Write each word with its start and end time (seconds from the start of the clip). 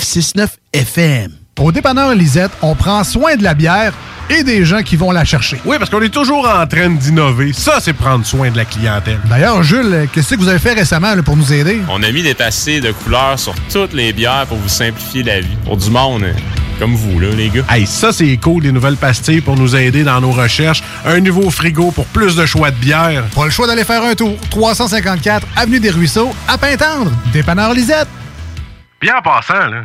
969 0.00 0.56
FM. 0.72 1.32
Au 1.58 1.72
dépanneur 1.72 2.14
Lisette, 2.14 2.52
on 2.62 2.74
prend 2.74 3.04
soin 3.04 3.36
de 3.36 3.42
la 3.42 3.52
bière 3.52 3.92
et 4.30 4.42
des 4.42 4.64
gens 4.64 4.82
qui 4.82 4.96
vont 4.96 5.10
la 5.10 5.26
chercher. 5.26 5.60
Oui, 5.66 5.76
parce 5.78 5.90
qu'on 5.90 6.00
est 6.00 6.08
toujours 6.08 6.48
en 6.48 6.66
train 6.66 6.88
d'innover. 6.88 7.52
Ça, 7.52 7.80
c'est 7.80 7.92
prendre 7.92 8.24
soin 8.24 8.50
de 8.50 8.56
la 8.56 8.64
clientèle. 8.64 9.20
D'ailleurs, 9.28 9.62
Jules, 9.62 10.08
qu'est-ce 10.10 10.36
que 10.36 10.40
vous 10.40 10.48
avez 10.48 10.58
fait 10.58 10.72
récemment 10.72 11.14
là, 11.14 11.22
pour 11.22 11.36
nous 11.36 11.52
aider? 11.52 11.82
On 11.90 12.02
a 12.02 12.10
mis 12.12 12.22
des 12.22 12.32
passés 12.32 12.80
de 12.80 12.92
couleurs 12.92 13.38
sur 13.38 13.54
toutes 13.70 13.92
les 13.92 14.14
bières 14.14 14.46
pour 14.48 14.56
vous 14.56 14.70
simplifier 14.70 15.22
la 15.22 15.40
vie. 15.40 15.56
Pour 15.66 15.76
du 15.76 15.90
monde 15.90 16.24
hein, 16.24 16.34
comme 16.78 16.94
vous, 16.94 17.20
là, 17.20 17.28
les 17.36 17.50
gars. 17.50 17.64
Hey, 17.68 17.86
ça, 17.86 18.10
c'est 18.10 18.38
cool, 18.38 18.62
des 18.62 18.72
nouvelles 18.72 18.96
pastilles 18.96 19.42
pour 19.42 19.56
nous 19.56 19.76
aider 19.76 20.02
dans 20.02 20.22
nos 20.22 20.32
recherches. 20.32 20.82
Un 21.04 21.20
nouveau 21.20 21.50
frigo 21.50 21.90
pour 21.90 22.06
plus 22.06 22.36
de 22.36 22.46
choix 22.46 22.70
de 22.70 22.76
bières. 22.76 23.24
Pas 23.34 23.44
le 23.44 23.50
choix 23.50 23.66
d'aller 23.66 23.84
faire 23.84 24.02
un 24.02 24.14
tour. 24.14 24.34
354 24.48 25.46
Avenue 25.56 25.78
des 25.78 25.90
Ruisseaux, 25.90 26.34
à 26.48 26.56
Pintendre. 26.56 27.12
Dépanneur 27.34 27.74
Lisette. 27.74 28.08
Bien 29.00 29.16
en 29.16 29.22
passant, 29.22 29.66
là. 29.68 29.84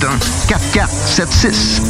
4476. 0.00 1.82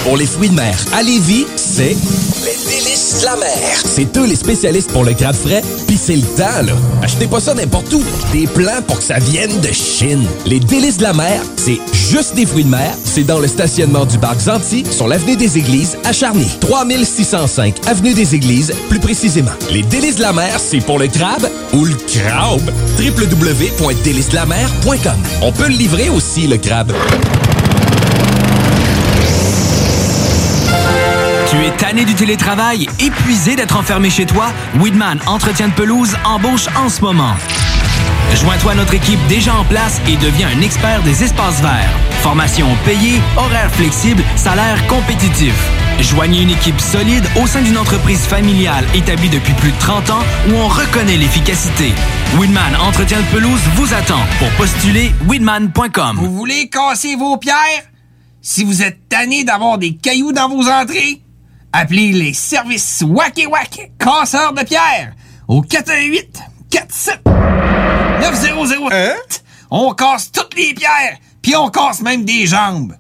Pour 0.07 0.16
les 0.16 0.25
fruits 0.25 0.47
de 0.47 0.56
mer 0.56 0.73
à 0.94 1.03
Lévis, 1.03 1.45
c'est 1.57 1.97
les 2.45 2.56
délices 2.66 3.19
de 3.19 3.25
la 3.25 3.35
mer. 3.35 3.51
C'est 3.84 4.16
eux 4.16 4.25
les 4.25 4.38
spécialistes 4.38 4.90
pour 4.94 5.03
le 5.03 5.13
crabe 5.13 5.35
frais, 5.35 5.62
puis 5.85 6.00
c'est 6.01 6.16
le 6.16 6.22
temps, 6.22 6.62
là. 6.66 6.72
Achetez 7.03 7.28
pas 7.28 7.41
ça 7.41 7.53
n'importe 7.53 7.94
où. 7.94 8.01
Des 8.31 8.47
plans 8.47 8.81
pour 8.88 9.00
que 9.00 9.03
ça 9.03 9.19
vienne 9.19 9.59
de 9.59 9.67
Chine. 9.73 10.25
Les 10.46 10.62
délices 10.62 10.96
de 10.96 11.03
la 11.03 11.12
mer, 11.12 11.41
c'est 11.57 11.81
juste 11.94 12.35
des 12.35 12.46
fruits 12.46 12.63
de 12.63 12.69
mer. 12.69 12.94
C'est 13.03 13.25
dans 13.25 13.40
le 13.40 13.50
stationnement 13.50 14.06
du 14.06 14.17
parc 14.17 14.40
Zanti, 14.40 14.85
sur 14.90 15.09
l'avenue 15.09 15.35
des 15.35 15.57
Églises, 15.57 15.97
à 16.06 16.13
Charny. 16.13 16.47
3605 16.62 17.75
avenue 17.85 18.13
des 18.13 18.34
Églises, 18.34 18.72
plus 18.88 19.00
précisément. 19.00 19.51
Les 19.72 19.81
délices 19.81 20.16
de 20.16 20.22
la 20.22 20.31
mer, 20.31 20.57
c'est 20.57 20.79
pour 20.79 21.00
le 21.00 21.07
crabe 21.07 21.50
ou 21.73 21.84
le 21.84 21.96
crabe. 21.96 22.72
www.délicesdelamer.com 22.97 25.17
On 25.41 25.51
peut 25.51 25.67
le 25.67 25.75
livrer 25.75 26.07
aussi, 26.07 26.47
le 26.47 26.56
crabe. 26.56 26.94
Tu 31.50 31.56
es 31.63 31.72
tanné 31.72 32.03
du 32.03 32.13
télétravail, 32.13 32.88
épuisé 33.00 33.56
d'être 33.56 33.78
enfermé 33.78 34.09
chez 34.09 34.25
toi? 34.25 34.52
Weedman 34.81 35.19
Entretien 35.28 35.69
de 35.69 35.74
pelouse 35.74 36.13
embauche 36.25 36.68
en 36.75 36.90
ce 36.90 37.00
moment. 37.00 37.35
Joins-toi 38.35 38.74
à 38.74 38.75
notre 38.75 38.94
équipe 38.94 39.19
déjà 39.30 39.56
en 39.56 39.63
place 39.63 40.02
et 40.09 40.18
deviens 40.18 40.50
un 40.50 40.62
expert 40.62 41.02
des 41.03 41.24
espaces 41.24 41.62
verts. 41.62 41.90
Formation 42.22 42.68
payée, 42.84 43.22
horaires 43.38 43.72
flexibles, 43.72 44.24
salaire 44.35 44.85
compétitif. 44.88 45.53
Joignez 46.02 46.41
une 46.41 46.50
équipe 46.50 46.81
solide 46.81 47.24
au 47.41 47.47
sein 47.47 47.62
d'une 47.62 47.78
entreprise 47.78 48.25
familiale 48.25 48.85
établie 48.94 49.29
depuis 49.29 49.53
plus 49.53 49.72
de 49.72 49.79
30 49.79 50.09
ans 50.09 50.24
où 50.50 50.53
on 50.53 50.68
reconnaît 50.68 51.16
l'efficacité. 51.16 51.94
Weedman 52.38 52.75
Entretien 52.81 53.19
de 53.22 53.25
pelouse 53.28 53.62
vous 53.75 53.94
attend 53.94 54.19
pour 54.38 54.50
postuler 54.58 55.14
weedman.com. 55.29 56.18
Vous 56.18 56.35
voulez 56.35 56.68
casser 56.68 57.16
vos 57.16 57.38
pierres? 57.38 57.85
Si 58.41 58.66
vous 58.66 58.84
êtes 58.84 59.08
tanné 59.08 59.46
d'avoir 59.46 59.78
des 59.78 59.96
cailloux 59.96 60.34
dans 60.34 60.50
vos 60.50 60.69
entrées, 60.69 61.22
appelez 61.72 62.11
les 62.11 62.33
services 62.33 63.03
Wacky 63.05 63.45
Wack 63.45 63.91
casseurs 63.97 64.53
de 64.53 64.63
pierres 64.63 65.13
au 65.47 65.61
418 65.61 66.39
47 66.69 67.22
9008. 68.22 69.44
On 69.69 69.94
casse 69.94 70.31
toutes 70.31 70.55
les 70.55 70.73
pierres, 70.73 71.17
puis 71.41 71.55
on 71.55 71.69
casse 71.69 72.01
même 72.01 72.25
des 72.25 72.45
jambes. 72.45 72.94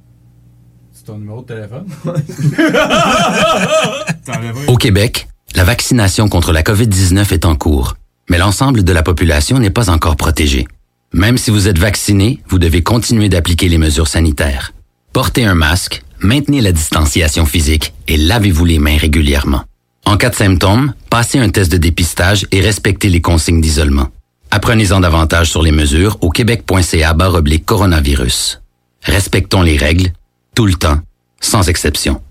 C'est 0.93 1.05
ton 1.05 1.17
numéro 1.17 1.41
de 1.41 1.47
téléphone? 1.47 1.87
Au 4.67 4.75
Québec, 4.75 5.27
la 5.55 5.63
vaccination 5.63 6.27
contre 6.27 6.51
la 6.51 6.63
COVID-19 6.63 7.33
est 7.33 7.45
en 7.45 7.55
cours, 7.55 7.95
mais 8.29 8.37
l'ensemble 8.37 8.83
de 8.83 8.93
la 8.93 9.03
population 9.03 9.59
n'est 9.59 9.69
pas 9.69 9.89
encore 9.89 10.17
protégée. 10.17 10.67
Même 11.13 11.37
si 11.37 11.51
vous 11.51 11.69
êtes 11.69 11.79
vacciné, 11.79 12.41
vous 12.49 12.59
devez 12.59 12.83
continuer 12.83 13.29
d'appliquer 13.29 13.69
les 13.69 13.77
mesures 13.77 14.07
sanitaires. 14.07 14.73
Portez 15.13 15.45
un 15.45 15.55
masque, 15.55 16.03
maintenez 16.19 16.61
la 16.61 16.71
distanciation 16.71 17.45
physique 17.45 17.93
et 18.07 18.17
lavez-vous 18.17 18.65
les 18.65 18.79
mains 18.79 18.97
régulièrement. 18.97 19.63
En 20.05 20.17
cas 20.17 20.29
de 20.29 20.35
symptômes, 20.35 20.93
passez 21.09 21.37
un 21.39 21.49
test 21.49 21.71
de 21.71 21.77
dépistage 21.77 22.47
et 22.51 22.61
respectez 22.61 23.09
les 23.09 23.21
consignes 23.21 23.61
d'isolement. 23.61 24.07
Apprenez-en 24.51 25.01
davantage 25.01 25.49
sur 25.49 25.61
les 25.61 25.71
mesures 25.71 26.17
au 26.21 26.29
québec.ca 26.29 27.15
oblique 27.33 27.65
coronavirus. 27.65 28.61
Respectons 29.03 29.61
les 29.61 29.77
règles, 29.77 30.11
tout 30.55 30.65
le 30.65 30.73
temps, 30.73 30.99
sans 31.41 31.67
exception. 31.67 32.21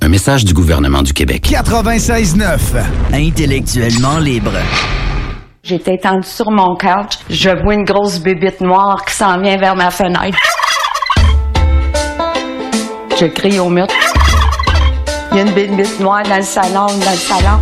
Un 0.00 0.08
message 0.08 0.44
du 0.44 0.54
gouvernement 0.54 1.02
du 1.02 1.12
Québec. 1.12 1.48
96.9. 1.50 2.58
Intellectuellement 3.12 4.18
libre. 4.18 4.52
J'étais 5.62 5.96
étendue 5.96 6.26
sur 6.26 6.50
mon 6.50 6.76
couch. 6.76 7.18
Je 7.28 7.50
vois 7.62 7.74
une 7.74 7.84
grosse 7.84 8.20
bébite 8.20 8.60
noire 8.60 9.04
qui 9.04 9.14
s'en 9.14 9.40
vient 9.40 9.58
vers 9.58 9.76
ma 9.76 9.90
fenêtre. 9.90 10.38
Je 13.20 13.26
crie 13.26 13.58
au 13.58 13.68
mur. 13.68 13.86
Il 15.32 15.36
y 15.36 15.40
a 15.40 15.42
une 15.42 15.52
bébite 15.52 15.98
noire 15.98 16.22
dans 16.22 16.36
le 16.36 16.42
salon, 16.42 16.86
dans 16.86 17.10
le 17.10 17.16
salon. 17.16 17.58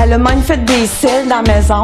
Elle 0.00 0.12
a 0.12 0.18
même 0.18 0.42
fait 0.42 0.62
des 0.64 0.86
cils 0.86 1.26
dans 1.28 1.42
la 1.42 1.54
maison. 1.54 1.82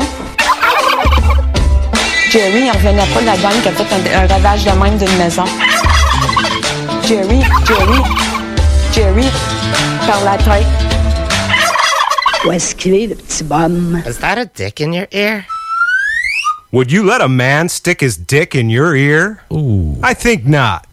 Jerry, 2.30 2.64
il 2.66 2.70
revenait 2.70 3.06
pas 3.14 3.20
de 3.20 3.26
la 3.26 3.36
dame 3.38 3.62
qui 3.62 3.69
a 3.69 3.72
fait 3.72 4.14
un, 4.14 4.22
un 4.22 4.26
ravage 4.26 4.64
de 4.64 4.70
même 4.72 4.98
d'une 4.98 5.16
maison. 5.16 5.44
Jerry, 7.06 7.40
Jerry, 7.66 8.02
Jerry, 8.92 9.30
par 10.06 10.22
la 10.25 10.36
tête. 10.36 10.66
Où 12.44 12.52
est-ce 12.52 12.75
qu'il 12.75 12.94
est, 12.94 13.06
le 13.06 13.14
petit 13.14 13.44
bum? 13.44 14.02
Is 14.06 14.19
that 14.19 14.36
a 14.38 14.44
dick 14.44 14.80
in 14.80 14.92
your 14.92 15.06
ear? 15.12 15.46
Would 16.72 16.92
you 16.92 17.02
let 17.04 17.22
a 17.22 17.28
man 17.28 17.70
stick 17.70 18.02
his 18.02 18.19
dick 18.19 18.54
in 18.54 18.69
your 18.69 18.94
ear? 18.94 19.38
Ooh. 19.50 19.96
I 20.02 20.12
think 20.12 20.44
not. 20.44 20.88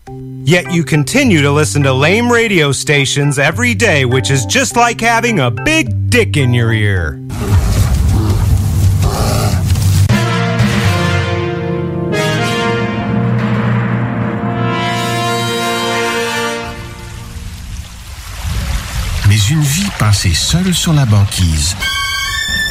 Yet 0.48 0.72
you 0.72 0.84
continue 0.84 1.42
to 1.42 1.52
listen 1.52 1.82
to 1.86 1.92
lame 1.92 2.32
radio 2.32 2.72
stations 2.72 3.40
every 3.40 3.74
day, 3.74 4.06
which 4.06 4.30
is 4.30 4.46
just 4.46 4.76
like 4.76 5.02
having 5.02 5.40
a 5.40 5.50
big 5.50 6.12
dick 6.12 6.38
in 6.38 6.54
your 6.54 6.72
ear. 6.72 7.20
Mais 19.28 19.40
une 19.50 19.64
vie 19.64 19.90
passée 19.98 20.36
seule 20.36 20.76
sur 20.76 20.94
la 20.94 21.08
banquise 21.08 21.76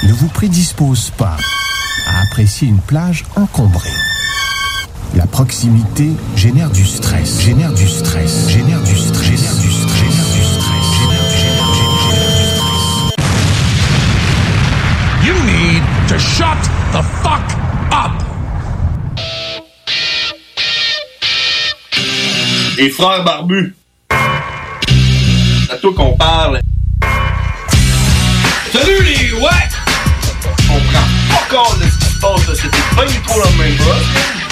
ne 0.05 0.13
vous 0.13 0.29
prédispose 0.29 1.11
pas 1.19 1.39
à 2.07 2.21
apprécier 2.23 2.69
une 2.69 2.79
plage 2.79 3.25
encombrée. 3.35 4.14
La 5.17 5.27
proximité 5.29 6.11
génère 6.35 6.71
du 6.71 6.85
stress, 6.85 7.41
génère 7.41 7.73
du 7.73 7.87
stress, 7.87 8.49
génère 8.49 8.81
du 8.83 8.97
stress, 8.97 9.39
génère 9.39 9.55
du 9.61 9.71
stress, 9.71 10.11
génère 10.11 10.27
du 10.27 10.43
stress, 10.43 10.85
génère 10.99 11.29
du 11.29 11.39
génère 11.39 11.39
génère 11.39 11.71
du 11.71 11.85
stress. 11.95 13.15
You 15.25 15.35
need 15.45 15.83
to 16.09 16.19
shut 16.19 16.59
the 16.93 17.03
fuck 17.23 17.47
up! 17.93 18.11
Les 22.77 22.91
frères 22.91 23.23
barbus. 23.23 23.77
À 25.71 25.77
toi 25.81 25.93
qu'on 25.97 26.17
parle. 26.17 26.61
Salut 28.73 29.05
les 29.05 29.33
ouais! 29.33 29.69
On 30.71 30.81
prend 30.81 31.07
pas 31.31 31.45
compte 31.57 31.79
de 31.79 31.85
ce 31.85 31.99
qui 31.99 32.05
se 32.05 32.19
passe. 32.19 32.61
C'était 32.61 32.97
pas 32.97 33.07
du 33.07 33.21
tout 33.21 33.39
la 33.39 33.65
même 33.65 33.77
chose. 33.77 34.44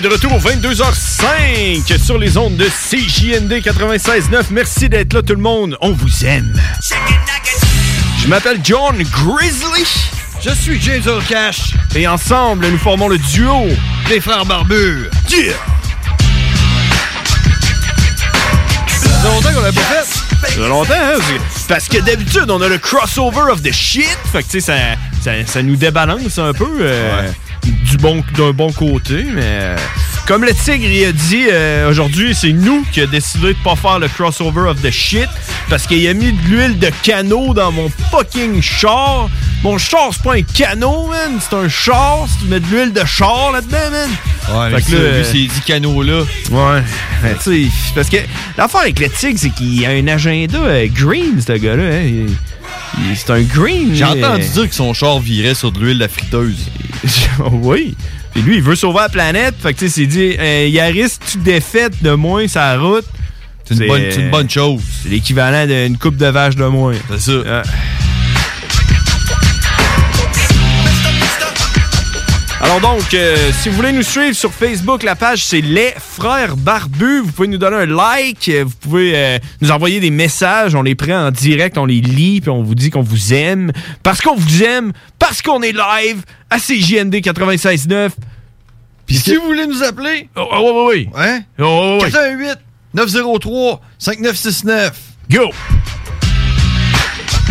De 0.00 0.06
retour 0.06 0.38
22h05 0.38 1.98
sur 1.98 2.18
les 2.18 2.38
ondes 2.38 2.56
de 2.56 2.66
CJND 2.66 3.54
96.9. 3.54 4.44
Merci 4.52 4.88
d'être 4.88 5.12
là 5.12 5.22
tout 5.22 5.34
le 5.34 5.42
monde. 5.42 5.76
On 5.80 5.92
vous 5.92 6.24
aime. 6.24 6.54
Je 8.28 8.34
m'appelle 8.34 8.60
John 8.62 8.94
Grizzly. 9.10 9.86
Je 10.42 10.50
suis 10.50 10.78
James 10.82 11.02
Cash. 11.26 11.72
Et 11.96 12.06
ensemble, 12.06 12.68
nous 12.68 12.76
formons 12.76 13.08
le 13.08 13.16
duo 13.16 13.68
des 14.06 14.20
frères 14.20 14.44
barbus. 14.44 15.08
Yeah! 15.30 15.54
Ça 18.86 19.08
fait 19.08 19.28
longtemps 19.28 19.52
qu'on 19.54 19.62
l'a 19.62 19.72
pas 19.72 19.80
fait. 19.80 20.04
Ça 20.04 20.46
fait 20.46 20.68
longtemps, 20.68 20.92
hein? 20.92 21.18
Parce 21.70 21.88
que 21.88 21.96
d'habitude, 22.02 22.50
on 22.50 22.60
a 22.60 22.68
le 22.68 22.76
crossover 22.76 23.50
of 23.50 23.62
the 23.62 23.72
shit. 23.72 24.18
Fait 24.30 24.42
que, 24.42 24.48
tu 24.50 24.60
sais, 24.60 24.72
ça, 24.72 24.74
ça, 25.22 25.30
ça 25.46 25.62
nous 25.62 25.76
débalance 25.76 26.38
un 26.38 26.52
peu. 26.52 26.68
euh, 26.82 27.30
Du 27.64 27.96
bon, 27.96 28.22
d'un 28.36 28.50
bon 28.50 28.70
côté, 28.72 29.24
mais... 29.32 29.74
Comme 30.28 30.44
le 30.44 30.52
tigre, 30.52 30.84
il 30.84 31.04
a 31.06 31.12
dit 31.12 31.46
euh, 31.50 31.88
aujourd'hui, 31.88 32.34
c'est 32.34 32.52
nous 32.52 32.84
qui 32.92 33.00
a 33.00 33.06
décidé 33.06 33.54
de 33.54 33.58
pas 33.64 33.74
faire 33.76 33.98
le 33.98 34.08
crossover 34.08 34.68
of 34.68 34.82
the 34.82 34.90
shit 34.90 35.26
parce 35.70 35.86
qu'il 35.86 36.06
a 36.06 36.12
mis 36.12 36.32
de 36.32 36.42
l'huile 36.50 36.78
de 36.78 36.90
canot 37.02 37.54
dans 37.54 37.72
mon 37.72 37.90
fucking 38.10 38.60
char. 38.60 39.30
Mon 39.62 39.78
char, 39.78 40.10
c'est 40.12 40.22
pas 40.22 40.34
un 40.34 40.42
canot, 40.42 41.06
man. 41.08 41.38
C'est 41.40 41.56
un 41.56 41.66
char. 41.70 42.26
Si 42.28 42.40
tu 42.40 42.44
mets 42.50 42.60
de 42.60 42.66
l'huile 42.66 42.92
de 42.92 43.02
char 43.06 43.52
là-dedans, 43.52 43.90
man. 43.90 44.10
Ouais, 44.50 44.70
mais 44.70 44.80
Fait 44.82 44.90
que 44.92 44.96
là, 44.96 45.16
lui, 45.18 45.24
c'est 45.24 45.32
dit 45.32 45.60
canot 45.66 46.02
là. 46.02 46.20
Ouais. 46.50 46.82
Ben, 47.22 47.34
tu 47.42 47.64
sais, 47.64 47.70
parce 47.94 48.10
que 48.10 48.18
l'affaire 48.58 48.80
avec 48.82 49.00
le 49.00 49.08
tigre, 49.08 49.38
c'est 49.40 49.48
qu'il 49.50 49.84
a 49.86 49.90
un 49.90 50.06
agenda 50.08 50.58
euh, 50.58 50.86
green, 50.92 51.40
ce 51.40 51.52
gars-là. 51.52 51.84
hein. 51.84 52.02
Il- 52.04 52.26
il- 53.10 53.16
C'est 53.16 53.30
un 53.30 53.40
green. 53.40 53.94
J'ai 53.94 54.04
mais- 54.04 54.24
entendu 54.24 54.46
dire 54.46 54.68
que 54.68 54.74
son 54.74 54.92
char 54.92 55.20
virait 55.20 55.54
sur 55.54 55.72
de 55.72 55.80
l'huile 55.80 55.98
de 55.98 56.06
friteuse. 56.06 56.68
oui. 57.52 57.96
Puis 58.32 58.42
lui, 58.42 58.56
il 58.56 58.62
veut 58.62 58.76
sauver 58.76 59.00
la 59.00 59.08
planète. 59.08 59.54
Fait 59.60 59.72
que 59.74 59.78
tu 59.78 59.88
sais, 59.88 60.00
c'est 60.00 60.06
dit, 60.06 60.36
euh, 60.38 60.66
Yaris, 60.68 61.18
tu 61.30 61.38
défaites 61.38 62.02
de 62.02 62.12
moins 62.12 62.46
sa 62.48 62.78
route. 62.78 63.06
C'est 63.64 63.74
une, 63.74 63.86
bonne, 63.86 64.02
c'est 64.10 64.20
une 64.20 64.30
bonne 64.30 64.48
chose. 64.48 64.80
C'est 65.02 65.10
l'équivalent 65.10 65.66
d'une 65.66 65.98
coupe 65.98 66.16
de 66.16 66.26
vache 66.26 66.56
de 66.56 66.64
moins. 66.64 66.94
C'est 67.10 67.20
ça. 67.20 67.62
Alors 72.68 72.96
donc, 72.96 73.14
euh, 73.14 73.50
si 73.62 73.70
vous 73.70 73.76
voulez 73.76 73.92
nous 73.92 74.02
suivre 74.02 74.34
sur 74.36 74.52
Facebook, 74.52 75.02
la 75.02 75.16
page 75.16 75.42
c'est 75.42 75.62
Les 75.62 75.94
Frères 75.96 76.54
Barbus. 76.54 77.22
Vous 77.22 77.32
pouvez 77.32 77.48
nous 77.48 77.56
donner 77.56 77.76
un 77.76 77.86
like, 77.86 78.46
euh, 78.50 78.64
vous 78.64 78.74
pouvez 78.78 79.12
euh, 79.16 79.38
nous 79.62 79.70
envoyer 79.70 80.00
des 80.00 80.10
messages, 80.10 80.74
on 80.74 80.82
les 80.82 80.94
prend 80.94 81.28
en 81.28 81.30
direct, 81.30 81.78
on 81.78 81.86
les 81.86 82.02
lit, 82.02 82.42
puis 82.42 82.50
on 82.50 82.62
vous 82.62 82.74
dit 82.74 82.90
qu'on 82.90 83.00
vous 83.00 83.32
aime. 83.32 83.72
Parce 84.02 84.20
qu'on 84.20 84.34
vous 84.34 84.62
aime, 84.62 84.92
parce 85.18 85.40
qu'on 85.40 85.62
est 85.62 85.72
live 85.72 86.20
à 86.50 86.58
CJND 86.58 87.14
96.9. 87.14 88.10
Puis 89.06 89.16
si 89.16 89.36
vous 89.36 89.46
voulez 89.46 89.66
nous 89.66 89.82
appeler, 89.82 90.28
Oh, 90.36 90.46
oh, 90.52 90.88
oui, 90.90 91.08
oui. 91.14 91.22
Hein? 91.24 91.40
Oh, 91.58 91.64
oh, 91.64 92.04
oui. 92.04 92.10
418 92.10 92.58
903 92.92 93.80
5969. 93.98 94.92
Go! 95.30 95.50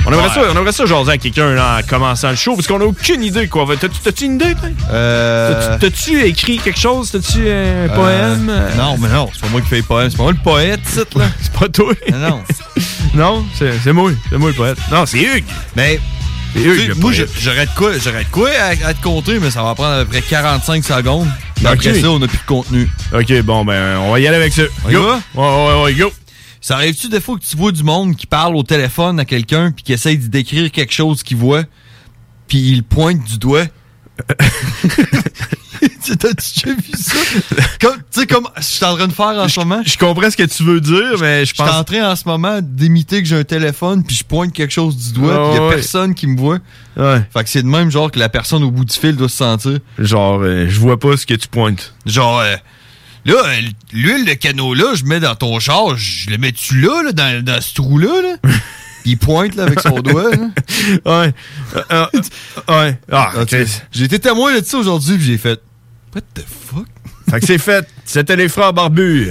On 0.09 0.13
aimerait, 0.13 0.29
ça, 0.29 0.41
on 0.49 0.57
aimerait 0.57 0.71
ça 0.71 0.85
jaser 0.85 1.11
à 1.11 1.17
quelqu'un 1.17 1.57
en 1.57 1.81
commençant 1.87 2.29
le 2.29 2.37
show, 2.37 2.55
parce 2.55 2.65
qu'on 2.65 2.79
a 2.79 2.85
aucune 2.85 3.21
idée 3.23 3.47
quoi. 3.49 3.65
T'as-tu 3.79 3.99
t'as-tu 4.01 4.23
une 4.25 4.35
idée? 4.35 4.53
Euh... 4.91 5.77
T'as-tu- 5.79 6.23
écrit 6.25 6.59
quelque 6.59 6.79
chose? 6.79 7.11
T'as-tu 7.11 7.39
un 7.49 7.89
poème? 7.93 8.49
Euh, 8.49 8.75
non, 8.77 8.97
mais 8.97 9.09
non, 9.09 9.29
c'est 9.33 9.41
pas 9.41 9.49
moi 9.49 9.59
qui 9.61 9.67
fais 9.67 9.75
les 9.77 9.81
poèmes. 9.81 10.09
C'est 10.09 10.15
pas 10.17 10.23
moi 10.23 10.31
le 10.31 10.37
poète, 10.41 10.79
c'est 10.85 11.13
là. 11.15 11.25
c'est 11.41 11.51
pas 11.51 11.67
toi. 11.67 11.93
Non. 12.13 12.41
non, 13.13 13.45
c'est 13.83 13.91
moi. 13.93 14.11
C'est 14.29 14.37
moi 14.37 14.49
le 14.49 14.55
poète. 14.55 14.77
Non, 14.91 15.05
c'est 15.05 15.19
Hugues. 15.19 15.43
Mais. 15.75 15.99
Hugues, 16.55 16.93
moi, 16.97 17.11
j'aurais 17.11 17.65
de 17.65 17.71
quoi, 17.75 17.91
j'aurais 18.03 18.23
de 18.23 18.29
quoi 18.29 18.49
à, 18.49 18.87
à 18.87 18.93
te 18.93 19.03
compter, 19.03 19.37
mais 19.39 19.51
ça 19.51 19.61
va 19.61 19.75
prendre 19.75 19.93
à 19.93 19.99
peu 19.99 20.05
près 20.05 20.21
45 20.21 20.83
secondes. 20.83 21.27
Puis 21.55 21.67
Après 21.67 21.99
ça, 21.99 22.09
on 22.09 22.21
a 22.21 22.27
plus 22.27 22.37
de 22.37 22.43
contenu. 22.47 22.89
Ok, 23.13 23.41
bon, 23.41 23.65
ben, 23.65 23.97
on 23.97 24.11
va 24.13 24.19
y 24.21 24.27
aller 24.27 24.37
avec 24.37 24.53
ça. 24.53 24.63
On 24.85 24.89
y 24.89 24.93
Go. 24.93 25.03
va? 25.03 25.19
Ouais, 25.35 25.75
ouais, 25.75 25.83
ouais, 25.83 25.93
go. 25.93 26.11
Ça 26.61 26.75
arrive-tu 26.75 27.07
des 27.09 27.19
fois 27.21 27.37
que 27.37 27.43
tu 27.45 27.55
vois 27.55 27.71
du 27.71 27.83
monde 27.83 28.15
qui 28.15 28.25
parle 28.27 28.55
au 28.55 28.63
téléphone 28.63 29.19
à 29.19 29.25
quelqu'un 29.25 29.71
puis 29.71 29.83
qui 29.83 29.93
essaye 29.93 30.17
de 30.17 30.27
décrire 30.27 30.71
quelque 30.71 30.93
chose 30.93 31.23
qu'il 31.23 31.37
voit 31.37 31.63
puis 32.47 32.57
il 32.71 32.83
pointe 32.83 33.23
du 33.23 33.37
doigt? 33.37 33.65
T'as-tu 36.19 36.65
déjà 36.65 36.73
vu 36.75 36.91
ça? 36.97 37.17
Comme- 37.81 37.97
Tu 38.11 38.21
sais, 38.21 38.27
comme 38.27 38.47
je 38.57 38.61
suis 38.63 38.85
en 38.85 38.95
train 38.95 39.07
de 39.07 39.11
faire 39.13 39.25
en 39.37 39.47
ce 39.47 39.59
moment. 39.59 39.81
Je 39.85 39.97
comprends 39.97 40.29
ce 40.31 40.37
que 40.37 40.43
tu 40.43 40.63
veux 40.63 40.79
dire, 40.81 41.17
mais 41.19 41.45
je 41.45 41.49
Je 41.49 41.53
suis 41.61 41.63
en 41.63 41.83
train 41.83 42.09
en 42.11 42.15
ce 42.15 42.23
moment 42.27 42.59
d'imiter 42.61 43.21
que 43.21 43.27
j'ai 43.27 43.35
un 43.37 43.43
téléphone 43.43 44.03
puis 44.03 44.15
je 44.15 44.23
pointe 44.23 44.53
quelque 44.53 44.71
chose 44.73 44.95
du 44.95 45.13
doigt 45.19 45.33
Ah 45.35 45.47
puis 45.49 45.55
il 45.55 45.59
a 45.61 45.67
ouais. 45.67 45.75
personne 45.75 46.15
qui 46.15 46.25
me 46.27 46.37
voit. 46.37 46.59
Ouais. 46.95 47.21
Fait 47.31 47.43
que 47.43 47.49
c'est 47.49 47.61
de 47.61 47.67
même 47.67 47.91
genre 47.91 48.09
que 48.09 48.17
la 48.19 48.29
personne 48.29 48.63
au 48.63 48.71
bout 48.71 48.85
du 48.85 48.95
fil 48.95 49.15
doit 49.15 49.29
se 49.29 49.37
sentir. 49.37 49.77
Genre, 49.99 50.39
euh, 50.41 50.65
je 50.67 50.79
vois 50.79 50.97
pas 50.99 51.15
ce 51.17 51.25
que 51.25 51.33
tu 51.35 51.47
pointes. 51.47 51.93
Genre, 52.05 52.39
euh, 52.39 52.55
là, 53.27 53.43
l'huile 53.93 54.25
de 54.25 54.33
canot 54.33 54.73
là, 54.73 54.95
je 54.95 55.03
mets 55.03 55.19
dans 55.19 55.35
ton 55.35 55.59
char, 55.59 55.95
je 55.95 56.29
le 56.29 56.37
mets-tu 56.37 56.81
là, 56.81 57.03
là, 57.03 57.11
dans, 57.11 57.43
dans 57.43 57.61
ce 57.61 57.73
trou-là, 57.75 58.21
là? 58.21 58.51
Il 59.05 59.17
pointe 59.17 59.55
là, 59.55 59.63
avec 59.63 59.79
son 59.79 60.01
doigt. 60.01 60.31
là. 60.31 60.47
Ouais. 61.05 61.33
Euh, 61.75 61.83
euh, 61.91 62.21
ouais. 62.67 62.99
Ah, 63.09 63.31
sais, 63.47 63.65
J'ai 63.93 64.03
été 64.03 64.19
témoin 64.19 64.59
de 64.59 64.65
ça 64.65 64.77
aujourd'hui 64.77 65.15
puis 65.15 65.25
j'ai 65.27 65.37
fait. 65.37 65.61
What 66.13 66.21
the 66.33 66.43
fuck? 66.45 66.87
Fait 67.29 67.39
que 67.39 67.45
c'est 67.45 67.57
fait. 67.57 67.87
C'était 68.03 68.35
les 68.35 68.49
frères 68.49 68.73
barbus. 68.73 69.29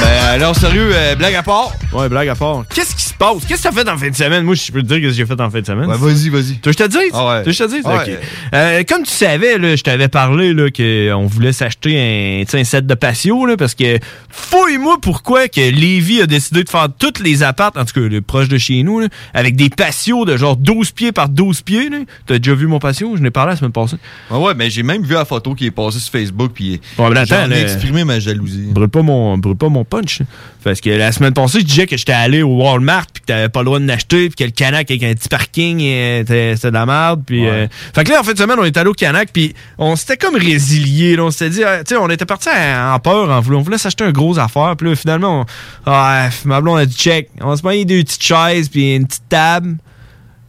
Ben 0.00 0.24
alors 0.24 0.56
sérieux, 0.56 0.90
euh, 0.92 1.14
blague 1.16 1.34
à 1.34 1.42
part? 1.42 1.72
Ouais, 1.92 2.08
blague 2.08 2.28
à 2.28 2.34
part. 2.34 2.64
Qu'est-ce 2.72 2.94
qui 2.94 3.02
se 3.02 3.11
passe? 3.22 3.44
Qu'est-ce 3.46 3.62
que 3.62 3.68
t'as 3.68 3.72
fait 3.72 3.88
en 3.88 3.96
fin 3.96 4.10
de 4.10 4.16
semaine? 4.16 4.44
Moi, 4.44 4.54
je 4.54 4.72
peux 4.72 4.82
te 4.82 4.86
dire 4.86 4.96
ce 4.96 5.02
que 5.02 5.10
j'ai 5.10 5.26
fait 5.26 5.40
en 5.40 5.50
fin 5.50 5.60
de 5.60 5.66
semaine. 5.66 5.88
Ouais, 5.88 5.96
vas-y, 5.96 6.28
vas-y. 6.28 6.58
Tu 6.58 6.68
veux 6.68 6.72
que 6.72 6.72
je 6.72 6.78
te 6.78 6.88
dise? 6.88 7.10
Ah 7.12 7.28
ouais. 7.28 7.42
Tu 7.42 7.50
veux 7.50 7.52
que 7.52 7.52
je 7.52 7.64
te 7.64 7.70
dise? 7.70 7.82
Ah 7.84 7.96
ouais. 7.96 8.18
Euh, 8.54 8.82
comme 8.88 9.04
tu 9.04 9.12
savais, 9.12 9.58
là, 9.58 9.76
je 9.76 9.82
t'avais 9.82 10.08
parlé 10.08 10.52
là, 10.52 10.70
qu'on 10.70 11.26
voulait 11.26 11.52
s'acheter 11.52 12.44
un, 12.52 12.64
set 12.64 12.86
de 12.86 12.94
patio 12.94 13.46
là, 13.46 13.56
parce 13.56 13.74
que 13.74 13.98
fouille-moi 14.30 14.98
pourquoi 15.00 15.48
que 15.48 15.60
Lévi 15.60 16.22
a 16.22 16.26
décidé 16.26 16.64
de 16.64 16.68
faire 16.68 16.88
toutes 16.98 17.20
les 17.20 17.42
appartes, 17.42 17.76
en 17.76 17.84
tout 17.84 18.00
cas 18.00 18.08
les 18.08 18.20
proches 18.20 18.48
de 18.48 18.58
chez 18.58 18.82
nous, 18.82 19.00
là, 19.00 19.08
avec 19.34 19.56
des 19.56 19.68
patios 19.68 20.24
de 20.24 20.36
genre 20.36 20.56
12 20.56 20.92
pieds 20.92 21.12
par 21.12 21.28
12 21.28 21.62
pieds. 21.62 21.90
T'as 22.26 22.38
déjà 22.38 22.54
vu 22.54 22.66
mon 22.66 22.78
patio? 22.78 23.16
Je 23.16 23.22
n'ai 23.22 23.30
parlé 23.30 23.52
la 23.52 23.56
semaine 23.56 23.72
passée. 23.72 23.96
Ouais, 24.30 24.38
ouais, 24.38 24.54
mais 24.54 24.70
j'ai 24.70 24.82
même 24.82 25.02
vu 25.02 25.14
la 25.14 25.24
photo 25.24 25.54
qui 25.54 25.66
est 25.66 25.70
passée 25.70 25.98
sur 25.98 26.12
Facebook 26.12 26.52
puis 26.54 26.80
attends, 26.98 27.24
j'en 27.24 27.50
ai 27.50 27.62
exprimé 27.62 28.04
ma 28.04 28.20
jalousie. 28.20 28.68
brûle 28.70 28.88
pas 28.88 29.02
mon 29.02 29.38
brûle 29.38 29.56
pas 29.56 29.68
mon 29.68 29.84
punch. 29.84 30.22
Parce 30.64 30.80
que 30.80 30.90
la 30.90 31.10
semaine 31.12 31.32
passée, 31.32 31.60
je 31.60 31.64
disais 31.64 31.86
que 31.86 31.96
j'étais 31.96 32.12
allé 32.12 32.42
au 32.42 32.62
Walmart 32.62 33.06
puis 33.12 33.20
que 33.22 33.26
t'avais 33.26 33.48
pas 33.48 33.60
le 33.60 33.64
droit 33.66 33.78
de 33.78 33.86
l'acheter, 33.86 34.28
puis 34.28 34.36
que 34.36 34.44
le 34.44 34.50
Canac 34.50 34.90
avec 34.90 35.02
un 35.02 35.14
petit 35.14 35.28
parking, 35.28 35.78
c'était 35.78 36.54
de 36.54 36.68
la 36.70 36.86
merde. 36.86 37.22
Puis, 37.26 37.46
euh, 37.46 37.66
fait 37.94 38.04
que 38.04 38.10
là, 38.10 38.20
en 38.20 38.22
fin 38.22 38.32
de 38.32 38.38
semaine, 38.38 38.58
on 38.58 38.64
est 38.64 38.76
allé 38.76 38.88
au 38.88 38.94
Canac, 38.94 39.30
puis 39.32 39.54
on 39.78 39.96
s'était 39.96 40.16
comme 40.16 40.36
résilié. 40.36 41.18
on 41.18 41.30
s'était 41.30 41.50
dit, 41.50 41.64
ah, 41.64 41.84
tu 41.84 41.94
sais, 41.94 41.96
on 41.96 42.08
était 42.10 42.26
parti 42.26 42.48
en 42.48 42.98
peur, 42.98 43.30
en 43.30 43.40
voulant, 43.40 43.58
on 43.58 43.62
voulait 43.62 43.78
s'acheter 43.78 44.04
un 44.04 44.12
gros 44.12 44.38
affaire. 44.38 44.74
Puis 44.76 44.88
là, 44.88 44.96
finalement, 44.96 45.42
on, 45.42 45.46
ah, 45.86 46.28
ma 46.44 46.60
blonde 46.60 46.78
a 46.78 46.86
dit 46.86 46.96
check. 46.96 47.30
On 47.40 47.54
se 47.56 47.62
payer 47.62 47.84
deux 47.84 48.02
petites 48.02 48.22
chaises, 48.22 48.68
puis 48.68 48.96
une 48.96 49.06
petite 49.06 49.28
table. 49.28 49.76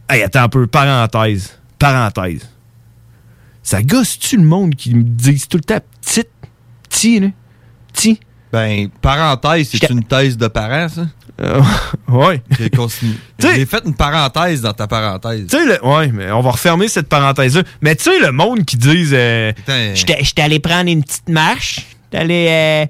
Hey, 0.08 0.22
attends 0.22 0.42
un 0.42 0.48
peu, 0.48 0.66
parenthèse. 0.66 1.58
Parenthèse. 1.78 2.48
Ça 3.62 3.82
gosse-tu 3.82 4.36
le 4.36 4.44
monde 4.44 4.74
qui 4.74 4.94
me 4.94 5.02
disent 5.02 5.48
tout 5.48 5.56
le 5.56 5.64
temps 5.64 5.80
petite, 6.02 6.28
petit, 6.88 7.20
là? 7.20 7.28
Petit? 7.92 8.20
Ben, 8.52 8.88
parenthèse, 9.00 9.70
c'est 9.70 9.90
une 9.90 10.04
thèse 10.04 10.36
de 10.36 10.46
parents, 10.48 10.88
ça? 10.88 11.06
Euh, 11.40 11.60
ouais. 12.08 12.42
J'ai 12.58 12.70
continue. 12.70 13.14
J'ai 13.40 13.66
fait 13.66 13.82
une 13.84 13.94
parenthèse 13.94 14.60
dans 14.60 14.72
ta 14.72 14.86
parenthèse. 14.86 15.46
Tu 15.50 15.56
sais, 15.56 15.64
le- 15.66 15.84
ouais, 15.84 16.08
mais 16.08 16.30
on 16.30 16.40
va 16.40 16.52
refermer 16.52 16.88
cette 16.88 17.08
parenthèse-là. 17.08 17.62
Mais 17.82 17.96
tu 17.96 18.04
sais, 18.04 18.20
le 18.20 18.30
monde 18.32 18.64
qui 18.64 18.76
disent 18.76 19.12
euh, 19.12 19.52
J'étais 19.94 20.42
allé 20.42 20.60
prendre 20.60 20.88
une 20.90 21.02
petite 21.02 21.28
marche, 21.28 21.86
t'es 22.10 22.18
allé, 22.18 22.46
euh, 22.48 22.86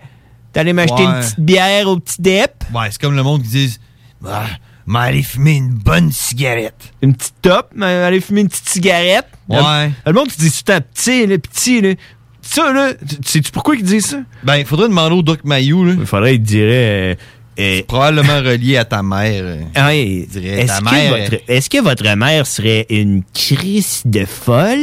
allé 0.61 0.73
m'acheter 0.73 1.03
Ouais. 1.03 1.05
une 1.05 1.21
petite 1.21 1.41
bière 1.41 1.89
au 1.89 1.99
petit 1.99 2.21
dep. 2.21 2.53
Ouais, 2.75 2.89
c'est 2.91 3.01
comme 3.01 3.17
le 3.17 3.23
monde 3.23 3.43
qui 3.43 3.49
dit 3.49 3.79
bah, 4.21 4.45
mais 4.87 4.99
aller 4.99 5.23
fumer 5.23 5.53
une 5.57 5.71
bonne 5.71 6.13
cigarette. 6.13 6.93
Une 7.01 7.15
petite 7.15 7.35
top, 7.41 7.71
mais 7.75 7.87
aller 7.87 8.21
fumer 8.21 8.43
une 8.43 8.49
petite 8.49 8.69
cigarette. 8.69 9.27
Ouais. 9.49 9.87
Le, 10.05 10.13
le 10.13 10.13
monde 10.13 10.29
qui 10.29 10.37
dit 10.39 10.51
tout 10.63 10.71
le 10.73 10.81
petit, 10.81 11.27
là, 11.27 11.39
petit, 11.39 11.81
là. 11.81 11.95
Ça, 12.43 12.71
là, 12.75 12.93
tu- 12.93 13.17
sais-tu 13.25 13.51
pourquoi 13.51 13.75
ils 13.75 13.83
disent 13.83 14.05
ça? 14.09 14.19
Ben, 14.43 14.57
il 14.57 14.67
faudrait 14.67 14.89
demander 14.89 15.15
au 15.17 15.23
Doc 15.23 15.41
Mayou, 15.45 15.83
là. 15.87 15.95
Il 15.99 16.05
faudrait, 16.05 16.35
il 16.35 16.43
dirait. 16.43 17.17
Euh, 17.59 17.83
Probablement 17.87 18.39
relié 18.39 18.77
à 18.77 18.85
ta 18.85 19.03
mère. 19.03 19.43
euh. 19.45 20.27
Dirait, 20.29 20.61
est-ce 20.61 20.81
que, 20.81 21.09
votre, 21.11 21.43
est-ce 21.49 21.71
que 21.71 21.83
votre 21.83 22.17
mère 22.17 22.47
serait 22.47 22.87
une 22.91 23.23
crise 23.33 24.03
de 24.05 24.25
folle? 24.25 24.79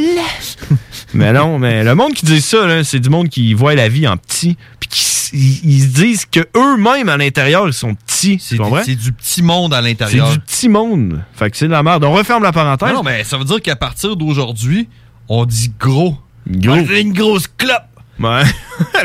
mais 1.14 1.32
non, 1.32 1.58
mais 1.58 1.84
le 1.84 1.94
monde 1.94 2.14
qui 2.14 2.24
dit 2.24 2.40
ça, 2.40 2.84
c'est 2.84 3.00
du 3.00 3.10
monde 3.10 3.28
qui 3.28 3.54
voit 3.54 3.74
la 3.74 3.88
vie 3.88 4.06
en 4.06 4.16
petit, 4.16 4.56
puis 4.80 4.88
qui 4.88 5.04
ils, 5.32 5.82
se 5.82 5.86
disent 5.86 6.26
que 6.26 6.40
eux-mêmes 6.56 7.08
à 7.08 7.16
l'intérieur 7.16 7.66
ils 7.66 7.72
sont 7.72 7.94
petits. 7.94 8.38
C'est 8.40 8.56
du, 8.56 8.62
c'est 8.84 9.12
petit 9.12 9.42
monde 9.42 9.72
à 9.74 9.78
C'est 9.78 9.88
l'intérieur. 9.88 10.30
du 10.30 10.38
petit 10.38 10.68
monde. 10.68 11.22
Fait 11.34 11.50
que 11.50 11.56
c'est 11.56 11.66
de 11.66 11.72
la 11.72 11.82
merde. 11.82 12.04
On 12.04 12.12
referme 12.12 12.42
la 12.42 12.52
parenthèse. 12.52 12.90
Non, 12.90 12.96
non, 12.96 13.02
mais 13.02 13.24
ça 13.24 13.38
veut 13.38 13.44
dire 13.44 13.60
qu'à 13.60 13.76
partir 13.76 14.16
d'aujourd'hui, 14.16 14.88
on 15.28 15.44
dit 15.44 15.72
gros. 15.78 16.16
Gros. 16.46 16.74
On 16.74 16.84
fait 16.84 17.00
une 17.00 17.12
grosse 17.12 17.46
clope. 17.46 17.82
Ouais. 18.18 18.42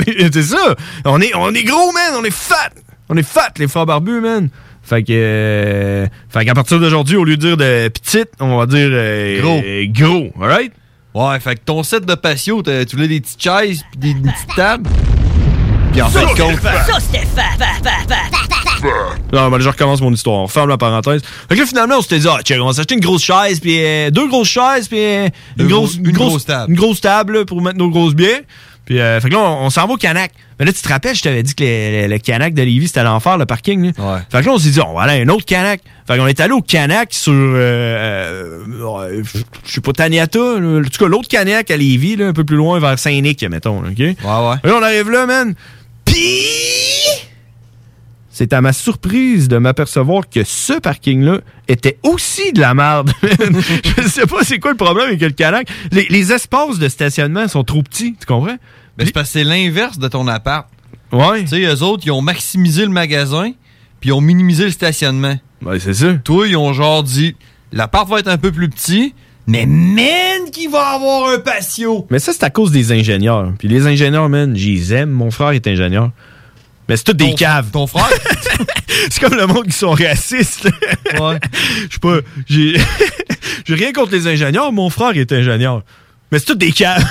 c'est 0.33 0.43
ça. 0.43 0.75
On 1.05 1.21
est, 1.21 1.33
on 1.35 1.53
est 1.53 1.63
gros, 1.63 1.91
man. 1.91 2.13
On 2.19 2.23
est 2.23 2.31
fat. 2.31 2.71
On 3.09 3.15
est 3.17 3.23
fat, 3.23 3.51
les 3.57 3.67
frères 3.67 3.85
barbus, 3.85 4.19
man. 4.21 4.49
Fait 4.83 5.03
que, 5.03 5.11
euh, 5.11 6.07
fait 6.29 6.45
qu'à 6.45 6.53
partir 6.53 6.79
d'aujourd'hui, 6.79 7.17
au 7.17 7.23
lieu 7.23 7.35
de 7.37 7.41
dire 7.41 7.57
de 7.57 7.87
petite, 7.89 8.29
on 8.39 8.57
va 8.57 8.65
dire 8.65 8.89
euh, 8.91 9.41
Gros. 9.41 9.61
euh, 9.63 9.85
gros, 9.89 10.31
alright? 10.41 10.71
Ouais, 11.13 11.39
fait 11.39 11.55
que 11.55 11.61
ton 11.65 11.83
set 11.83 12.05
de 12.05 12.15
patio, 12.15 12.61
t'as- 12.61 12.85
tu 12.85 12.95
voulais 12.95 13.07
des 13.07 13.19
petites 13.21 13.41
chaises 13.41 13.83
pis 13.91 13.97
des, 13.97 14.09
une 14.11 14.21
petite 14.21 14.55
table. 14.55 14.89
Puis 15.91 16.01
en 16.01 16.09
fait, 16.09 16.25
compte. 16.25 16.61
Ça, 16.61 16.99
c'était. 16.99 17.25
Non, 19.33 19.49
ben, 19.49 19.59
je 19.59 19.69
recommence 19.69 19.99
mon 20.01 20.13
histoire. 20.13 20.37
On 20.43 20.47
ferme 20.47 20.69
la 20.69 20.77
parenthèse. 20.77 21.21
Fait 21.49 21.55
que 21.55 21.59
là, 21.61 21.65
finalement, 21.65 21.95
on 21.97 22.01
s'était 22.01 22.19
dit, 22.19 22.27
ah, 22.29 22.39
check, 22.43 22.59
on 22.61 22.67
va 22.67 22.73
s'acheter 22.73 22.93
une 22.95 23.01
grosse 23.01 23.23
chaise, 23.23 23.59
puis 23.59 23.83
euh, 23.83 24.11
deux 24.11 24.27
grosses 24.27 24.47
chaises, 24.49 24.87
puis 24.87 24.99
euh, 24.99 25.27
une, 25.57 25.67
grosse, 25.67 25.97
gros- 25.97 26.05
une 26.05 26.11
grosse 26.15 26.45
table. 26.45 26.71
Une 26.71 26.77
grosse 26.77 27.01
table 27.01 27.39
là, 27.39 27.45
pour 27.45 27.61
mettre 27.61 27.77
nos 27.77 27.89
grosses 27.89 28.13
bières. 28.13 28.41
Puis, 28.87 28.99
euh, 28.99 29.19
fait 29.21 29.27
que 29.29 29.33
là, 29.35 29.41
on, 29.41 29.65
on 29.65 29.69
s'en 29.69 29.85
va 29.85 29.93
au 29.93 29.97
Canac. 29.97 30.31
Mais 30.59 30.65
là, 30.65 30.73
tu 30.73 30.81
te 30.81 30.87
rappelles, 30.87 31.13
je 31.15 31.21
t'avais 31.21 31.43
dit 31.43 31.53
que 31.53 31.63
le, 31.63 32.01
le- 32.03 32.07
le 32.07 32.17
Canac 32.17 32.53
de 32.55 32.63
Lévis, 32.63 32.87
c'était 32.87 33.03
l'enfer, 33.03 33.37
le 33.37 33.45
parking. 33.45 33.91
là. 33.97 34.13
Ouais. 34.15 34.19
Fait 34.31 34.39
que 34.41 34.45
là, 34.45 34.53
on 34.53 34.57
s'est 34.57 34.69
dit, 34.71 34.79
on 34.79 34.93
va 34.95 35.01
aller 35.03 35.19
à 35.19 35.23
un 35.23 35.27
autre 35.29 35.45
Canac. 35.45 35.81
Fait 36.07 36.17
qu'on 36.17 36.25
est 36.25 36.39
allé 36.39 36.53
au 36.53 36.61
Canac 36.61 37.09
sur, 37.13 37.33
euh, 37.33 38.63
euh, 38.65 39.23
je 39.65 39.71
sais 39.73 39.81
pas, 39.81 39.91
Taniata. 39.91 40.39
là. 40.39 40.79
En 40.79 40.81
tout 40.83 40.99
cas, 40.99 41.05
l'autre 41.07 41.27
Canac 41.27 41.69
à 41.69 41.77
Lévis, 41.77 42.15
là, 42.15 42.27
un 42.27 42.33
peu 42.33 42.43
plus 42.45 42.55
loin, 42.55 42.79
vers 42.79 42.97
Saint-Nic, 42.97 43.43
mettons. 43.43 43.81
là, 43.81 43.89
OK? 43.89 43.99
Ouais, 43.99 44.07
ouais. 44.07 44.15
Là, 44.63 44.75
on 44.79 44.81
arrive 44.81 45.09
là, 45.11 45.25
man. 45.25 45.53
Puis, 46.05 47.26
c'est 48.37 48.53
à 48.53 48.61
ma 48.61 48.71
surprise 48.71 49.47
de 49.47 49.57
m'apercevoir 49.57 50.29
que 50.29 50.43
ce 50.43 50.73
parking-là 50.73 51.39
était 51.67 51.97
aussi 52.03 52.53
de 52.53 52.61
la 52.61 52.75
merde. 52.75 53.11
Je 53.23 54.07
sais 54.07 54.27
pas 54.27 54.43
c'est 54.43 54.59
quoi 54.59 54.69
le 54.69 54.77
problème 54.77 55.07
avec 55.07 55.21
le 55.21 55.31
Canac. 55.31 55.67
Les, 55.91 56.05
les 56.11 56.31
espaces 56.31 56.77
de 56.77 56.87
stationnement 56.87 57.47
sont 57.47 57.63
trop 57.63 57.81
petits, 57.81 58.15
tu 58.19 58.27
comprends? 58.27 58.57
Ben, 58.95 59.05
c'est 59.05 59.11
parce 59.11 59.29
que 59.29 59.39
c'est 59.39 59.43
l'inverse 59.43 59.97
de 59.97 60.07
ton 60.07 60.27
appart. 60.27 60.67
Ouais. 61.11 61.41
Tu 61.41 61.47
sais, 61.47 61.61
eux 61.61 61.81
autres, 61.81 62.03
ils 62.05 62.11
ont 62.11 62.21
maximisé 62.21 62.83
le 62.83 62.91
magasin, 62.91 63.53
puis 63.99 64.09
ils 64.09 64.13
ont 64.13 64.21
minimisé 64.21 64.65
le 64.65 64.71
stationnement. 64.71 65.35
Ouais, 65.65 65.79
c'est 65.79 65.95
ça. 65.95 66.13
Toi, 66.23 66.47
ils 66.47 66.57
ont 66.57 66.73
genre 66.73 67.01
dit, 67.01 67.35
l'appart 67.71 68.07
va 68.07 68.19
être 68.19 68.27
un 68.27 68.37
peu 68.37 68.51
plus 68.51 68.69
petit, 68.69 69.15
mais 69.47 69.65
man, 69.65 70.51
qui 70.51 70.67
va 70.67 70.89
avoir 70.89 71.31
un 71.31 71.39
patio? 71.39 72.05
Mais 72.11 72.19
ça, 72.19 72.33
c'est 72.33 72.43
à 72.43 72.51
cause 72.51 72.69
des 72.69 72.91
ingénieurs. 72.91 73.51
Puis 73.57 73.67
les 73.67 73.87
ingénieurs, 73.87 74.29
man, 74.29 74.55
j'y 74.55 74.93
aime. 74.93 75.09
Mon 75.09 75.31
frère 75.31 75.49
est 75.49 75.65
ingénieur. 75.65 76.11
Mais 76.89 76.97
c'est 76.97 77.03
tous 77.03 77.13
des 77.13 77.33
caves. 77.33 77.69
Ton 77.71 77.85
frère? 77.87 78.07
c'est 79.09 79.19
comme 79.19 79.35
le 79.37 79.45
monde 79.47 79.65
qui 79.65 79.73
sont 79.73 79.91
racistes. 79.91 80.65
ouais. 80.65 81.39
Je 81.89 81.93
sais 81.93 81.99
pas. 82.01 82.17
J'ai 82.47 82.77
j'ai 83.65 83.75
rien 83.75 83.91
contre 83.91 84.11
les 84.13 84.27
ingénieurs. 84.27 84.71
Mon 84.71 84.89
frère 84.89 85.11
est 85.17 85.31
ingénieur. 85.31 85.83
Mais 86.31 86.39
c'est 86.39 86.45
tous 86.45 86.55
des 86.55 86.71
caves. 86.71 87.03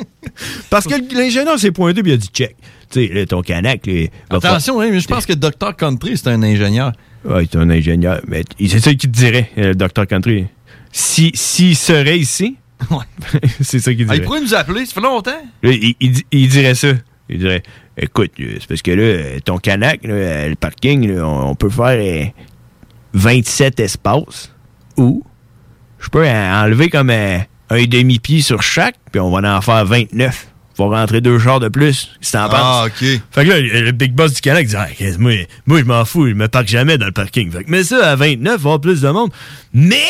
Parce 0.70 0.86
que 0.86 0.94
l'ingénieur 1.14 1.58
s'est 1.58 1.72
pointé 1.72 2.02
puis 2.02 2.12
il 2.12 2.14
a 2.14 2.18
dit 2.18 2.28
check. 2.32 2.56
Tu 2.90 3.06
sais, 3.06 3.26
ton 3.26 3.42
canac. 3.42 3.86
là, 3.86 3.92
Attention, 4.30 4.80
hein, 4.80 4.88
mais 4.90 5.00
je 5.00 5.06
pense 5.06 5.26
que 5.26 5.32
Dr. 5.32 5.76
Country, 5.76 6.16
c'est 6.16 6.28
un 6.28 6.42
ingénieur. 6.42 6.92
Ouais, 7.24 7.46
c'est 7.50 7.58
un 7.58 7.70
ingénieur. 7.70 8.20
Mais 8.26 8.42
c'est 8.58 8.80
ça 8.80 8.90
qu'il 8.94 9.10
te 9.10 9.16
dirait, 9.16 9.50
euh, 9.58 9.68
le 9.68 9.74
Dr. 9.74 10.06
Country. 10.08 10.46
Si, 10.90 11.30
s'il 11.34 11.76
serait 11.76 12.18
ici, 12.18 12.56
c'est 13.60 13.78
ça 13.78 13.92
qu'il 13.94 14.06
Ah, 14.08 14.14
il 14.14 14.16
dirait. 14.16 14.20
pourrait 14.26 14.40
nous 14.40 14.54
appeler, 14.54 14.86
ça 14.86 14.94
fait 14.94 15.00
longtemps. 15.00 15.30
Il, 15.62 15.94
il 16.00 16.22
il 16.32 16.48
dirait 16.48 16.74
ça. 16.74 16.88
Il 17.28 17.38
dirait 17.38 17.62
Écoute, 18.02 18.32
euh, 18.40 18.56
c'est 18.58 18.66
parce 18.66 18.82
que 18.82 18.90
là, 18.92 19.02
euh, 19.02 19.38
ton 19.44 19.58
canac, 19.58 20.00
là, 20.04 20.14
euh, 20.14 20.48
le 20.48 20.54
parking, 20.56 21.14
là, 21.14 21.26
on, 21.26 21.54
peut 21.54 21.68
faire 21.68 21.98
euh, 22.00 22.24
27 23.12 23.78
espaces 23.80 24.52
ou 24.96 25.22
je 25.98 26.08
peux 26.08 26.26
en- 26.26 26.64
enlever 26.64 26.88
comme 26.88 27.10
un 27.10 27.44
demi-pied 27.70 28.40
sur 28.40 28.62
chaque, 28.62 28.96
puis 29.12 29.20
on 29.20 29.30
va 29.30 29.56
en 29.56 29.60
faire 29.60 29.84
29. 29.84 30.46
Faut 30.76 30.88
rentrer 30.88 31.20
deux 31.20 31.38
chars 31.38 31.60
de 31.60 31.68
plus, 31.68 32.10
si 32.22 32.32
t'en 32.32 32.48
Ah. 32.50 32.84
OK. 32.86 33.04
Fait 33.30 33.44
que 33.44 33.50
là, 33.50 33.60
le 33.60 33.90
big 33.92 34.14
boss 34.14 34.32
du 34.32 34.40
Canac 34.40 34.66
dit 34.66 34.76
Ah, 34.76 34.86
moi, 35.18 35.32
moi 35.66 35.80
je 35.80 35.84
m'en 35.84 36.04
fous, 36.06 36.26
je 36.26 36.32
me 36.32 36.48
parque 36.48 36.68
jamais 36.68 36.96
dans 36.96 37.06
le 37.06 37.12
parking. 37.12 37.50
Fait 37.50 37.64
que 37.64 37.70
mets 37.70 37.84
ça 37.84 38.12
à 38.12 38.16
29, 38.16 38.38
il 38.40 38.46
va 38.46 38.52
y 38.52 38.56
avoir 38.56 38.80
plus 38.80 39.02
de 39.02 39.08
monde. 39.10 39.30
Mais, 39.74 40.06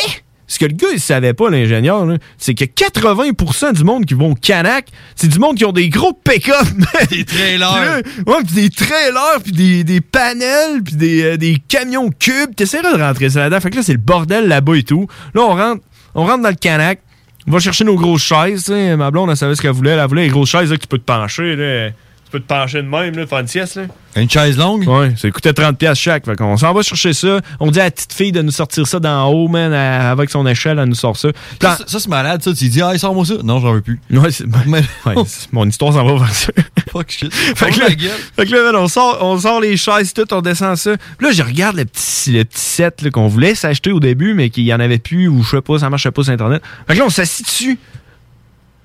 ce 0.51 0.59
que 0.59 0.65
le 0.65 0.73
gars, 0.73 0.89
il 0.93 0.99
savait 0.99 1.33
pas, 1.33 1.49
l'ingénieur, 1.49 2.05
c'est 2.37 2.55
que 2.55 2.65
80% 2.65 3.73
du 3.73 3.85
monde 3.85 4.05
qui 4.05 4.15
vont 4.15 4.33
au 4.33 4.35
Canac, 4.35 4.89
c'est 5.15 5.29
du 5.29 5.39
monde 5.39 5.57
qui 5.57 5.65
ont 5.65 5.71
des 5.71 5.89
gros 5.89 6.13
pick-up. 6.13 6.67
Des 7.11 7.25
trailers. 7.25 8.03
ouais, 8.27 8.43
pis 8.45 8.55
des 8.55 8.71
trailers, 8.71 9.41
puis 9.45 9.53
des, 9.53 9.85
des 9.85 10.01
panels, 10.01 10.83
puis 10.85 10.97
des, 10.97 11.23
euh, 11.23 11.37
des 11.37 11.63
camions 11.69 12.11
cubes. 12.11 12.57
T'essaieras 12.57 12.97
de 12.97 13.01
rentrer 13.01 13.31
ça 13.31 13.39
là-dedans. 13.41 13.61
Fait 13.61 13.71
que 13.71 13.77
là, 13.77 13.83
c'est 13.85 13.93
le 13.93 13.99
bordel 13.99 14.49
là-bas 14.49 14.77
et 14.77 14.83
tout. 14.83 15.07
Là, 15.35 15.43
on 15.43 15.55
rentre, 15.55 15.83
on 16.17 16.27
rentre 16.27 16.43
dans 16.43 16.49
le 16.49 16.57
Canac. 16.57 16.99
On 17.47 17.53
va 17.53 17.61
chercher 17.61 17.85
nos 17.85 17.95
grosses 17.95 18.23
chaises. 18.23 18.71
Ma 18.71 19.13
blonde, 19.13 19.31
elle 19.31 19.37
savait 19.37 19.55
ce 19.55 19.63
qu'elle 19.63 19.71
voulait. 19.71 19.93
Elle 19.93 20.09
voulait 20.09 20.25
les 20.25 20.31
grosses 20.31 20.51
chaises 20.51 20.69
là, 20.69 20.77
que 20.77 20.83
tu 20.83 20.89
peux 20.89 20.99
te 20.99 21.05
pencher. 21.05 21.55
Là. 21.55 21.91
Tu 22.31 22.39
peux 22.39 22.41
te 22.41 22.47
pencher 22.47 22.79
de 22.83 22.87
même, 22.87 23.17
là, 23.17 23.27
faire 23.27 23.41
une 23.41 23.49
sieste. 23.49 23.75
Là. 23.75 23.83
Une 24.15 24.31
chaise 24.31 24.57
longue? 24.57 24.87
Ouais, 24.87 25.13
ça 25.17 25.29
coûtait 25.33 25.51
30$ 25.53 25.75
piastres 25.75 26.01
chaque. 26.03 26.25
Fait 26.27 26.37
qu'on 26.37 26.57
s'en 26.57 26.73
va 26.73 26.83
chercher 26.83 27.13
ça. 27.13 27.41
On 27.59 27.73
dit 27.73 27.81
à 27.81 27.85
la 27.85 27.91
petite 27.91 28.13
fille 28.13 28.31
de 28.31 28.41
nous 28.41 28.53
sortir 28.53 28.87
ça 28.87 29.01
d'en 29.01 29.27
haut, 29.29 29.49
man, 29.49 29.73
à- 29.73 30.13
avec 30.13 30.31
son 30.31 30.47
échelle, 30.47 30.79
elle 30.79 30.89
nous 30.89 30.95
sort 30.95 31.17
ça. 31.17 31.31
Ça, 31.61 31.79
ça, 31.87 31.99
c'est 31.99 32.09
malade, 32.09 32.41
ça. 32.43 32.53
Tu 32.55 32.69
dis, 32.69 32.81
ah, 32.83 32.97
sors-moi 32.97 33.25
ça. 33.25 33.35
Non, 33.43 33.59
j'en 33.61 33.73
veux 33.73 33.81
plus. 33.81 34.01
Ouais, 34.13 34.31
c'est, 34.31 34.45
ouais, 34.69 34.83
c'est- 35.27 35.53
mon 35.53 35.67
histoire 35.69 35.93
s'en 35.93 36.05
va 36.05 36.25
vers 36.25 36.33
ça. 36.35 36.53
Fuck 36.93 37.11
shit. 37.11 37.33
fait, 37.35 37.71
que 37.71 37.81
là, 37.81 37.87
fait 38.37 38.47
que 38.47 38.53
là, 38.55 38.63
man, 38.73 38.77
on 38.77 38.87
sort, 38.89 39.19
on 39.23 39.37
sort 39.39 39.61
les 39.61 39.77
chaises, 39.77 40.13
tout, 40.13 40.33
on 40.33 40.41
descend 40.41 40.77
ça. 40.77 40.97
Puis 41.19 41.27
là, 41.27 41.33
je 41.33 41.43
regarde 41.43 41.77
le 41.77 41.85
petit, 41.85 42.33
le 42.33 42.45
petit 42.45 42.61
set 42.61 43.11
qu'on 43.13 43.27
voulait 43.29 43.55
s'acheter 43.57 43.91
au 43.93 44.01
début, 44.01 44.35
mais 44.35 44.51
qu'il 44.51 44.65
y 44.65 44.75
en 44.75 44.81
avait 44.81 44.99
plus, 44.99 45.27
ou 45.29 45.43
je 45.43 45.51
sais 45.51 45.61
pas, 45.63 45.79
ça 45.81 45.91
marchait 45.91 46.11
pas 46.11 46.23
sur 46.25 46.33
Internet. 46.33 46.63
Fait 46.89 46.95
que 46.95 46.99
là, 47.01 47.05
on 47.07 47.11
s'assit 47.11 47.47
dessus. 47.47 47.79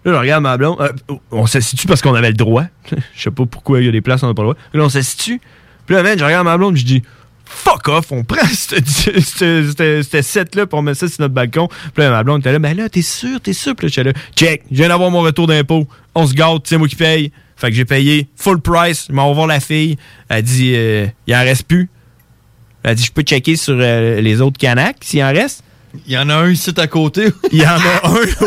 Là, 0.06 0.14
je 0.14 0.18
regarde 0.20 0.44
ma 0.44 0.56
blonde. 0.58 0.78
euh, 0.80 1.16
on 1.32 1.46
s'assit 1.48 1.76
dessus 1.76 1.88
parce 1.88 2.02
qu'on 2.02 2.14
avait 2.16 2.30
le 2.30 2.36
droit. 2.36 2.64
Je 3.16 3.24
sais 3.24 3.32
pas 3.32 3.46
pourquoi 3.46 3.80
il 3.82 3.86
y 3.86 3.90
a 3.90 3.92
des 3.92 4.02
places 4.02 4.22
on 4.24 4.28
n'a 4.28 4.34
pas 4.34 4.44
le 4.44 4.50
droit. 4.50 4.62
Là, 4.74 4.84
on 4.84 4.90
s'assit 4.90 5.18
dessus. 5.18 5.42
Puis 5.88 5.96
là, 5.96 6.04
je 6.18 6.24
regarde 6.24 6.46
ma 6.46 6.58
blonde, 6.58 6.76
je 6.78 6.86
dis 6.86 7.04
fuck 7.48 7.88
off, 7.90 8.12
on 8.12 8.24
prend 8.24 8.46
ce, 8.48 8.76
ce, 8.86 9.20
ce- 9.22 9.74
ce- 9.78 10.02
ce 10.12 10.22
set-là 10.22 10.66
pour 10.66 10.82
mettre 10.82 11.00
ça 11.00 11.08
sur 11.08 11.22
notre 11.22 11.34
balcon. 11.34 11.68
Puis 11.68 12.04
là, 12.04 12.10
ma 12.12 12.24
blonde 12.24 12.40
était 12.42 12.52
là, 12.52 12.58
ben 12.60 12.76
là, 12.76 12.90
t'es 12.90 13.02
sûr, 13.04 13.40
t'es 13.42 13.54
sûr? 13.54 13.76
Puis 13.76 13.88
là, 13.88 13.92
j'étais 13.94 14.12
là, 14.12 14.18
check, 14.36 14.64
je 14.72 14.78
viens 14.78 14.88
d'avoir 14.90 15.12
mon 15.12 15.22
retour 15.22 15.46
d'impôt. 15.48 15.88
On 16.16 16.26
se 16.26 16.34
gâte, 16.34 16.62
c'est 16.66 16.78
moi 16.78 16.88
qui 16.88 16.96
paye. 16.96 17.32
Fait 17.56 17.70
que 17.70 17.76
j'ai 17.76 17.86
payé 17.86 18.28
full 18.36 18.60
price. 18.62 19.06
Je 19.10 19.14
m'en 19.14 19.32
voir 19.34 19.48
la 19.48 19.60
fille. 19.60 19.98
Elle 20.30 20.44
dit, 20.44 20.74
euh, 20.76 21.06
il 21.28 21.36
en 21.36 21.40
reste 21.42 21.64
plus. 21.68 21.90
Elle 22.84 22.96
dit, 22.96 23.04
je 23.04 23.12
peux 23.12 23.22
checker 23.24 23.56
sur 23.56 23.76
euh, 23.80 24.22
les 24.22 24.42
autres 24.42 24.58
canacs 24.60 24.98
s'il 25.02 25.24
en 25.24 25.32
reste. 25.32 25.64
Il 26.08 26.14
y 26.14 26.18
en 26.18 26.30
a 26.30 26.36
un 26.36 26.50
ici 26.50 26.72
à 26.78 26.88
côté. 26.88 27.28
Il 27.52 27.60
y 27.60 27.66
en 27.66 27.70
a 27.78 28.08
un 28.10 28.46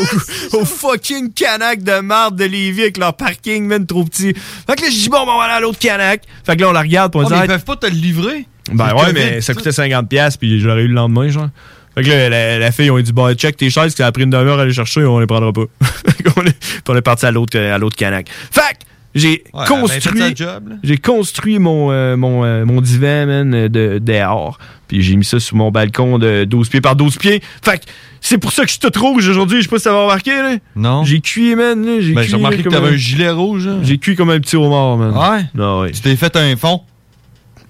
au, 0.55 0.61
au 0.61 0.64
fucking 0.64 1.33
canac 1.33 1.83
de 1.83 2.00
marde 2.00 2.37
de 2.37 2.45
Lévis 2.45 2.83
avec 2.83 2.97
leur 2.99 3.14
parking, 3.14 3.64
même 3.67 3.87
trop 3.87 4.05
petit. 4.05 4.35
Fait 4.35 4.76
que 4.76 4.83
là, 4.83 4.88
je 4.90 4.97
dis, 4.97 5.09
bon, 5.09 5.25
ben, 5.26 5.33
on 5.33 5.38
va 5.38 5.45
aller 5.45 5.55
à 5.55 5.61
l'autre 5.61 5.78
canac. 5.78 6.23
Fait 6.45 6.57
que 6.57 6.62
là, 6.62 6.69
on 6.69 6.73
la 6.73 6.81
regarde 6.81 7.12
pour 7.12 7.23
Ah, 7.23 7.25
dire, 7.25 7.37
mais 7.38 7.45
ils 7.45 7.49
peuvent 7.49 7.64
pas 7.64 7.76
te 7.76 7.87
le 7.87 7.93
livrer. 7.93 8.47
Ben 8.73 8.95
ouais, 8.95 9.12
mais 9.12 9.40
ça 9.40 9.55
coûtait 9.55 9.71
50$, 9.71 10.37
puis 10.38 10.61
je 10.61 10.67
l'aurais 10.69 10.83
eu 10.83 10.88
le 10.88 10.95
lendemain, 10.95 11.28
genre. 11.28 11.49
Fait 11.95 12.02
que 12.05 12.09
là, 12.11 12.28
la, 12.28 12.59
la 12.59 12.71
fille, 12.71 12.90
on 12.90 12.97
a 12.97 13.02
dit, 13.02 13.12
bon, 13.12 13.33
check 13.35 13.57
tes 13.57 13.71
chaises, 13.71 13.93
que 13.93 13.99
ça 13.99 14.07
a 14.07 14.12
pris 14.12 14.25
une 14.25 14.31
demi-heure 14.31 14.59
à 14.59 14.62
aller 14.62 14.73
chercher, 14.73 15.05
on 15.05 15.19
les 15.19 15.26
prendra 15.26 15.52
pas. 15.52 15.64
On 16.90 16.97
est 16.97 17.02
parti 17.02 17.26
à 17.26 17.31
l'autre 17.31 17.59
à 17.59 17.76
l'autre 17.76 17.97
canac. 17.97 18.28
Fait 18.31 18.61
que 18.61 18.85
j'ai 19.18 19.44
Ouais, 19.52 19.64
construit. 19.66 20.34
J'ai 20.82 20.96
construit 20.98 21.58
mon, 21.58 21.90
euh, 21.92 22.16
mon, 22.16 22.44
euh, 22.44 22.64
mon 22.64 22.80
divan, 22.80 23.26
man, 23.26 23.54
euh, 23.54 23.68
de, 23.68 23.98
dehors. 23.98 24.58
Puis 24.88 25.02
j'ai 25.02 25.16
mis 25.16 25.25
ça 25.25 25.38
sur 25.40 25.56
mon 25.56 25.70
balcon 25.70 26.18
de 26.18 26.44
12 26.44 26.68
pieds 26.70 26.80
par 26.80 26.96
12 26.96 27.18
pieds. 27.18 27.42
Fait 27.62 27.78
que 27.78 27.84
c'est 28.20 28.38
pour 28.38 28.52
ça 28.52 28.62
que 28.62 28.68
je 28.68 28.78
suis 28.78 28.90
tout 28.90 28.98
rouge 29.00 29.28
aujourd'hui. 29.28 29.58
Je 29.58 29.62
sais 29.64 29.68
pas 29.68 29.76
si 29.78 29.82
ça 29.84 29.92
va 29.92 30.02
remarqué, 30.02 30.30
là. 30.30 30.56
Non. 30.76 31.04
J'ai 31.04 31.20
cuit, 31.20 31.54
man. 31.54 31.84
J'ai 32.00 32.14
Ben, 32.14 32.25
remarqué 32.32 32.56
là, 32.58 32.62
que 32.62 32.68
comme 32.68 32.72
t'avais 32.82 32.94
un 32.94 32.96
gilet 32.96 33.30
rouge. 33.30 33.66
hein. 33.68 33.80
J'ai 33.82 33.98
cuit 33.98 34.16
comme 34.16 34.30
un 34.30 34.40
petit 34.40 34.56
homard, 34.56 34.96
man. 34.96 35.10
Ouais? 35.10 35.44
Ah 35.58 35.80
ouais. 35.80 35.90
Tu 35.92 36.00
t'es 36.00 36.16
fait 36.16 36.34
un 36.37 36.56
fond? 36.56 36.80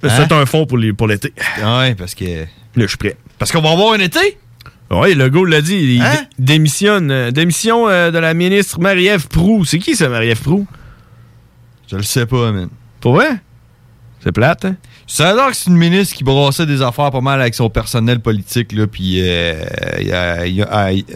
C'est 0.03 0.31
un 0.31 0.47
fond 0.47 0.65
pour 0.65 0.79
les- 0.79 0.93
pour 0.93 1.09
l'été. 1.09 1.33
Ouais, 1.63 1.95
parce 1.97 2.15
que. 2.15 2.25
Là, 2.25 2.47
je 2.77 2.87
suis 2.87 2.97
prêt. 2.99 3.17
Parce 3.39 3.51
qu'on 3.51 3.61
va 3.61 3.71
avoir 3.73 3.95
un 3.95 3.99
été? 3.99 4.39
Ouais, 4.91 5.13
le 5.15 5.29
gars 5.29 5.41
l'a 5.47 5.61
dit. 5.61 5.97
Il 5.97 6.03
Hein? 6.03 6.13
dé- 6.39 6.53
démissionne. 6.55 7.11
euh, 7.11 7.31
démission 7.33 7.89
euh, 7.89 8.11
de 8.13 8.19
la 8.19 8.33
ministre 8.33 8.79
Marie-Ève 8.81 9.27
Proux. 9.29 9.65
C'est 9.65 9.79
qui, 9.81 9.97
ça, 9.97 10.09
Marie-Ève 10.09 10.41
Proux? 10.41 10.67
Je 11.91 11.97
le 11.97 12.03
sais 12.03 12.27
pas, 12.27 12.53
man. 12.53 12.69
Pour 13.01 13.15
vrai? 13.15 13.41
C'est 14.23 14.33
plate, 14.33 14.65
hein? 14.65 14.77
Ça 15.07 15.31
a 15.31 15.35
l'air 15.35 15.49
que 15.49 15.57
c'est 15.57 15.71
une 15.71 15.77
ministre 15.77 16.15
qui 16.17 16.25
brassait 16.25 16.67
des 16.67 16.83
affaires 16.83 17.11
pas 17.11 17.21
mal 17.21 17.41
avec 17.41 17.55
son 17.55 17.71
personnel 17.71 18.21
politique, 18.21 18.73
là, 18.73 18.87
puis 18.87 19.21
euh, 19.23 19.65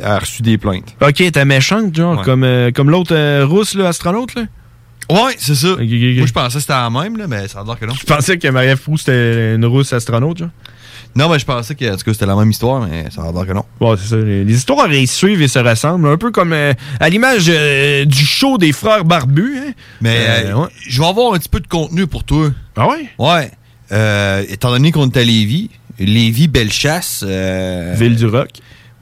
a, 0.02 0.18
reçu 0.18 0.40
des 0.42 0.56
plaintes. 0.56 0.96
Ok, 1.00 1.30
t'es 1.30 1.44
méchante, 1.44 1.94
genre, 1.94 2.18
Ouais. 2.18 2.24
comme, 2.24 2.44
euh, 2.44 2.70
comme 2.70 2.90
l'autre 2.90 3.14
euh, 3.14 3.44
rousse, 3.44 3.74
là, 3.74 3.88
astronaute, 3.88 4.34
là? 4.34 4.44
Ouais, 5.10 5.34
c'est 5.36 5.56
ça. 5.56 5.68
Moi, 5.76 5.84
je 5.84 6.32
pensais 6.32 6.54
que 6.54 6.60
c'était 6.60 6.72
la 6.72 6.88
même, 6.88 7.18
là, 7.18 7.26
mais 7.26 7.48
ça 7.48 7.60
a 7.60 7.64
l'air 7.64 7.78
que 7.78 7.84
non. 7.84 7.92
Je 7.92 8.04
pensais 8.06 8.38
que 8.38 8.48
Marie-Ève 8.48 8.80
Proux, 8.80 8.96
c'était 8.96 9.56
une 9.56 9.66
rousse 9.66 9.92
astronaute, 9.92 10.38
genre. 10.38 10.48
Non, 11.14 11.28
mais 11.28 11.38
je 11.38 11.44
pensais 11.44 11.74
que 11.74 11.84
en 11.92 11.96
tout 11.96 12.04
cas, 12.04 12.12
c'était 12.12 12.26
la 12.26 12.34
même 12.36 12.50
histoire, 12.50 12.80
mais 12.86 13.06
ça 13.10 13.22
a 13.22 13.32
l'air 13.32 13.46
que 13.46 13.52
non. 13.52 13.64
Ouais, 13.80 13.96
c'est 14.00 14.08
ça. 14.08 14.16
Les, 14.16 14.44
les 14.44 14.54
histoires, 14.54 14.86
elles 14.90 15.06
suivent 15.06 15.42
et 15.42 15.48
se 15.48 15.58
ressemblent. 15.58 16.08
Un 16.08 16.16
peu 16.16 16.30
comme 16.30 16.52
euh, 16.52 16.72
à 17.00 17.08
l'image 17.08 17.46
euh, 17.48 18.04
du 18.04 18.24
show 18.24 18.56
des 18.58 18.72
frères 18.72 19.04
barbus, 19.04 19.56
hein? 19.58 19.72
Mais 20.00 20.16
Euh, 20.46 20.66
je 20.88 21.00
vais 21.02 21.06
avoir 21.08 21.34
un 21.34 21.38
petit 21.38 21.48
peu 21.50 21.60
de 21.60 21.66
contenu 21.68 22.06
pour 22.06 22.24
toi. 22.24 22.50
Ah 22.76 22.88
ouais? 22.88 23.08
Ouais. 23.18 23.50
Étant 24.48 24.70
donné 24.70 24.90
qu'on 24.92 25.08
est 25.10 25.16
à 25.18 25.22
Lévis, 25.24 25.70
Lévis, 25.98 26.48
Bellechasse. 26.48 27.22
Ville 27.24 28.16
du 28.16 28.26
Roc. 28.26 28.48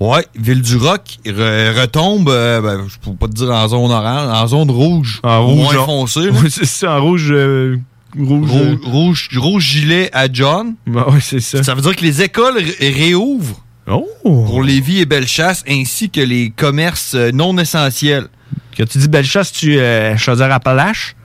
Ouais, 0.00 0.26
Ville 0.35 0.62
du 0.62 0.76
Roc 0.79 1.02
re- 1.26 1.79
retombe, 1.79 2.31
euh, 2.31 2.62
ben, 2.62 2.87
je 2.88 2.97
peux 2.99 3.14
pas 3.14 3.26
te 3.29 3.33
dire 3.35 3.50
en 3.50 3.69
zone 3.69 3.90
orange, 3.90 4.33
en 4.35 4.47
zone 4.47 4.71
rouge. 4.71 5.21
En 5.23 5.47
rouge, 5.47 5.75
Moins 5.75 5.85
foncé. 5.85 6.21
c'est 6.49 6.64
ça, 6.64 6.99
en 6.99 7.02
rouge. 7.02 7.29
euh, 7.31 7.76
rouge. 8.19 8.50
Rouge, 8.50 8.79
rouge, 8.85 9.29
rouge 9.37 9.64
gilet 9.64 10.11
à 10.12 10.26
John. 10.33 10.75
euh, 10.88 11.11
ouais, 11.11 11.21
c'est 11.21 11.40
ça. 11.40 11.62
Ça 11.62 11.75
veut 11.75 11.83
dire 11.83 11.95
que 11.97 12.02
les 12.02 12.23
écoles 12.23 12.57
ré- 12.59 12.90
réouvrent 12.90 13.62
Oh! 13.87 14.07
pour 14.23 14.62
Lévis 14.62 15.00
et 15.00 15.07
Bellechasse, 15.07 15.64
ainsi 15.69 16.11
que 16.11 16.21
les 16.21 16.50
commerces 16.50 17.14
euh, 17.14 17.31
non 17.33 17.57
essentiels. 17.59 18.29
Quand 18.76 18.88
tu 18.88 18.99
dis 18.99 19.09
Bellechasse, 19.09 19.50
tu 19.52 19.79
euh, 19.79 20.17
Chaudière-Appalaches? 20.17 21.17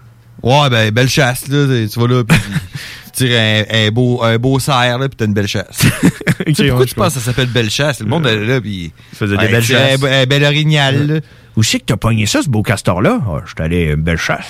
Ouais, 0.42 0.70
ben, 0.70 0.90
Bellechasse, 0.92 1.48
là, 1.48 1.66
tu 1.88 2.00
vas 2.00 2.08
là, 2.08 2.24
puis 2.24 2.38
tu 3.06 3.28
tires 3.28 3.40
un, 3.40 3.64
un 3.88 3.92
beau, 3.92 4.24
un 4.24 4.38
beau 4.38 4.58
cerf, 4.60 4.98
là, 4.98 5.08
puis 5.10 5.16
t'as 5.16 5.26
une 5.26 5.34
belle 5.34 5.48
chasse. 5.48 5.78
tu 6.48 6.56
sais, 6.56 6.68
pourquoi 6.70 6.86
tu 6.86 6.96
penses 6.96 7.14
que 7.14 7.20
ça 7.20 7.26
s'appelle 7.28 7.48
belle 7.48 7.70
chasse? 7.70 8.00
Le 8.00 8.08
monde 8.08 8.26
est 8.26 8.46
là, 8.46 8.60
puis... 8.62 8.92
faisait 9.14 9.38
des 9.38 9.48
belles 9.48 9.64
chasses. 9.64 10.02
Un, 10.04 10.22
un 10.22 10.26
bel 10.26 10.44
orignal, 10.44 11.08
là. 11.08 11.20
Où 11.56 11.64
c'est 11.64 11.80
que 11.80 11.86
t'as 11.86 11.98
pogné 11.98 12.26
ça, 12.26 12.42
ce 12.42 12.50
beau 12.50 12.64
castor-là? 12.64 13.22
Ah, 13.28 13.42
je 13.46 13.52
suis 13.52 13.64
allé 13.64 13.84
une 13.94 14.02
belle 14.02 14.18
chasse. 14.18 14.46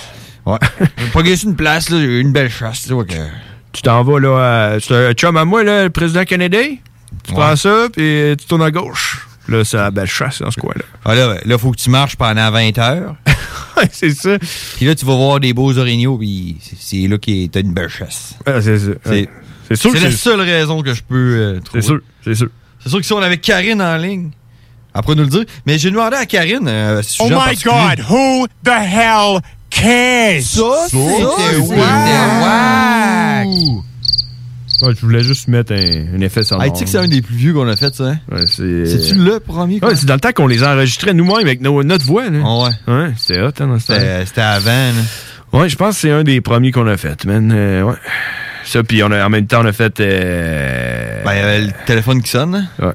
Ouais. 0.46 0.58
J'ai 0.98 1.06
pas 1.12 1.22
gagné 1.22 1.36
sur 1.36 1.48
une 1.48 1.56
place, 1.56 1.90
là, 1.90 1.98
j'ai 1.98 2.04
eu 2.06 2.20
une 2.20 2.32
belle 2.32 2.50
chasse, 2.50 2.82
tu 2.86 2.92
vois 2.92 3.04
que... 3.04 3.14
Tu 3.72 3.82
t'en 3.82 4.02
vas, 4.04 4.18
là, 4.20 4.72
à- 4.74 4.80
c'est 4.80 4.94
un 5.08 5.12
chum 5.12 5.36
à 5.36 5.44
moi, 5.44 5.62
là, 5.64 5.84
le 5.84 5.90
président 5.90 6.24
Kennedy. 6.24 6.80
Tu 7.24 7.32
Ouais. 7.32 7.36
prends 7.38 7.56
ça, 7.56 7.88
puis 7.92 8.34
tu 8.38 8.46
tournes 8.46 8.62
à 8.62 8.70
gauche. 8.70 9.26
Là, 9.48 9.64
c'est 9.64 9.76
la 9.76 9.90
belle 9.90 10.06
chasse 10.08 10.40
dans 10.40 10.50
ce 10.50 10.58
coin-là. 10.58 10.82
Ah, 11.04 11.14
là, 11.14 11.28
ouais, 11.28 11.40
là, 11.44 11.58
faut 11.58 11.70
que 11.72 11.76
tu 11.76 11.90
marches 11.90 12.16
pendant 12.16 12.50
20 12.50 12.78
heures. 12.78 13.16
c'est 13.92 14.10
ça. 14.14 14.38
Puis 14.76 14.86
là, 14.86 14.94
tu 14.94 15.04
vas 15.04 15.14
voir 15.14 15.40
des 15.40 15.52
beaux 15.52 15.76
orignaux, 15.76 16.16
puis 16.18 16.56
c'est- 16.78 17.06
là 17.06 17.18
que 17.18 17.46
t'as 17.48 17.60
une 17.60 17.74
belle 17.74 17.88
chasse. 17.88 18.34
Ah, 18.46 18.60
c'est 18.62 18.78
ça. 18.78 18.90
C'est 19.04 19.28
C'est 19.68 19.76
sûr 19.76 19.90
c'est 19.92 20.00
la 20.00 20.10
seule 20.12 20.40
raison 20.40 20.80
que 20.82 20.94
je 20.94 21.02
peux 21.02 21.14
euh, 21.16 21.60
trouver. 21.60 21.82
C'est 21.82 21.86
sûr, 21.88 22.00
c'est 22.24 22.34
sûr. 22.34 22.48
C'est 22.82 22.88
sûr 22.88 22.98
que 23.00 23.04
si 23.06 23.12
on 23.12 23.18
avait 23.18 23.38
Karine 23.38 23.82
en 23.82 23.96
ligne, 23.96 24.30
après 24.94 25.14
nous 25.16 25.22
le 25.24 25.28
dire. 25.28 25.44
Mais 25.66 25.76
j'ai 25.78 25.90
demandé 25.90 26.16
à 26.16 26.24
Karine 26.24 26.66
euh, 26.68 27.02
ce 27.02 27.16
Oh 27.20 27.24
sujet 27.24 27.34
en 27.34 27.46
my 27.46 27.56
god, 27.56 28.04
who 28.08 28.46
the 28.64 28.68
hell 28.70 29.40
cares? 29.70 30.40
Ça, 30.42 30.86
c'était 30.88 31.58
wack. 31.68 33.46
Ouais, 34.82 34.92
je 34.94 35.00
voulais 35.00 35.22
juste 35.22 35.48
mettre 35.48 35.72
un, 35.72 36.16
un 36.16 36.20
effet 36.20 36.42
sonore. 36.42 36.64
Hey, 36.64 36.70
tu 36.72 36.78
sais 36.80 36.84
que 36.84 36.90
c'est 36.90 36.98
un 36.98 37.08
des 37.08 37.22
plus 37.22 37.34
vieux 37.34 37.54
qu'on 37.54 37.66
a 37.66 37.76
fait, 37.76 37.94
ça, 37.94 38.04
hein? 38.08 38.18
Ouais, 38.30 38.44
c'est... 38.46 38.84
C'est-tu 38.84 39.14
le 39.14 39.40
premier? 39.40 39.80
Ouais, 39.82 39.94
c'est 39.96 40.04
dans 40.04 40.14
le 40.14 40.20
temps 40.20 40.32
qu'on 40.34 40.46
les 40.46 40.62
enregistrait 40.62 41.14
nous-mêmes 41.14 41.38
avec 41.46 41.62
nos- 41.62 41.82
notre 41.82 42.04
voix. 42.04 42.28
Là. 42.28 42.40
Ah 42.44 42.58
ouais. 42.58 42.94
Ouais, 42.94 43.12
c'était 43.16 43.40
hot, 43.40 43.52
hein. 43.60 43.78
C'était 43.78 44.40
avant, 44.42 44.70
là. 44.70 45.02
Ouais, 45.58 45.68
je 45.70 45.76
pense 45.76 45.94
que 45.94 46.00
c'est 46.02 46.10
un 46.10 46.24
des 46.24 46.42
premiers 46.42 46.72
qu'on 46.72 46.86
a 46.88 46.98
fait, 46.98 47.24
man. 47.24 47.50
Euh, 47.54 47.82
ouais. 47.84 47.94
Ça, 48.64 48.82
puis 48.82 49.02
on 49.02 49.10
a, 49.12 49.24
en 49.24 49.30
même 49.30 49.46
temps, 49.46 49.62
on 49.62 49.66
a 49.66 49.72
fait... 49.72 49.98
Euh... 50.00 51.24
Ben, 51.24 51.32
il 51.32 51.38
y 51.38 51.40
avait 51.40 51.60
le 51.62 51.72
téléphone 51.86 52.20
qui 52.20 52.28
sonne, 52.28 52.54
hein? 52.54 52.66
Ouais. 52.84 52.92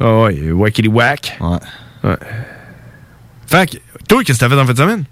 Ah 0.00 0.22
ouais, 0.22 0.50
Wackity 0.50 0.88
Wack. 0.88 1.38
Ouais. 1.40 1.58
Ouais. 2.02 2.16
Fait 3.46 3.70
que, 3.70 3.76
toi, 4.08 4.24
qu'est-ce 4.24 4.40
que 4.40 4.44
t'as 4.44 4.48
fait 4.52 4.60
en 4.60 4.66
fin 4.66 4.72
de 4.72 4.78
semaine? 4.78 5.04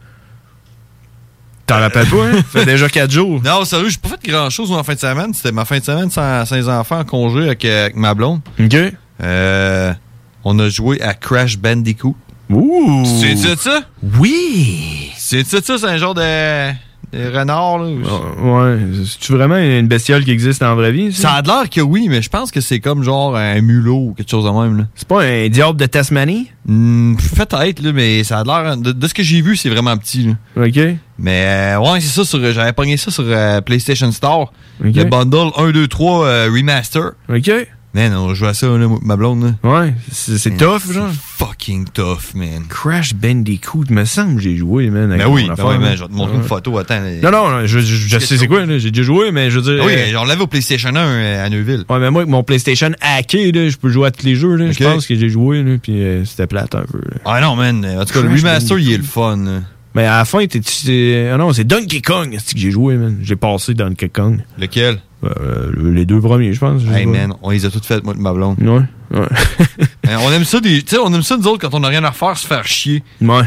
T'en 1.70 1.78
rappelles 1.78 2.08
pas, 2.08 2.26
hein? 2.26 2.32
Ça 2.32 2.42
fait 2.58 2.64
déjà 2.64 2.88
4 2.88 3.08
jours. 3.12 3.40
Non, 3.44 3.64
sérieux, 3.64 3.90
j'ai 3.90 3.98
pas 3.98 4.08
fait 4.08 4.28
grand-chose 4.28 4.72
en 4.72 4.82
fin 4.82 4.94
de 4.94 4.98
semaine. 4.98 5.32
C'était 5.32 5.52
ma 5.52 5.64
fin 5.64 5.78
de 5.78 5.84
semaine 5.84 6.10
sans, 6.10 6.44
sans 6.44 6.56
les 6.56 6.68
enfants 6.68 6.98
en 6.98 7.04
congé 7.04 7.46
avec, 7.46 7.64
euh, 7.64 7.84
avec 7.84 7.94
ma 7.94 8.12
blonde. 8.12 8.40
OK. 8.58 8.76
Euh, 9.22 9.94
on 10.42 10.58
a 10.58 10.68
joué 10.68 11.00
à 11.00 11.14
Crash 11.14 11.58
Bandicoot. 11.58 12.16
Ouh! 12.48 13.04
C'est 13.20 13.36
ça, 13.36 13.56
ça? 13.56 13.82
Oui! 14.18 15.12
C'est 15.16 15.46
ça, 15.46 15.58
ça? 15.62 15.78
C'est 15.78 15.86
un 15.86 15.96
genre 15.96 16.14
de, 16.14 16.72
renard, 17.12 17.78
là? 17.78 17.86
ou- 17.88 18.02
Ah, 18.06 18.42
Ouais. 18.64 18.78
C'est-tu 19.04 19.32
vraiment 19.32 19.56
une 19.56 19.88
bestiole 19.88 20.24
qui 20.24 20.30
existe 20.30 20.62
en 20.62 20.74
vraie 20.76 20.92
vie? 20.92 21.12
Ça? 21.12 21.32
A 21.32 21.42
l'air 21.42 21.68
que 21.70 21.80
oui, 21.80 22.06
mais 22.08 22.22
je 22.22 22.28
pense 22.28 22.50
que 22.50 22.60
c'est 22.60 22.80
comme 22.80 23.02
genre 23.02 23.36
un 23.36 23.60
mulot 23.60 24.08
ou 24.10 24.14
quelque 24.14 24.30
chose 24.30 24.44
de 24.44 24.50
même, 24.50 24.78
là. 24.78 24.84
C'est 24.94 25.08
pas 25.08 25.22
un 25.22 25.48
diable 25.48 25.78
de 25.78 25.86
Tasmanie? 25.86 26.50
Hmm, 26.66 27.14
Peut-être, 27.36 27.82
là, 27.82 27.92
mais 27.92 28.22
ça 28.24 28.40
a 28.40 28.44
l'air. 28.44 28.76
De, 28.76 28.92
de 28.92 29.06
ce 29.08 29.14
que 29.14 29.22
j'ai 29.22 29.40
vu, 29.40 29.56
c'est 29.56 29.70
vraiment 29.70 29.96
petit, 29.96 30.24
là. 30.56 30.64
OK. 30.66 30.78
Mais 31.18 31.74
euh, 31.76 31.78
ouais, 31.80 32.00
c'est 32.00 32.08
ça, 32.08 32.24
sur, 32.24 32.38
j'avais 32.52 32.72
pogné 32.72 32.96
ça 32.96 33.10
sur 33.10 33.24
euh, 33.26 33.60
PlayStation 33.60 34.10
Store. 34.12 34.52
Ok. 34.84 34.94
Le 34.94 35.04
bundle 35.04 35.50
1, 35.56 35.70
2, 35.72 35.88
3 35.88 36.24
euh, 36.26 36.50
remaster. 36.54 37.12
OK. 37.28 37.50
Man, 37.92 38.14
on 38.14 38.32
joue 38.34 38.46
à 38.46 38.54
ça, 38.54 38.68
là, 38.68 38.86
ma 39.02 39.16
blonde. 39.16 39.56
Là. 39.64 39.68
Ouais, 39.68 39.94
c'est 40.12 40.56
tough, 40.56 40.92
genre. 40.92 41.10
Fucking 41.38 41.86
tough, 41.92 42.34
man. 42.36 42.62
Crash 42.68 43.14
Bandicoot, 43.14 43.86
me 43.90 44.04
semble 44.04 44.36
que 44.36 44.42
j'ai 44.42 44.56
joué, 44.56 44.90
man. 44.90 45.08
Ben 45.18 45.26
oui, 45.26 45.46
ben 45.46 45.54
affaire, 45.54 45.80
man, 45.80 45.96
je 45.96 46.02
vais 46.02 46.08
te 46.08 46.12
montrer 46.12 46.34
Ouais. 46.36 46.42
une 46.42 46.46
photo, 46.46 46.78
attends. 46.78 47.00
Non, 47.20 47.32
non, 47.32 47.50
non, 47.50 47.66
je, 47.66 47.80
je, 47.80 47.96
je 47.96 48.18
sais 48.20 48.36
c'est 48.38 48.46
quoi. 48.46 48.64
J'ai 48.78 48.92
déjà 48.92 49.02
joué, 49.02 49.32
mais 49.32 49.50
je 49.50 49.58
veux 49.58 49.74
dire. 49.74 49.82
Ah 49.82 49.86
oui, 49.86 49.94
euh, 49.96 50.18
on 50.20 50.24
l'avait 50.24 50.42
au 50.42 50.46
PlayStation 50.46 50.90
1 50.90 50.96
euh, 50.96 51.44
à 51.46 51.48
Neuville. 51.50 51.84
Ouais, 51.88 51.98
mais 51.98 52.10
moi, 52.12 52.22
avec 52.22 52.30
mon 52.30 52.44
PlayStation 52.44 52.92
hacké, 53.00 53.50
là, 53.50 53.68
je 53.68 53.76
peux 53.76 53.88
jouer 53.90 54.06
à 54.06 54.10
tous 54.12 54.24
les 54.24 54.36
jeux, 54.36 54.54
là. 54.54 54.70
Je 54.70 54.84
pense 54.84 55.06
que 55.08 55.16
j'ai 55.16 55.28
joué, 55.28 55.62
là, 55.64 55.76
puis 55.82 56.00
euh, 56.00 56.24
c'était 56.24 56.46
plate 56.46 56.76
un 56.76 56.84
peu, 56.84 56.98
là. 56.98 57.16
Ah 57.24 57.40
non, 57.40 57.56
man. 57.56 57.84
En 57.84 58.04
tout 58.04 58.12
cas, 58.14 58.20
le 58.22 58.28
Crash 58.28 58.40
remaster, 58.42 58.78
il 58.78 58.92
est 58.92 58.98
le 58.98 59.02
fun. 59.02 59.36
là. 59.36 59.60
Mais 59.96 60.04
à 60.06 60.18
la 60.18 60.24
fin, 60.24 60.46
t'es. 60.46 60.60
t'es- 60.60 61.28
Ah 61.34 61.36
non, 61.36 61.52
c'est 61.52 61.64
Donkey 61.64 62.00
Kong, 62.02 62.36
c'est 62.38 62.54
que 62.54 62.60
j'ai 62.60 62.70
joué, 62.70 62.94
man. 62.94 63.18
J'ai 63.22 63.34
passé 63.34 63.74
Donkey 63.74 64.08
Kong. 64.08 64.38
Lequel? 64.58 65.00
Euh, 65.22 65.70
les 65.92 66.06
deux 66.06 66.20
premiers, 66.20 66.52
je 66.54 66.60
pense. 66.60 66.82
Hey, 66.94 67.04
man, 67.06 67.34
on 67.42 67.50
les 67.50 67.66
a 67.66 67.70
toutes 67.70 67.84
faites, 67.84 68.02
moi, 68.04 68.14
de 68.14 68.18
ma 68.20 68.32
blonde. 68.32 68.56
Ouais, 68.60 69.18
ouais. 69.18 69.26
Hein, 70.08 70.16
on 70.22 70.32
aime 70.32 70.44
ça, 70.44 70.60
des- 70.60 70.82
tu 70.82 70.94
sais, 70.96 70.98
on 70.98 71.12
aime 71.12 71.22
ça, 71.22 71.36
nous 71.36 71.46
autres, 71.46 71.60
quand 71.68 71.74
on 71.76 71.80
n'a 71.80 71.88
rien 71.88 72.02
à 72.04 72.12
faire, 72.12 72.36
se 72.38 72.46
faire 72.46 72.66
chier. 72.66 73.02
Ouais. 73.20 73.42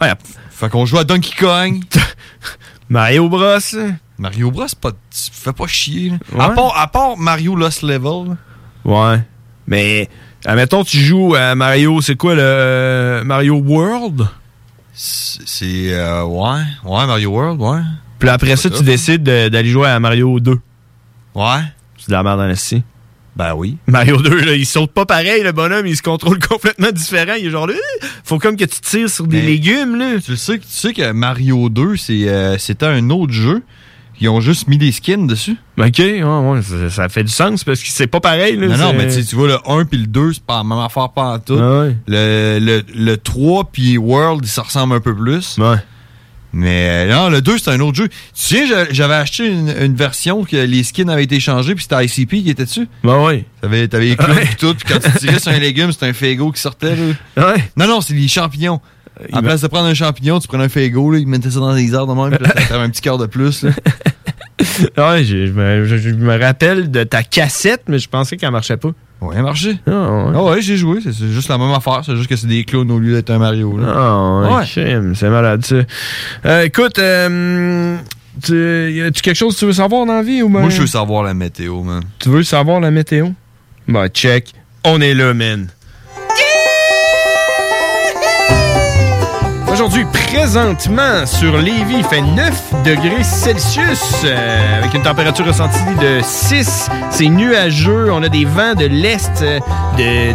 Ouais. 0.00 0.12
Fait 0.50 0.68
qu'on 0.70 0.86
joue 0.86 0.98
à 0.98 1.04
Donkey 1.04 1.32
Kong. 1.38 1.82
Mario 2.88 3.28
Bros. 3.28 3.58
Mario 4.18 4.50
Bros, 4.50 4.66
pas, 4.80 4.92
tu 4.92 4.96
fais 5.32 5.52
pas 5.52 5.66
chier. 5.66 6.10
là. 6.36 6.44
À, 6.44 6.50
part, 6.50 6.78
à 6.78 6.86
part 6.86 7.16
Mario 7.16 7.56
Lost 7.56 7.82
Level. 7.82 8.36
Ouais. 8.84 9.20
Mais, 9.66 10.08
admettons, 10.44 10.84
tu 10.84 10.98
joues 10.98 11.34
à 11.34 11.54
Mario, 11.56 12.00
c'est 12.00 12.16
quoi 12.16 12.34
le 12.36 13.22
Mario 13.24 13.56
World? 13.56 14.22
C'est. 14.94 15.92
euh, 15.92 16.22
ouais. 16.24 16.60
Ouais, 16.84 17.06
Mario 17.06 17.30
World, 17.30 17.60
ouais. 17.60 17.80
Puis 18.18 18.28
après 18.30 18.56
ça, 18.56 18.70
tu 18.70 18.82
décides 18.82 19.22
de- 19.24 19.48
d'aller 19.48 19.68
jouer 19.68 19.88
à 19.88 20.00
Mario 20.00 20.40
2. 20.40 20.58
Ouais. 21.36 21.60
C'est 21.98 22.08
de 22.08 22.12
la 22.12 22.22
merde 22.22 22.38
dans 22.40 22.46
la 22.46 22.54
Ben 23.36 23.54
oui. 23.54 23.76
Mario 23.86 24.16
2, 24.16 24.40
là, 24.44 24.54
il 24.54 24.64
saute 24.66 24.92
pas 24.92 25.04
pareil, 25.06 25.42
le 25.42 25.52
bonhomme, 25.52 25.86
il 25.86 25.96
se 25.96 26.02
contrôle 26.02 26.38
complètement 26.48 26.90
différent. 26.90 27.34
Il 27.38 27.46
est 27.46 27.50
genre 27.50 27.66
là, 27.66 27.74
euh, 27.74 28.06
faut 28.24 28.38
comme 28.38 28.56
que 28.56 28.64
tu 28.64 28.80
tires 28.80 29.10
sur 29.10 29.26
des 29.26 29.40
Mais- 29.42 29.46
légumes, 29.46 29.96
là. 29.96 30.14
Tu 30.24 30.36
sais, 30.36 30.58
que- 30.58 30.64
tu 30.64 30.70
sais 30.70 30.92
que 30.94 31.12
Mario 31.12 31.68
2, 31.68 31.96
c'est, 31.96 32.28
euh, 32.28 32.56
c'était 32.58 32.86
un 32.86 33.10
autre 33.10 33.32
jeu. 33.32 33.62
Ils 34.18 34.30
ont 34.30 34.40
juste 34.40 34.66
mis 34.68 34.78
des 34.78 34.92
skins 34.92 35.26
dessus. 35.26 35.56
Ok, 35.78 35.98
ouais, 35.98 36.22
ouais, 36.22 36.62
ça, 36.62 36.88
ça 36.88 37.08
fait 37.10 37.22
du 37.24 37.30
sens 37.30 37.62
parce 37.64 37.82
que 37.82 37.88
c'est 37.90 38.06
pas 38.06 38.20
pareil, 38.20 38.56
là. 38.56 38.68
Non, 38.68 38.76
non, 38.78 38.92
mais 38.96 39.08
tu 39.08 39.36
vois, 39.36 39.48
le 39.48 39.58
1 39.66 39.84
puis 39.84 39.98
le 39.98 40.06
2, 40.06 40.32
c'est 40.32 40.42
pas 40.42 40.56
la 40.56 40.64
même 40.64 40.78
affaire 40.78 41.10
pas 41.10 41.34
en 41.34 41.38
tout. 41.38 41.58
Ah 41.60 41.80
ouais. 41.80 41.96
Le, 42.06 42.58
le, 42.58 42.82
le 42.94 43.16
3 43.18 43.64
puis 43.70 43.98
World, 43.98 44.40
ils 44.42 44.48
se 44.48 44.60
ressemblent 44.60 44.94
un 44.94 45.00
peu 45.00 45.14
plus. 45.14 45.58
Ouais. 45.58 45.76
Mais 46.58 47.06
euh, 47.06 47.12
non, 47.14 47.28
le 47.28 47.42
2, 47.42 47.58
c'est 47.58 47.70
un 47.70 47.80
autre 47.80 47.96
jeu. 47.98 48.08
Tu 48.08 48.14
sais, 48.32 48.66
j'a- 48.66 48.90
j'avais 48.90 49.14
acheté 49.14 49.46
une, 49.46 49.68
une 49.78 49.94
version 49.94 50.42
que 50.42 50.56
les 50.56 50.84
skins 50.84 51.10
avaient 51.10 51.24
été 51.24 51.38
changés, 51.38 51.74
puis 51.74 51.82
c'était 51.88 52.02
ICP 52.06 52.42
qui 52.42 52.48
était 52.50 52.64
dessus? 52.64 52.88
Ben 53.04 53.22
oui. 53.22 53.44
T'avais, 53.60 53.86
t'avais 53.88 54.06
les 54.06 54.16
clous 54.16 54.32
et 54.38 54.54
tout, 54.58 54.74
puis 54.74 54.86
quand 54.88 54.98
tu 54.98 55.10
tirais 55.18 55.38
sur 55.38 55.52
un 55.52 55.58
légume, 55.58 55.92
c'était 55.92 56.06
un 56.06 56.12
Faygo 56.14 56.50
qui 56.52 56.60
sortait. 56.62 56.96
Là. 56.96 57.46
Ouais. 57.52 57.64
Non, 57.76 57.86
non, 57.86 58.00
c'est 58.00 58.14
les 58.14 58.26
champignons. 58.26 58.80
En 59.32 59.36
va- 59.36 59.42
place 59.42 59.60
de 59.60 59.66
prendre 59.66 59.86
un 59.86 59.94
champignon, 59.94 60.40
tu 60.40 60.48
prenais 60.48 60.64
un 60.64 60.68
là, 61.10 61.18
ils 61.18 61.26
mettaient 61.26 61.50
ça 61.50 61.60
dans 61.60 61.72
les 61.74 61.92
airs 61.92 62.06
de 62.06 62.14
même, 62.14 62.36
puis 62.38 62.46
là, 62.46 62.52
t'avais 62.68 62.84
un 62.84 62.90
petit 62.90 63.02
cœur 63.02 63.18
de 63.18 63.26
plus. 63.26 63.62
Là. 63.62 63.70
Ouais, 64.96 65.22
je, 65.24 65.46
je 65.46 65.52
me, 65.52 65.84
je- 65.84 65.96
je 65.98 66.10
me 66.10 66.38
rappelle 66.40 66.90
de 66.90 67.04
ta 67.04 67.22
cassette, 67.22 67.82
mais 67.88 67.98
je 67.98 68.08
pensais 68.08 68.36
qu'elle 68.36 68.50
marchait 68.50 68.76
pas. 68.78 68.90
Ouais, 69.20 69.34
elle 69.36 69.42
marchait. 69.42 69.76
Ah 69.86 69.90
ouais. 69.90 70.32
Ah 70.34 70.42
ouais, 70.44 70.62
j'ai 70.62 70.76
joué, 70.76 71.00
c'est, 71.02 71.12
juste 71.28 71.48
la 71.48 71.58
même 71.58 71.70
affaire, 71.72 72.02
c'est 72.04 72.16
juste 72.16 72.28
que 72.28 72.36
c'est 72.36 72.46
des 72.46 72.64
clones 72.64 72.90
au 72.90 72.98
lieu 72.98 73.12
d'être 73.14 73.30
un 73.30 73.38
Mario. 73.38 73.76
Là. 73.78 73.86
Ah 73.94 74.58
ouais, 74.58 74.64
c'est 75.14 75.28
malade 75.30 75.64
ça. 75.64 75.76
Euh, 76.46 76.62
écoute, 76.64 76.98
euh, 76.98 77.96
tu, 78.42 78.92
y 78.92 79.02
a-tu 79.02 79.22
quelque 79.22 79.36
chose 79.36 79.54
que 79.54 79.60
tu 79.60 79.66
veux 79.66 79.72
savoir 79.72 80.04
dans 80.06 80.14
la 80.16 80.22
vie 80.22 80.42
ou 80.42 80.48
ben- 80.48 80.60
Moi, 80.60 80.70
je 80.70 80.80
veux 80.82 80.86
savoir 80.86 81.22
la 81.22 81.34
météo, 81.34 81.82
man. 81.82 82.02
Tu 82.18 82.28
veux 82.28 82.42
savoir 82.42 82.80
la 82.80 82.90
météo? 82.90 83.28
Ben, 83.88 84.08
check. 84.08 84.52
On 84.84 85.00
est 85.00 85.14
là, 85.14 85.32
man. 85.34 85.68
Aujourd'hui, 89.76 90.06
présentement, 90.06 91.26
sur 91.26 91.58
Lévis, 91.58 91.96
il 91.98 92.04
fait 92.04 92.22
9 92.22 92.82
degrés 92.82 93.22
Celsius, 93.22 94.22
euh, 94.24 94.78
avec 94.78 94.94
une 94.94 95.02
température 95.02 95.44
ressentie 95.44 95.84
de 96.00 96.20
6. 96.22 96.88
C'est 97.10 97.28
nuageux. 97.28 98.10
On 98.10 98.22
a 98.22 98.30
des 98.30 98.46
vents 98.46 98.74
de 98.74 98.86
l'est 98.86 99.42
euh, 99.42 99.60
de 99.98 100.32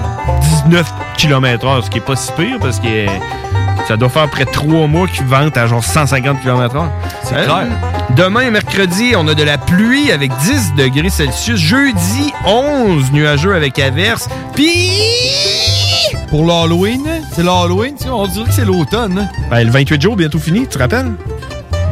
19 0.67 0.93
km 1.17 1.65
h 1.65 1.85
ce 1.85 1.89
qui 1.89 1.97
est 1.97 2.01
pas 2.01 2.15
si 2.15 2.31
pire, 2.33 2.59
parce 2.61 2.79
que 2.79 2.85
euh, 2.85 3.07
ça 3.87 3.97
doit 3.97 4.09
faire 4.09 4.29
près 4.29 4.45
de 4.45 4.51
3 4.51 4.85
mois 4.85 5.07
qu'ils 5.07 5.25
ventent 5.25 5.57
à 5.57 5.65
genre 5.65 5.83
150 5.83 6.39
km 6.43 6.75
h 6.75 6.85
C'est 7.23 7.43
clair. 7.43 7.65
Demain, 8.11 8.51
mercredi, 8.51 9.13
on 9.17 9.27
a 9.27 9.33
de 9.33 9.43
la 9.43 9.57
pluie 9.57 10.11
avec 10.11 10.31
10 10.37 10.75
degrés 10.75 11.09
Celsius. 11.09 11.59
Jeudi, 11.59 12.31
11 12.45 13.11
nuageux 13.11 13.55
avec 13.55 13.79
averse. 13.79 14.29
Puis... 14.53 15.80
Pour 16.29 16.45
l'Halloween, 16.45 17.01
c'est 17.33 17.43
l'Halloween, 17.43 17.95
on 18.09 18.27
dirait 18.27 18.45
que 18.45 18.53
c'est 18.53 18.65
l'automne. 18.65 19.17
hein? 19.19 19.27
Ben, 19.49 19.65
le 19.65 19.71
28 19.71 20.01
jours 20.01 20.15
bientôt 20.15 20.39
fini, 20.39 20.61
tu 20.61 20.67
te 20.67 20.77
rappelles? 20.79 21.11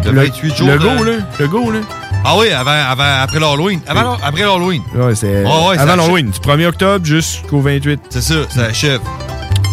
Le 0.05 0.11
28 0.11 0.55
jours 0.55 0.67
Le 0.67 0.77
de- 0.77 0.83
go, 0.83 1.03
là. 1.03 1.11
Le 1.39 1.47
go, 1.47 1.71
là. 1.71 1.79
Ah 2.25 2.35
oui, 2.37 2.49
avant, 2.51 2.71
avant, 2.71 3.21
après 3.21 3.39
l'Halloween. 3.39 3.79
Avant, 3.87 4.17
après 4.23 4.41
l'Halloween. 4.43 4.81
Ouais, 4.95 5.15
c'est 5.15 5.43
ouais, 5.45 5.77
avant 5.77 5.95
l'Halloween, 5.95 6.31
du 6.31 6.39
1er 6.39 6.65
octobre 6.67 7.05
jusqu'au 7.05 7.61
28. 7.61 7.99
C'est 8.09 8.21
ça, 8.21 8.35
ça 8.49 8.63
achève. 8.65 8.99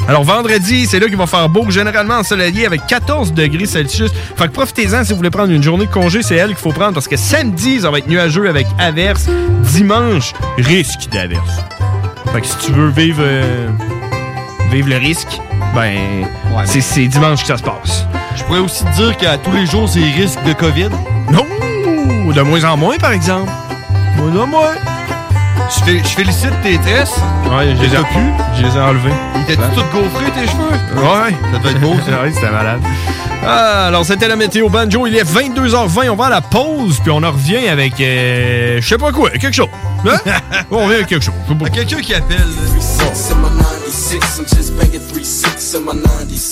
Alors, 0.09 0.23
vendredi, 0.23 0.87
c'est 0.87 1.01
là 1.01 1.07
qu'il 1.09 1.17
va 1.17 1.27
faire 1.27 1.49
beau, 1.49 1.69
généralement 1.69 2.15
ensoleillé 2.19 2.65
avec 2.67 2.87
14 2.87 3.33
degrés 3.33 3.67
Celsius. 3.67 4.13
Fait 4.37 4.47
que 4.47 4.53
profitez-en 4.53 5.03
si 5.03 5.11
vous 5.11 5.17
voulez 5.17 5.31
prendre 5.31 5.51
une 5.53 5.63
journée 5.63 5.87
de 5.87 5.91
congé, 5.93 6.23
c'est 6.23 6.37
elle 6.37 6.49
qu'il 6.51 6.59
faut 6.59 6.71
prendre 6.73 6.95
parce 6.95 7.09
que 7.09 7.17
samedi, 7.17 7.81
ça 7.81 7.91
va 7.91 7.99
être 7.99 8.09
nuageux 8.09 8.49
avec 8.49 8.69
averse. 8.79 9.27
Dimanche, 9.73 10.33
risque 10.59 11.09
d'averse. 11.11 11.51
Fait 12.33 12.41
que 12.41 12.47
si 12.47 12.57
tu 12.59 12.73
veux 12.73 12.89
vivre, 12.91 13.21
euh, 13.23 13.69
vivre 14.71 14.89
le 14.89 14.97
risque, 14.97 15.41
ben, 15.75 16.27
c'est- 16.65 16.81
c'est 16.81 17.07
dimanche 17.07 17.41
que 17.43 17.47
ça 17.49 17.57
se 17.57 17.63
passe. 17.63 18.05
Je 18.37 18.43
pourrais 18.45 18.61
aussi 18.61 18.85
te 18.85 18.91
dire 18.97 19.17
qu'à 19.17 19.39
tous 19.39 19.53
les 19.53 19.67
jours, 19.67 19.89
c'est 19.89 20.01
risque 20.01 20.43
de 20.45 20.53
COVID. 20.53 20.91
Non! 21.31 21.45
De 22.33 22.43
moins 22.43 22.65
en 22.65 22.77
moins, 22.77 22.97
par 22.99 23.13
exemple. 23.13 23.51
Moins 24.17 24.43
en 24.43 24.47
moins. 24.47 24.75
Je, 25.69 25.85
fé- 25.85 26.01
je 26.03 26.09
félicite 26.09 26.53
tes 26.63 26.79
tresses. 26.79 27.17
Ouais, 27.51 27.75
je 27.77 27.83
les 27.83 27.95
ai 27.95 27.99
pu? 27.99 28.33
Je 28.57 28.63
les 28.67 28.77
ai 28.77 28.81
enlevés. 28.81 29.13
T'as-tu 29.47 29.75
tout 29.75 29.85
gaufré 29.93 30.31
tes 30.33 30.47
cheveux? 30.47 30.71
Ouais. 30.97 31.35
Ça 31.53 31.59
devait 31.59 31.71
être 31.71 31.81
beau, 31.81 31.95
ça. 32.07 32.23
ouais, 32.23 32.33
c'était 32.33 32.51
malade. 32.51 32.81
Ah, 33.45 33.87
alors, 33.87 34.05
c'était 34.05 34.29
la 34.29 34.37
météo 34.37 34.69
banjo. 34.69 35.07
Il 35.07 35.17
est 35.17 35.25
22h20. 35.25 36.09
On 36.11 36.17
va 36.17 36.27
à 36.27 36.31
la 36.31 36.41
pause, 36.41 36.99
puis 37.03 37.11
on 37.11 37.23
en 37.23 37.31
revient 37.33 37.69
avec. 37.69 38.01
euh, 38.01 38.79
je 38.81 38.89
sais 38.89 38.99
pas 38.99 39.13
quoi, 39.13 39.31
quelque 39.31 39.53
chose. 39.53 39.69
Hein? 40.09 40.17
on 40.71 40.79
revient 40.85 40.95
avec 40.97 41.07
quelque 41.09 41.25
chose. 41.25 41.35
Quelqu'un 41.73 42.01
qui 42.01 42.15
appelle. 42.15 42.39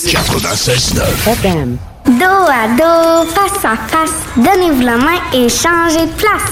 96.9. 0.03 1.77
Dos 2.05 2.23
à 2.25 2.67
dos, 2.77 3.27
face 3.31 3.65
à 3.65 3.75
face, 3.87 4.13
donnez-vous 4.37 4.81
la 4.81 4.97
main 4.97 5.19
et 5.33 5.49
changez 5.49 6.05
de 6.05 6.11
place. 6.11 6.51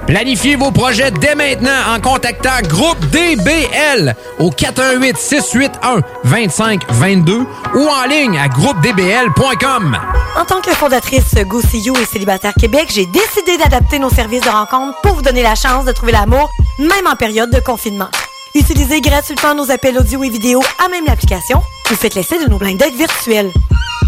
Planifiez 0.07 0.55
vos 0.55 0.71
projets 0.71 1.11
dès 1.11 1.35
maintenant 1.35 1.93
en 1.95 1.99
contactant 2.01 2.61
Groupe 2.63 2.99
DBL 3.11 4.15
au 4.39 4.49
418 4.49 5.17
681 5.17 6.01
2522 6.25 7.45
ou 7.75 7.87
en 7.87 8.07
ligne 8.07 8.37
à 8.37 8.47
groupedbl.com. 8.47 9.97
En 10.35 10.45
tant 10.45 10.61
que 10.61 10.71
fondatrice 10.71 11.35
Go 11.45 11.61
et 11.61 12.05
Célibataire 12.05 12.53
Québec, 12.59 12.87
j'ai 12.93 13.05
décidé 13.05 13.57
d'adapter 13.57 13.99
nos 13.99 14.09
services 14.09 14.41
de 14.41 14.49
rencontre 14.49 14.99
pour 15.01 15.15
vous 15.15 15.21
donner 15.21 15.43
la 15.43 15.55
chance 15.55 15.85
de 15.85 15.91
trouver 15.91 16.13
l'amour, 16.13 16.49
même 16.79 17.07
en 17.07 17.15
période 17.15 17.51
de 17.51 17.59
confinement. 17.59 18.09
Utilisez 18.55 19.01
gratuitement 19.01 19.55
nos 19.55 19.71
appels 19.71 19.97
audio 19.97 20.23
et 20.23 20.29
vidéo 20.29 20.61
à 20.83 20.89
même 20.89 21.05
l'application 21.05 21.61
ou 21.91 21.95
faites 21.95 22.15
l'essai 22.15 22.43
de 22.43 22.49
nos 22.49 22.57
blind 22.57 22.77
dates 22.77 22.95
virtuels. 22.95 23.51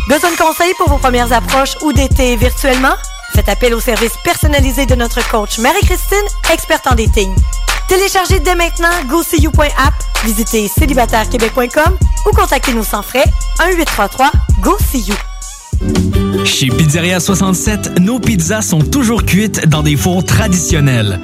Besoin 0.09 0.31
de 0.31 0.37
conseils 0.37 0.73
pour 0.77 0.89
vos 0.89 0.97
premières 0.97 1.31
approches 1.31 1.75
ou 1.81 1.93
d'été 1.93 2.35
virtuellement? 2.35 2.95
Faites 3.33 3.49
appel 3.49 3.73
au 3.73 3.79
service 3.79 4.13
personnalisé 4.23 4.85
de 4.85 4.93
notre 4.95 5.27
coach 5.29 5.57
Marie-Christine, 5.57 6.25
experte 6.53 6.85
en 6.87 6.95
dating. 6.95 7.33
Téléchargez 7.87 8.39
dès 8.39 8.55
maintenant 8.55 8.89
GoSeeYou.app, 9.07 9.93
visitez 10.23 10.67
célibatairequebec.com 10.67 11.97
ou 12.27 12.35
contactez-nous 12.35 12.83
sans 12.83 13.01
frais 13.01 13.25
1-833-GO-SEE-YOU. 13.59 15.15
Chez 16.45 16.67
Pizzeria 16.67 17.19
67, 17.19 17.99
nos 17.99 18.19
pizzas 18.19 18.61
sont 18.61 18.79
toujours 18.79 19.25
cuites 19.25 19.67
dans 19.67 19.81
des 19.81 19.95
fours 19.95 20.23
traditionnels. 20.23 21.19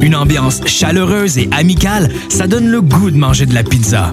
Une 0.00 0.16
ambiance 0.16 0.60
chaleureuse 0.66 1.36
et 1.38 1.48
amicale, 1.52 2.10
ça 2.28 2.46
donne 2.46 2.68
le 2.68 2.80
goût 2.80 3.10
de 3.10 3.16
manger 3.16 3.44
de 3.44 3.54
la 3.54 3.62
pizza. 3.62 4.12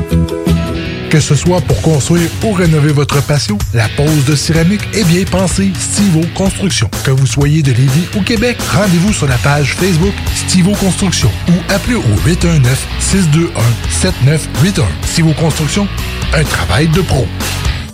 Que 1.11 1.19
ce 1.19 1.35
soit 1.35 1.59
pour 1.59 1.81
construire 1.81 2.29
ou 2.41 2.53
rénover 2.53 2.93
votre 2.93 3.21
patio, 3.21 3.57
la 3.73 3.89
pose 3.97 4.23
de 4.23 4.33
céramique 4.33 4.87
est 4.93 5.03
bien 5.03 5.25
pensée 5.25 5.73
Stivo 5.77 6.21
Construction. 6.35 6.89
Que 7.03 7.11
vous 7.11 7.27
soyez 7.27 7.61
de 7.61 7.73
Lévis 7.73 8.07
ou 8.15 8.21
Québec, 8.21 8.57
rendez-vous 8.61 9.11
sur 9.11 9.27
la 9.27 9.35
page 9.39 9.73
Facebook 9.73 10.13
Stivo 10.33 10.71
Construction 10.71 11.29
ou 11.49 11.51
appelez 11.67 11.95
au 11.95 12.03
819-621-7981. 12.25 14.85
Stivo 15.03 15.33
Construction, 15.33 15.85
un 16.33 16.45
travail 16.45 16.87
de 16.87 17.01
pro. 17.01 17.27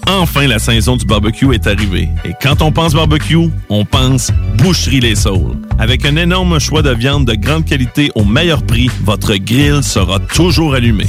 Enfin, 0.06 0.46
la 0.46 0.60
saison 0.60 0.96
du 0.96 1.06
barbecue 1.06 1.52
est 1.56 1.66
arrivée. 1.66 2.10
Et 2.24 2.34
quand 2.40 2.62
on 2.62 2.72
pense 2.72 2.94
barbecue, 2.94 3.50
on 3.70 3.84
pense 3.84 4.32
Boucherie 4.58 5.00
Les 5.00 5.16
Saules. 5.16 5.58
Avec 5.80 6.06
un 6.06 6.18
énorme 6.18 6.60
choix 6.60 6.84
de 6.84 6.92
viande 6.92 7.26
de 7.26 7.34
grande 7.34 7.66
qualité 7.66 8.12
au 8.14 8.24
meilleur 8.24 8.62
prix, 8.62 8.92
votre 9.04 9.36
grill 9.38 9.82
sera 9.82 10.20
toujours 10.20 10.76
allumé. 10.76 11.08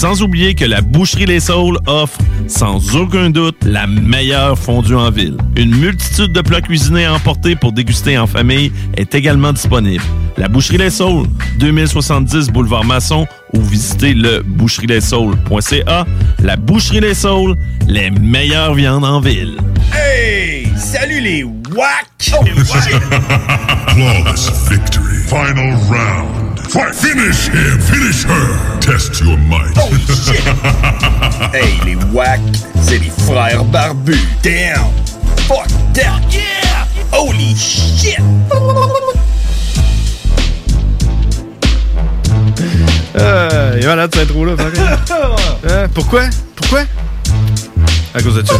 Sans 0.00 0.22
oublier 0.22 0.54
que 0.54 0.64
la 0.64 0.80
Boucherie 0.80 1.26
Les 1.26 1.40
Saules 1.40 1.76
offre, 1.86 2.16
sans 2.48 2.96
aucun 2.96 3.28
doute, 3.28 3.58
la 3.66 3.86
meilleure 3.86 4.58
fondue 4.58 4.94
en 4.94 5.10
ville. 5.10 5.36
Une 5.56 5.76
multitude 5.76 6.32
de 6.32 6.40
plats 6.40 6.62
cuisinés 6.62 7.04
à 7.04 7.12
emporter 7.12 7.54
pour 7.54 7.72
déguster 7.72 8.16
en 8.16 8.26
famille 8.26 8.72
est 8.96 9.14
également 9.14 9.52
disponible. 9.52 10.02
La 10.38 10.48
Boucherie 10.48 10.78
Les 10.78 10.88
Saules, 10.88 11.26
2070 11.58 12.48
Boulevard 12.48 12.84
Masson 12.84 13.26
ou 13.52 13.60
visitez 13.60 14.14
le 14.14 14.40
boucherieslessaules.ca. 14.42 16.06
La 16.38 16.56
Boucherie 16.56 17.00
Les 17.00 17.12
Saules, 17.12 17.56
les 17.86 18.10
meilleures 18.10 18.72
viandes 18.72 19.04
en 19.04 19.20
ville. 19.20 19.58
Hey! 19.92 20.66
Salut 20.78 21.20
les 21.20 21.44
WAC! 21.44 22.06
Flawless 23.88 24.50
victory. 24.70 25.18
Final 25.28 25.76
round. 25.90 26.49
Fight. 26.70 26.94
Finish 26.94 27.48
him. 27.48 27.80
Finish 27.80 28.22
her. 28.24 28.78
Test 28.80 29.20
your 29.20 29.36
might. 29.36 29.74
Oh 29.76 29.90
shit! 30.06 30.40
hey 31.52 31.74
les 31.84 31.96
WAC, 32.12 32.40
c'est 32.80 32.98
les 32.98 33.10
frères 33.26 33.64
barbus. 33.64 34.16
Damn! 34.44 34.84
Fuck 35.48 35.66
that! 35.94 36.20
Yeah! 36.30 36.86
Holy 37.12 37.56
shit! 37.56 38.20
Euh, 43.16 43.74
il 43.76 43.84
est 43.84 43.86
malade 43.86 44.14
ce 44.14 44.20
intro 44.20 44.44
là. 44.44 44.54
Euh, 45.68 45.88
pourquoi? 45.92 46.22
Pourquoi? 46.54 46.82
À 48.14 48.22
cause 48.22 48.36
de 48.36 48.46
ça. 48.46 48.54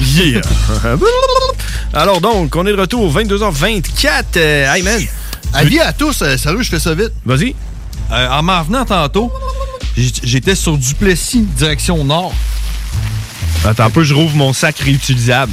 Yeah! 0.00 0.40
Alors 1.94 2.20
donc, 2.20 2.54
on 2.56 2.66
est 2.66 2.72
de 2.72 2.80
retour 2.80 3.02
au 3.02 3.10
22h24. 3.10 4.24
Euh, 4.36 4.74
hey 4.74 4.82
man! 4.82 5.00
Avis 5.54 5.80
à 5.80 5.92
tous, 5.92 6.22
euh, 6.22 6.36
salut, 6.36 6.62
je 6.62 6.70
fais 6.70 6.78
ça 6.78 6.94
vite. 6.94 7.12
Vas-y. 7.24 7.54
Euh, 8.12 8.28
en 8.30 8.42
m'en 8.42 8.60
revenant 8.60 8.84
tantôt, 8.84 9.32
j'étais 9.96 10.54
sur 10.54 10.76
Duplessis, 10.76 11.42
direction 11.42 12.04
nord. 12.04 12.34
Attends 13.64 13.84
un 13.84 13.90
peu, 13.90 14.04
je 14.04 14.14
rouvre 14.14 14.36
mon 14.36 14.52
sac 14.52 14.78
réutilisable. 14.78 15.52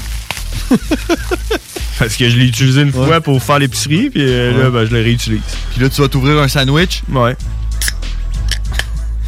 Parce 2.00 2.16
que 2.18 2.30
je 2.30 2.38
l'ai 2.38 2.46
utilisé 2.46 2.82
une 2.82 2.92
fois 2.92 3.22
pour 3.22 3.42
faire 3.42 3.60
l'épicerie, 3.60 4.10
puis 4.10 4.22
euh, 4.22 4.64
là, 4.64 4.70
ben, 4.70 4.86
je 4.86 4.92
le 4.92 5.02
réutilise. 5.02 5.42
Puis 5.72 5.82
là, 5.82 5.90
tu 5.90 6.02
vas 6.02 6.08
t'ouvrir 6.08 6.40
un 6.40 6.48
sandwich. 6.48 7.04
Ouais. 7.12 7.36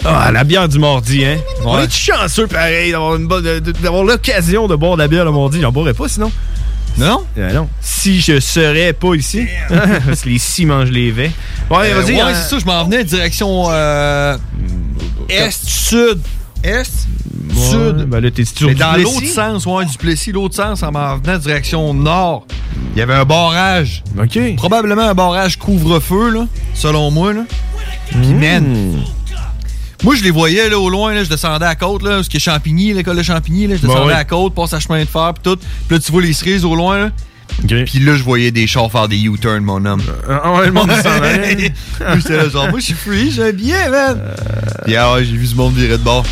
Ah, 0.05 0.31
la 0.31 0.43
bière 0.43 0.69
du 0.69 0.79
mardi, 0.79 1.25
hein? 1.25 1.37
On 1.63 1.79
est 1.79 1.91
chanceux, 1.91 2.47
pareil, 2.47 2.91
d'avoir 2.91 4.03
l'occasion 4.03 4.67
de 4.67 4.75
boire 4.75 4.95
de 4.95 5.01
la 5.01 5.07
bière 5.07 5.25
le 5.25 5.31
mardi. 5.31 5.59
J'en 5.61 5.71
boirais 5.71 5.93
pas 5.93 6.07
sinon. 6.07 6.31
Non? 6.97 7.23
Euh, 7.37 7.53
non. 7.53 7.69
Si 7.81 8.19
je 8.21 8.39
serais 8.39 8.93
pas 8.93 9.13
ici, 9.15 9.45
parce 10.05 10.21
que 10.21 10.29
les 10.29 10.39
six 10.39 10.65
mangent 10.65 10.89
les 10.91 11.11
vets. 11.11 11.31
Ouais, 11.69 11.91
Euh, 11.91 12.01
vas-y. 12.01 12.15
ouais, 12.15 12.21
hein. 12.21 12.33
c'est 12.33 12.49
ça, 12.49 12.59
je 12.59 12.65
m'en 12.65 12.83
venais 12.85 13.03
direction 13.03 13.65
euh, 13.69 14.37
est-sud. 15.29 16.19
Est, 16.63 17.07
Ouais, 17.49 17.53
sud. 17.71 18.05
Ben 18.09 18.19
là, 18.19 18.29
t'es 18.31 18.43
Mais 18.61 18.73
dans 18.75 18.93
l'autre 18.97 19.25
sens, 19.25 19.65
ouais, 19.65 19.85
Duplessis, 19.85 20.31
l'autre 20.31 20.55
sens, 20.55 20.83
en 20.83 20.91
m'en 20.91 21.17
venant 21.17 21.37
direction 21.37 21.93
nord. 21.93 22.45
Il 22.93 22.99
y 22.99 23.01
avait 23.01 23.13
un 23.13 23.25
barrage. 23.25 24.03
OK. 24.19 24.55
Probablement 24.57 25.03
un 25.03 25.13
barrage 25.13 25.57
couvre-feu, 25.57 26.31
là, 26.31 26.47
selon 26.73 27.09
moi, 27.11 27.33
là. 27.33 27.41
Puis, 28.09 28.17
Hmm. 28.19 28.99
Moi, 30.03 30.15
je 30.15 30.23
les 30.23 30.31
voyais, 30.31 30.69
là, 30.69 30.79
au 30.79 30.89
loin, 30.89 31.13
là, 31.13 31.23
je 31.23 31.29
descendais 31.29 31.65
à 31.65 31.69
la 31.69 31.75
côte, 31.75 32.03
là, 32.03 32.21
ce 32.23 32.29
qui 32.29 32.37
est 32.37 32.39
Champigny, 32.39 32.93
l'école 32.93 33.17
de 33.17 33.23
Champigny, 33.23 33.67
là, 33.67 33.75
je 33.75 33.81
Ben 33.81 33.87
descendais 33.87 34.07
oui. 34.07 34.13
à 34.13 34.17
la 34.17 34.25
côte, 34.25 34.53
passe 34.53 34.73
à 34.73 34.79
chemin 34.79 34.99
de 34.99 35.09
fer, 35.09 35.33
puis 35.33 35.43
tout. 35.51 35.57
Puis 35.87 35.97
là, 35.97 35.99
tu 35.99 36.11
vois 36.11 36.21
les 36.21 36.33
cerises 36.33 36.65
au 36.65 36.75
loin, 36.75 36.97
là. 36.99 37.11
Puis 37.85 37.99
là, 37.99 38.15
je 38.15 38.23
voyais 38.23 38.51
des 38.51 38.67
chars 38.67 38.91
faire 38.91 39.07
des 39.07 39.17
U-turns, 39.19 39.63
mon 39.63 39.83
homme. 39.85 40.03
Ah 40.29 40.53
ouais, 40.53 40.67
le 40.67 40.71
monde 40.73 40.91
J'étais 42.17 42.37
là, 42.37 42.49
genre, 42.49 42.69
moi, 42.69 42.79
je 42.79 42.85
suis 42.85 42.93
free, 42.93 43.31
j'ai 43.31 43.43
un 43.43 43.51
billet, 43.51 43.89
man. 43.89 44.21
Puis 44.85 44.95
ah 44.95 45.13
ouais, 45.13 45.25
j'ai 45.25 45.35
vu 45.35 45.47
du 45.47 45.55
monde 45.55 45.73
virer 45.73 45.97
de 45.97 46.03
bord. 46.03 46.25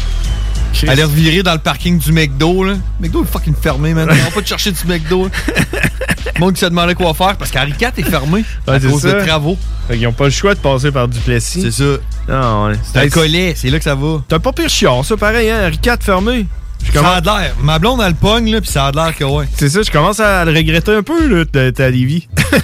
Aller 0.87 1.03
revirer 1.03 1.41
dans 1.41 1.53
le 1.53 1.59
parking 1.59 1.97
du 1.97 2.11
McDo, 2.11 2.63
là. 2.65 2.73
Le 2.73 2.79
McDo 3.07 3.23
est 3.23 3.31
fucking 3.31 3.55
fermé, 3.59 3.93
man. 3.93 4.07
On 4.11 4.13
va 4.13 4.29
pas 4.29 4.41
te 4.41 4.47
chercher 4.47 4.71
du 4.71 4.85
McDo. 4.85 5.29
Le 6.33 6.39
monde 6.39 6.53
qui 6.53 6.59
se 6.61 6.65
demandait 6.65 6.95
quoi 6.95 7.13
faire 7.13 7.37
parce 7.37 7.51
qu'Henri 7.51 7.71
IV 7.79 7.91
est 7.97 8.03
fermé 8.03 8.43
à 8.67 8.71
Ouais, 8.71 8.79
c'est 8.79 8.87
cause 8.89 9.01
ça. 9.01 9.13
de 9.13 9.25
travaux. 9.25 9.57
Fait 9.87 9.97
qu'ils 9.97 10.07
ont 10.07 10.13
pas 10.13 10.25
le 10.25 10.29
choix 10.31 10.55
de 10.55 10.59
passer 10.59 10.91
par 10.91 11.07
Duplessis. 11.07 11.61
C'est 11.61 11.71
ça. 11.71 11.99
Ah 12.27 12.65
ouais. 12.65 12.73
C'est 12.83 12.99
un 12.99 13.09
collet, 13.09 13.53
c'est 13.55 13.69
là 13.69 13.77
que 13.77 13.83
ça 13.83 13.95
va. 13.95 14.23
T'as 14.27 14.39
pas 14.39 14.51
pire 14.51 14.69
chiant, 14.69 15.03
ça, 15.03 15.15
pareil, 15.17 15.49
hein? 15.49 15.67
Ricard 15.69 15.97
fermé. 16.01 16.47
Je 16.85 16.99
Ça 16.99 17.15
a 17.15 17.21
de 17.21 17.25
l'air. 17.25 17.55
Ma 17.61 17.79
blonde, 17.79 17.99
elle 18.01 18.09
le 18.09 18.13
pogne, 18.15 18.51
là, 18.51 18.61
pis 18.61 18.69
ça 18.69 18.87
a 18.87 18.91
l'air 18.91 19.15
que 19.15 19.23
ouais. 19.23 19.45
C'est 19.57 19.69
ça, 19.69 19.81
je 19.81 19.91
commence 19.91 20.19
à 20.19 20.45
le 20.45 20.51
regretter 20.51 20.93
un 20.93 21.03
peu, 21.03 21.27
là, 21.27 21.43
à 21.77 21.89
Lévis. 21.89 22.27
tu 22.37 22.55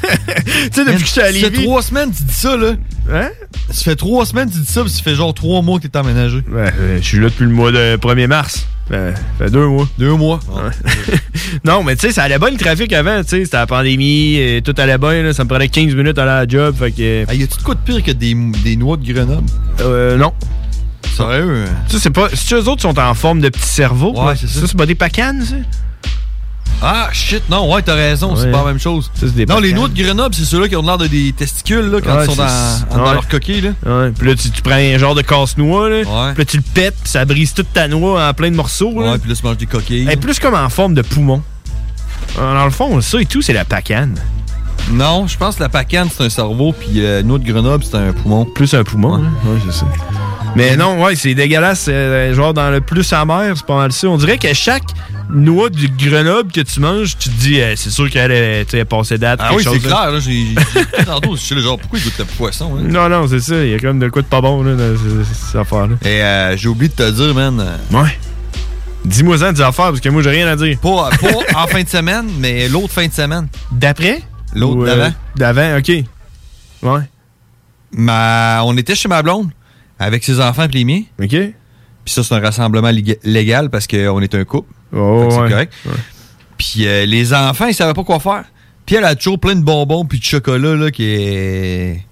sais, 0.72 0.86
depuis 0.86 1.02
que 1.04 1.08
j'étais 1.08 1.22
à 1.22 1.26
Ça 1.28 1.34
fait 1.34 1.50
Lévis. 1.50 1.64
trois 1.64 1.82
semaines 1.82 2.12
que 2.12 2.18
tu 2.18 2.24
dis 2.24 2.34
ça, 2.34 2.56
là. 2.56 2.74
Hein? 3.12 3.30
Ça 3.72 3.84
fait 3.84 3.96
trois 3.96 4.26
semaines 4.26 4.50
que 4.50 4.54
tu 4.54 4.60
dis 4.62 4.72
ça, 4.72 4.84
pis 4.84 4.90
ça 4.90 5.02
fait 5.04 5.16
genre 5.16 5.34
trois 5.34 5.62
mois 5.62 5.80
que 5.80 5.88
t'es 5.88 5.98
emménagé. 5.98 6.38
Ouais, 6.52 6.72
euh, 6.80 6.98
je 7.02 7.06
suis 7.06 7.20
là 7.20 7.26
depuis 7.30 7.46
le 7.46 7.52
mois 7.52 7.72
de 7.72 7.98
1er 7.98 8.28
mars. 8.28 8.68
Ben, 8.90 9.14
ça 9.16 9.46
fait 9.46 9.52
deux 9.52 9.68
mois. 9.68 9.88
Deux 9.98 10.14
mois. 10.16 10.40
non, 11.64 11.84
mais 11.84 11.96
tu 11.96 12.08
sais, 12.08 12.14
ça 12.14 12.24
allait 12.24 12.40
bien 12.40 12.50
le 12.52 12.58
trafic 12.58 12.92
avant, 12.94 13.22
tu 13.24 13.30
sais, 13.30 13.46
c'était 13.46 13.58
la 13.58 13.68
pandémie, 13.68 14.36
et 14.36 14.62
tout 14.64 14.74
allait 14.78 14.98
bien, 14.98 15.24
là, 15.24 15.34
ça 15.34 15.44
me 15.44 15.50
prenait 15.50 15.70
15 15.70 15.94
minutes 15.96 16.18
à 16.18 16.24
aller 16.24 16.32
à 16.32 16.40
la 16.42 16.48
job, 16.48 16.76
fait 16.78 16.92
que... 16.92 17.26
Ah, 17.28 17.34
y 17.34 17.44
a-tu 17.44 17.58
de 17.58 17.64
quoi 17.64 17.76
de 17.76 17.80
pire 17.80 18.04
que 18.04 18.12
des, 18.12 18.36
des 18.64 18.76
noix 18.76 18.98
de 18.98 19.14
Grenoble? 19.14 19.44
Euh, 19.82 20.18
non. 20.18 20.34
Sérieux? 21.16 21.66
Ça, 21.88 21.98
c'est 22.00 22.10
pas... 22.10 22.28
Si 22.34 22.54
eux 22.54 22.68
autres 22.68 22.82
sont 22.82 22.98
en 23.00 23.14
forme 23.14 23.42
de 23.42 23.50
petits 23.50 23.68
cerveaux, 23.68 24.14
Ouais, 24.16 24.26
là, 24.32 24.36
c'est 24.36 24.48
ça. 24.48 24.62
Ça, 24.62 24.68
c'est 24.68 24.78
pas 24.78 24.86
des 24.86 24.96
pacanes, 24.96 25.44
ça? 25.46 25.56
Ah, 26.84 27.10
shit, 27.14 27.44
non, 27.48 27.72
ouais, 27.72 27.84
t'as 27.84 27.94
raison, 27.94 28.36
c'est 28.36 28.46
Ouais. 28.46 28.52
pas 28.52 28.60
la 28.60 28.66
même 28.66 28.80
chose. 28.80 29.12
Ça, 29.14 29.28
c'est 29.28 29.36
des 29.36 29.46
non, 29.46 29.60
les 29.60 29.72
noix 29.72 29.88
de 29.88 29.94
Grenoble, 30.04 30.34
c'est 30.34 30.46
ceux-là 30.46 30.68
qui 30.68 30.76
ont 30.76 30.82
l'air 30.82 30.98
de 30.98 31.06
des 31.06 31.32
testicules, 31.32 31.86
là, 31.92 32.00
quand 32.02 32.16
Ouais, 32.16 32.26
ils 32.26 32.32
sont 32.32 32.36
dans, 32.36 32.98
dans 32.98 33.06
ouais. 33.08 33.14
leur 33.14 33.28
coquille, 33.28 33.62
là. 33.62 33.70
Ouais, 33.86 34.10
puis 34.18 34.28
là, 34.30 34.36
tu, 34.36 34.50
tu 34.50 34.62
prends 34.64 34.74
un 34.74 34.98
genre 34.98 35.14
de 35.14 35.22
casse-noix, 35.22 35.90
là, 35.90 35.98
Ouais. 35.98 36.34
puis 36.34 36.40
là, 36.40 36.46
tu 36.46 36.58
le 36.58 36.64
pètes, 36.64 36.96
puis 37.04 37.12
ça 37.12 37.24
brise 37.24 37.54
toute 37.54 37.72
ta 37.72 37.88
noix 37.88 38.28
en 38.28 38.34
plein 38.34 38.50
de 38.50 38.56
morceaux, 38.56 39.00
là. 39.00 39.12
Ouais, 39.12 39.18
puis 39.20 39.30
là, 39.30 39.36
tu 39.36 39.46
manges 39.46 39.58
des 39.58 39.68
coquilles. 39.68 40.10
Est 40.10 40.16
plus 40.18 40.40
comme 40.40 40.56
en 40.56 40.70
forme 40.70 40.96
de 40.96 41.04
poumon. 41.04 41.44
Euh, 42.40 42.54
Dans 42.56 42.66
le 42.66 42.72
fond, 42.72 43.00
ça 43.02 43.22
et 43.22 43.26
tout, 43.26 43.44
c'est 43.44 43.54
la 43.54 43.66
pacane. 43.66 44.16
Non, 44.92 45.28
je 45.28 45.38
pense 45.38 45.58
que 45.58 45.62
la 45.62 45.70
pacane, 45.70 46.10
c'est 46.12 46.24
un 46.24 46.30
cerveau, 46.30 46.74
puis 46.74 47.06
euh, 47.06 47.22
noix 47.22 47.38
de 47.38 47.44
Grenoble, 47.46 47.84
c'est 47.84 47.98
un 47.98 48.12
poumon. 48.12 48.46
Plus 48.46 48.74
un 48.74 48.84
poumon, 48.84 49.16
hein? 49.18 49.32
Ouais, 49.46 49.60
c'est 49.68 49.74
ça. 49.82 49.86
Mais 50.56 50.76
non, 50.76 51.02
ouais, 51.02 51.16
c'est 51.16 51.34
dégueulasse. 51.34 51.86
euh, 51.90 52.34
genre 52.34 52.54
dans 52.54 52.70
le 52.70 52.82
plus 52.82 53.12
amer, 53.14 53.54
c'est 53.56 53.66
pas 53.66 53.78
mal 53.78 53.92
ça. 53.92 54.08
On 54.08 54.18
dirait 54.18 54.38
que 54.38 54.54
chaque 54.54 54.84
noix 55.30 55.70
du 55.70 55.88
Grenoble 55.88 56.52
que 56.52 56.60
tu 56.62 56.82
manges, 56.82 57.18
tu 57.18 57.30
te 57.30 57.36
dis, 57.40 57.62
euh, 57.62 57.74
c'est 57.78 57.90
sûr 57.90 58.10
qu'elle 58.10 58.32
est, 58.32 58.86
passée 58.86 59.18
date. 59.18 59.40
Ah 59.42 59.52
oui, 59.56 59.64
c'est 59.64 59.72
là. 59.72 59.80
clair, 59.80 60.12
là, 60.12 60.20
j'ai 60.20 60.56
tantôt, 61.06 61.36
je 61.38 61.42
suis 61.42 61.62
genre, 61.62 61.80
pourquoi 61.80 62.00
il 62.00 62.04
goûte 62.04 62.18
le 62.20 62.26
poisson, 62.26 62.76
hein? 62.78 62.82
Non, 62.84 63.08
non, 63.08 63.28
c'est 63.30 63.40
ça. 63.40 63.64
Il 63.64 63.72
y 63.72 63.74
a 63.74 63.80
quand 63.80 63.88
même 63.88 64.00
de 64.00 64.10
quoi 64.10 64.22
de 64.22 64.28
pas 64.28 64.42
bon, 64.42 64.62
là, 64.64 64.74
dans 64.76 64.98
ce- 64.98 65.24
cette 65.48 65.56
affaire-là. 65.56 65.96
Et 66.04 66.22
euh, 66.22 66.58
j'ai 66.58 66.68
oublié 66.68 66.90
de 66.90 66.96
te 66.96 67.10
dire, 67.10 67.34
man. 67.34 67.58
euh, 67.60 67.98
Ouais. 67.98 68.18
Dis-moi 69.06 69.38
ça 69.40 69.52
des 69.54 69.62
affaires, 69.62 69.86
parce 69.88 70.02
que 70.02 70.10
moi, 70.10 70.22
j'ai 70.22 70.30
rien 70.32 70.48
à 70.48 70.56
dire. 70.58 70.78
Pas, 70.80 71.10
pas 71.22 71.56
en 71.64 71.68
fin 71.68 71.82
de 71.82 71.90
semaine, 71.90 72.28
mais 72.40 72.68
l'autre 72.68 72.92
fin 72.94 73.08
de 73.08 73.14
semaine. 73.14 73.48
D'après? 73.72 74.22
L'autre 74.54 74.82
euh, 74.82 74.86
d'avant. 74.86 75.14
D'avant, 75.38 75.78
OK. 75.78 75.92
Ouais. 76.84 77.02
Ma... 77.94 78.62
On 78.66 78.76
était 78.78 78.96
chez 78.96 79.08
ma 79.08 79.22
blonde, 79.24 79.50
avec 80.02 80.24
ses 80.24 80.40
enfants 80.40 80.64
et 80.64 80.68
les 80.78 80.84
miens. 80.84 81.04
OK. 81.22 81.30
Puis 81.30 82.14
ça, 82.14 82.24
c'est 82.24 82.34
un 82.34 82.40
rassemblement 82.40 82.92
légal 83.24 83.70
parce 83.70 83.86
qu'on 83.86 84.20
est 84.22 84.34
un 84.34 84.44
couple. 84.44 84.74
Oh, 84.92 85.24
ouais. 85.24 85.30
C'est 85.30 85.38
correct. 85.38 85.74
Puis 86.58 86.88
euh, 86.88 87.06
les 87.06 87.34
enfants, 87.34 87.68
ils 87.68 87.74
savaient 87.76 87.94
pas 87.94 88.04
quoi 88.04 88.20
faire. 88.20 88.46
Puis 88.86 88.96
elle 88.96 89.06
a 89.06 89.16
toujours 89.16 89.40
plein 89.40 89.56
de 89.56 89.62
bonbons 89.62 90.06
puis 90.06 90.20
de 90.20 90.24
chocolat 90.24 90.76
là, 90.76 90.92
qui 90.92 91.06
est... 91.06 92.04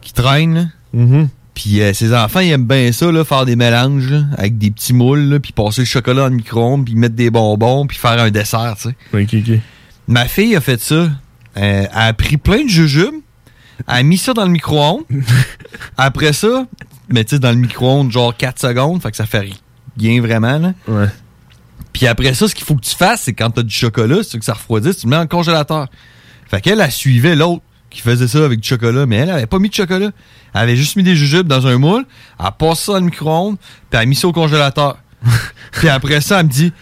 qui 0.00 0.12
traîne. 0.12 0.72
Mhm. 0.92 1.28
Puis 1.54 1.80
euh, 1.80 1.92
ses 1.92 2.14
enfants, 2.14 2.40
ils 2.40 2.50
aiment 2.50 2.66
bien 2.66 2.90
ça, 2.92 3.10
là, 3.10 3.24
faire 3.24 3.44
des 3.44 3.56
mélanges 3.56 4.08
là, 4.10 4.24
avec 4.36 4.58
des 4.58 4.70
petits 4.70 4.92
moules, 4.92 5.20
là, 5.20 5.40
puis 5.40 5.52
passer 5.52 5.82
le 5.82 5.86
chocolat 5.86 6.22
dans 6.22 6.28
le 6.28 6.36
micro-ondes, 6.36 6.84
puis 6.84 6.94
mettre 6.94 7.14
des 7.14 7.30
bonbons, 7.30 7.86
puis 7.86 7.98
faire 7.98 8.20
un 8.20 8.30
dessert, 8.30 8.76
tu 8.80 8.90
sais. 8.90 8.96
OK, 9.12 9.34
OK. 9.34 9.58
Ma 10.06 10.26
fille 10.26 10.54
a 10.54 10.60
fait 10.60 10.80
ça. 10.80 10.94
Euh, 10.94 11.10
elle 11.56 11.88
a 11.92 12.12
pris 12.12 12.36
plein 12.36 12.64
de 12.64 12.68
jujubes, 12.68 13.16
elle 13.88 13.94
a 13.94 14.02
mis 14.02 14.18
ça 14.18 14.34
dans 14.34 14.44
le 14.44 14.50
micro-ondes. 14.50 15.04
Après 15.96 16.32
ça, 16.32 16.66
mais 17.08 17.24
tu 17.24 17.36
sais, 17.36 17.38
dans 17.38 17.50
le 17.50 17.56
micro-ondes, 17.56 18.10
genre 18.10 18.36
4 18.36 18.58
secondes, 18.58 19.02
fait 19.02 19.10
que 19.10 19.16
ça 19.16 19.26
fait 19.26 19.50
rien 19.98 20.20
vraiment, 20.20 20.58
là. 20.58 20.72
Ouais. 20.86 21.08
Puis 21.92 22.06
après 22.06 22.34
ça, 22.34 22.46
ce 22.48 22.54
qu'il 22.54 22.64
faut 22.64 22.76
que 22.76 22.84
tu 22.84 22.94
fasses, 22.94 23.22
c'est 23.22 23.32
quand 23.32 23.50
t'as 23.50 23.62
du 23.62 23.74
chocolat, 23.74 24.18
c'est 24.22 24.38
que 24.38 24.44
ça 24.44 24.54
refroidisse, 24.54 24.98
tu 24.98 25.06
le 25.06 25.10
mets 25.10 25.16
dans 25.16 25.22
le 25.22 25.28
congélateur. 25.28 25.88
Fait 26.48 26.60
qu'elle, 26.60 26.80
elle 26.80 26.92
suivait 26.92 27.34
l'autre 27.34 27.62
qui 27.90 28.00
faisait 28.00 28.28
ça 28.28 28.44
avec 28.44 28.60
du 28.60 28.68
chocolat, 28.68 29.06
mais 29.06 29.16
elle 29.16 29.30
avait 29.30 29.46
pas 29.46 29.58
mis 29.58 29.68
de 29.68 29.74
chocolat. 29.74 30.10
Elle 30.54 30.60
avait 30.60 30.76
juste 30.76 30.96
mis 30.96 31.02
des 31.02 31.16
jujubes 31.16 31.46
dans 31.46 31.66
un 31.66 31.78
moule, 31.78 32.04
elle 32.38 32.46
a 32.46 32.52
passé 32.52 32.84
ça 32.86 32.92
dans 32.92 32.98
le 32.98 33.04
micro-ondes, 33.06 33.56
puis 33.58 33.68
elle 33.92 33.98
a 34.00 34.06
mis 34.06 34.14
ça 34.14 34.28
au 34.28 34.32
congélateur. 34.32 34.98
puis 35.72 35.88
après 35.88 36.20
ça, 36.20 36.40
elle 36.40 36.46
me 36.46 36.50
dit 36.50 36.72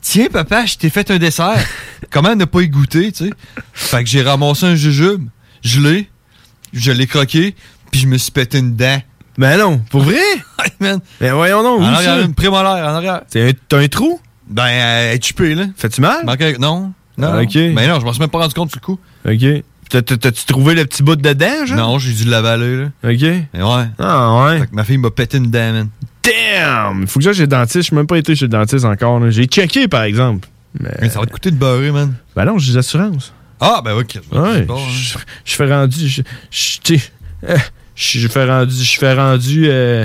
Tiens, 0.00 0.26
papa, 0.30 0.66
je 0.66 0.76
t'ai 0.76 0.90
fait 0.90 1.10
un 1.10 1.18
dessert. 1.18 1.64
Comment 2.10 2.34
ne 2.34 2.44
pas 2.44 2.60
y 2.60 2.68
goûter, 2.68 3.10
tu 3.12 3.26
sais? 3.26 3.30
Fait 3.72 4.04
que 4.04 4.10
j'ai 4.10 4.22
ramassé 4.22 4.66
un 4.66 4.74
jujube, 4.74 5.28
je 5.62 5.80
l'ai, 5.80 6.10
je 6.72 6.92
l'ai 6.92 7.06
croqué, 7.06 7.54
puis 7.90 8.00
je 8.00 8.06
me 8.06 8.18
suis 8.18 8.30
pété 8.30 8.58
une 8.58 8.76
dent. 8.76 9.00
Ben 9.38 9.58
non, 9.58 9.80
pour 9.90 10.02
vrai? 10.02 10.18
Man. 10.80 11.00
Ben 11.20 11.32
voyons 11.34 11.62
donc, 11.62 11.80
En 11.80 11.84
arrière, 11.92 12.20
une 12.20 12.34
prémolaire, 12.34 12.84
en 12.86 12.94
arrière. 12.94 13.22
T'as 13.68 13.78
un 13.78 13.88
trou? 13.88 14.20
Ben, 14.48 14.66
elle 14.66 15.16
est 15.16 15.24
chupée, 15.24 15.54
là. 15.54 15.64
Fais-tu 15.76 16.00
mal? 16.00 16.24
Non. 16.60 16.92
Non. 17.16 17.28
Ah, 17.32 17.40
ok. 17.42 17.52
Ben 17.54 17.88
non, 17.88 18.00
je 18.00 18.04
m'en 18.04 18.12
suis 18.12 18.20
même 18.20 18.28
pas 18.30 18.38
rendu 18.38 18.54
compte 18.54 18.70
sur 18.70 18.80
le 18.80 18.84
coup. 18.84 18.98
OK. 19.26 19.62
T'as- 19.88 20.02
t'as- 20.02 20.16
T'as-tu 20.16 20.44
trouvé 20.46 20.74
le 20.74 20.84
petit 20.84 21.02
bout 21.02 21.14
de 21.16 21.32
dent, 21.32 21.66
genre? 21.66 21.76
Non, 21.76 21.98
j'ai 21.98 22.12
dû 22.12 22.24
l'avaler, 22.24 22.76
là. 22.76 22.84
OK. 23.04 23.20
Mais 23.52 23.62
ouais. 23.62 23.84
Ah, 23.98 24.44
ouais. 24.46 24.60
Fait 24.60 24.66
que 24.66 24.74
ma 24.74 24.84
fille 24.84 24.98
m'a 24.98 25.10
pété 25.10 25.38
une 25.38 25.50
dent, 25.50 25.72
man. 25.72 25.88
Damn! 26.22 27.06
Faut 27.06 27.18
que 27.20 27.24
j'aille 27.24 27.34
chez 27.34 27.42
le 27.42 27.46
dentiste. 27.48 27.76
Je 27.78 27.82
suis 27.82 27.96
même 27.96 28.06
pas 28.06 28.16
été 28.16 28.34
chez 28.34 28.46
le 28.46 28.50
dentiste 28.50 28.84
encore. 28.84 29.20
là. 29.20 29.30
J'ai 29.30 29.44
checké, 29.44 29.88
par 29.88 30.02
exemple. 30.04 30.48
Mais, 30.80 31.08
ça 31.10 31.20
va 31.20 31.26
te 31.26 31.30
coûter 31.32 31.50
de 31.50 31.56
beurrer, 31.56 31.90
man. 31.92 32.14
Ben 32.34 32.44
non, 32.46 32.58
j'ai 32.58 32.72
des 32.72 32.78
assurances. 32.78 33.32
Ah, 33.60 33.80
ben 33.84 33.92
ok. 33.92 34.18
Ouais, 34.32 34.66
hein. 34.68 34.76
je 35.44 35.54
fais 35.54 35.72
rendu. 35.72 36.08
Je 36.50 36.78
je- 37.94 38.26
euh, 38.26 38.28
fais 38.28 38.44
rendu. 38.46 38.74
Je 38.74 38.98
fais 38.98 39.14
rendu 39.14 39.66
euh, 39.68 40.04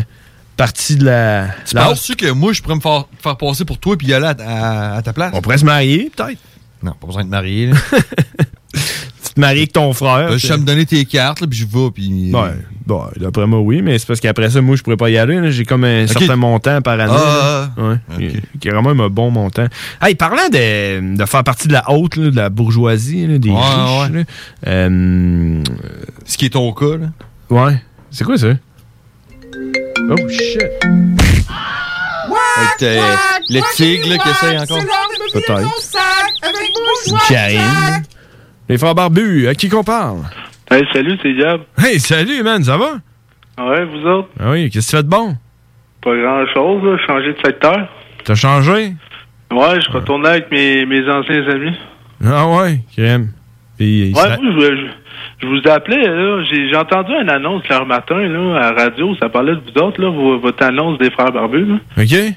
partie 0.58 0.96
de 0.96 1.06
la. 1.06 1.48
Tu 1.68 1.76
la 1.76 1.86
penses-tu 1.86 2.16
que 2.16 2.32
moi, 2.32 2.54
je 2.54 2.62
pourrais 2.62 2.76
me 2.76 2.82
faire, 2.82 3.06
faire 3.22 3.38
passer 3.38 3.66
pour 3.66 3.78
toi 3.78 3.98
puis 3.98 4.08
y 4.08 4.14
aller 4.14 4.28
à, 4.28 4.36
à- 4.40 4.98
à 4.98 5.02
ta 5.02 5.14
place? 5.14 5.32
On 5.34 5.42
pourrait 5.42 5.58
se 5.58 5.66
marier, 5.66 6.12
peut-être. 6.16 6.40
Non, 6.84 6.94
pas 7.00 7.08
besoin 7.08 7.24
de 7.26 7.30
marier. 7.30 7.72
Tu 8.74 9.34
te 9.36 9.40
maries 9.42 9.58
avec 9.60 9.74
ton 9.74 9.94
frère. 9.94 10.30
Là, 10.30 10.38
je 10.38 10.48
sais 10.48 10.58
me 10.58 10.64
donner 10.64 10.86
tes 10.88 11.06
cartes, 11.06 11.42
là, 11.42 11.48
puis 11.48 11.60
je 11.60 11.66
vais, 11.66 11.92
puis... 11.92 12.32
Ouais, 12.34 12.56
bon, 12.88 13.04
d'après 13.18 13.46
moi, 13.46 13.60
oui, 13.60 13.82
mais 13.84 14.00
c'est 14.00 14.08
parce 14.08 14.20
qu'après 14.20 14.50
ça, 14.50 14.60
moi, 14.62 14.76
je 14.76 14.82
pourrais 14.82 14.98
pas 14.98 15.10
y 15.10 15.18
aller. 15.20 15.52
J'ai 15.52 15.66
comme 15.66 15.84
un 15.84 16.08
certain 16.08 16.36
montant 16.36 16.82
par 16.82 17.00
année. 17.00 17.14
Ah, 17.16 17.70
là. 17.78 17.84
ouais, 17.84 17.98
qui- 18.32 18.42
qui 18.60 18.68
est 18.68 18.72
vraiment 18.72 18.90
un 19.04 19.10
bon 19.10 19.30
montant. 19.30 19.68
Hey, 20.02 20.16
parlant 20.16 20.48
de, 20.52 21.16
de 21.16 21.26
faire 21.26 21.44
partie 21.44 21.68
de 21.68 21.74
la 21.74 21.92
haute, 21.92 22.16
là, 22.16 22.32
de 22.32 22.36
la 22.36 22.50
bourgeoisie, 22.50 23.28
là, 23.28 23.38
des 23.38 23.50
Ouais, 23.52 23.58
riches, 23.60 24.12
ouais. 24.14 24.26
euh, 24.68 25.64
Ce 26.26 26.38
qui 26.38 26.46
est 26.46 26.50
ton 26.52 26.72
cas, 26.74 26.98
là. 26.98 27.08
Ouais. 27.50 27.82
C'est 28.12 28.24
quoi 28.24 28.38
ça? 28.38 28.48
Oh, 30.12 30.30
shit. 30.30 30.62
Avec 32.58 32.84
euh, 32.84 33.16
le 33.50 33.76
tigre, 33.76 34.10
là, 34.10 34.18
qui 34.18 34.30
essaye 34.30 34.58
encore? 34.60 34.80
Peut-être. 35.34 35.70
Karine. 37.28 38.04
Les 38.68 38.78
frères 38.78 38.96
barbus, 38.96 39.48
à 39.48 39.56
qui 39.56 39.70
qu'on 39.70 39.84
parle? 39.84 40.20
Hey, 40.70 40.84
salut, 40.94 41.18
c'est 41.24 41.34
Gab. 41.34 41.62
Hey, 41.78 42.00
salut, 42.00 42.44
man, 42.44 42.64
ça 42.64 42.78
va? 42.78 43.00
Ouais, 43.58 43.86
vous 43.86 44.06
autres? 44.08 44.30
Ah 44.40 44.52
oui, 44.52 44.70
qu'est-ce 44.70 44.88
que 44.88 44.92
tu 44.92 44.98
fais 44.98 45.04
de 45.04 45.10
bon? 45.10 45.36
Pas 46.02 46.16
grand-chose, 46.16 46.84
là. 46.84 46.98
Changer 47.08 47.34
de 47.34 47.40
secteur. 47.44 47.90
T'as 48.24 48.36
changé? 48.36 48.94
Ouais, 49.52 49.82
je 49.82 49.92
retournais 49.92 50.30
avec 50.30 50.52
mes, 50.52 50.86
mes 50.86 51.10
anciens 51.10 51.48
amis. 51.50 51.76
Ah 52.24 52.48
ouais, 52.48 52.82
crème. 52.96 53.32
Puis, 53.80 54.12
Ouais, 54.14 54.36
vous, 54.38 54.62
je, 54.62 54.76
je- 54.76 54.86
je 55.42 55.48
vous 55.48 55.62
appelais, 55.72 56.04
là. 56.06 56.44
J'ai 56.44 56.70
j'ai 56.70 56.76
entendu 56.76 57.14
une 57.20 57.30
annonce 57.30 57.64
hier 57.70 57.86
matin, 57.86 58.20
là, 58.20 58.58
à 58.58 58.72
la 58.74 58.84
radio. 58.84 59.16
Ça 59.20 59.30
parlait 59.30 59.54
de 59.56 59.62
vous 59.62 59.82
autres, 59.82 60.02
là, 60.02 60.10
vo- 60.10 60.38
votre 60.38 60.64
annonce 60.64 60.98
des 61.00 61.10
frères 61.10 61.32
barbus, 61.32 61.66
là. 61.66 61.76
OK? 61.98 62.34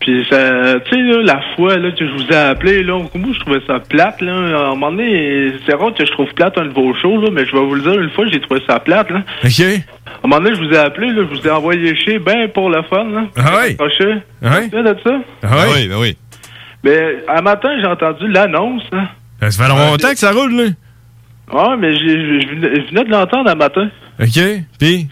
Puis, 0.00 0.26
ça, 0.30 0.78
tu 0.80 0.94
sais, 0.94 1.22
la 1.22 1.40
fois 1.56 1.78
là, 1.78 1.90
que 1.90 2.06
je 2.06 2.12
vous 2.12 2.28
ai 2.30 2.36
appelé, 2.36 2.82
là, 2.82 2.98
moi, 3.14 3.30
je 3.32 3.40
trouvais 3.40 3.62
ça 3.66 3.80
plate, 3.80 4.20
là. 4.20 4.32
À 4.34 4.66
un 4.66 4.68
moment 4.74 4.90
donné, 4.92 5.52
c'est 5.66 5.74
rare 5.74 5.94
que 5.94 6.04
je 6.04 6.12
trouve 6.12 6.28
plate 6.34 6.58
un 6.58 6.66
de 6.66 6.74
vos 6.74 6.92
shows, 6.94 7.18
là, 7.22 7.28
mais 7.32 7.46
je 7.46 7.52
vais 7.52 7.64
vous 7.64 7.74
le 7.74 7.80
dire, 7.80 7.98
une 7.98 8.10
fois, 8.10 8.26
j'ai 8.30 8.40
trouvé 8.40 8.60
ça 8.68 8.78
plate, 8.78 9.10
là. 9.10 9.22
OK? 9.42 9.60
À 9.60 10.26
un 10.26 10.28
moment 10.28 10.42
donné, 10.42 10.54
je 10.54 10.60
vous 10.62 10.70
ai 10.74 10.78
appelé, 10.78 11.08
là, 11.08 11.22
je 11.32 11.38
vous 11.40 11.46
ai 11.46 11.50
envoyé 11.50 11.96
chier, 11.96 12.18
ben 12.18 12.48
pour 12.48 12.68
le 12.68 12.82
fun, 12.82 13.04
là. 13.04 13.24
Ah 13.36 13.56
ouais? 13.56 13.70
Accroché. 13.72 14.16
Ah 14.42 14.60
ça? 15.02 15.18
Ah 15.42 15.56
ouais? 15.56 15.72
oui, 15.74 15.88
ben 15.88 15.98
oui. 15.98 16.16
Mais, 16.84 17.16
un 17.34 17.40
matin, 17.40 17.70
j'ai 17.80 17.86
entendu 17.86 18.28
l'annonce, 18.28 18.82
hein. 18.92 19.06
Ça 19.40 19.50
fait 19.50 19.68
longtemps 19.68 20.10
que 20.12 20.18
ça 20.18 20.32
roule, 20.32 20.54
là. 20.54 20.64
Ouais, 21.52 21.76
mais 21.78 21.94
j'ai- 21.96 22.40
je 22.40 22.88
venais 22.90 23.04
de 23.04 23.10
l'entendre 23.10 23.50
un 23.50 23.54
matin. 23.54 23.88
OK? 24.20 24.40
Puis? 24.78 25.08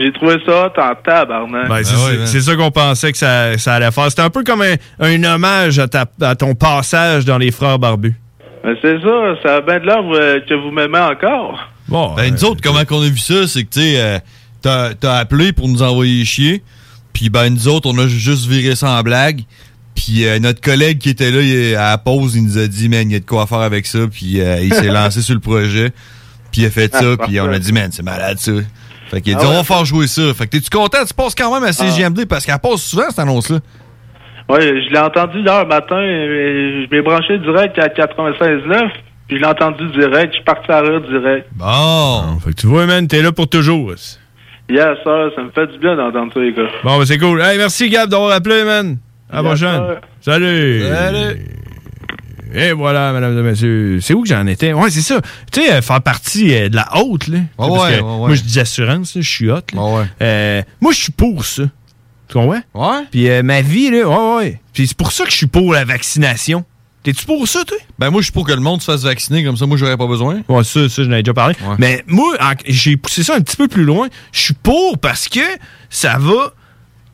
J'ai 0.00 0.12
trouvé 0.12 0.36
ça 0.46 0.66
en 0.66 0.94
tabarnak. 0.94 1.68
Ben, 1.68 1.82
c'est 1.82 2.26
c'est- 2.26 2.40
ça 2.40 2.54
qu'on 2.54 2.70
pensait 2.70 3.10
que 3.10 3.18
ça, 3.18 3.56
ça 3.58 3.74
allait 3.74 3.90
faire. 3.90 4.08
C'était 4.10 4.22
un 4.22 4.30
peu 4.30 4.44
comme 4.44 4.62
un, 4.62 4.74
un 5.00 5.24
hommage 5.24 5.78
à, 5.80 5.88
ta- 5.88 6.06
à 6.20 6.34
ton 6.36 6.54
passage 6.54 7.24
dans 7.24 7.38
Les 7.38 7.50
Frères 7.50 7.78
Barbus. 7.78 8.14
Ben, 8.62 8.76
c'est 8.82 9.00
ça, 9.00 9.34
ça 9.42 9.56
a 9.56 9.60
bien 9.60 9.80
de 9.80 9.86
l'air 9.86 10.02
euh, 10.04 10.40
que 10.48 10.54
vous 10.54 10.70
m'aimez 10.70 10.98
encore. 10.98 11.58
Bon, 11.88 12.14
Ben, 12.14 12.32
nous 12.32 12.44
autres, 12.44 12.60
comment 12.62 12.84
qu'on 12.84 13.02
a 13.02 13.08
vu 13.08 13.18
ça, 13.18 13.46
c'est 13.48 13.64
que, 13.64 13.70
tu 13.70 13.80
sais, 13.80 13.94
euh, 14.00 14.18
t'as 14.62 14.94
t'as 14.94 15.16
appelé 15.16 15.52
pour 15.52 15.66
nous 15.68 15.82
envoyer 15.82 16.24
chier, 16.24 16.62
puis 17.12 17.30
ben, 17.30 17.48
nous 17.50 17.66
autres, 17.66 17.88
on 17.92 17.98
a 17.98 18.06
juste 18.06 18.46
viré 18.46 18.76
ça 18.76 18.90
en 18.90 19.02
blague, 19.02 19.40
puis 19.98 20.26
euh, 20.26 20.38
notre 20.38 20.60
collègue 20.60 20.98
qui 20.98 21.10
était 21.10 21.30
là 21.32 21.40
il- 21.42 21.74
à 21.74 21.90
la 21.90 21.98
pause, 21.98 22.36
il 22.36 22.44
nous 22.44 22.56
a 22.58 22.66
dit, 22.68 22.88
man, 22.88 23.10
il 23.10 23.12
y 23.14 23.16
a 23.16 23.20
de 23.20 23.24
quoi 23.24 23.46
faire 23.48 23.58
avec 23.58 23.84
ça, 23.86 23.98
puis 24.10 24.40
euh, 24.40 24.60
il 24.62 24.72
s'est 24.72 24.86
lancé 24.92 25.22
sur 25.22 25.34
le 25.34 25.40
projet, 25.40 25.90
puis 26.52 26.62
il 26.62 26.66
a 26.66 26.70
fait 26.70 26.94
ça, 26.94 27.14
Ah, 27.18 27.26
puis 27.26 27.40
on 27.40 27.50
a 27.50 27.58
dit, 27.58 27.72
man, 27.72 27.90
c'est 27.90 28.04
malade, 28.04 28.38
ça. 28.38 28.52
Fait 29.10 29.20
qu'il 29.20 29.34
a 29.34 29.38
dit, 29.38 29.44
Ah 29.44 29.48
ouais. 29.48 29.54
on 29.56 29.58
va 29.58 29.64
faire 29.64 29.84
jouer 29.84 30.06
ça. 30.06 30.22
Fait 30.34 30.44
que 30.46 30.50
t'es-tu 30.50 30.70
content? 30.70 30.98
Tu 31.06 31.14
passes 31.14 31.34
quand 31.34 31.52
même 31.52 31.64
à 31.68 31.72
CGMD, 31.72 32.26
parce 32.26 32.46
qu'elle 32.46 32.58
passe 32.58 32.82
souvent, 32.82 33.08
cette 33.08 33.18
annonce-là. 33.18 33.58
Ouais, 34.50 34.60
je 34.62 34.90
l'ai 34.92 34.98
entendu 34.98 35.40
hier 35.40 35.66
matin, 35.66 36.00
et 36.00 36.86
je 36.86 36.94
m'ai 36.94 37.02
branché 37.02 37.38
direct 37.38 37.78
à 37.78 37.88
96.9, 37.88 38.90
puis 39.26 39.36
je 39.36 39.42
l'ai 39.42 39.46
entendu 39.46 39.84
direct, 39.98 40.28
je 40.32 40.36
suis 40.36 40.44
parti 40.44 40.70
à 40.70 40.80
rire 40.80 41.00
direct. 41.02 41.46
Bon. 41.54 42.38
Fait 42.44 42.50
que 42.50 42.60
tu 42.60 42.66
vois, 42.66 42.86
man, 42.86 43.06
t'es 43.08 43.20
là 43.20 43.32
pour 43.32 43.48
toujours. 43.48 43.90
Yes, 44.70 44.98
sir, 45.02 45.30
ça 45.34 45.42
me 45.42 45.50
fait 45.54 45.66
du 45.72 45.78
bien 45.78 45.96
d'entendre 45.96 46.32
ça, 46.32 46.40
les 46.40 46.52
gars. 46.52 46.68
Bon, 46.84 46.98
ben 46.98 47.04
c'est 47.06 47.18
cool. 47.18 47.40
Hey, 47.40 47.56
merci, 47.58 47.88
Gab, 47.90 48.08
d'avoir 48.10 48.32
appelé, 48.32 48.64
man. 48.64 48.98
À 49.30 49.36
la 49.36 49.42
prochaine. 49.42 49.82
Salut. 50.20 50.82
Salut. 50.88 51.46
Et 52.54 52.72
voilà, 52.72 53.12
mesdames 53.12 53.38
et 53.38 53.42
messieurs. 53.42 54.00
C'est 54.00 54.14
où 54.14 54.22
que 54.22 54.28
j'en 54.28 54.46
étais? 54.46 54.72
Ouais, 54.72 54.90
c'est 54.90 55.02
ça. 55.02 55.20
Tu 55.52 55.60
sais, 55.60 55.72
euh, 55.72 55.82
faire 55.82 56.00
partie 56.00 56.54
euh, 56.54 56.70
de 56.70 56.76
la 56.76 56.88
haute, 56.96 57.28
là. 57.28 57.38
Tu 57.38 57.44
sais, 57.44 57.48
parce 57.58 57.70
ouais, 57.70 57.98
que 57.98 58.02
ouais, 58.02 58.10
ouais. 58.10 58.16
Moi, 58.16 58.34
je 58.34 58.42
dis 58.42 58.58
assurance, 58.58 59.14
là, 59.14 59.20
je 59.20 59.28
suis 59.28 59.50
hot, 59.50 59.60
là. 59.74 60.06
Euh, 60.22 60.62
moi, 60.80 60.92
je 60.92 60.98
suis 60.98 61.12
pour 61.12 61.44
ça. 61.44 61.64
Tu 62.26 62.34
comprends? 62.34 62.60
Ouais. 62.74 63.04
Puis 63.10 63.28
euh, 63.28 63.42
ma 63.42 63.60
vie, 63.60 63.90
là, 63.90 64.08
ouais, 64.08 64.36
ouais. 64.36 64.60
Puis 64.72 64.88
c'est 64.88 64.96
pour 64.96 65.12
ça 65.12 65.24
que 65.24 65.30
je 65.30 65.36
suis 65.36 65.46
pour 65.46 65.74
la 65.74 65.84
vaccination. 65.84 66.64
T'es-tu 67.02 67.26
pour 67.26 67.46
ça, 67.46 67.64
toi? 67.64 67.76
Ben, 67.98 68.10
moi, 68.10 68.22
je 68.22 68.24
suis 68.24 68.32
pour 68.32 68.46
que 68.46 68.52
le 68.52 68.60
monde 68.60 68.80
se 68.80 68.86
fasse 68.86 69.02
vacciner, 69.02 69.44
comme 69.44 69.56
ça, 69.56 69.66
moi, 69.66 69.76
j'aurais 69.76 69.96
pas 69.96 70.06
besoin. 70.06 70.42
Ouais, 70.48 70.64
ça, 70.64 70.88
ça, 70.88 71.04
j'en 71.04 71.12
ai 71.12 71.22
déjà 71.22 71.34
parlé. 71.34 71.54
Mais 71.78 72.02
moi, 72.06 72.34
j'ai 72.66 72.96
poussé 72.96 73.22
ça 73.22 73.34
un 73.36 73.40
petit 73.40 73.56
peu 73.56 73.68
plus 73.68 73.84
loin. 73.84 74.08
Je 74.32 74.40
suis 74.40 74.54
pour 74.54 74.98
parce 74.98 75.28
que 75.28 75.40
ça 75.90 76.16
va 76.18 76.54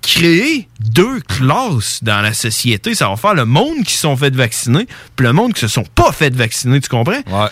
créer 0.07 0.69
deux 0.81 1.21
classes 1.21 2.01
dans 2.03 2.21
la 2.21 2.33
société. 2.35 2.95
Ça 2.95 3.09
va 3.09 3.17
faire 3.17 3.35
le 3.35 3.45
monde 3.45 3.83
qui 3.85 3.95
se 3.95 4.01
sont 4.01 4.17
fait 4.17 4.35
vacciner, 4.35 4.87
puis 5.17 5.27
le 5.27 5.33
monde 5.33 5.53
qui 5.55 5.61
se 5.61 5.69
sont 5.69 5.85
pas 5.95 6.13
fait 6.13 6.35
vacciner, 6.35 6.81
tu 6.81 6.89
comprends? 6.89 7.13
Ouais. 7.27 7.49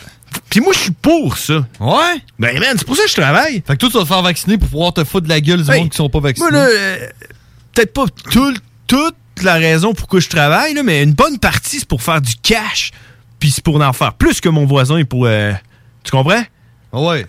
Puis 0.48 0.60
moi, 0.60 0.72
je 0.72 0.78
suis 0.78 0.90
pour 0.92 1.36
ça. 1.36 1.66
Ouais? 1.80 2.22
Ben, 2.38 2.58
man, 2.58 2.74
c'est 2.76 2.86
pour 2.86 2.96
ça 2.96 3.02
que 3.04 3.10
je 3.10 3.16
travaille. 3.20 3.62
Fait 3.66 3.74
que 3.74 3.78
toi, 3.78 3.90
tu 3.90 3.96
vas 3.98 4.02
te 4.02 4.08
faire 4.08 4.22
vacciner 4.22 4.56
pour 4.58 4.68
pouvoir 4.68 4.92
te 4.94 5.04
foutre 5.04 5.24
de 5.24 5.28
la 5.28 5.40
gueule 5.40 5.62
du 5.62 5.70
Hey, 5.70 5.80
monde 5.80 5.90
qui 5.90 5.96
sont 5.96 6.08
pas 6.08 6.20
vaccinés. 6.20 6.50
Moi, 6.50 6.58
là, 6.58 6.66
euh, 6.70 7.08
peut-être 7.74 7.92
pas 7.92 8.06
tout- 8.30 8.54
toute 8.86 9.14
la 9.42 9.54
raison 9.54 9.92
pourquoi 9.94 10.20
je 10.20 10.28
travaille, 10.28 10.72
là, 10.74 10.82
mais 10.82 11.02
une 11.02 11.12
bonne 11.12 11.38
partie, 11.38 11.78
c'est 11.80 11.88
pour 11.88 12.02
faire 12.02 12.20
du 12.22 12.34
cash. 12.42 12.92
Puis 13.38 13.50
c'est 13.50 13.64
pour 13.64 13.80
en 13.82 13.92
faire 13.92 14.14
plus 14.14 14.40
que 14.40 14.48
mon 14.48 14.64
voisin 14.66 14.96
et 14.98 15.04
pour. 15.04 15.26
euh, 15.26 15.52
tu 16.04 16.10
comprends? 16.10 16.42
Ouais. 16.92 17.26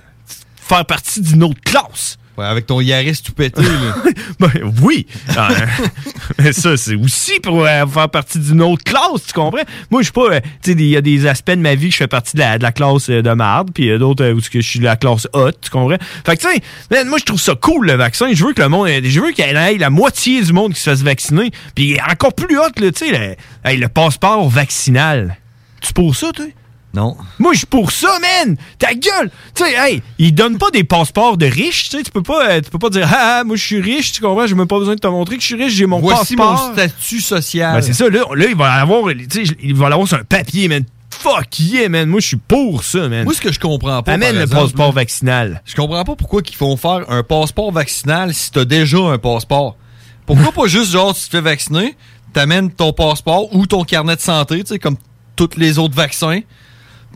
Faire 0.57 0.85
partie 0.85 1.19
d'une 1.21 1.43
autre 1.43 1.59
classe. 1.65 2.17
Avec 2.37 2.65
ton 2.65 2.81
Yaris 2.81 3.21
tout 3.23 3.33
pété, 3.33 3.61
là. 3.61 3.95
ben 4.39 4.51
oui. 4.81 5.05
Ah, 5.37 5.49
mais 6.39 6.51
ça, 6.51 6.75
c'est 6.77 6.95
aussi 6.95 7.39
pour 7.39 7.63
euh, 7.63 7.85
faire 7.85 8.09
partie 8.09 8.39
d'une 8.39 8.61
autre 8.61 8.83
classe, 8.83 9.27
tu 9.27 9.33
comprends? 9.33 9.61
Moi, 9.91 10.01
je 10.01 10.05
suis 10.05 10.11
pas. 10.13 10.33
euh, 10.33 10.39
tu 10.61 10.71
sais, 10.71 10.77
il 10.77 10.87
y 10.87 10.97
a 10.97 11.01
des 11.01 11.27
aspects 11.27 11.51
de 11.51 11.57
ma 11.57 11.75
vie 11.75 11.87
que 11.87 11.93
je 11.93 11.97
fais 11.97 12.07
partie 12.07 12.33
de 12.35 12.39
la, 12.41 12.57
de 12.57 12.63
la 12.63 12.71
classe 12.71 13.09
euh, 13.09 13.21
de 13.21 13.31
marde, 13.31 13.69
puis 13.73 13.97
d'autres 13.99 14.31
où 14.31 14.39
je 14.41 14.59
suis 14.61 14.79
de 14.79 14.83
la 14.85 14.95
classe 14.95 15.27
haute, 15.33 15.57
tu 15.61 15.69
comprends? 15.69 15.97
Fait 16.25 16.35
que, 16.37 16.41
tu 16.41 16.47
sais, 16.91 17.03
moi, 17.05 17.19
je 17.19 17.25
trouve 17.25 17.39
ça 17.39 17.53
cool, 17.55 17.87
le 17.87 17.93
vaccin. 17.93 18.27
Je 18.33 18.43
veux 18.43 18.53
que 18.53 18.61
le 18.61 18.69
monde. 18.69 18.87
Je 18.87 19.19
veux 19.19 19.31
qu'il 19.31 19.45
y 19.45 19.49
ait 19.49 19.77
la 19.77 19.89
moitié 19.89 20.41
du 20.41 20.53
monde 20.53 20.73
qui 20.73 20.79
se 20.79 20.89
fasse 20.89 21.01
vacciner. 21.03 21.51
Puis 21.75 21.97
encore 22.09 22.33
plus 22.33 22.57
haute, 22.57 22.73
tu 22.75 22.91
sais, 22.95 23.37
le, 23.65 23.75
le 23.75 23.87
passeport 23.87 24.49
vaccinal. 24.49 25.37
Tu 25.81 25.93
pour 25.93 26.15
ça, 26.15 26.31
toi? 26.31 26.45
Non. 26.93 27.17
Moi, 27.39 27.53
je 27.53 27.59
suis 27.59 27.67
pour 27.67 27.91
ça, 27.91 28.19
man! 28.19 28.55
Ta 28.77 28.93
gueule! 28.93 29.31
Tu 29.55 29.63
sais, 29.63 29.73
hey, 29.73 30.03
ils 30.19 30.33
donnent 30.33 30.59
pas 30.59 30.69
des 30.69 30.83
passeports 30.83 31.37
de 31.37 31.47
riches, 31.47 31.89
tu 31.89 31.97
sais, 31.97 32.03
tu 32.03 32.11
peux 32.11 32.21
pas, 32.21 32.47
euh, 32.47 32.61
tu 32.61 32.69
peux 32.69 32.77
pas 32.77 32.89
dire, 32.89 33.09
ah, 33.11 33.39
ah, 33.39 33.43
moi, 33.43 33.55
je 33.55 33.63
suis 33.63 33.81
riche, 33.81 34.11
tu 34.11 34.21
comprends, 34.21 34.45
j'ai 34.45 34.53
même 34.53 34.67
pas 34.67 34.77
besoin 34.77 34.93
de 34.93 34.99
te 34.99 35.07
montrer 35.07 35.37
que 35.37 35.41
je 35.41 35.47
suis 35.47 35.55
riche, 35.55 35.73
j'ai 35.73 35.87
mon 35.87 35.99
Voici 35.99 36.35
passeport. 36.35 36.67
mon 36.67 36.73
statut 36.73 37.19
social. 37.19 37.75
Ben, 37.75 37.81
c'est 37.81 37.93
ça, 37.93 38.07
là, 38.09 38.23
là, 38.35 38.45
il 38.47 38.55
va 38.55 38.77
l'avoir, 38.77 39.11
tu 39.11 39.45
sais, 39.45 39.55
il 39.63 39.73
va 39.73 39.89
l'avoir 39.89 40.07
sur 40.07 40.17
un 40.17 40.23
papier, 40.23 40.67
man. 40.67 40.83
Fuck 41.09 41.59
yeah, 41.59 41.89
man. 41.89 42.09
Moi, 42.09 42.19
je 42.19 42.27
suis 42.27 42.37
pour 42.37 42.83
ça, 42.83 43.07
man. 43.07 43.23
Moi, 43.23 43.33
ce 43.33 43.41
que 43.41 43.51
je 43.51 43.59
comprends 43.59 44.03
pas. 44.03 44.13
Amène 44.13 44.35
le 44.35 44.41
exemple, 44.41 44.63
passeport 44.63 44.91
vaccinal. 44.91 45.61
Je 45.65 45.75
comprends 45.75 46.03
pas 46.03 46.15
pourquoi 46.15 46.41
ils 46.47 46.55
font 46.55 46.75
faire 46.75 47.05
un 47.09 47.23
passeport 47.23 47.71
vaccinal 47.71 48.33
si 48.33 48.51
t'as 48.51 48.65
déjà 48.65 48.97
un 48.97 49.17
passeport. 49.17 49.77
Pourquoi 50.25 50.51
pas 50.51 50.67
juste, 50.67 50.91
genre, 50.91 51.13
tu 51.15 51.21
te 51.21 51.29
fais 51.29 51.41
vacciner, 51.41 51.95
t'amènes 52.33 52.71
ton 52.71 52.93
passeport 52.93 53.53
ou 53.55 53.65
ton 53.67 53.83
carnet 53.83 54.15
de 54.15 54.21
santé, 54.21 54.63
tu 54.63 54.73
sais, 54.73 54.79
comme 54.79 54.97
tous 55.35 55.51
les 55.57 55.79
autres 55.79 55.95
vaccins, 55.95 56.39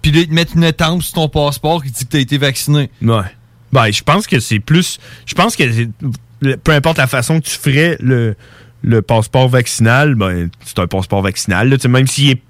puis 0.02 0.12
là, 0.12 0.22
ils 0.22 0.28
te 0.28 0.34
mettent 0.34 0.54
une 0.56 0.64
étampe 0.64 1.04
sur 1.04 1.14
ton 1.14 1.30
passeport 1.30 1.84
qui 1.84 1.92
dit 1.92 2.06
que 2.06 2.12
t'as 2.12 2.20
été 2.20 2.38
vacciné. 2.38 2.90
Ouais. 3.02 3.22
Ben, 3.72 3.92
je 3.92 4.04
pense 4.04 4.28
que 4.28 4.40
c'est 4.40 4.60
plus. 4.60 5.00
Je 5.26 5.34
pense 5.34 5.56
que 5.56 5.64
peu 6.64 6.72
importe 6.72 6.98
la 6.98 7.08
façon 7.08 7.40
que 7.40 7.46
tu 7.46 7.58
ferais 7.58 7.98
le, 8.00 8.36
le 8.82 9.02
passeport 9.02 9.50
vaccinal, 9.50 10.16
ben, 10.16 10.50
c'est 10.64 10.80
un 10.80 10.88
passeport 10.88 11.22
vaccinal, 11.22 11.70
là, 11.70 11.78
même 11.90 12.08
s'il 12.08 12.32
est 12.32 12.42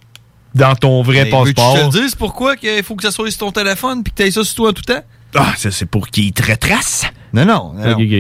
dans 0.56 0.76
ton 0.76 1.02
vrai 1.04 1.26
veux-tu 1.26 1.32
passeport. 1.54 1.76
je 1.76 1.82
te 1.82 1.98
le 1.98 2.04
dise 2.04 2.16
pourquoi 2.16 2.56
qu'il 2.56 2.84
faut 2.84 2.96
que 2.96 3.04
ça 3.04 3.12
soit 3.12 3.30
sur 3.30 3.40
ton 3.40 3.52
téléphone 3.52 4.04
puis 4.04 4.12
que 4.12 4.18
t'aies 4.18 4.32
ça 4.32 4.44
sur 4.44 4.56
toi 4.56 4.74
tout 4.74 4.82
le 4.88 4.94
temps? 4.96 5.04
Ah, 5.36 5.54
ça, 5.58 5.72
c'est 5.72 5.86
pour 5.86 6.08
qu'il 6.10 6.32
te 6.34 6.50
retrace. 6.50 7.06
Non, 7.34 7.46
non. 7.46 7.74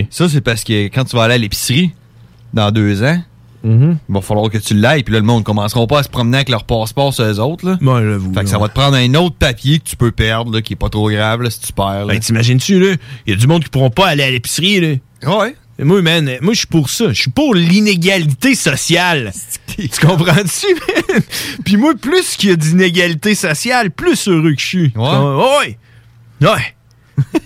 Ça, 0.09 0.29
c'est 0.29 0.41
parce 0.41 0.63
que 0.63 0.85
quand 0.87 1.05
tu 1.05 1.15
vas 1.15 1.23
aller 1.23 1.35
à 1.35 1.37
l'épicerie, 1.37 1.91
dans 2.53 2.71
deux 2.71 3.03
ans, 3.03 3.21
Mm-hmm. 3.65 3.97
il 4.07 4.13
va 4.13 4.21
falloir 4.21 4.49
que 4.49 4.57
tu 4.57 4.75
l'ailles, 4.75 5.03
puis 5.03 5.13
là, 5.13 5.19
le 5.19 5.25
monde 5.25 5.39
ne 5.39 5.43
commencera 5.43 5.85
pas 5.87 5.99
à 5.99 6.03
se 6.03 6.09
promener 6.09 6.37
avec 6.37 6.49
leur 6.49 6.63
passeport 6.63 7.13
sur 7.13 7.25
eux 7.25 7.39
autres. 7.39 7.65
Là. 7.65 7.77
Ouais, 7.81 8.03
j'avoue, 8.03 8.33
fait 8.33 8.43
que 8.43 8.49
ça 8.49 8.57
ouais. 8.57 8.61
va 8.61 8.69
te 8.69 8.73
prendre 8.73 8.95
un 8.95 9.13
autre 9.15 9.35
papier 9.35 9.79
que 9.79 9.83
tu 9.85 9.95
peux 9.95 10.11
perdre, 10.11 10.53
là, 10.53 10.61
qui 10.61 10.73
est 10.73 10.77
pas 10.77 10.89
trop 10.89 11.09
grave 11.09 11.41
là, 11.41 11.49
si 11.49 11.59
tu 11.59 11.73
perds. 11.73 12.05
là. 12.05 12.13
Ben, 12.13 12.19
t'imagines-tu, 12.19 12.79
là? 12.79 12.95
Il 13.25 13.33
y 13.33 13.35
a 13.35 13.39
du 13.39 13.47
monde 13.47 13.63
qui 13.63 13.69
pourront 13.69 13.89
pas 13.89 14.07
aller 14.07 14.23
à 14.23 14.31
l'épicerie, 14.31 14.79
là. 14.79 15.41
Ouais. 15.41 15.55
Moi, 15.79 16.01
man, 16.01 16.37
moi, 16.41 16.53
je 16.53 16.59
suis 16.59 16.67
pour 16.67 16.89
ça. 16.89 17.09
Je 17.09 17.21
suis 17.21 17.31
pour 17.31 17.53
l'inégalité 17.53 18.55
sociale. 18.55 19.31
tu 19.77 19.87
comprends-tu, 20.01 20.67
man? 20.73 21.21
Puis 21.63 21.77
moi, 21.77 21.93
plus 21.93 22.35
qu'il 22.35 22.49
y 22.49 22.53
a 22.53 22.55
d'inégalité 22.55 23.35
sociale, 23.35 23.91
plus 23.91 24.27
heureux 24.27 24.53
que 24.53 24.61
je 24.61 24.65
suis. 24.65 24.93
Ouais. 24.95 25.77
Ouais. 26.41 26.47
Ouais. 26.47 26.75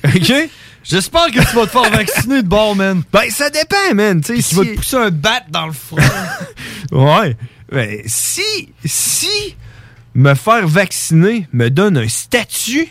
OK? 0.16 0.50
J'espère 0.84 1.28
que 1.28 1.40
tu 1.50 1.56
vas 1.56 1.66
te 1.66 1.72
faire 1.72 1.90
vacciner 1.92 2.42
de 2.42 2.48
bord, 2.48 2.76
man. 2.76 3.04
Ben, 3.14 3.30
ça 3.30 3.50
dépend, 3.50 3.94
man. 3.96 4.22
Tu 4.22 4.34
vas 4.34 4.64
te 4.66 4.76
pousser 4.76 4.98
un 4.98 5.12
bat 5.12 5.42
dans 5.50 5.68
le 5.68 5.74
front. 5.74 5.98
Ouais. 6.92 7.38
Ben, 7.72 8.02
si, 8.06 8.42
si 8.84 9.56
me 10.14 10.34
faire 10.34 10.68
vacciner 10.68 11.48
me 11.54 11.70
donne 11.70 11.98
un 11.98 12.08
statut, 12.10 12.90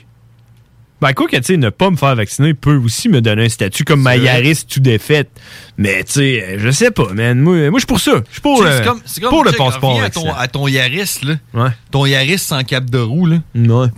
ben, 1.02 1.12
quoi 1.12 1.28
que, 1.28 1.36
tu 1.36 1.42
sais, 1.42 1.56
ne 1.58 1.68
pas 1.68 1.90
me 1.90 1.96
faire 1.96 2.14
vacciner 2.16 2.54
peut 2.54 2.76
aussi 2.76 3.08
me 3.10 3.20
donner 3.20 3.44
un 3.44 3.48
statut 3.50 3.84
comme 3.84 4.00
ma. 4.00 4.16
Yaris 4.16 4.64
tout 4.66 4.80
défaite. 4.80 5.28
Mais, 5.76 6.04
tu 6.04 6.12
sais, 6.12 6.42
euh, 6.46 6.56
je 6.58 6.70
sais 6.70 6.90
pas, 6.90 7.12
man. 7.12 7.38
Moi, 7.40 7.68
moi 7.70 7.78
je 7.78 7.80
suis 7.80 7.86
pour 7.86 8.00
ça. 8.00 8.22
Je 8.28 8.32
suis 8.32 8.40
pour, 8.40 8.62
le- 8.62 8.70
c'est 8.70 8.84
comme- 8.84 9.00
c'est 9.04 9.20
comme, 9.20 9.30
pour 9.30 9.44
le 9.44 9.52
passeport 9.52 10.02
à 10.02 10.08
ton, 10.10 10.32
à 10.32 10.48
ton 10.48 10.66
Yaris, 10.68 11.18
là. 11.22 11.34
Ouais. 11.52 11.70
Ton 11.90 12.06
Yaris 12.06 12.38
sans 12.38 12.62
cap 12.64 12.88
de 12.88 12.98
roue, 12.98 13.26
là. 13.26 13.38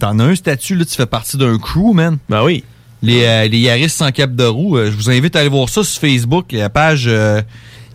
T'en 0.00 0.18
as 0.18 0.24
un 0.24 0.34
statut, 0.34 0.74
là, 0.74 0.84
tu 0.84 0.94
fais 0.96 1.06
partie 1.06 1.36
d'un 1.36 1.58
crew, 1.58 1.92
man. 1.92 2.18
Ben 2.28 2.42
oui. 2.42 2.64
Les, 3.02 3.24
euh, 3.24 3.48
les 3.48 3.58
Yaris 3.58 3.88
sans 3.88 4.12
cap 4.12 4.34
de 4.34 4.44
roue, 4.44 4.76
euh, 4.76 4.90
je 4.90 4.96
vous 4.96 5.10
invite 5.10 5.34
à 5.34 5.40
aller 5.40 5.48
voir 5.48 5.68
ça 5.68 5.82
sur 5.82 6.00
Facebook, 6.00 6.52
la 6.52 6.70
page 6.70 7.04
euh, 7.08 7.42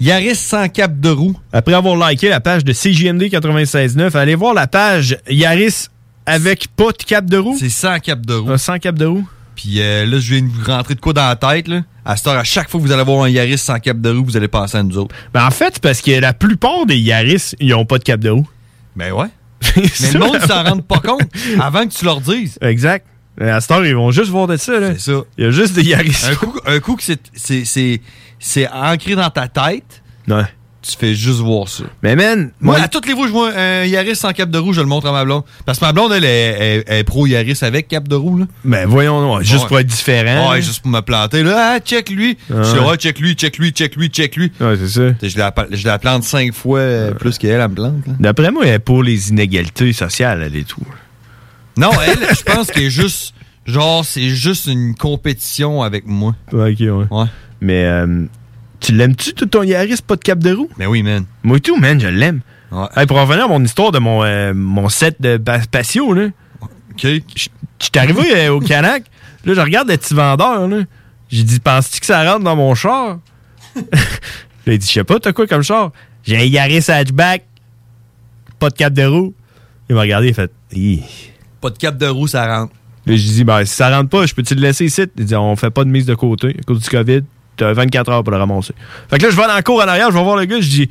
Yaris 0.02 0.36
sans 0.36 0.68
cap 0.68 1.00
de 1.00 1.10
roue. 1.10 1.36
Après 1.54 1.74
avoir 1.74 2.10
liké 2.10 2.30
la 2.30 2.42
page 2.42 2.66
de 2.66 2.74
CJMD 2.74 3.24
96.9, 3.24 4.16
allez 4.18 4.36
voir 4.36 4.54
la 4.54 4.68
page 4.68 5.18
Yaris 5.30 5.88
avec 6.26 6.68
pas 6.76 6.92
de 6.92 7.04
cap 7.04 7.26
de 7.26 7.38
roue. 7.38 7.56
C'est 7.58 7.70
sans 7.70 8.00
cap 8.00 8.26
de 8.26 8.34
roue. 8.34 8.58
sans 8.58 8.80
cap 8.80 8.96
de 8.96 9.06
roue. 9.06 9.26
Puis 9.56 9.82
euh, 9.82 10.06
là, 10.06 10.20
je 10.20 10.34
viens 10.34 10.42
de 10.44 10.50
vous 10.50 10.66
rentrer 10.66 10.94
de 10.94 11.00
quoi 11.00 11.14
dans 11.14 11.28
la 11.28 11.36
tête, 11.36 11.68
là. 11.68 11.82
À 12.06 12.16
cette 12.16 12.28
heure, 12.28 12.38
à 12.38 12.44
chaque 12.44 12.70
fois 12.70 12.80
que 12.80 12.86
vous 12.86 12.92
allez 12.92 13.04
voir 13.04 13.24
un 13.24 13.30
Yaris 13.30 13.58
sans 13.58 13.80
cap 13.80 14.00
de 14.00 14.10
roue, 14.10 14.24
vous 14.24 14.38
allez 14.38 14.48
penser 14.48 14.78
à 14.78 14.84
nous 14.84 14.98
autres. 14.98 15.16
Ben, 15.34 15.46
en 15.46 15.52
fait, 15.52 15.72
c'est 15.74 15.84
parce 15.84 16.02
que 16.02 16.12
la 16.12 16.34
plupart 16.34 16.86
des 16.86 16.98
Yaris, 16.98 17.54
ils 17.60 17.74
ont 17.74 17.86
pas 17.86 17.98
de 17.98 18.04
cap 18.04 18.20
de 18.20 18.30
roue. 18.30 18.48
Ben 18.96 19.12
ouais. 19.14 19.28
Mais 19.76 20.12
le 20.14 20.20
monde 20.20 20.40
s'en 20.48 20.64
rend 20.64 20.78
pas 20.80 21.00
compte 21.06 21.22
avant 21.60 21.86
que 21.88 21.94
tu 21.94 22.06
leur 22.06 22.22
dises. 22.22 22.58
Exact. 22.62 23.06
À 23.40 23.62
cette 23.62 23.72
heure, 23.72 23.86
ils 23.86 23.96
vont 23.96 24.12
juste 24.12 24.30
voir 24.30 24.48
de 24.48 24.58
ça, 24.58 24.80
là. 24.80 24.94
C'est 24.98 25.12
ça. 25.12 25.22
Il 25.38 25.44
y 25.44 25.48
a 25.48 25.52
juste 25.52 25.74
des 25.74 25.84
Yaris. 25.84 26.16
Un 26.32 26.36
coup, 26.36 26.60
un 26.66 26.80
coup 26.80 26.96
que 26.96 27.04
c'est- 27.04 27.22
c'est- 27.36 27.66
c'est 27.66 28.02
c'est 28.40 28.68
ancré 28.70 29.16
dans 29.16 29.30
ta 29.30 29.48
tête, 29.48 30.02
Ouais. 30.28 30.44
tu 30.82 30.96
fais 30.98 31.14
juste 31.16 31.40
voir 31.40 31.68
ça. 31.68 31.84
Mais 32.04 32.16
man, 32.16 32.52
Moi, 32.62 32.76
moi, 32.78 32.86
à 32.86 32.88
toutes 32.88 33.08
les 33.08 33.14
fois 33.14 33.26
je 33.28 33.32
vois 33.32 33.52
un 33.56 33.84
Yaris 33.86 34.16
sans 34.16 34.32
cap 34.32 34.50
de 34.50 34.58
roue, 34.58 34.74
je 34.74 34.82
le 34.82 34.88
montre 34.88 35.08
à 35.08 35.12
ma 35.12 35.24
blonde. 35.26 35.44
Parce 35.66 35.80
que 35.80 35.86
ma 35.86 35.92
blonde, 35.94 36.14
elle 36.14 36.24
est, 36.24 36.28
elle- 36.60 36.84
elle 36.88 36.98
est 37.00 37.04
pro 37.04 37.26
Yaris 37.28 37.58
avec 37.62 37.88
cap 37.88 38.08
de 38.08 38.16
roue, 38.16 38.38
là. 38.40 38.46
ben 38.64 38.88
voyons, 38.88 39.40
juste 39.42 39.64
Ouais. 39.64 39.68
pour 39.68 39.80
être 39.80 39.88
différent. 39.88 40.52
Ouais, 40.52 40.62
juste 40.62 40.82
pour 40.82 40.92
me 40.92 41.02
planter. 41.02 41.44
Là, 41.44 41.74
ah, 41.76 41.80
check 41.80 42.10
lui. 42.10 42.38
Je 42.50 42.74
dis, 42.74 42.80
ouais, 42.80 42.98
check 42.98 43.20
lui, 43.20 43.34
check 43.36 43.58
lui, 43.58 43.70
check 43.72 43.96
lui, 43.96 44.08
check 44.10 44.36
lui. 44.36 44.52
Ouais, 44.60 44.76
c'est 44.80 44.88
ça. 44.88 45.02
Je 45.22 45.38
la, 45.38 45.54
je 45.72 45.86
la 45.88 46.00
plante 46.00 46.24
cinq 46.24 46.54
fois 46.54 46.80
euh, 46.80 47.12
plus 47.14 47.38
qu'elle, 47.38 47.60
elle 47.62 47.68
me 47.70 47.76
plante. 47.76 47.94
D'après 48.20 48.52
moi, 48.52 48.64
elle 48.66 48.74
est 48.76 48.80
pour 48.80 49.04
les 49.04 49.30
inégalités 49.30 49.94
sociales, 49.94 50.44
elle 50.46 50.56
et 50.56 50.64
tout. 50.64 50.82
Non, 51.78 51.92
elle, 52.06 52.36
je 52.36 52.44
pense 52.44 52.72
qu'elle 52.72 52.84
est 52.84 52.90
juste. 52.90 53.34
Genre, 53.66 54.06
c'est 54.06 54.30
juste 54.30 54.68
une 54.68 54.96
compétition 54.96 55.84
avec 55.84 56.06
moi. 56.08 56.36
Ok, 56.54 56.80
ouais. 56.80 56.90
Ouais. 56.90 57.26
Mais 57.60 57.84
euh, 57.84 58.26
tu 58.80 58.94
l'aimes-tu, 58.94 59.34
tout 59.34 59.46
ton 59.46 59.64
Yaris, 59.64 60.00
pas 60.06 60.16
de 60.16 60.22
cap 60.22 60.40
de 60.40 60.54
roue? 60.54 60.70
Mais 60.78 60.86
oui, 60.86 61.04
man. 61.04 61.26
Moi 61.44 61.60
tout, 61.60 61.76
man, 61.76 62.00
je 62.00 62.08
l'aime. 62.08 62.42
Ouais. 62.72 62.86
Hey, 62.96 63.06
pour 63.06 63.18
en 63.18 63.26
revenir 63.26 63.46
à 63.46 63.48
mon 63.48 63.64
histoire 63.64 63.92
de 63.92 64.00
mon, 64.00 64.24
euh, 64.24 64.54
mon 64.54 64.88
set 64.90 65.22
de 65.22 65.38
patio, 65.38 66.14
là. 66.14 66.28
OK. 66.62 67.02
Je 67.04 67.86
suis 67.86 67.92
arrivé 67.96 68.24
euh, 68.36 68.54
au 68.54 68.60
Canac. 68.60 69.04
Là, 69.46 69.54
je 69.54 69.62
regarde 69.62 69.90
le 69.90 69.98
petit 69.98 70.14
vendeur, 70.14 70.68
là. 70.68 70.84
J'ai 71.30 71.44
dit, 71.44 71.60
penses-tu 71.60 72.00
que 72.00 72.06
ça 72.06 72.24
rentre 72.24 72.44
dans 72.44 72.56
mon 72.56 72.74
char? 72.74 73.20
là, 73.76 73.84
il 74.66 74.78
dit, 74.78 74.88
je 74.88 74.92
sais 74.94 75.04
pas, 75.04 75.20
t'as 75.20 75.34
quoi 75.34 75.46
comme 75.46 75.62
char? 75.62 75.92
J'ai 76.24 76.38
un 76.38 76.44
Yaris 76.44 76.90
hatchback, 76.90 77.46
pas 78.60 78.70
de 78.70 78.76
cap 78.76 78.94
de 78.94 79.04
roue. 79.04 79.34
Il 79.90 79.96
m'a 79.96 80.02
regardé, 80.02 80.28
il 80.28 80.32
a 80.32 80.34
fait. 80.34 80.52
Pas 81.62 81.70
de 81.70 81.78
cap 81.78 81.98
de 81.98 82.08
roue, 82.08 82.28
ça 82.28 82.48
rentre. 82.60 82.74
Là, 83.06 83.16
j'ai 83.16 83.30
dit, 83.30 83.44
ben, 83.44 83.64
si 83.66 83.74
ça 83.74 83.90
rentre 83.96 84.10
pas, 84.10 84.26
je 84.26 84.34
peux-tu 84.34 84.54
le 84.56 84.62
laisser 84.62 84.86
ici? 84.86 85.04
Il 85.18 85.26
dit, 85.26 85.36
on 85.36 85.56
fait 85.56 85.70
pas 85.70 85.84
de 85.84 85.90
mise 85.90 86.06
de 86.06 86.16
côté 86.16 86.56
à 86.60 86.64
cause 86.64 86.82
du 86.82 86.90
COVID. 86.90 87.22
T'as 87.56 87.74
24 87.74 88.12
heures 88.12 88.24
pour 88.24 88.32
le 88.32 88.38
ramasser. 88.38 88.74
Fait 89.10 89.18
que 89.18 89.24
là, 89.24 89.30
je 89.32 89.36
vais 89.36 89.48
dans 89.48 89.54
la 89.56 89.64
cour 89.64 89.78
en 89.78 89.88
arrière, 89.88 90.12
je 90.12 90.18
vais 90.18 90.24
voir 90.24 90.36
le 90.36 90.46
gars, 90.46 90.60
je 90.60 90.70
dis, 90.70 90.90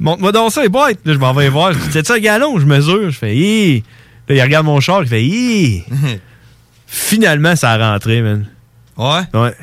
montre-moi 0.00 0.32
dans 0.32 0.50
ça, 0.50 0.62
les 0.62 0.68
boîtes. 0.68 0.98
Là, 1.04 1.12
je 1.12 1.18
m'en 1.18 1.32
vais 1.32 1.48
voir. 1.48 1.72
Je 1.72 1.78
dis, 1.78 1.84
c'est 1.92 2.06
ça 2.06 2.14
un 2.14 2.18
galon? 2.18 2.58
Je 2.58 2.66
mesure. 2.66 3.10
Je 3.10 3.18
fais, 3.18 3.36
hi. 3.36 3.84
Là, 4.28 4.34
il 4.34 4.42
regarde 4.42 4.66
mon 4.66 4.80
char, 4.80 5.02
il 5.02 5.08
fait, 5.08 5.24
hi. 5.24 5.84
Finalement, 6.86 7.54
ça 7.54 7.72
a 7.72 7.92
rentré, 7.92 8.22
man. 8.22 8.46
Ouais? 8.96 9.22
Ouais. 9.34 9.54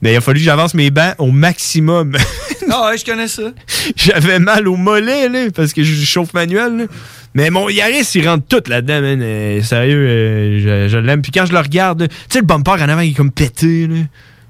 Mais 0.00 0.14
il 0.14 0.16
a 0.16 0.20
fallu 0.20 0.40
que 0.40 0.44
j'avance 0.44 0.74
mes 0.74 0.90
bancs 0.90 1.14
au 1.18 1.30
maximum. 1.30 2.16
Ah 2.70 2.88
ouais, 2.88 2.98
je 2.98 3.04
connais 3.04 3.28
ça. 3.28 3.42
J'avais 3.96 4.38
mal 4.38 4.66
au 4.68 4.76
mollet, 4.76 5.28
là, 5.28 5.50
parce 5.54 5.72
que 5.72 5.82
je 5.82 6.04
chauffe 6.04 6.32
manuel, 6.32 6.76
là. 6.76 6.84
Mais 7.34 7.48
mon 7.50 7.68
Yaris, 7.70 8.08
il 8.14 8.28
rentre 8.28 8.44
tout 8.46 8.62
là-dedans, 8.70 9.00
man. 9.00 9.20
Euh, 9.22 9.62
sérieux, 9.62 10.06
euh, 10.06 10.86
je, 10.88 10.92
je 10.92 10.98
l'aime. 10.98 11.22
Puis 11.22 11.32
quand 11.32 11.46
je 11.46 11.52
le 11.52 11.58
regarde, 11.58 12.06
tu 12.08 12.14
sais, 12.28 12.40
le 12.40 12.44
bumper 12.46 12.72
en 12.72 12.88
avant, 12.88 13.00
il 13.00 13.10
est 13.12 13.14
comme 13.14 13.30
pété, 13.30 13.86
là. 13.86 13.96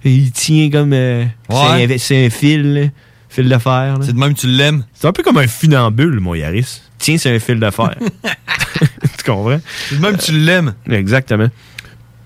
Il 0.04 0.32
tient 0.32 0.68
comme. 0.70 0.92
euh, 0.92 1.24
Ouais. 1.48 1.98
c'est 1.98 2.26
un- 2.26 2.30
fil, 2.30 2.74
là. 2.74 2.80
Fil 3.28 3.48
de 3.48 3.56
fer, 3.58 3.70
là. 3.70 3.98
C'est 4.02 4.12
de 4.12 4.18
même 4.18 4.34
que 4.34 4.40
tu 4.40 4.48
l'aimes. 4.48 4.84
C'est 4.94 5.06
un 5.06 5.12
peu 5.12 5.22
comme 5.22 5.38
un 5.38 5.46
funambule, 5.46 6.18
mon 6.20 6.34
Yaris. 6.34 6.80
Tiens, 6.98 7.16
c'est 7.18 7.34
un 7.34 7.38
fil 7.38 7.60
de 7.60 7.70
fer. 7.70 7.94
tu 9.18 9.24
comprends? 9.24 9.60
C'est 9.88 9.96
de 9.96 10.00
même 10.02 10.16
que 10.16 10.22
tu 10.22 10.32
l'aimes. 10.32 10.74
Exactement. 10.90 11.48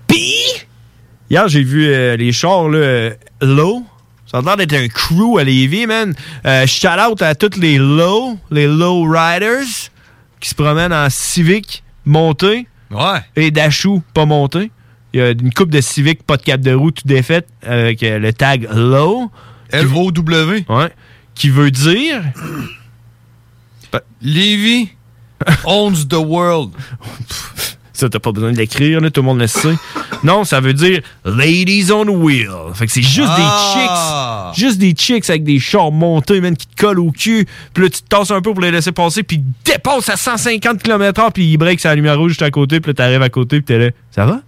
Puis, 0.07 0.33
hier, 1.29 1.47
j'ai 1.47 1.63
vu 1.63 1.85
les 2.17 2.31
chars, 2.31 2.67
là, 2.69 3.11
low. 3.41 3.83
Ça 4.29 4.39
a 4.39 4.41
l'air 4.41 4.57
d'être 4.57 4.73
un 4.73 4.87
crew 4.89 5.37
à 5.39 5.43
Lévis, 5.43 5.85
man. 5.85 6.13
Shout 6.65 6.87
out 7.09 7.21
à 7.21 7.35
tous 7.35 7.57
les 7.59 7.77
low, 7.77 8.37
les 8.51 8.67
low 8.67 9.03
riders 9.03 9.63
qui 10.39 10.49
se 10.49 10.55
promènent 10.55 10.93
en 10.93 11.09
Civic 11.09 11.83
monté 12.05 12.67
Ouais. 12.91 13.19
et 13.35 13.51
Dachou 13.51 14.01
pas 14.13 14.25
monté. 14.25 14.71
Il 15.13 15.19
y 15.19 15.23
a 15.23 15.29
une 15.31 15.53
coupe 15.53 15.69
de 15.71 15.81
Civic, 15.81 16.23
pas 16.23 16.37
de 16.37 16.43
cap 16.43 16.61
de 16.61 16.73
roue, 16.73 16.91
tout 16.91 17.07
défaite, 17.07 17.47
avec 17.63 18.03
euh, 18.03 18.19
le 18.19 18.31
tag 18.33 18.67
low. 18.73 19.31
L-O-W. 19.71 20.65
Ouais. 20.69 20.89
Qui 21.35 21.49
veut 21.49 21.71
dire. 21.71 22.21
Lévi 24.21 24.89
owns 25.65 26.07
the 26.07 26.15
world. 26.15 26.71
Ça, 27.97 28.07
t'as 28.09 28.19
pas 28.19 28.31
besoin 28.31 28.51
de 28.51 28.57
l'écrire, 28.57 29.01
là, 29.01 29.09
tout 29.09 29.21
le 29.21 29.25
monde 29.25 29.39
le 29.39 29.47
sait. 29.47 29.73
non, 30.23 30.43
ça 30.43 30.59
veut 30.59 30.73
dire 30.73 31.01
Ladies 31.25 31.91
on 31.91 32.03
Wheel. 32.07 32.47
Fait 32.75 32.85
que 32.85 32.91
c'est 32.91 33.01
juste 33.01 33.27
Ah! 33.29 34.51
des 34.53 34.61
chicks. 34.61 34.67
Juste 34.67 34.77
des 34.79 34.91
chicks 34.93 35.29
avec 35.29 35.43
des 35.43 35.59
chars 35.59 35.91
montés, 35.91 36.39
man, 36.39 36.55
qui 36.55 36.67
te 36.67 36.79
collent 36.79 36.99
au 36.99 37.11
cul. 37.11 37.47
Puis 37.73 37.83
là, 37.83 37.89
tu 37.89 38.01
te 38.03 38.07
tasses 38.07 38.29
un 38.31 38.41
peu 38.41 38.53
pour 38.53 38.61
les 38.61 38.69
laisser 38.71 38.91
passer, 38.91 39.23
puis 39.23 39.37
ils 39.37 39.71
dépassent 39.71 40.09
à 40.09 40.15
150 40.17 40.81
km/h, 40.83 41.31
puis 41.33 41.45
ils 41.51 41.57
break 41.57 41.81
la 41.83 41.95
lumière 41.95 42.17
rouge 42.17 42.29
juste 42.31 42.41
à 42.43 42.51
côté, 42.51 42.79
puis 42.79 42.91
là, 42.91 42.93
t'arrives 42.93 43.21
à 43.23 43.29
côté, 43.29 43.57
puis 43.61 43.65
t'es 43.65 43.79
là. 43.79 43.89
Ça 44.11 44.25
va? 44.27 44.41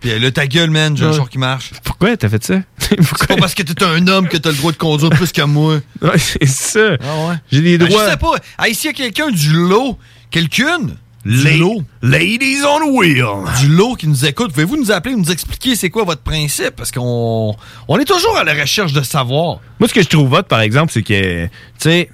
Puis 0.00 0.18
là, 0.20 0.30
ta 0.30 0.46
gueule, 0.46 0.70
man, 0.70 0.94
j'ai 0.96 1.04
un 1.06 1.12
char 1.12 1.30
qui 1.30 1.38
marche. 1.38 1.70
Pourquoi 1.84 2.16
t'as 2.16 2.28
fait 2.28 2.44
ça? 2.44 2.56
C'est 2.78 2.96
pas 3.28 3.36
parce 3.36 3.54
que 3.54 3.62
t'es 3.62 3.82
un 3.82 4.06
homme 4.08 4.28
que 4.28 4.36
t'as 4.36 4.50
le 4.50 4.56
droit 4.56 4.72
de 4.72 4.76
conduire 4.76 5.10
plus 5.10 5.32
que 5.32 5.40
moi. 5.42 5.76
Ouais, 6.02 6.18
c'est 6.18 6.44
ça. 6.46 6.96
Ah 7.00 7.28
ouais? 7.28 7.34
J'ai 7.50 7.62
des 7.62 7.78
Ben, 7.78 7.88
droits. 7.88 8.04
je 8.04 8.10
sais 8.10 8.16
pas. 8.18 8.34
Hey, 8.58 8.74
s'il 8.74 8.88
y 8.90 8.90
a 8.90 8.92
quelqu'un 8.92 9.30
du 9.30 9.52
lot, 9.54 9.98
quelqu'une 10.30 10.96
du 11.24 11.58
lot, 11.58 11.82
Ladies 12.02 12.62
on 12.66 12.96
Wheel. 12.98 13.24
du 13.60 13.68
lot 13.68 13.94
qui 13.94 14.06
nous 14.08 14.24
écoute, 14.26 14.52
pouvez-vous 14.52 14.76
nous 14.76 14.92
appeler, 14.92 15.16
nous 15.16 15.30
expliquer 15.30 15.74
c'est 15.74 15.90
quoi 15.90 16.04
votre 16.04 16.22
principe? 16.22 16.76
Parce 16.76 16.90
qu'on 16.90 17.54
on 17.88 17.98
est 17.98 18.04
toujours 18.04 18.36
à 18.36 18.44
la 18.44 18.52
recherche 18.54 18.92
de 18.92 19.02
savoir. 19.02 19.58
Moi, 19.80 19.88
ce 19.88 19.94
que 19.94 20.02
je 20.02 20.08
trouve 20.08 20.32
hot, 20.32 20.42
par 20.42 20.60
exemple, 20.60 20.92
c'est 20.92 21.02
que, 21.02 21.46
tu 21.46 21.50
sais, 21.78 22.10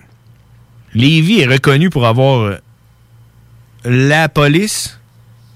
Lévis 0.95 1.41
est 1.41 1.47
reconnu 1.47 1.91
pour 1.91 2.07
avoir 2.07 2.41
euh, 2.41 2.59
la 3.85 4.29
police, 4.29 4.99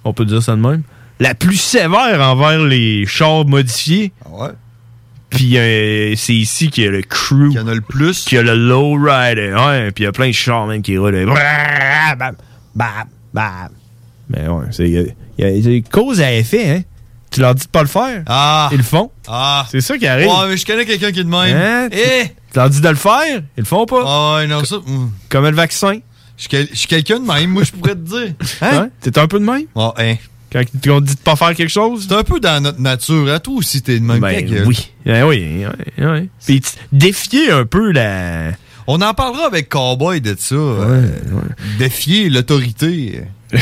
on 0.05 0.13
peut 0.13 0.25
dire 0.25 0.43
ça 0.43 0.57
de 0.57 0.61
même, 0.61 0.83
la 1.21 1.35
plus 1.35 1.57
sévère 1.57 2.21
envers 2.21 2.61
les 2.61 3.07
chars 3.07 3.45
modifiés. 3.45 4.13
Ouais? 4.31 4.49
Puis 5.31 5.59
euh, 5.59 6.15
c'est 6.17 6.35
ici 6.35 6.71
qu'il 6.71 6.85
y 6.85 6.87
a 6.87 6.91
le 6.91 7.03
crew. 7.03 7.51
Il 7.51 7.57
y 7.57 7.59
en 7.59 7.67
a 7.67 7.75
le 7.75 7.81
plus. 7.81 8.25
Qu'il 8.25 8.37
y 8.37 8.39
a 8.39 8.43
le 8.43 8.55
low 8.55 8.95
rider. 8.95 9.53
Ouais, 9.53 9.91
puis 9.91 10.03
il 10.03 10.07
y 10.07 10.09
a 10.09 10.13
plein 10.13 10.29
de 10.29 10.33
chars, 10.33 10.67
même, 10.67 10.83
qui 10.83 10.97
roulent. 10.97 11.27
Bam, 11.27 12.37
bam, 12.75 13.07
bam. 13.35 13.69
Mais 14.31 14.49
ouais, 14.49 14.65
c'est 14.71 14.85
il 14.89 14.93
y 14.93 14.99
a- 15.45 15.51
y 15.51 15.59
a 15.59 15.61
des 15.61 15.83
causes 15.83 16.21
à 16.23 16.33
effet, 16.33 16.71
hein. 16.71 16.83
Tu 17.31 17.41
leur 17.41 17.55
dis 17.55 17.65
de 17.65 17.69
pas 17.69 17.83
le 17.83 17.89
faire. 17.89 18.23
Ah! 18.27 18.69
Ils 18.71 18.77
le 18.79 18.85
font. 18.85 19.11
Ah! 19.27 19.67
C'est 19.71 19.81
ça 19.81 19.99
qui 19.99 20.07
arrive. 20.07 20.29
Ouais, 20.29 20.49
mais 20.49 20.57
je 20.57 20.65
connais 20.65 20.85
quelqu'un 20.87 21.11
qui 21.11 21.19
est 21.21 21.25
de 21.25 21.29
même. 21.29 21.57
Hein? 21.57 21.89
Eh! 21.91 22.27
Tu 22.29 22.33
leur 22.59 22.71
dis 22.71 22.81
de 22.81 22.89
le 22.89 22.95
faire, 22.95 23.23
ils 23.57 23.61
le 23.61 23.65
font 23.65 23.87
pas. 23.87 24.05
Ah 24.39 24.47
non, 24.47 24.63
ça. 24.65 24.77
hum. 24.77 25.11
Comme 25.29 25.45
le 25.45 25.51
vaccin. 25.57 25.99
Je 26.37 26.67
suis 26.73 26.87
quelqu'un 26.89 27.19
de 27.21 27.27
même, 27.27 27.51
moi, 27.51 27.65
je 27.65 27.73
pourrais 27.73 27.95
te 27.97 28.01
dire. 28.09 28.35
Hein? 28.63 28.71
Hein? 28.85 28.89
T'es 29.01 29.19
un 29.19 29.27
peu 29.27 29.41
de 29.41 29.45
même? 29.45 29.65
Ah, 29.75 29.93
hein. 29.99 30.15
Quand 30.53 30.63
on 30.91 31.01
dit 31.01 31.15
de 31.17 31.21
pas 31.21 31.35
faire 31.35 31.53
quelque 31.57 31.69
chose? 31.71 32.07
C'est 32.09 32.15
un 32.15 32.23
peu 32.23 32.39
dans 32.39 32.63
notre 32.63 32.81
nature. 32.81 33.29
À 33.33 33.41
toi 33.41 33.55
aussi, 33.57 33.83
t'es 33.83 33.99
de 33.99 34.05
même. 34.05 34.21
Ben 34.21 34.65
oui. 34.67 34.91
Ben 35.05 35.25
oui, 35.25 35.65
ouais, 35.99 36.05
ouais. 36.07 36.29
Puis 36.47 36.61
tu- 36.61 36.71
défier 36.93 37.51
un 37.51 37.65
peu 37.67 37.91
la... 37.91 38.51
On 38.87 39.01
en 39.01 39.15
parlera 39.15 39.47
avec 39.47 39.69
Cowboy 39.71 40.21
de 40.21 40.37
ça. 40.39 40.55
euh, 40.55 41.07
Défier 41.79 42.29
l'autorité. 42.29 43.23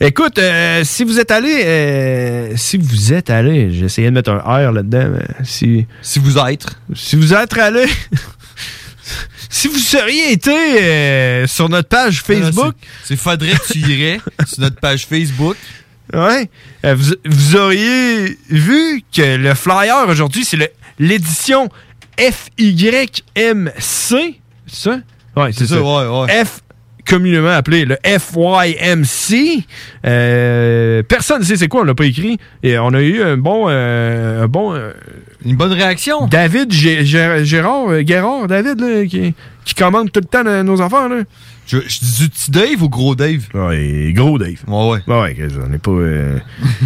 Écoute, 0.00 0.38
euh, 0.38 0.82
si 0.84 1.04
vous 1.04 1.20
êtes 1.20 1.30
allé, 1.30 1.62
euh, 1.64 2.56
si 2.56 2.76
vous 2.78 3.12
êtes 3.12 3.30
allé, 3.30 3.70
essayé 3.84 4.08
de 4.08 4.12
mettre 4.14 4.30
un 4.32 4.38
R 4.38 4.72
là-dedans, 4.72 5.10
mais 5.16 5.44
si... 5.44 5.86
Si 6.02 6.18
vous 6.18 6.36
êtes. 6.38 6.66
Si 6.94 7.14
vous 7.14 7.32
êtes 7.32 7.56
allé... 7.56 7.86
si 9.48 9.68
vous 9.68 9.78
seriez 9.78 10.32
été 10.32 10.50
euh, 10.50 11.46
sur 11.46 11.68
notre 11.68 11.88
page 11.88 12.22
Facebook... 12.22 12.74
C'est 13.04 13.16
faudrait 13.16 13.52
que 13.52 13.72
tu 13.72 13.78
irais 13.78 14.20
sur 14.48 14.62
notre 14.62 14.80
page 14.80 15.06
Facebook. 15.06 15.56
Ouais. 16.12 16.50
Vous, 16.82 17.14
vous 17.24 17.56
auriez 17.56 18.36
vu 18.50 19.02
que 19.14 19.36
le 19.36 19.54
flyer 19.54 20.06
aujourd'hui, 20.08 20.44
c'est 20.44 20.58
l'édition 20.98 21.70
FYMC. 22.18 23.74
C'est 24.66 24.76
ça? 24.90 24.98
Ouais, 25.36 25.50
c'est 25.52 25.66
ça. 25.66 25.76
ça, 25.76 25.82
ouais, 25.82 26.20
ouais. 26.32 26.44
F 26.44 26.60
communément 27.06 27.50
appelé 27.50 27.84
le 27.84 27.96
FYMC. 28.02 29.64
Euh, 30.06 31.02
personne 31.02 31.40
ne 31.40 31.44
sait 31.44 31.56
c'est 31.56 31.68
quoi, 31.68 31.82
on 31.82 31.84
l'a 31.84 31.94
pas 31.94 32.06
écrit. 32.06 32.38
Et 32.62 32.78
on 32.78 32.94
a 32.94 33.02
eu 33.02 33.22
un 33.22 33.36
bon... 33.36 33.66
euh, 33.68 34.44
un 34.44 34.48
bon 34.48 34.74
Une 35.44 35.56
bonne 35.56 35.72
réaction. 35.72 36.26
David 36.28 36.72
Gé- 36.72 37.02
Gé- 37.04 37.44
Gérard, 37.44 37.90
euh, 37.90 38.00
Guérard, 38.02 38.46
David, 38.46 38.80
là, 38.80 39.04
qui, 39.06 39.34
qui 39.66 39.74
commande 39.74 40.10
tout 40.12 40.20
le 40.20 40.26
temps 40.26 40.46
euh, 40.46 40.62
nos 40.62 40.80
affaires. 40.80 41.08
Là. 41.10 41.22
Je, 41.66 41.78
je 41.86 41.98
dis 42.00 42.22
du 42.22 42.28
petit 42.30 42.50
Dave 42.50 42.82
ou 42.82 42.88
gros 42.88 43.14
Dave? 43.14 43.42
Ouais, 43.52 44.12
gros 44.14 44.38
Dave. 44.38 44.56
Ouais, 44.66 44.88
ouais. 44.90 45.00
Ouais, 45.06 45.20
ouais, 45.20 45.36
on 45.62 45.68
n'est 45.68 45.78
pas... 45.78 45.90
Euh... 45.90 46.38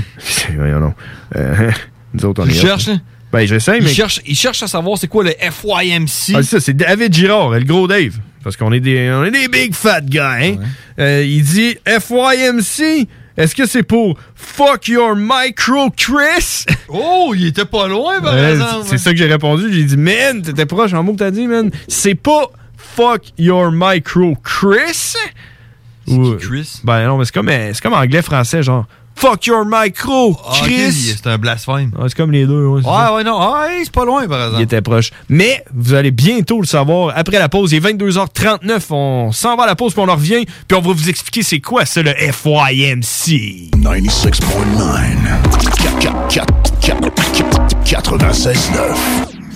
Voyons 0.57 0.81
donc. 0.81 0.95
Euh, 1.37 1.70
nous 2.14 2.24
autres, 2.24 2.43
on 2.43 2.47
Tu 2.47 2.53
est... 2.57 2.61
cherches, 2.61 2.89
hein? 2.89 3.01
Ben, 3.33 3.47
j'essaie, 3.47 3.79
Il 3.79 3.85
mais... 3.85 3.93
cherche, 3.93 4.20
il 4.26 4.35
cherche 4.37 4.62
à 4.62 4.66
savoir 4.66 4.97
c'est 4.99 5.07
quoi 5.09 5.22
le 5.24 5.31
FYMC. 5.39 6.35
Ah, 6.35 6.43
c'est 6.43 6.43
ça, 6.45 6.61
c'est 6.61 6.74
David 6.76 7.12
Girard, 7.14 7.51
le 7.51 7.64
gros 7.64 7.87
Dave. 7.87 8.16
Parce 8.43 8.57
qu'on 8.57 8.72
est 8.72 8.81
des, 8.81 9.11
on 9.12 9.24
est 9.24 9.31
des 9.31 9.49
big 9.49 9.74
fat 9.74 10.01
guys. 10.01 10.18
hein. 10.20 10.57
Euh, 10.99 11.22
il 11.26 11.43
dit 11.43 11.76
FYMC, 11.87 13.07
est-ce 13.37 13.55
que 13.55 13.66
c'est 13.66 13.83
pour 13.83 14.18
Fuck 14.35 14.89
Your 14.89 15.14
Micro 15.16 15.91
Chris? 15.91 16.64
Oh, 16.89 17.35
il 17.37 17.47
était 17.49 17.66
pas 17.66 17.87
loin, 17.87 18.18
par 18.22 18.33
Ouais, 18.35 18.53
exemple. 18.53 18.87
c'est 18.89 18.97
ça 18.97 19.11
que 19.11 19.18
j'ai 19.18 19.26
répondu. 19.26 19.70
J'ai 19.70 19.85
dit, 19.85 19.97
man, 19.99 20.41
t'étais 20.41 20.64
proche 20.64 20.95
en 20.95 21.03
mot 21.03 21.12
que 21.12 21.18
t'as 21.18 21.31
dit, 21.31 21.47
man. 21.47 21.70
C'est 21.87 22.14
pas 22.14 22.47
Fuck 22.79 23.24
Your 23.37 23.70
Micro 23.70 24.37
Chris? 24.43 25.12
Ou- 26.07 26.35
Chris? 26.37 26.81
Ben 26.85 27.07
non, 27.07 27.18
mais 27.18 27.26
c'est 27.26 27.35
comme, 27.35 27.51
euh, 27.51 27.70
c'est 27.74 27.83
comme 27.83 27.93
anglais-français, 27.93 28.62
genre 28.62 28.87
Fuck 29.19 29.47
Your 29.47 29.64
Micro 29.69 30.37
Ah, 30.47 30.53
Chris? 30.62 30.93
c'est 30.93 31.27
un 31.27 31.39
blasphème. 31.39 31.91
Ouais, 31.99 32.05
c'est 32.09 32.14
comme 32.16 32.31
les 32.31 32.47
deux. 32.47 32.66
Ouais, 32.66 32.83
ça. 32.83 32.89
Ouais, 33.11 33.16
ouais, 33.16 33.25
non. 33.25 33.39
Ah, 33.41 33.66
hey, 33.69 33.85
c'est 33.85 33.93
pas 33.93 34.05
loin, 34.05 34.29
par 34.29 34.39
Il 34.39 34.45
exemple. 34.45 34.62
était 34.62 34.81
proche. 34.81 35.11
Mais 35.29 35.64
vous 35.75 35.95
allez 35.95 36.12
bientôt 36.12 36.61
le 36.61 36.66
savoir. 36.66 37.12
Après 37.16 37.39
la 37.39 37.49
pause, 37.49 37.73
il 37.73 37.77
est 37.79 37.81
22h39. 37.93 38.81
On 38.93 39.33
s'en 39.33 39.57
va 39.57 39.64
à 39.64 39.66
la 39.66 39.75
pause, 39.75 39.93
puis 39.93 40.03
on 40.07 40.09
en 40.09 40.14
revient. 40.14 40.45
Puis 40.69 40.79
on 40.79 40.81
va 40.81 40.93
vous 40.93 41.09
expliquer 41.09 41.43
c'est 41.43 41.59
quoi 41.61 41.85
ça, 41.85 42.01
le 42.03 42.12
FYMC. 42.14 43.71
96.9. 47.85 49.38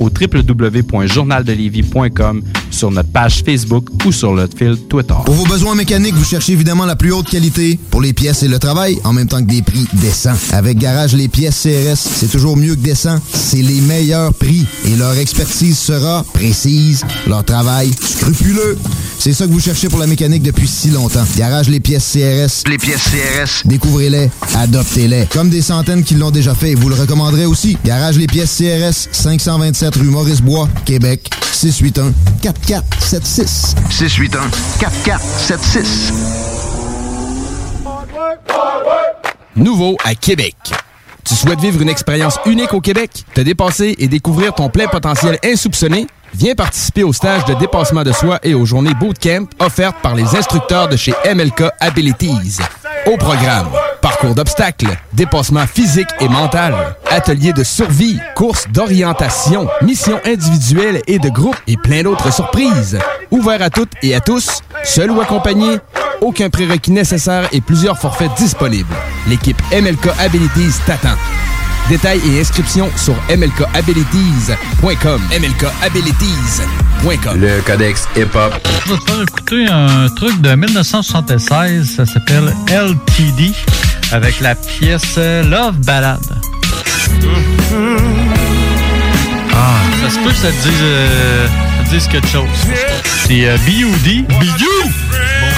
au 0.00 0.08
www.journaldelévis.com, 0.08 2.42
sur 2.70 2.90
notre 2.90 3.10
page 3.10 3.42
Facebook 3.44 3.88
ou 4.04 4.12
sur 4.12 4.32
notre 4.32 4.56
fil 4.56 4.76
Twitter. 4.88 5.14
Pour 5.24 5.34
vos 5.34 5.46
besoins 5.46 5.74
mécaniques, 5.74 6.14
vous 6.14 6.24
cherchez 6.24 6.52
évidemment 6.52 6.84
la 6.84 6.96
plus 6.96 7.12
haute 7.12 7.28
qualité 7.28 7.78
pour 7.90 8.00
les 8.00 8.12
pièces 8.12 8.42
et 8.42 8.48
le 8.48 8.58
travail, 8.58 8.98
en 9.04 9.12
même 9.12 9.28
temps 9.28 9.40
que 9.40 9.48
des 9.48 9.62
prix 9.62 9.86
décents. 9.94 10.34
Avec 10.52 10.78
Garage 10.78 11.14
Les 11.14 11.28
Pièces 11.28 11.62
CRS, 11.62 11.96
c'est 11.96 12.30
toujours 12.30 12.56
mieux 12.56 12.74
que 12.74 12.80
décent. 12.80 13.20
C'est 13.32 13.62
les 13.62 13.80
meilleurs 13.80 14.34
prix 14.34 14.66
et 14.86 14.96
leur 14.96 15.16
expertise 15.18 15.78
sera 15.78 16.24
précise, 16.34 17.04
leur 17.26 17.44
travail 17.44 17.90
scrupuleux. 18.00 18.76
C'est 19.18 19.32
ça 19.32 19.46
que 19.46 19.52
vous 19.52 19.60
cherchez 19.60 19.88
pour 19.88 20.00
la 20.00 20.08
mécanique 20.08 20.42
depuis 20.42 20.66
si 20.66 20.90
longtemps. 20.90 21.24
Garage 21.36 21.68
Les 21.68 21.78
Pièces 21.78 22.12
CRS. 22.12 22.68
Les 22.68 22.78
pièces 22.78 23.04
CRS. 23.04 23.62
Découvrez-les, 23.64 24.30
adoptez-les. 24.56 25.26
Comme 25.30 25.48
des 25.48 25.62
centaines 25.62 26.02
qui 26.02 26.14
l'ont 26.14 26.32
déjà 26.32 26.56
fait 26.56 26.74
vous 26.74 26.88
le 26.88 26.94
recommanderez 26.94 27.46
aussi. 27.46 27.76
Garage 27.84 28.18
Les 28.18 28.26
Pièces 28.26 28.56
CRS, 28.56 29.08
527 29.82 29.96
rue 29.96 30.10
Maurice-Bois, 30.10 30.68
Québec, 30.84 31.28
681 31.50 32.12
4476. 32.40 33.74
681 33.90 34.48
4476. 34.78 36.12
Nouveau 39.56 39.96
à 40.04 40.14
Québec. 40.14 40.54
Tu 41.24 41.34
souhaites 41.34 41.60
vivre 41.60 41.82
une 41.82 41.88
expérience 41.88 42.38
unique 42.46 42.72
au 42.74 42.80
Québec, 42.80 43.10
te 43.34 43.40
dépasser 43.40 43.96
et 43.98 44.06
découvrir 44.06 44.54
ton 44.54 44.68
plein 44.68 44.86
potentiel 44.86 45.38
insoupçonné? 45.44 46.06
Viens 46.34 46.54
participer 46.54 47.02
au 47.02 47.12
stage 47.12 47.44
de 47.46 47.54
dépassement 47.54 48.04
de 48.04 48.12
soi 48.12 48.38
et 48.44 48.54
aux 48.54 48.64
journées 48.64 48.94
bootcamp 48.94 49.46
offertes 49.58 49.96
par 50.00 50.14
les 50.14 50.36
instructeurs 50.36 50.88
de 50.88 50.96
chez 50.96 51.12
MLK 51.34 51.64
Abilities. 51.80 52.58
Au 53.06 53.16
programme, 53.16 53.68
parcours 54.00 54.34
d'obstacles, 54.34 54.96
dépassement 55.12 55.66
physique 55.66 56.08
et 56.20 56.28
mental, 56.28 56.74
ateliers 57.10 57.52
de 57.52 57.64
survie, 57.64 58.18
courses 58.36 58.68
d'orientation, 58.68 59.66
missions 59.82 60.20
individuelles 60.24 61.02
et 61.08 61.18
de 61.18 61.28
groupe 61.28 61.56
et 61.66 61.76
plein 61.76 62.04
d'autres 62.04 62.32
surprises. 62.32 62.98
Ouvert 63.30 63.60
à 63.60 63.70
toutes 63.70 63.92
et 64.02 64.14
à 64.14 64.20
tous, 64.20 64.60
seul 64.84 65.10
ou 65.10 65.20
accompagné, 65.20 65.78
aucun 66.20 66.48
prérequis 66.48 66.92
nécessaire 66.92 67.48
et 67.52 67.60
plusieurs 67.60 67.98
forfaits 67.98 68.32
disponibles. 68.36 68.94
L'équipe 69.26 69.60
MLK 69.72 70.08
Abilities 70.20 70.78
t'attend. 70.86 71.16
Détails 71.88 72.20
et 72.30 72.40
inscriptions 72.40 72.90
sur 72.96 73.14
mlkabilities.com. 73.28 75.20
mlkabilities.com. 75.30 77.40
Le 77.40 77.60
codex 77.62 78.06
hip-hop. 78.16 78.52
Je 78.86 78.92
vais 78.92 78.98
te 78.98 79.04
faire 79.04 79.22
écouter 79.22 79.66
un 79.66 80.08
truc 80.08 80.40
de 80.40 80.54
1976, 80.54 81.96
ça 81.96 82.06
s'appelle 82.06 82.54
LTD, 82.68 83.52
avec 84.12 84.40
la 84.40 84.54
pièce 84.54 85.16
Love 85.16 85.76
Ballad. 85.84 86.20
Ah, 89.54 89.76
ça 90.02 90.10
se 90.10 90.18
peut 90.20 90.30
que 90.30 90.36
ça 90.36 90.48
te 90.48 90.62
dise, 90.62 90.72
euh, 90.82 91.46
ça 91.78 91.84
te 91.84 91.90
dise 91.90 92.06
quelque 92.08 92.28
chose. 92.28 92.48
C'est 93.26 93.48
euh, 93.48 93.56
B.U.D. 93.66 94.24
B.U. 94.28 94.90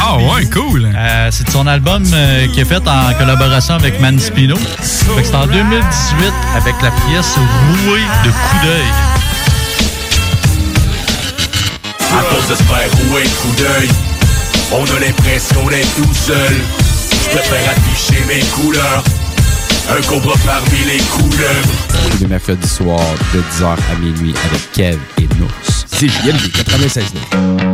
Ah 0.07 0.19
ouais, 0.19 0.45
cool. 0.51 0.93
Euh, 0.95 1.29
c'est 1.31 1.47
de 1.47 1.51
son 1.51 1.67
album 1.67 2.05
euh, 2.13 2.47
qui 2.49 2.61
est 2.61 2.67
fait 2.67 2.87
en 2.87 3.15
collaboration 3.19 3.75
avec 3.75 3.99
Man 4.03 4.19
Spino. 4.19 4.55
Fait 4.55 5.23
que 5.23 5.27
C'est 5.27 5.35
en 5.35 5.47
2018 5.47 6.33
avec 6.55 6.75
la 6.83 6.91
pièce 6.91 7.37
Rouée 7.37 8.03
de 8.23 8.31
coup 8.31 8.67
d'œil. 8.67 8.91
À 12.13 12.23
force 12.23 12.49
de 12.49 12.55
se 12.55 12.63
faire 12.65 12.91
rouer 13.09 13.23
de 13.23 13.29
coup 13.29 13.55
d'œil, 13.57 13.89
on 14.73 14.85
a 14.85 15.01
l'impression 15.01 15.67
d'être 15.69 15.95
tout 15.95 16.13
seul. 16.13 16.55
Je 17.25 17.39
préfère 17.39 17.71
afficher 17.71 18.23
mes 18.29 18.43
couleurs, 18.51 19.03
un 19.91 20.03
cobra 20.03 20.35
parmi 20.45 20.85
les 20.87 20.99
couleurs. 20.99 21.65
Tous 22.11 22.19
les 22.21 22.27
mercredis 22.27 22.69
soirs 22.69 23.01
de 23.33 23.39
10h 23.41 23.73
à 23.73 23.99
minuit 23.99 24.35
avec 24.51 24.71
Kev 24.73 24.99
et 25.17 25.29
Nous. 25.39 25.49
C'est 25.87 26.09
JMD 26.09 26.53
96.9. 26.53 27.74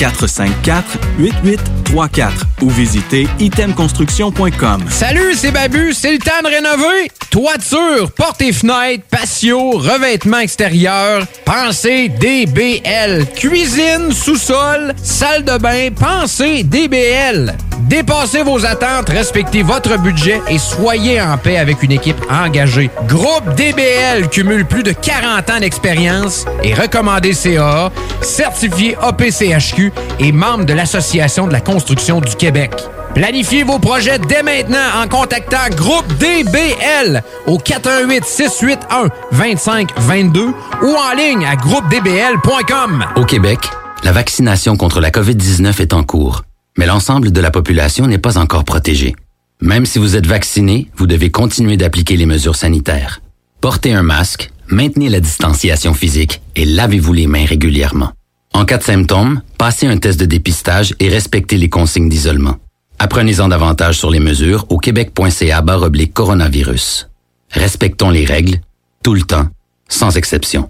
418-454-8834 0.00 2.30
ou 2.62 2.70
visitez 2.70 3.28
itemconstruction.com. 3.38 4.84
Salut, 4.88 5.34
c'est 5.34 5.50
Babu, 5.50 5.92
c'est 5.92 6.12
le 6.12 6.18
temps 6.18 6.40
de 6.42 6.48
rénover. 6.48 7.10
Toiture, 7.30 8.10
portes 8.12 8.40
et 8.42 8.52
fenêtres, 8.52 9.04
patio, 9.10 9.72
revêtement 9.72 10.38
extérieur, 10.38 11.26
pensez 11.44 12.08
DBL. 12.08 13.26
Cuisine, 13.36 14.12
sous-sol, 14.12 14.94
salle 15.02 15.44
de 15.44 15.58
bain, 15.58 15.90
pensez 15.94 16.62
DBL. 16.64 17.54
Dépassez 17.82 18.42
vos 18.42 18.66
attentes, 18.66 19.08
respectez 19.08 19.62
votre 19.62 19.98
budget 19.98 20.40
et 20.48 20.58
soyez 20.58 21.20
en 21.20 21.36
paix 21.38 21.56
avec 21.56 21.82
une 21.82 21.92
équipe 21.92 22.20
engagée. 22.30 22.90
Groupe 23.08 23.54
DBL 23.56 24.28
cumule 24.28 24.64
plus 24.64 24.82
de 24.82 24.92
40 24.92 25.50
ans 25.50 25.60
d'expérience 25.60 26.44
et 26.62 26.74
recommandé 26.74 27.32
CAA, 27.32 27.90
certifié 28.22 28.96
APCHQ 29.00 29.89
et 30.18 30.32
membre 30.32 30.64
de 30.64 30.72
l'Association 30.72 31.46
de 31.46 31.52
la 31.52 31.60
construction 31.60 32.20
du 32.20 32.34
Québec. 32.36 32.72
Planifiez 33.14 33.64
vos 33.64 33.78
projets 33.78 34.18
dès 34.18 34.42
maintenant 34.42 34.78
en 35.02 35.08
contactant 35.08 35.68
Groupe 35.74 36.06
DBL 36.18 37.22
au 37.46 37.58
418 37.58 38.24
681 38.24 39.08
2522 39.32 40.46
ou 40.82 40.86
en 40.86 41.16
ligne 41.16 41.44
à 41.44 41.56
groupedbl.com. 41.56 43.04
Au 43.16 43.24
Québec, 43.24 43.58
la 44.04 44.12
vaccination 44.12 44.76
contre 44.76 45.00
la 45.00 45.10
COVID-19 45.10 45.80
est 45.80 45.92
en 45.92 46.04
cours, 46.04 46.44
mais 46.78 46.86
l'ensemble 46.86 47.32
de 47.32 47.40
la 47.40 47.50
population 47.50 48.06
n'est 48.06 48.18
pas 48.18 48.38
encore 48.38 48.64
protégée. 48.64 49.16
Même 49.60 49.86
si 49.86 49.98
vous 49.98 50.16
êtes 50.16 50.26
vacciné, 50.26 50.88
vous 50.96 51.06
devez 51.06 51.30
continuer 51.30 51.76
d'appliquer 51.76 52.16
les 52.16 52.26
mesures 52.26 52.56
sanitaires. 52.56 53.20
Portez 53.60 53.92
un 53.92 54.02
masque, 54.02 54.50
maintenez 54.68 55.10
la 55.10 55.20
distanciation 55.20 55.92
physique 55.92 56.40
et 56.56 56.64
lavez-vous 56.64 57.12
les 57.12 57.26
mains 57.26 57.44
régulièrement. 57.44 58.12
En 58.52 58.64
cas 58.64 58.78
de 58.78 58.82
symptômes, 58.82 59.42
passez 59.58 59.86
un 59.86 59.96
test 59.96 60.18
de 60.18 60.26
dépistage 60.26 60.94
et 60.98 61.08
respectez 61.08 61.56
les 61.56 61.68
consignes 61.68 62.08
d'isolement. 62.08 62.56
Apprenez-en 62.98 63.48
davantage 63.48 63.98
sur 63.98 64.10
les 64.10 64.20
mesures 64.20 64.66
au 64.68 64.78
québec.ca 64.78 65.62
oblique 65.82 66.12
coronavirus. 66.12 67.08
Respectons 67.50 68.10
les 68.10 68.24
règles, 68.24 68.60
tout 69.02 69.14
le 69.14 69.22
temps, 69.22 69.46
sans 69.88 70.16
exception. 70.16 70.68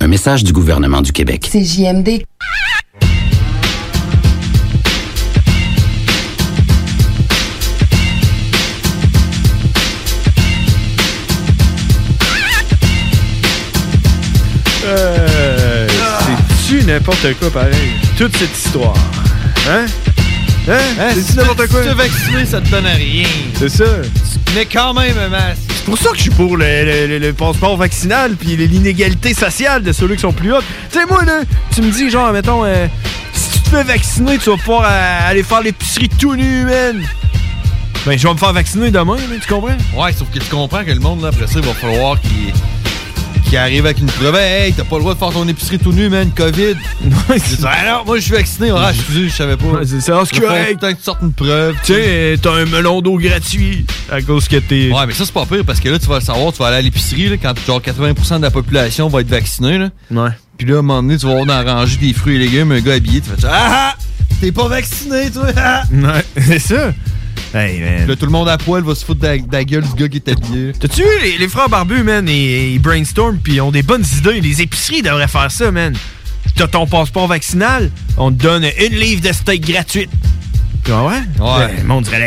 Un 0.00 0.08
message 0.08 0.44
du 0.44 0.52
gouvernement 0.52 1.00
du 1.00 1.12
Québec. 1.12 1.48
C'est. 1.50 2.24
N'importe 16.92 17.34
quoi 17.38 17.50
pareil? 17.50 17.74
Toute 18.18 18.36
cette 18.36 18.56
histoire. 18.56 18.94
Hein? 19.68 19.86
Hein? 20.68 20.72
Hein, 21.00 21.08
C'est-tu 21.14 21.32
si 21.32 21.36
n'importe 21.36 21.62
tu 21.62 21.68
quoi? 21.68 21.80
te 21.82 21.88
fais 21.88 21.94
vacciner, 21.94 22.44
ça 22.46 22.60
te 22.60 22.68
donne 22.68 22.86
rien. 22.86 23.26
C'est 23.58 23.68
ça. 23.68 23.84
Mais 24.54 24.66
quand 24.66 24.94
même 24.94 25.16
un 25.18 25.28
masque. 25.28 25.58
C'est 25.74 25.84
pour 25.86 25.98
ça 25.98 26.10
que 26.10 26.16
je 26.16 26.22
suis 26.22 26.30
pour 26.30 26.56
le, 26.56 26.64
le- 26.84 27.06
le- 27.08 27.18
le 27.18 27.32
passeport 27.32 27.76
vaccinal 27.76 28.36
puis 28.36 28.56
l'inégalité 28.56 29.34
sociale 29.34 29.82
de 29.82 29.90
ceux 29.92 30.06
qui 30.14 30.20
sont 30.20 30.32
plus 30.32 30.52
hauts. 30.52 30.60
Tu 30.92 30.98
sais, 31.00 31.06
moi, 31.06 31.24
là, 31.24 31.40
tu 31.74 31.82
me 31.82 31.90
dis, 31.90 32.08
genre, 32.10 32.32
mettons, 32.32 32.64
euh, 32.64 32.86
si 33.32 33.50
tu 33.52 33.58
te 33.60 33.68
fais 33.70 33.82
vacciner, 33.82 34.38
tu 34.38 34.50
vas 34.50 34.56
pouvoir 34.58 34.84
euh, 34.88 35.30
aller 35.30 35.42
faire 35.42 35.62
l'épicerie 35.62 36.08
tout 36.10 36.36
nu, 36.36 36.64
man. 36.64 37.02
Ben, 38.06 38.18
je 38.18 38.26
vais 38.26 38.34
me 38.34 38.38
faire 38.38 38.52
vacciner 38.52 38.90
demain, 38.90 39.16
tu 39.40 39.48
comprends? 39.52 39.76
Ouais, 39.96 40.12
sauf 40.12 40.28
que 40.32 40.38
tu 40.38 40.46
comprends 40.50 40.84
que 40.84 40.90
le 40.90 41.00
monde, 41.00 41.22
là, 41.22 41.28
après 41.28 41.46
ça, 41.46 41.54
il 41.60 41.64
va 41.64 41.72
falloir 41.74 42.20
qu'il 42.20 42.52
qu'il 43.52 43.58
arrive 43.58 43.84
avec 43.84 43.98
une 43.98 44.06
preuve. 44.06 44.34
Hey, 44.36 44.72
t'as 44.72 44.82
pas 44.82 44.96
le 44.96 45.02
droit 45.02 45.12
de 45.12 45.18
faire 45.18 45.28
ton 45.28 45.46
épicerie 45.46 45.78
tout 45.78 45.92
nu, 45.92 46.08
man, 46.08 46.30
COVID. 46.34 46.74
ah 47.66 47.76
non, 47.86 48.04
moi, 48.06 48.16
je 48.16 48.22
suis 48.22 48.32
vacciné. 48.32 48.70
Ah, 48.74 48.92
excusez, 48.94 49.28
je 49.28 49.34
savais 49.34 49.58
pas. 49.58 49.84
C'est 49.84 50.00
ça, 50.00 50.22
c'est 50.24 50.40
correct. 50.40 50.80
Tant 50.80 50.90
que 50.90 50.96
tu 50.96 51.02
sortes 51.02 51.20
une 51.20 51.34
preuve. 51.34 51.76
Tu 51.84 51.92
sais, 51.92 52.38
t'as 52.40 52.54
un 52.54 52.64
melon 52.64 53.02
d'eau 53.02 53.18
gratuit 53.18 53.84
à 54.10 54.22
cause 54.22 54.48
que 54.48 54.56
t'es. 54.56 54.90
Ouais, 54.90 55.06
mais 55.06 55.12
ça, 55.12 55.26
c'est 55.26 55.34
pas 55.34 55.44
pire 55.44 55.66
parce 55.66 55.80
que 55.80 55.90
là, 55.90 55.98
tu 55.98 56.06
vas 56.06 56.20
le 56.20 56.24
savoir, 56.24 56.50
tu 56.50 56.60
vas 56.60 56.68
aller 56.68 56.78
à 56.78 56.80
l'épicerie, 56.80 57.38
quand 57.38 57.52
genre 57.66 57.82
80% 57.82 58.38
de 58.38 58.42
la 58.42 58.50
population 58.50 59.08
va 59.08 59.20
être 59.20 59.28
vaccinée, 59.28 59.76
là. 59.76 59.90
Ouais. 60.10 60.30
Puis 60.56 60.66
là, 60.66 60.76
à 60.76 60.78
un 60.78 60.82
moment 60.82 61.02
donné, 61.02 61.18
tu 61.18 61.26
vas 61.26 61.34
voir 61.34 61.44
dans 61.44 61.62
la 61.62 61.74
rangée 61.74 61.98
des 61.98 62.14
fruits 62.14 62.36
et 62.36 62.38
légumes, 62.38 62.72
un 62.72 62.80
gars 62.80 62.94
habillé, 62.94 63.20
tu 63.20 63.28
fais 63.28 63.46
Ah 63.46 63.92
ah! 63.92 63.94
T'es 64.40 64.50
pas 64.50 64.68
vacciné, 64.68 65.30
toi! 65.30 65.48
Ah! 65.58 65.82
Ouais, 65.92 66.24
c'est 66.42 66.58
ça. 66.58 66.92
Hey, 67.54 67.80
man. 67.80 67.96
Puis 67.98 68.06
là, 68.08 68.16
tout 68.16 68.26
le 68.26 68.32
monde 68.32 68.48
à 68.48 68.56
poil 68.58 68.82
va 68.82 68.94
se 68.94 69.04
foutre 69.04 69.20
de 69.20 69.26
la, 69.26 69.38
de 69.38 69.52
la 69.52 69.64
gueule 69.64 69.84
du 69.84 69.94
gars 69.94 70.08
qui 70.08 70.16
est 70.16 70.28
habillé. 70.28 70.72
T'as-tu 70.78 71.02
vu 71.02 71.08
les, 71.22 71.38
les 71.38 71.48
frères 71.48 71.68
barbus, 71.68 72.02
man? 72.02 72.26
Ils, 72.28 72.74
ils 72.74 72.78
brainstorm 72.78 73.38
puis 73.38 73.54
ils 73.54 73.60
ont 73.60 73.70
des 73.70 73.82
bonnes 73.82 74.04
idées. 74.18 74.40
Les 74.40 74.62
épiceries 74.62 75.02
devraient 75.02 75.28
faire 75.28 75.50
ça, 75.50 75.70
man. 75.70 75.94
T'as 76.56 76.66
ton 76.66 76.86
passeport 76.86 77.28
vaccinal, 77.28 77.90
on 78.16 78.30
te 78.30 78.42
donne 78.42 78.64
une 78.64 78.94
livre 78.94 79.22
de 79.22 79.32
steak 79.32 79.66
gratuite. 79.66 80.10
Tu 80.84 80.90
vois, 80.90 81.08
ouais? 81.08 81.22
Ouais. 81.38 81.76
Le 81.78 81.84
monde 81.84 82.04
dirait 82.04 82.18
là, 82.18 82.26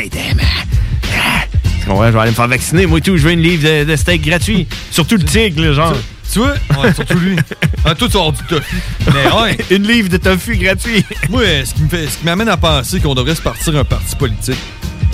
ah, 1.18 1.46
comprends, 1.86 2.08
je 2.08 2.12
vais 2.12 2.20
aller 2.20 2.32
me 2.32 2.36
faire 2.36 2.48
vacciner. 2.48 2.86
Moi, 2.86 3.02
tout, 3.02 3.18
je 3.18 3.24
veux 3.24 3.32
une 3.32 3.42
livre 3.42 3.64
de, 3.64 3.84
de 3.84 3.96
steak 3.96 4.22
gratuit. 4.24 4.68
Surtout 4.92 5.16
le 5.16 5.24
tigre, 5.24 5.62
là, 5.62 5.74
genre. 5.74 5.96
Tu 6.32 6.40
vois? 6.40 6.56
Ouais, 6.82 6.94
surtout 6.94 7.20
lui. 7.20 7.36
Ah, 7.88 7.94
vas 7.94 8.06
avoir 8.08 8.32
du 8.32 8.42
tofu. 8.46 8.78
Mais 9.14 9.32
ouais. 9.32 9.58
une 9.70 9.88
livre 9.88 10.10
de 10.10 10.18
tofu 10.18 10.58
gratuit. 10.58 11.06
Moi, 11.30 11.44
ce 11.64 11.76
qui 11.76 11.84
me 11.84 11.88
fait, 11.88 12.08
ce 12.08 12.18
qui 12.18 12.26
m'amène 12.26 12.50
à 12.50 12.58
penser 12.58 13.00
qu'on 13.00 13.14
devrait 13.14 13.36
se 13.36 13.44
partir 13.44 13.76
un 13.76 13.84
parti 13.84 14.16
politique. 14.16 14.58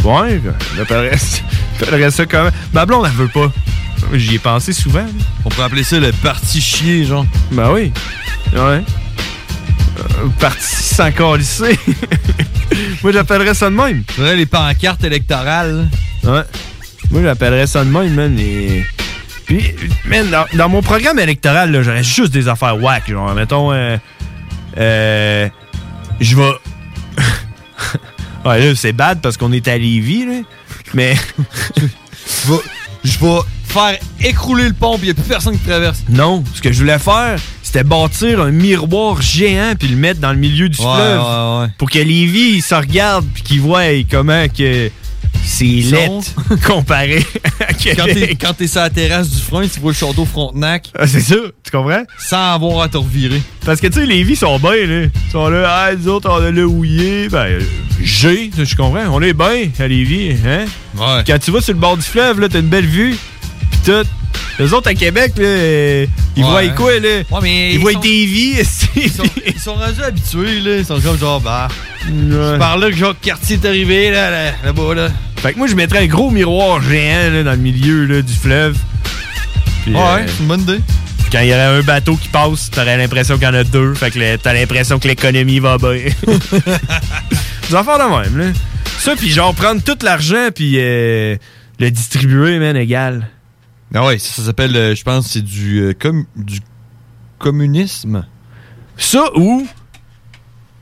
Ouais, 0.03 0.41
j'appellerais 0.75 1.17
j'appellerais 1.79 2.11
ça 2.11 2.25
comment? 2.25 2.49
Ma 2.73 2.85
blonde, 2.85 3.05
elle 3.05 3.11
veut 3.11 3.27
pas. 3.27 3.51
J'y 4.13 4.35
ai 4.35 4.39
pensé 4.39 4.73
souvent. 4.73 5.05
On 5.45 5.49
pourrait 5.49 5.65
appeler 5.65 5.83
ça 5.83 5.99
le 5.99 6.11
parti 6.11 6.59
chier, 6.59 7.05
genre. 7.05 7.25
Ben 7.51 7.71
oui. 7.71 7.91
Ouais. 8.53 8.83
Euh, 9.99 10.27
parti 10.39 10.65
sans 10.65 11.11
calisser. 11.11 11.77
Moi, 13.03 13.11
j'appellerais 13.11 13.53
ça 13.53 13.69
de 13.69 13.75
même. 13.75 14.03
Ouais, 14.17 14.35
les 14.35 14.45
pancartes 14.45 15.03
électorales. 15.03 15.87
Ouais. 16.23 16.43
Moi, 17.11 17.21
j'appellerais 17.21 17.67
ça 17.67 17.83
de 17.83 17.89
même, 17.89 18.13
man. 18.13 18.37
Et... 18.39 18.83
Puis, 19.45 19.75
man, 20.05 20.29
dans, 20.29 20.45
dans 20.53 20.69
mon 20.69 20.81
programme 20.81 21.19
électoral, 21.19 21.71
là, 21.71 21.83
j'aurais 21.83 22.03
juste 22.03 22.31
des 22.31 22.47
affaires 22.47 22.81
whack. 22.81 23.09
Genre, 23.09 23.33
mettons, 23.33 23.71
euh, 23.71 23.97
euh, 24.77 25.49
je 26.19 26.35
vais. 26.35 26.51
ouais, 28.45 28.59
là, 28.65 28.75
c'est 28.75 28.93
bad 28.93 29.19
parce 29.21 29.37
qu'on 29.37 29.51
est 29.51 29.67
à 29.67 29.77
Lévis, 29.77 30.25
là. 30.25 30.41
Mais. 30.93 31.15
je 31.77 32.51
vais, 32.51 32.59
je 33.03 33.19
vais 33.19 33.39
faire 33.65 33.97
écrouler 34.21 34.67
le 34.67 34.73
pont, 34.73 34.97
puis 34.97 35.07
il 35.07 35.13
n'y 35.13 35.19
a 35.19 35.21
plus 35.21 35.29
personne 35.29 35.57
qui 35.57 35.65
traverse. 35.65 36.03
Non, 36.09 36.43
ce 36.53 36.61
que 36.61 36.71
je 36.71 36.79
voulais 36.79 36.99
faire, 36.99 37.39
c'était 37.63 37.83
bâtir 37.83 38.41
un 38.41 38.51
miroir 38.51 39.21
géant 39.21 39.73
puis 39.79 39.87
le 39.87 39.95
mettre 39.95 40.19
dans 40.19 40.31
le 40.33 40.37
milieu 40.37 40.67
du 40.69 40.77
Ouais, 40.79 40.93
fleuve. 40.93 41.21
ouais. 41.21 41.67
Pour 41.77 41.89
que 41.89 41.99
Lévis, 41.99 42.55
il 42.55 42.61
se 42.61 42.75
regarde 42.75 43.25
puis 43.33 43.43
qu'il 43.43 43.61
voit 43.61 43.83
comment 44.09 44.45
que 44.49 44.89
c'est 45.43 45.65
laid 45.65 46.21
comparé 46.65 47.25
à 47.59 47.73
Quand 47.73 48.05
t'es, 48.05 48.13
Québec. 48.13 48.37
quand 48.41 48.53
t'es 48.53 48.67
sur 48.67 48.81
la 48.81 48.89
terrasse 48.89 49.29
du 49.29 49.39
front, 49.41 49.61
tu 49.61 49.79
vois 49.79 49.91
le 49.91 49.97
château 49.97 50.25
Frontenac. 50.25 50.87
Ah, 50.97 51.07
c'est 51.07 51.19
ça, 51.21 51.35
tu 51.63 51.71
comprends? 51.71 52.03
Sans 52.19 52.53
avoir 52.53 52.81
à 52.81 52.87
te 52.89 52.97
revirer. 52.97 53.41
Parce 53.65 53.79
que, 53.81 53.87
tu 53.87 53.99
sais, 53.99 54.05
les 54.05 54.23
vies 54.23 54.35
sont 54.35 54.57
bien, 54.59 54.85
là. 54.87 55.03
Ils 55.05 55.31
sont 55.31 55.47
là, 55.49 55.67
ah, 55.69 55.95
nous 55.95 56.07
autres, 56.07 56.29
on 56.31 56.43
a 56.43 56.51
le 56.51 56.65
houillé. 56.65 57.27
Ben, 57.29 57.45
euh, 57.45 57.61
j'ai, 58.01 58.49
je 58.57 58.75
comprends. 58.75 59.03
On 59.11 59.21
est 59.21 59.33
bien 59.33 59.69
à 59.79 59.87
Lévis, 59.87 60.35
hein? 60.45 60.65
Ouais. 60.97 61.23
Quand 61.27 61.37
tu 61.39 61.51
vas 61.51 61.61
sur 61.61 61.73
le 61.73 61.79
bord 61.79 61.97
du 61.97 62.03
fleuve, 62.03 62.39
là, 62.39 62.49
t'as 62.49 62.59
une 62.59 62.67
belle 62.69 62.87
vue. 62.87 63.15
Pis 63.71 63.77
tout. 63.85 64.07
Les 64.59 64.73
autres 64.73 64.89
à 64.89 64.93
Québec, 64.93 65.33
là, 65.37 65.43
euh, 65.45 66.05
ils 66.35 66.43
Ouais. 66.43 66.49
voient 66.49 66.67
quoi, 66.69 66.99
là? 66.99 67.09
Ouais, 67.31 67.39
mais 67.41 67.73
ils 67.73 67.79
voient 67.79 67.93
sont- 67.93 67.99
des 68.01 68.25
vies, 68.25 68.53
Ils 68.95 69.09
sont, 69.11 69.23
ils 69.45 69.59
sont 69.59 69.73
rendus 69.75 70.01
habitués, 70.03 70.59
là. 70.59 70.77
Ils 70.77 70.85
sont 70.85 70.99
comme 70.99 71.17
genre, 71.17 71.41
bah. 71.41 71.67
C'est 72.05 72.57
par 72.59 72.77
là 72.77 72.89
que 72.89 72.95
genre 72.95 73.15
quartier 73.19 73.57
est 73.61 73.65
arrivé, 73.67 74.11
là, 74.11 74.29
là, 74.29 74.51
là-bas, 74.63 74.93
là. 74.95 75.09
Fait 75.37 75.53
que 75.53 75.57
moi, 75.57 75.67
je 75.67 75.75
mettrais 75.75 75.99
un 75.99 76.07
gros 76.07 76.29
miroir 76.29 76.81
géant 76.81 77.31
là, 77.31 77.43
dans 77.43 77.51
le 77.51 77.57
milieu 77.57 78.05
là, 78.05 78.21
du 78.21 78.33
fleuve. 78.33 78.77
Puis, 79.83 79.93
Ouais, 79.93 79.99
euh, 79.99 80.25
c'est 80.27 80.41
une 80.41 80.47
bonne 80.47 80.61
idée. 80.61 80.79
Quand 81.31 81.39
il 81.39 81.47
y 81.47 81.53
aurait 81.53 81.61
un 81.79 81.81
bateau 81.81 82.15
qui 82.17 82.27
passe, 82.27 82.69
t'aurais 82.69 82.97
l'impression 82.97 83.35
qu'il 83.35 83.45
y 83.45 83.47
en 83.47 83.53
a 83.53 83.63
deux. 83.63 83.93
Fait 83.95 84.11
que 84.11 84.35
t'as 84.35 84.53
l'impression 84.53 84.99
que 84.99 85.07
l'économie 85.07 85.59
va 85.59 85.77
bien. 85.77 85.97
Des 86.27 87.75
affaires 87.75 87.97
de 87.97 88.03
même, 88.23 88.37
là. 88.37 88.45
Ça, 88.99 89.15
puis 89.15 89.31
genre 89.31 89.55
prendre 89.55 89.81
tout 89.81 89.97
l'argent 90.03 90.49
puis 90.53 90.75
euh, 90.77 91.35
le 91.79 91.89
distribuer, 91.89 92.59
man, 92.59 92.75
égal. 92.77 93.27
Ah 93.93 94.05
ouais, 94.05 94.17
ça, 94.19 94.33
ça 94.33 94.43
s'appelle, 94.43 94.75
euh, 94.75 94.95
je 94.95 95.03
pense, 95.03 95.27
c'est 95.27 95.41
du, 95.43 95.79
euh, 95.81 95.93
com- 95.99 96.25
du 96.35 96.59
communisme. 97.39 98.25
Ça 98.97 99.25
ou... 99.35 99.67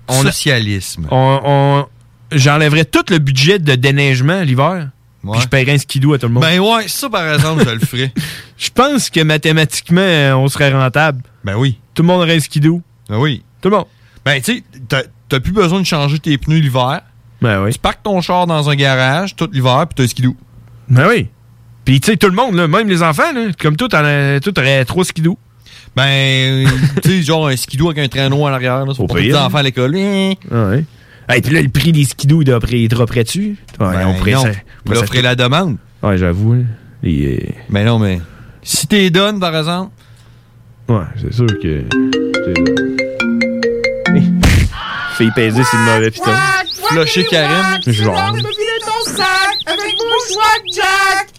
on 0.07 0.22
Socialisme. 0.24 1.07
On, 1.12 1.39
on- 1.43 1.86
J'enlèverais 2.32 2.86
tout 2.86 3.03
le 3.10 3.18
budget 3.18 3.57
de 3.57 3.74
déneigement 3.76 4.41
l'hiver. 4.41 4.89
Puis 5.32 5.41
je 5.41 5.47
paierais 5.47 5.74
un 5.74 5.78
skidoo 5.78 6.14
à 6.14 6.20
tout 6.20 6.28
le 6.28 6.34
monde. 6.34 6.43
Ben 6.43 6.60
ouais, 6.60 6.88
ça 6.88 7.10
par 7.10 7.28
exemple, 7.34 7.64
je 7.66 7.72
le 7.72 7.80
ferais. 7.80 8.14
Je 8.57 8.70
pense 8.70 9.10
que 9.10 9.22
mathématiquement, 9.22 10.01
euh, 10.01 10.34
on 10.36 10.47
serait 10.49 10.72
rentable. 10.72 11.24
Ben 11.45 11.55
oui. 11.55 11.80
Tout 11.93 12.03
le 12.03 12.07
monde 12.07 12.22
aurait 12.22 12.36
un 12.36 12.39
skidoo. 12.39 12.82
Ben 13.10 13.18
oui. 13.18 13.41
Tout 13.62 13.70
le 13.70 13.78
monde. 13.78 13.86
Ben 14.26 14.41
tu 14.41 14.57
sais, 14.57 14.64
t'as- 14.88 15.03
t'as 15.30 15.39
plus 15.39 15.51
besoin 15.53 15.80
de 15.82 15.86
changer 15.86 16.20
tes 16.20 16.38
pneus 16.38 16.60
l'hiver. 16.60 17.01
Ben 17.41 17.64
oui. 17.64 17.72
Tu 17.74 17.80
parques 17.80 18.03
ton 18.03 18.20
char 18.22 18.47
dans 18.47 18.70
un 18.70 18.76
garage 18.76 19.36
tout 19.36 19.49
l'hiver, 19.51 19.86
puis 19.88 19.95
t'as 19.95 20.03
un 20.03 20.07
skidoo. 20.07 20.36
Ben 20.89 21.07
oui. 21.10 21.30
Puis 21.90 22.00
tu 22.00 22.12
sais, 22.12 22.18
tout 22.18 22.28
le 22.28 22.34
monde, 22.36 22.54
là, 22.54 22.68
même 22.68 22.88
les 22.88 23.02
enfants, 23.02 23.34
là, 23.34 23.48
comme 23.60 23.76
toi, 23.76 23.88
t'en 23.90 24.04
as- 24.06 24.40
toi, 24.42 24.54
t'aurais 24.54 24.86
trois 24.86 25.04
skidoo. 25.04 25.40
Ben, 25.96 26.68
tu 27.02 27.10
sais, 27.10 27.22
genre 27.24 27.48
un 27.48 27.56
skidoo 27.56 27.90
avec 27.90 28.06
un 28.06 28.08
traîneau 28.08 28.46
à 28.46 28.52
l'arrière, 28.52 28.86
là, 28.86 28.94
c'est 28.96 29.04
pour 29.08 29.18
les 29.18 29.30
pire. 29.30 29.42
enfants 29.42 29.58
à 29.58 29.64
l'école. 29.64 29.96
Ouais. 29.96 30.38
Hey, 31.28 31.42
puis 31.42 31.52
là, 31.52 31.64
le 31.64 31.70
prix 31.70 31.92
des 31.92 32.04
skidoo, 32.06 32.44
il 32.44 32.88
dropperait-tu? 32.90 33.58
Ouais, 33.80 33.92
Ben 33.92 34.06
on 34.06 34.14
pourrait 34.14 34.34
non. 34.34 34.44
ça- 34.44 34.50
On 34.86 35.22
la 35.24 35.34
demande. 35.36 35.78
Ouais, 36.04 36.16
j'avoue. 36.20 36.54
hein. 36.54 36.66
Les, 37.02 37.38
euh, 37.42 37.54
Ben 37.72 37.84
non, 37.88 37.98
mais 37.98 38.22
si 38.62 38.86
t'es 38.86 39.10
donnes, 39.10 39.40
par 39.40 39.56
exemple. 39.58 39.90
Ouais, 40.90 41.06
c'est 41.20 41.34
sûr 41.34 41.48
que. 41.48 41.86
c'est-. 42.46 42.54
Fille 45.18 45.32
pesée 45.36 45.64
sur 45.64 45.78
le 45.80 45.86
mauvais 45.96 46.12
piton. 46.12 46.32
Flusher 46.92 47.26
Karim. 47.26 47.82
Genre. 47.88 48.36
ton 48.36 49.12
sac 49.12 49.28
avec 49.66 49.96
mon 49.98 50.34
choix, 50.34 50.54
Jack! 50.72 51.30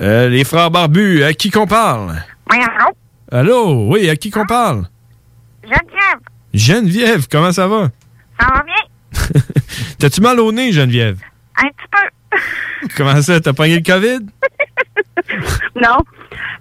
Euh, 0.00 0.28
les 0.28 0.44
frères 0.44 0.70
barbus, 0.70 1.22
à 1.24 1.34
qui 1.34 1.50
qu'on 1.50 1.66
parle? 1.66 2.22
Allô? 3.30 3.86
Oui, 3.88 4.08
à 4.08 4.16
qui 4.16 4.30
qu'on 4.30 4.46
parle? 4.46 4.86
Geneviève, 5.62 6.18
Geneviève, 6.54 7.28
comment 7.30 7.52
ça 7.52 7.68
va? 7.68 7.90
ça 8.40 8.46
va 8.46 8.62
bien? 8.62 9.42
T'as-tu 9.98 10.20
mal 10.20 10.40
au 10.40 10.50
nez, 10.52 10.72
Geneviève? 10.72 11.20
Un 11.56 11.68
petit 11.68 12.92
Comment 12.96 13.20
ça, 13.20 13.40
t'as 13.40 13.52
pogné 13.52 13.76
le 13.76 13.82
COVID? 13.82 14.26
Non. 15.76 15.98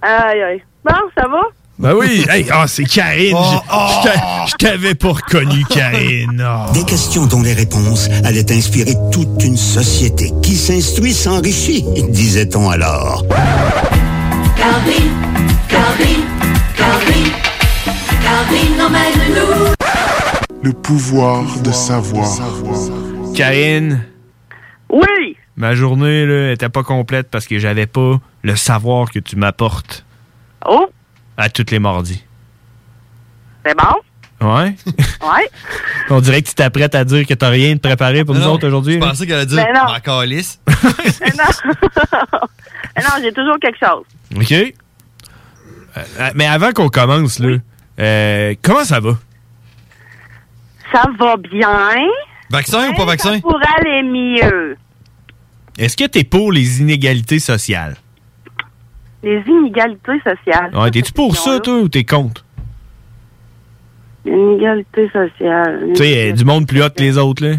Aïe, 0.02 0.42
aïe. 0.42 0.64
Bon, 0.84 0.96
ça 1.18 1.28
va? 1.28 1.42
Ben 1.80 1.93
oui. 1.93 2.25
Hey, 2.30 2.45
ah, 2.51 2.65
c'est 2.67 2.84
Karine. 2.84 3.38
Oh, 3.38 3.43
Je- 3.53 3.57
je 3.57 4.03
t'a- 4.03 4.45
Je 4.47 4.55
t'avais 4.55 4.95
pas 4.95 5.09
reconnu, 5.13 5.63
Karine. 5.69 6.45
Oh. 6.45 6.71
Des 6.73 6.84
questions 6.84 7.25
dont 7.25 7.41
les 7.41 7.53
réponses 7.53 8.09
allaient 8.25 8.51
inspirer 8.51 8.95
toute 9.13 9.41
une 9.43 9.55
société 9.55 10.32
qui 10.43 10.55
s'instruit 10.55 11.13
s'enrichit, 11.13 11.86
disait-on 12.09 12.69
alors. 12.69 13.23
Calvin, 14.57 15.07
Calvin, 15.69 16.19
Calvin, 16.75 17.30
Calvin 18.23 18.86
emmène-nous. 18.86 19.73
Le 20.61 20.73
pouvoir 20.73 21.43
de 21.63 21.71
savoir. 21.71 22.27
Karine? 23.36 24.03
Oui. 24.91 25.38
Ma 25.55 25.75
journée, 25.75 26.25
là, 26.25 26.51
était 26.51 26.67
pas 26.69 26.84
complète 26.84 27.30
parce 27.32 27.47
que 27.47 27.57
j'avais 27.57 27.86
pas 27.88 28.19
le 28.43 28.55
savoir 28.57 29.09
que 29.11 29.19
tu 29.19 29.38
m'apportes 29.38 30.03
Oh, 30.67 30.88
à 31.40 31.50
tous 31.50 31.66
les 31.72 31.80
mardis. 31.80 32.24
c'est 33.66 33.76
bon? 33.78 33.96
Ouais? 34.42 34.76
Ouais. 35.22 35.50
On 36.10 36.22
dirait 36.22 36.42
que 36.42 36.48
tu 36.48 36.54
t'apprêtes 36.56 36.96
à 36.96 37.04
dire 37.04 37.26
que 37.28 37.34
t'as 37.34 37.50
rien 37.50 37.76
de 37.76 37.80
préparé 37.80 38.24
pour 38.24 38.36
Non, 38.36 38.42
nous 38.42 38.48
autres 38.48 38.68
aujourd'hui. 38.68 38.94
je 38.94 38.98
hein? 39.00 39.10
pensais 39.10 39.26
qu'elle 39.28 39.36
allait 39.38 39.46
dire 39.48 39.58
Ben 39.66 39.74
non. 39.74 39.92
ma 39.92 40.00
calisse. 40.00 40.60
Mais 40.68 40.74
non. 41.38 41.70
Mais 42.96 43.04
non, 43.04 43.10
j'ai 43.22 43.32
toujours 43.34 43.58
quelque 43.60 43.78
chose. 43.80 44.06
OK. 44.36 44.52
Euh, 44.52 46.04
euh, 46.20 46.30
mais 46.36 46.46
avant 46.46 46.72
qu'on 46.72 46.88
commence, 46.90 47.40
là, 47.40 47.58
euh, 48.00 48.56
comment 48.62 48.84
ça 48.86 49.00
va? 49.00 49.18
Ça 50.94 51.04
va 51.20 51.36
bien. 51.38 51.96
Vaccin 52.50 52.90
ou 52.90 52.96
pas 52.96 53.06
vaccin? 53.06 53.36
Ça 53.36 53.42
pourrait 53.42 53.66
aller 53.80 54.04
mieux. 54.04 54.78
Est-ce 55.78 55.96
que 55.98 56.06
t'es 56.06 56.24
pour 56.24 56.52
les 56.52 56.80
inégalités 56.82 57.40
sociales? 57.40 57.96
Les 59.24 59.43
inégalités 59.47 60.20
sociales. 60.24 60.72
Ouais, 60.74 60.91
T'es-tu 60.91 61.11
pour 61.11 61.36
ça, 61.36 61.59
toi, 61.59 61.80
ou 61.80 61.89
t'es 61.89 62.03
contre? 62.03 62.43
Les 64.26 64.32
inégalités 64.32 65.09
sociales. 65.09 65.88
Tu 65.89 65.95
sais, 65.95 66.30
euh, 66.32 66.34
du 66.34 66.45
monde 66.45 66.67
plus 66.67 66.82
haut 66.84 66.89
que 66.89 67.01
les 67.01 67.17
autres, 67.17 67.45
là. 67.45 67.55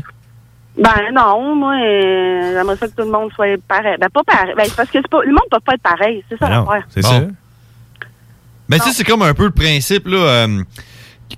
Ben 0.79 1.13
non, 1.13 1.55
moi, 1.57 1.75
euh, 1.75 2.53
j'aimerais 2.55 2.77
ça 2.77 2.87
que 2.89 2.93
tout 2.95 3.03
le 3.03 3.11
monde 3.11 3.31
soit 3.35 3.61
pareil. 3.69 3.97
Ben 4.01 4.09
pas 4.09 4.23
pareil. 4.25 4.55
Ben, 4.57 4.65
c'est 4.67 4.77
parce 4.77 4.91
que 4.91 4.99
pas, 5.09 5.23
le 5.23 5.31
monde 5.31 5.41
peut 5.51 5.59
pas 5.65 5.75
être 5.75 5.83
pareil. 5.83 6.25
C'est 6.31 6.39
ça 6.39 6.49
Ben 6.49 6.61
non, 6.61 6.65
l'affaire. 6.71 6.87
C'est 6.89 7.03
ça. 7.03 7.23
Mais 8.69 8.79
tu 8.79 8.85
sais, 8.85 8.93
c'est 8.93 9.05
comme 9.05 9.23
un 9.23 9.35
peu 9.35 9.45
le 9.45 9.51
principe, 9.51 10.07
là. 10.07 10.17
euh, 10.19 10.63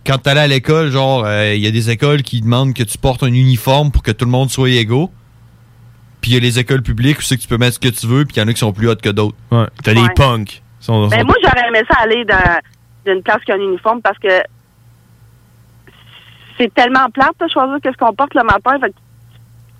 quand 0.06 0.18
t'allais 0.18 0.40
à 0.42 0.46
l'école, 0.46 0.90
genre, 0.90 1.24
euh, 1.24 1.54
il 1.54 1.62
y 1.62 1.66
a 1.66 1.70
des 1.70 1.90
écoles 1.90 2.22
qui 2.22 2.40
demandent 2.42 2.74
que 2.74 2.82
tu 2.82 2.98
portes 2.98 3.22
un 3.22 3.32
uniforme 3.32 3.90
pour 3.90 4.02
que 4.02 4.10
tout 4.10 4.24
le 4.26 4.30
monde 4.30 4.50
soit 4.50 4.68
égaux. 4.70 5.10
Puis 6.22 6.30
il 6.30 6.34
y 6.34 6.36
a 6.38 6.40
les 6.40 6.58
écoles 6.58 6.82
publiques 6.82 7.18
où 7.18 7.22
c'est 7.22 7.36
que 7.36 7.42
tu 7.42 7.48
peux 7.48 7.58
mettre 7.58 7.74
ce 7.74 7.80
que 7.80 7.88
tu 7.88 8.06
veux, 8.06 8.24
puis 8.24 8.36
il 8.36 8.40
y 8.40 8.42
en 8.42 8.48
a 8.48 8.52
qui 8.52 8.60
sont 8.60 8.72
plus 8.72 8.88
hautes 8.88 9.02
que 9.02 9.10
d'autres. 9.10 9.36
Ouais. 9.50 9.66
T'as 9.82 9.92
Ouais. 9.92 10.02
des 10.08 10.14
punks. 10.14 10.62
Sont- 10.80 11.08
Ben 11.08 11.20
sont- 11.20 11.26
moi, 11.26 11.34
j'aurais 11.42 11.68
aimé 11.68 11.82
ça 11.90 11.98
aller 12.00 12.24
dans 12.24 12.60
d'une 13.04 13.22
classe 13.22 13.42
qui 13.44 13.52
a 13.52 13.56
un 13.56 13.60
uniforme 13.60 14.00
parce 14.00 14.18
que 14.18 14.28
c'est 16.58 16.72
tellement 16.74 17.08
plate 17.10 17.34
de 17.40 17.48
choisir 17.52 17.76
qu'est-ce 17.82 17.96
qu'on 17.96 18.14
porte 18.14 18.34
le 18.34 18.44
matin. 18.44 18.78
Fait 18.80 18.90
que 18.90 18.94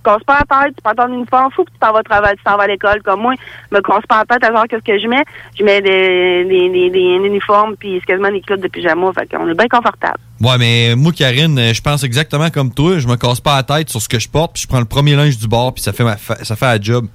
casses 0.02 0.22
pas 0.24 0.40
la 0.48 0.64
tête, 0.64 0.74
tu 0.76 0.82
prends 0.82 0.94
ton 0.94 1.12
uniforme, 1.12 1.50
fou, 1.52 1.64
puis 1.64 1.72
tu 1.74 1.78
t'en 1.80 1.92
vas 1.92 2.02
travailler, 2.02 2.36
tu 2.36 2.42
t'en 2.44 2.56
vas 2.56 2.64
à 2.64 2.66
l'école. 2.66 3.02
Comme 3.02 3.20
moi, 3.22 3.34
je 3.70 3.76
me 3.76 3.80
casse 3.82 4.04
pas 4.08 4.18
la 4.18 4.24
tête 4.24 4.42
à 4.44 4.46
savoir 4.46 4.64
qu'est-ce 4.68 4.82
que 4.84 4.98
je 4.98 5.06
mets. 5.08 5.24
Je 5.58 5.64
mets 5.64 5.80
des, 5.80 6.44
des, 6.44 6.68
des, 6.70 6.90
des 6.90 7.26
uniformes, 7.26 7.76
puis 7.76 7.98
c'est 8.00 8.06
quasiment 8.06 8.30
des 8.30 8.40
culottes 8.40 8.60
de 8.62 8.68
pyjama. 8.68 9.12
Fait 9.12 9.26
qu'on 9.34 9.48
est 9.48 9.54
bien 9.54 9.68
confortable. 9.68 10.18
Ouais, 10.40 10.58
mais 10.58 10.94
moi, 10.96 11.12
Karine, 11.12 11.72
je 11.72 11.80
pense 11.80 12.02
exactement 12.04 12.50
comme 12.50 12.72
toi. 12.74 12.98
Je 12.98 13.06
me 13.08 13.16
casse 13.16 13.40
pas 13.40 13.56
la 13.56 13.62
tête 13.62 13.90
sur 13.90 14.00
ce 14.02 14.08
que 14.08 14.18
je 14.18 14.28
porte, 14.28 14.54
puis 14.54 14.62
je 14.62 14.68
prends 14.68 14.80
le 14.80 14.84
premier 14.86 15.14
linge 15.16 15.38
du 15.38 15.46
bord, 15.48 15.72
puis 15.74 15.82
ça 15.82 15.92
fait, 15.92 16.04
ma 16.04 16.16
fa- 16.16 16.42
ça 16.44 16.56
fait 16.56 16.66
la 16.66 16.80
job. 16.80 17.06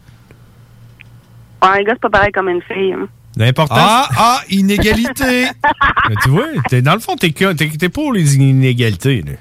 Ouais, 1.63 1.69
un 1.79 1.83
gars, 1.83 1.93
c'est 1.93 2.01
pas 2.01 2.09
pareil 2.09 2.31
comme 2.31 2.49
une 2.49 2.61
fille. 2.61 2.93
hein. 2.93 3.07
L'important. 3.35 3.75
Ah, 3.77 4.07
ah, 4.17 4.41
inégalité! 4.49 5.47
Mais 6.09 6.15
tu 6.23 6.29
vois, 6.29 6.45
t'es- 6.69 6.81
dans 6.81 6.93
le 6.93 6.99
fond, 6.99 7.15
t'es 7.15 7.31
que- 7.31 7.53
t'es 7.53 7.69
t'es 7.69 7.89
pour 7.89 8.11
les 8.13 8.35
inégalités, 8.35 9.21
là. 9.21 9.33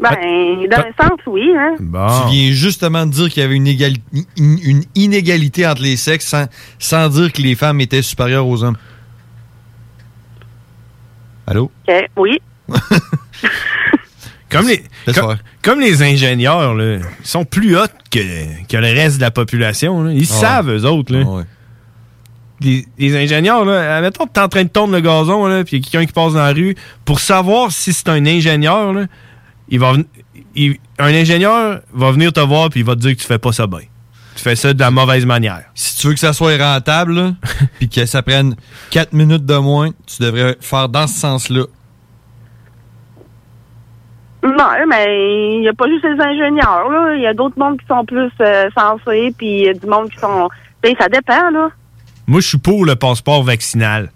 Ben, 0.00 0.66
dans 0.70 0.78
un 0.78 1.08
sens, 1.08 1.18
oui. 1.26 1.50
Hein. 1.56 1.74
Tu 1.78 1.84
viens 2.34 2.52
justement 2.52 3.04
de 3.06 3.10
dire 3.12 3.28
qu'il 3.28 3.42
y 3.42 3.44
avait 3.46 3.56
une, 3.56 3.66
égali- 3.66 4.00
une- 4.38 4.58
une 4.64 4.84
inégalité 4.94 5.66
entre 5.66 5.82
les 5.82 5.96
sexes 5.96 6.26
sans, 6.26 6.46
sans 6.78 7.08
dire 7.08 7.32
que 7.32 7.42
les 7.42 7.54
femmes 7.54 7.80
étaient 7.80 8.00
supérieures 8.02 8.46
aux 8.46 8.62
hommes. 8.64 8.76
Allô? 11.46 11.70
Oui. 12.16 12.38
Comme 14.50 14.66
les, 14.66 14.82
comme, 15.14 15.36
comme 15.62 15.78
les 15.80 16.02
ingénieurs, 16.02 16.74
là, 16.74 16.96
ils 16.96 17.02
sont 17.26 17.44
plus 17.44 17.76
hauts 17.78 17.84
que, 18.10 18.18
que 18.66 18.76
le 18.76 18.88
reste 18.92 19.18
de 19.18 19.20
la 19.20 19.30
population. 19.30 20.02
là. 20.02 20.12
Ils 20.12 20.26
Ah 20.28 20.34
savent, 20.40 20.70
eux 20.70 20.84
autres. 20.86 21.12
Là. 21.14 21.44
Les, 22.60 22.84
les 22.98 23.16
ingénieurs, 23.16 23.64
là, 23.64 23.98
admettons 23.98 24.26
que 24.26 24.32
t'es 24.32 24.40
en 24.40 24.48
train 24.48 24.64
de 24.64 24.68
tourner 24.68 24.94
le 24.94 25.00
gazon, 25.02 25.46
là, 25.46 25.62
puis 25.62 25.76
il 25.76 25.78
y 25.78 25.86
a 25.86 25.88
quelqu'un 25.88 26.04
qui 26.06 26.12
passe 26.12 26.32
dans 26.32 26.40
la 26.44 26.52
rue, 26.52 26.74
pour 27.04 27.20
savoir 27.20 27.70
si 27.70 27.92
c'est 27.92 28.08
un 28.08 28.26
ingénieur, 28.26 28.92
là, 28.92 29.06
il 29.70 29.78
va 29.80 29.92
il- 30.54 30.76
un 30.98 31.14
ingénieur 31.14 31.80
va 31.92 32.10
venir 32.12 32.32
te 32.32 32.40
voir 32.40 32.68
puis 32.70 32.80
il 32.80 32.86
va 32.86 32.94
te 32.94 33.00
dire 33.00 33.12
que 33.16 33.20
tu 33.20 33.26
fais 33.26 33.38
pas 33.38 33.52
ça 33.52 33.66
bien. 33.66 33.80
Tu 34.36 34.42
fais 34.42 34.56
ça 34.56 34.72
de 34.72 34.80
la 34.80 34.90
mauvaise 34.90 35.26
manière. 35.26 35.64
Si 35.74 35.98
tu 35.98 36.06
veux 36.08 36.14
que 36.14 36.20
ça 36.20 36.32
soit 36.32 36.56
rentable, 36.56 37.34
puis 37.78 37.88
que 37.88 38.06
ça 38.06 38.22
prenne 38.22 38.54
4 38.90 39.12
minutes 39.12 39.44
de 39.44 39.56
moins, 39.56 39.90
tu 40.06 40.22
devrais 40.22 40.56
faire 40.60 40.88
dans 40.88 41.06
ce 41.06 41.18
sens-là. 41.20 41.64
Non, 44.42 44.68
mais 44.88 45.54
il 45.56 45.60
n'y 45.60 45.68
a 45.68 45.74
pas 45.74 45.86
juste 45.86 46.04
les 46.04 46.18
ingénieurs, 46.24 46.88
là. 46.88 47.14
Il 47.14 47.22
y 47.22 47.26
a 47.26 47.34
d'autres 47.34 47.58
mondes 47.58 47.78
qui 47.78 47.86
sont 47.86 48.04
plus 48.06 48.30
euh, 48.40 48.70
sensés, 48.76 49.34
puis 49.36 49.46
il 49.60 49.64
y 49.66 49.68
a 49.68 49.74
du 49.74 49.86
monde 49.86 50.08
qui 50.10 50.18
sont... 50.18 50.48
Ben, 50.82 50.94
ça 50.98 51.08
dépend, 51.10 51.50
là. 51.50 51.68
Moi, 52.26 52.40
je 52.40 52.48
suis 52.48 52.58
pour 52.58 52.86
le 52.86 52.96
passeport 52.96 53.42
vaccinal. 53.42 54.10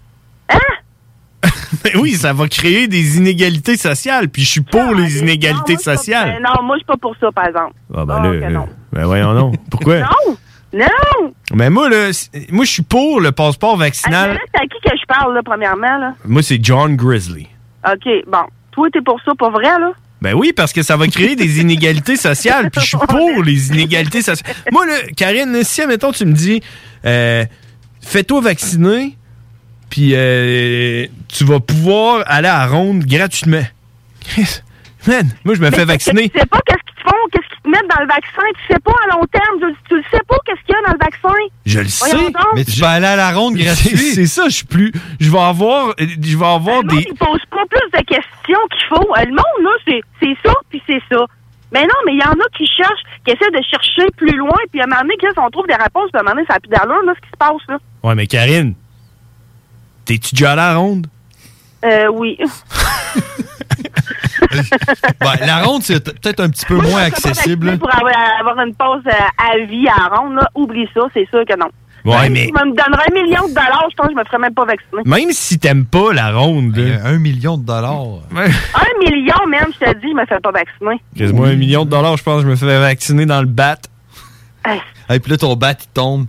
Ben 1.85 1.99
oui, 2.01 2.13
ça 2.13 2.33
va 2.33 2.47
créer 2.47 2.87
des 2.87 3.17
inégalités 3.17 3.77
sociales, 3.77 4.27
puis 4.29 4.41
je 4.43 4.49
suis 4.49 4.61
pour 4.61 4.93
les 4.95 5.19
inégalités 5.19 5.77
sociales. 5.77 6.41
Non, 6.43 6.63
moi, 6.63 6.75
je 6.77 6.79
suis 6.79 6.85
pas 6.87 6.97
pour 6.97 7.15
ça, 7.19 7.31
par 7.31 7.45
exemple. 7.47 7.73
Ah 7.95 8.05
ben 8.05 8.15
Ah, 8.21 8.27
là, 8.33 8.49
non. 8.49 8.67
ben 8.91 9.05
voyons 9.05 9.33
non. 9.33 9.51
Pourquoi? 9.69 9.99
Non! 9.99 10.37
Non! 10.73 11.31
Mais 11.53 11.69
moi, 11.69 11.87
là, 11.89 12.09
moi, 12.51 12.65
je 12.65 12.71
suis 12.71 12.81
pour 12.83 13.21
le 13.21 13.31
passeport 13.31 13.75
Ah, 13.75 13.83
vaccinal. 13.85 14.37
c'est 14.53 14.61
à 14.61 14.63
qui 14.63 14.79
que 14.83 14.97
je 14.99 15.05
parle, 15.07 15.33
là, 15.35 15.41
premièrement, 15.45 15.97
là? 15.99 16.15
Moi, 16.25 16.41
c'est 16.41 16.59
John 16.61 16.95
Grizzly. 16.95 17.47
OK, 17.87 18.09
bon. 18.27 18.39
Toi, 18.71 18.87
t'es 18.91 19.01
pour 19.01 19.21
ça, 19.23 19.31
pas 19.37 19.49
vrai, 19.51 19.79
là? 19.79 19.91
Ben 20.21 20.33
oui, 20.33 20.53
parce 20.53 20.73
que 20.73 20.81
ça 20.81 20.97
va 20.97 21.07
créer 21.07 21.35
des 21.35 21.61
inégalités 21.61 22.15
sociales, 22.17 22.71
puis 22.71 22.81
je 22.81 22.87
suis 22.87 22.97
pour 22.97 23.43
les 23.43 23.67
inégalités 23.69 24.23
sociales. 24.23 24.55
Moi, 24.71 24.85
là, 24.87 24.93
Karine, 25.15 25.63
si, 25.63 25.81
admettons, 25.83 26.11
tu 26.11 26.25
me 26.25 26.33
dis, 26.33 26.61
euh, 27.05 27.45
fais-toi 28.01 28.41
vacciner, 28.41 29.15
puis 29.95 30.11
euh, 30.13 31.05
tu 31.29 31.45
vas 31.45 31.61
pouvoir 31.61 32.21
aller 32.27 32.49
à 32.49 32.59
la 32.59 32.67
ronde 32.67 33.05
gratuitement. 33.05 33.63
Man, 35.07 35.29
moi, 35.45 35.55
je 35.55 35.61
me 35.61 35.71
fais 35.71 35.85
vacciner. 35.85 36.27
Tu 36.29 36.37
sais 36.37 36.45
pas 36.47 36.59
qu'est-ce 36.67 36.83
qu'ils 36.83 36.95
te 37.01 37.09
font, 37.09 37.15
qu'est-ce 37.31 37.47
qu'ils 37.47 37.61
te 37.63 37.69
mettent 37.69 37.89
dans 37.95 38.01
le 38.01 38.07
vaccin. 38.07 38.41
Tu 38.59 38.73
sais 38.73 38.79
pas 38.81 38.91
à 38.91 39.15
long 39.15 39.23
terme. 39.31 39.55
Tu, 39.61 39.75
tu 39.87 39.95
le 39.95 40.03
sais 40.11 40.19
pas 40.27 40.35
qu'est-ce 40.45 40.59
qu'il 40.65 40.75
y 40.75 40.77
a 40.77 40.81
dans 40.87 40.91
le 40.91 40.99
vaccin. 40.99 41.39
Je 41.65 41.79
le 41.79 41.87
sais. 41.87 42.11
donc. 42.17 42.35
Mais 42.55 42.65
tu 42.65 42.77
vas 42.81 42.89
aller 42.89 43.05
à 43.05 43.15
la 43.15 43.31
ronde 43.31 43.55
gratuite. 43.55 43.95
C'est 43.97 44.25
ça, 44.25 44.49
je 44.49 44.55
suis 44.55 44.65
plus. 44.65 44.91
Je 45.21 45.31
vais 45.31 45.39
avoir. 45.39 45.93
Je 45.97 46.37
vais 46.37 46.45
avoir 46.45 46.81
Le 46.81 46.87
monde, 46.89 46.97
des. 46.99 47.07
il 47.09 47.15
pose 47.17 47.39
pas 47.49 47.63
plus 47.69 47.97
de 47.97 48.03
questions 48.05 48.59
qu'il 48.71 48.87
faut. 48.89 49.15
Euh, 49.15 49.23
Le 49.23 49.31
monde, 49.31 49.63
là, 49.63 49.69
c'est 49.87 50.01
c'est 50.19 50.35
ça, 50.45 50.53
puis 50.69 50.81
c'est 50.85 51.01
ça. 51.09 51.23
Mais 51.71 51.83
non, 51.83 51.95
mais 52.05 52.13
il 52.15 52.19
y 52.19 52.27
en 52.27 52.31
a 52.33 52.47
qui 52.57 52.67
cherchent, 52.67 53.03
qui 53.25 53.31
essaient 53.31 53.51
de 53.51 53.63
chercher 53.69 54.09
plus 54.17 54.35
loin, 54.35 54.57
puis 54.73 54.81
à 54.81 54.83
un 54.83 54.87
moment 54.87 55.01
donné, 55.01 55.15
on 55.37 55.49
trouve 55.51 55.67
des 55.67 55.75
réponses, 55.75 56.09
puis 56.11 56.17
à 56.17 56.19
un 56.19 56.23
moment 56.23 56.35
donné, 56.35 56.47
ça 56.49 56.55
a 56.55 56.59
plus 56.59 56.69
d'allure, 56.69 57.01
là, 57.05 57.13
ce 57.15 57.21
qui 57.21 57.29
se 57.31 57.37
passe, 57.37 57.61
là. 57.69 57.77
Ouais, 58.03 58.15
mais 58.15 58.27
Karine, 58.27 58.75
t'es-tu 60.05 60.35
déjà 60.35 60.51
allé 60.53 60.61
à 60.61 60.73
la 60.73 60.77
ronde? 60.77 61.07
Euh, 61.83 62.07
oui. 62.13 62.37
Ben, 65.19 65.35
la 65.45 65.63
ronde, 65.63 65.81
c'est 65.83 66.03
peut-être 66.03 66.39
un 66.39 66.49
petit 66.49 66.65
peu 66.65 66.75
moins 66.75 67.03
accessible. 67.03 67.67
là. 67.67 67.77
Pour 67.77 67.93
avoir, 67.93 68.13
avoir 68.39 68.59
une 68.65 68.73
pause 68.75 69.01
euh, 69.07 69.11
à 69.11 69.65
vie 69.65 69.87
à 69.87 70.09
la 70.09 70.15
ronde, 70.17 70.35
là, 70.35 70.49
oublie 70.55 70.87
ça, 70.93 71.01
c'est 71.13 71.27
sûr 71.29 71.43
que 71.45 71.57
non. 71.57 71.67
Ouais, 72.05 72.23
Même 72.29 72.33
mais- 72.33 72.45
Si 72.45 72.51
tu 72.51 72.53
me 72.53 72.75
donnerais 72.75 73.05
un 73.09 73.13
million 73.23 73.41
de 73.47 73.53
dollars, 73.53 73.87
je 73.89 73.95
pense 73.95 74.07
que 74.07 74.13
je 74.13 74.17
me 74.19 74.23
ferais 74.25 74.37
même 74.37 74.53
pas 74.53 74.65
vacciner. 74.65 75.01
Même 75.05 75.31
si 75.31 75.57
t'aimes 75.57 75.85
pas 75.85 76.13
la 76.13 76.31
ronde. 76.31 76.77
Un 77.03 77.17
million 77.17 77.57
de 77.57 77.65
dollars. 77.65 78.19
Un 78.35 78.99
million, 78.99 79.47
même, 79.49 79.67
je 79.73 79.85
te 79.85 79.93
dis, 79.97 80.09
je 80.11 80.15
me 80.15 80.25
fais 80.27 80.39
pas 80.39 80.51
vacciner. 80.51 81.01
Quasiment 81.17 81.45
un 81.45 81.55
million 81.55 81.83
de 81.85 81.89
dollars, 81.89 82.17
je 82.17 82.23
pense, 82.23 82.43
je 82.43 82.47
me 82.47 82.55
fais 82.55 82.79
vacciner 82.79 83.25
dans 83.25 83.39
le 83.41 83.47
bat. 83.47 83.77
Et 85.09 85.19
puis 85.19 85.31
là, 85.31 85.37
ton 85.37 85.55
bat, 85.55 85.71
il 85.71 85.87
tombe. 85.93 86.25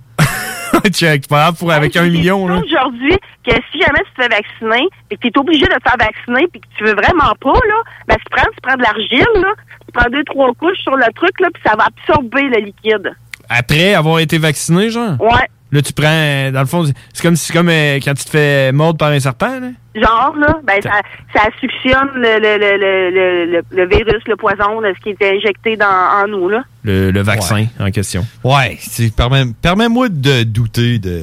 Check, 0.93 1.29
pas 1.29 1.53
pour 1.53 1.73
avec 1.73 1.97
un 1.97 2.09
million, 2.09 2.45
aujourd'hui 2.45 3.17
que 3.45 3.55
si 3.73 3.81
jamais 3.81 4.01
tu 4.05 4.15
te 4.17 4.23
fais 4.23 4.29
vacciner 4.29 4.89
et 5.11 5.17
que 5.17 5.21
tu 5.21 5.29
es 5.29 5.39
obligé 5.39 5.67
de 5.67 5.75
te 5.75 5.83
faire 5.83 5.97
vacciner 5.99 6.47
puis 6.51 6.61
que 6.61 6.67
tu 6.77 6.85
veux 6.85 6.95
vraiment 6.95 7.33
pas, 7.41 7.53
là, 7.53 7.83
ben, 8.09 8.17
tu 8.17 8.25
prends, 8.31 8.51
tu 8.51 8.61
prends 8.63 8.77
de 8.77 8.83
l'argile, 8.83 9.43
là, 9.43 9.53
tu 9.87 9.93
prends 9.93 10.11
deux, 10.11 10.25
trois 10.25 10.53
couches 10.55 10.79
sur 10.79 10.97
le 10.97 11.13
truc, 11.15 11.39
là, 11.41 11.49
puis 11.53 11.63
ça 11.65 11.77
va 11.77 11.87
absorber 11.87 12.43
le 12.43 12.67
liquide. 12.67 13.15
Après 13.49 13.95
avoir 13.95 14.19
été 14.19 14.39
vacciné, 14.39 14.91
genre? 14.91 15.21
Ouais. 15.21 15.49
Là, 15.73 15.83
tu 15.83 15.93
prends, 15.93 16.51
dans 16.53 16.61
le 16.61 16.67
fond, 16.67 16.85
c'est 17.13 17.23
comme, 17.23 17.35
c'est 17.35 17.53
comme 17.53 17.69
euh, 17.69 17.97
quand 17.97 18.15
tu 18.15 18.25
te 18.25 18.31
fais 18.31 18.71
mordre 18.73 18.99
par 18.99 19.09
un 19.11 19.19
serpent, 19.19 19.59
là? 19.61 19.69
Genre, 19.97 20.35
là, 20.39 20.61
ben, 20.63 20.81
ça, 20.83 20.91
ça 21.35 21.49
suctionne 21.61 22.11
le, 22.15 22.39
le, 22.39 22.59
le, 22.59 22.77
le, 22.77 23.11
le, 23.11 23.47
le- 23.53 23.63
le 23.83 23.89
virus, 23.89 24.23
le 24.29 24.37
poison, 24.37 24.79
là, 24.81 24.91
ce 24.97 25.03
qui 25.03 25.11
était 25.11 25.35
injecté 25.37 25.77
dans, 25.77 25.87
en 25.87 26.29
nous, 26.29 26.49
là. 26.49 26.63
Le, 26.85 27.11
le 27.11 27.21
vaccin 27.23 27.67
en 27.81 27.91
question. 27.91 28.25
Ouais, 28.45 28.77
c'est- 28.81 29.15
permets- 29.15 29.53
permets-moi 29.61 30.09
de 30.09 30.45
douter 30.45 30.99
de. 30.99 31.23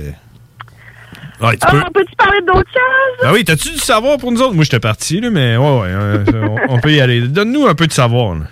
Ouais, 1.42 1.54
tu 1.54 1.60
Ah, 1.62 1.72
peux. 1.72 1.82
peux-tu 1.94 2.16
parler 2.18 2.42
d'autre 2.42 2.70
chose? 2.74 3.18
Ben 3.22 3.32
oui, 3.34 3.44
t'as-tu 3.46 3.70
du 3.70 3.78
savoir 3.78 4.18
pour 4.18 4.32
nous 4.32 4.42
autres? 4.42 4.54
Moi, 4.56 4.64
j'étais 4.66 4.80
parti, 4.80 5.22
là, 5.22 5.30
mais 5.30 5.56
ouais, 5.56 5.80
ouais, 5.80 5.88
euh, 5.88 6.26
on, 6.68 6.76
on 6.76 6.80
peut 6.80 6.92
y 6.92 7.00
aller. 7.02 7.22
Donne-nous 7.22 7.66
un 7.68 7.76
peu 7.76 7.88
de 7.88 7.92
savoir, 7.94 8.36
là. 8.36 8.46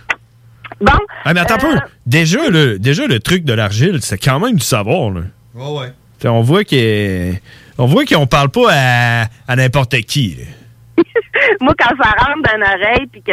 Bon. 0.79 0.91
Ah, 1.25 1.33
mais 1.33 1.41
attends 1.41 1.55
un 1.55 1.57
peu. 1.57 1.75
Déjà, 2.05 2.49
le, 2.49 2.79
déjà, 2.79 3.05
le 3.07 3.19
truc 3.19 3.43
de 3.43 3.53
l'argile, 3.53 3.99
c'est 4.01 4.17
quand 4.17 4.39
même 4.39 4.55
du 4.55 4.63
savoir, 4.65 5.11
là. 5.11 5.21
Ouais, 5.55 5.79
ouais. 5.79 5.93
T'sais, 6.19 6.27
on 6.29 6.41
voit 6.41 6.63
que 6.63 7.33
on 7.77 7.85
voit 7.85 8.05
qu'on 8.05 8.27
parle 8.27 8.49
pas 8.49 8.69
à, 8.71 9.25
à 9.47 9.55
n'importe 9.55 9.95
qui. 10.01 10.37
Moi, 11.61 11.73
quand 11.79 11.95
ça 12.01 12.09
rentre 12.11 12.41
dans 12.43 12.59
l'oreille, 12.59 13.07
puis 13.11 13.21
que 13.21 13.31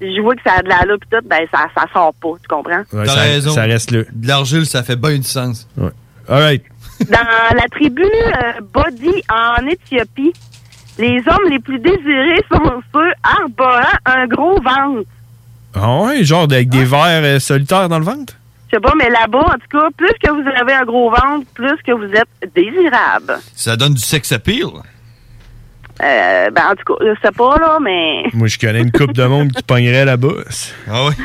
je 0.00 0.20
vois 0.22 0.36
que 0.36 0.42
ça 0.46 0.54
a 0.58 0.62
de 0.62 0.68
la 0.68 0.84
loupe 0.84 1.00
pis 1.02 1.08
tout, 1.10 1.26
ben, 1.28 1.40
ça, 1.52 1.66
ça 1.76 1.84
sort 1.92 2.14
pas, 2.14 2.28
tu 2.40 2.48
comprends? 2.48 2.82
Ouais, 2.92 3.04
T'as 3.04 3.14
ça, 3.14 3.20
raison. 3.20 3.50
ça 3.52 3.62
reste 3.62 3.90
là. 3.90 4.02
De 4.12 4.28
l'argile, 4.28 4.66
ça 4.66 4.82
fait 4.84 4.96
bien 4.96 5.16
du 5.16 5.24
sens. 5.24 5.66
Ouais. 5.76 5.90
All 6.28 6.42
right. 6.42 6.62
Dans 7.10 7.56
la 7.56 7.68
tribu 7.70 8.02
euh, 8.04 8.60
Bodi 8.72 9.22
en 9.30 9.66
Éthiopie, 9.66 10.32
les 10.98 11.18
hommes 11.26 11.50
les 11.50 11.58
plus 11.58 11.78
désirés 11.78 12.42
sont 12.52 12.82
ceux 12.94 13.12
arborant 13.22 13.98
un 14.04 14.26
gros 14.26 14.60
ventre. 14.60 15.08
Ah 15.74 16.00
ouais, 16.02 16.24
genre 16.24 16.44
avec 16.44 16.68
des 16.68 16.84
vers 16.84 17.22
euh, 17.22 17.38
solitaires 17.38 17.88
dans 17.88 17.98
le 17.98 18.04
ventre? 18.04 18.34
Je 18.70 18.76
sais 18.76 18.80
pas, 18.80 18.92
mais 18.98 19.08
là-bas, 19.08 19.38
en 19.38 19.54
tout 19.54 19.78
cas, 19.78 19.88
plus 19.96 20.12
que 20.22 20.30
vous 20.30 20.46
avez 20.60 20.74
un 20.74 20.84
gros 20.84 21.10
ventre, 21.10 21.46
plus 21.54 21.76
que 21.86 21.92
vous 21.92 22.12
êtes 22.12 22.54
désirable. 22.54 23.38
Ça 23.54 23.76
donne 23.76 23.94
du 23.94 24.00
sex 24.02 24.30
appeal. 24.32 24.66
Euh, 26.00 26.50
ben, 26.50 26.62
en 26.70 26.74
tout 26.76 26.94
cas, 26.94 27.04
je 27.04 27.14
sais 27.26 27.32
pas, 27.32 27.56
là, 27.58 27.78
mais... 27.82 28.22
Moi, 28.34 28.46
je 28.46 28.56
connais 28.58 28.82
une 28.82 28.92
coupe 28.92 29.12
de 29.14 29.24
monde 29.24 29.50
qui 29.50 29.62
pognerait 29.64 30.04
là-bas. 30.04 30.44
Ah 30.90 31.06
ouais? 31.06 31.12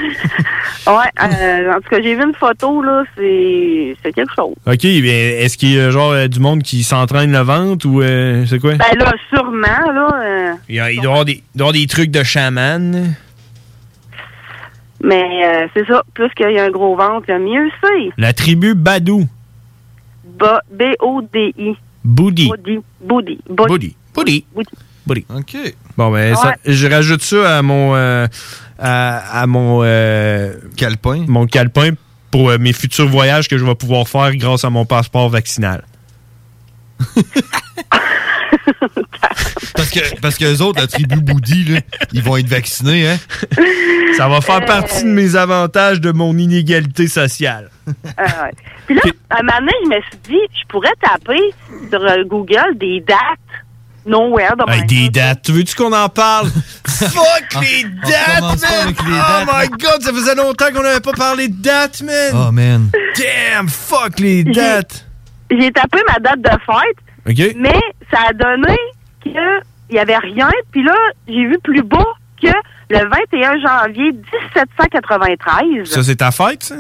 Ouais, 0.86 0.94
euh, 1.24 1.72
en 1.72 1.76
tout 1.76 1.90
cas, 1.92 2.02
j'ai 2.04 2.14
vu 2.14 2.24
une 2.24 2.34
photo, 2.36 2.82
là, 2.84 3.06
c'est 3.16 3.96
c'est 4.04 4.12
quelque 4.12 4.34
chose. 4.36 4.54
OK, 4.68 4.84
mais 4.84 5.42
est-ce 5.42 5.58
qu'il 5.58 5.74
y 5.76 5.80
a 5.80 5.90
genre 5.92 6.12
euh, 6.12 6.28
du 6.28 6.42
monde 6.42 6.62
qui 6.62 6.84
s'entraîne 6.84 7.32
le 7.32 7.40
ventre 7.40 7.88
ou 7.88 8.02
euh, 8.02 8.46
c'est 8.46 8.60
quoi? 8.60 8.74
Ben 8.74 8.98
là, 9.00 9.14
sûrement, 9.34 9.92
là... 9.94 10.10
euh, 10.22 10.54
Il, 10.68 10.76
y 10.76 10.80
a- 10.82 10.92
il 10.92 10.98
doit 10.98 11.04
y 11.06 11.08
avoir 11.08 11.24
des, 11.26 11.32
il 11.34 11.58
doit 11.58 11.68
y 11.68 11.70
avoir 11.70 11.72
des 11.74 11.88
trucs 11.88 12.12
de 12.12 12.22
chaman. 12.24 13.16
Mais 15.04 15.46
euh, 15.46 15.68
c'est 15.76 15.86
ça, 15.86 16.02
plus 16.14 16.30
qu'il 16.32 16.50
y 16.52 16.58
a 16.60 16.64
un 16.64 16.72
gros 16.72 16.96
ventre, 16.96 17.32
mieux 17.38 17.70
c'est. 17.84 18.10
La 18.18 18.34
tribu 18.34 18.74
Badou. 18.74 19.28
Ba- 20.40 20.62
B-O-D-I. 20.72 21.76
Boudi. 22.04 22.50
Body. 22.50 22.80
Body. 23.02 23.40
Body. 24.16 24.46
Body. 25.06 25.26
OK. 25.30 25.58
Bon, 25.98 26.12
ben, 26.12 26.36
ça- 26.36 26.56
je 26.66 26.88
rajoute 26.88 27.22
ça 27.22 27.58
à 27.58 27.62
mon. 27.62 27.94
euh, 27.96 28.26
à, 28.80 29.42
à 29.42 29.48
mon. 29.48 29.82
euh, 29.84 30.54
calepin. 30.78 31.26
Mon 31.28 31.46
calepin 31.46 31.92
pour 32.32 32.50
euh, 32.50 32.58
mes 32.58 32.74
futurs 32.74 33.08
voyages 33.08 33.48
que 33.48 33.58
je 33.58 33.64
vais 33.66 33.76
pouvoir 33.76 34.08
faire 34.08 34.36
grâce 34.36 34.66
à 34.66 34.70
mon 34.70 34.86
passeport 34.86 35.30
vaccinal. 35.30 35.84
Parce 39.76 39.90
que, 39.90 40.20
parce 40.22 40.38
que 40.38 40.46
les 40.46 40.62
autres, 40.62 40.80
la 40.82 40.88
tribu 40.88 41.20
Boudi, 41.22 41.66
là, 41.66 41.80
ils 42.12 42.22
vont 42.22 42.38
être 42.38 42.48
vaccinés, 42.48 43.08
hein? 43.10 43.18
Ça 44.18 44.28
va 44.28 44.42
faire 44.42 44.64
partie 44.66 45.04
de 45.04 45.10
mes 45.10 45.36
avantages 45.36 46.00
de 46.00 46.12
mon 46.12 46.38
inégalité 46.38 47.08
sociale. 47.08 47.70
Ah 48.18 48.24
ouais. 48.44 48.52
Puis 48.86 48.96
là, 48.96 49.02
à 49.30 49.40
un 49.40 49.44
moment 49.44 49.60
donné, 49.60 49.72
je 49.84 49.90
me 49.90 50.02
suis 50.02 50.20
dit, 50.30 50.56
je 50.62 50.68
pourrais 50.68 50.94
taper 51.02 51.40
sur 51.90 52.02
euh, 52.02 52.24
Google 52.26 52.78
des 52.78 53.04
dates 53.08 53.20
nowhere 54.06 54.56
de 54.58 54.72
Hey, 54.72 54.86
des 54.86 55.10
dates. 55.10 55.42
Tu 55.44 55.52
veux-tu 55.54 55.76
qu'on 55.76 55.94
en 55.94 56.10
parle? 56.10 56.50
Fuck 56.88 57.62
les 57.62 57.86
on 57.86 58.10
dates, 58.10 58.40
commence 58.40 58.62
pas 58.62 58.70
man! 58.70 58.82
avec 58.84 59.02
les 59.02 59.12
oh 59.12 59.46
dates, 59.46 59.48
my 59.48 59.70
god, 59.70 60.02
ça 60.02 60.14
faisait 60.14 60.36
longtemps 60.36 60.72
qu'on 60.74 60.84
n'avait 60.84 61.00
pas 61.00 61.14
parlé 61.14 61.48
de 61.48 61.62
dates, 61.62 62.02
man! 62.02 62.32
Oh, 62.34 62.52
man. 62.52 62.92
Damn, 63.18 63.70
fuck 63.70 64.20
les 64.20 64.44
dates! 64.44 65.06
J'ai 65.50 65.72
tapé 65.72 66.00
ma 66.08 66.20
date 66.20 66.42
de 66.42 66.50
fête, 66.50 66.98
OK? 67.30 67.56
mais 67.58 67.80
ça 68.12 68.20
a 68.30 68.34
donné 68.34 68.78
qu'il 69.24 69.34
n'y 69.92 70.00
avait 70.00 70.18
rien. 70.18 70.50
Puis 70.72 70.84
là, 70.84 70.96
j'ai 71.28 71.46
vu 71.46 71.58
plus 71.64 71.82
bas 71.84 72.06
que 72.42 72.50
le 72.90 73.00
21 73.00 73.60
janvier 73.62 74.12
1793. 74.12 75.86
Ça, 75.90 76.04
c'est 76.04 76.18
ta 76.18 76.32
fête, 76.32 76.64
ça? 76.64 76.76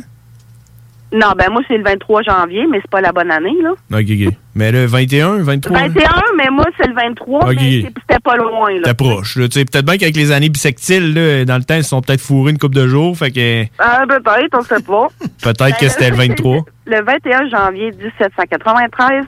Non, 1.14 1.34
ben 1.38 1.52
moi, 1.52 1.62
c'est 1.68 1.78
le 1.78 1.84
23 1.84 2.24
janvier, 2.24 2.66
mais 2.68 2.80
c'est 2.82 2.89
pas 2.89 3.00
la 3.00 3.12
bonne 3.12 3.30
année, 3.30 3.54
là. 3.62 3.70
OK, 3.72 3.78
OK. 4.10 4.34
Mais 4.56 4.72
le 4.72 4.86
21, 4.88 5.44
23, 5.44 5.78
21, 5.80 6.10
mais 6.38 6.50
moi, 6.52 6.66
c'est 6.76 6.88
le 6.88 6.96
23, 6.96 7.41
Ok. 7.50 7.54
mais 7.56 7.82
c'est- 7.84 7.94
c'était 8.10 8.20
pas 8.20 8.36
loin, 8.36 8.72
là. 8.74 8.82
t'approches. 8.82 9.36
là. 9.36 9.48
Tu 9.48 9.60
sais, 9.60 9.66
Peut-être 9.66 9.86
bien 9.86 9.98
qu'avec 9.98 10.16
les 10.16 10.32
années 10.32 10.50
bisectiles, 10.50 11.14
là, 11.14 11.46
dans 11.46 11.58
le 11.58 11.64
temps, 11.64 11.76
ils 11.76 11.84
se 11.84 11.89
sont 11.89 12.02
peut-être 12.02 12.20
fourrés 12.22 12.50
une 12.52 12.58
couple 12.58 12.76
de 12.78 12.88
jours. 12.88 13.16
Fait 13.16 13.30
que 13.30 13.64
Ah, 13.78 14.06
peut-être, 14.08 14.58
on 14.58 14.62
sait 14.64 14.82
pas. 14.82 15.08
peut-être 15.44 15.78
que 15.78 15.88
c'était 15.88 16.10
le 16.10 16.16
23. 16.16 16.66
Le 16.88 17.02
21 17.04 17.48
janvier 17.48 17.91
1793, 17.91 19.24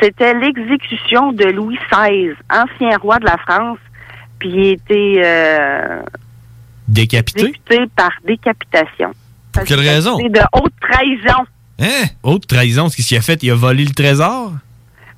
c'était 0.00 0.34
l'exécution 0.34 1.32
de 1.32 1.44
Louis 1.44 1.78
XVI, 1.90 2.30
ancien 2.50 2.96
roi 2.98 3.18
de 3.18 3.24
la 3.24 3.36
France, 3.38 3.78
puis 4.38 4.48
il 4.50 4.66
était 4.72 5.20
euh, 5.24 6.02
Décapité? 6.86 7.40
exécuté 7.40 7.84
par 7.96 8.10
décapitation. 8.26 9.12
Pour 9.52 9.64
quelle 9.64 9.80
raison? 9.80 10.16
C'est 10.18 10.28
de 10.30 10.40
haute 10.52 10.72
trahison. 10.80 11.44
Hein? 11.80 12.06
Autre 12.22 12.46
trahison, 12.46 12.88
ce 12.88 12.96
qu'il 12.96 13.16
a 13.16 13.20
fait, 13.20 13.42
il 13.42 13.50
a 13.50 13.54
volé 13.54 13.84
le 13.84 13.90
trésor? 13.94 14.52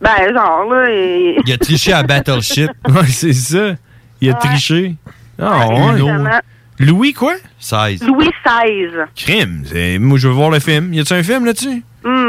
Ben, 0.01 0.33
genre, 0.35 0.65
là, 0.73 0.91
et... 0.91 1.37
Il 1.45 1.53
a 1.53 1.59
triché 1.59 1.93
à 1.93 2.03
Battleship. 2.03 2.71
ouais, 2.89 3.07
c'est 3.07 3.33
ça. 3.33 3.75
Il 4.21 4.31
a 4.31 4.35
triché. 4.35 4.95
Ah, 5.39 5.69
ouais. 5.69 6.41
Louis, 6.79 7.13
quoi? 7.13 7.35
16. 7.59 8.03
Louis 8.05 8.31
XVI. 8.45 9.05
Crime. 9.15 9.65
Moi, 10.01 10.19
je 10.19 10.29
veux 10.29 10.35
voir 10.35 10.51
le 10.51 10.59
film. 10.61 10.95
Y 10.95 11.01
a-tu 11.01 11.13
un 11.13 11.23
film 11.23 11.45
là-dessus? 11.45 11.83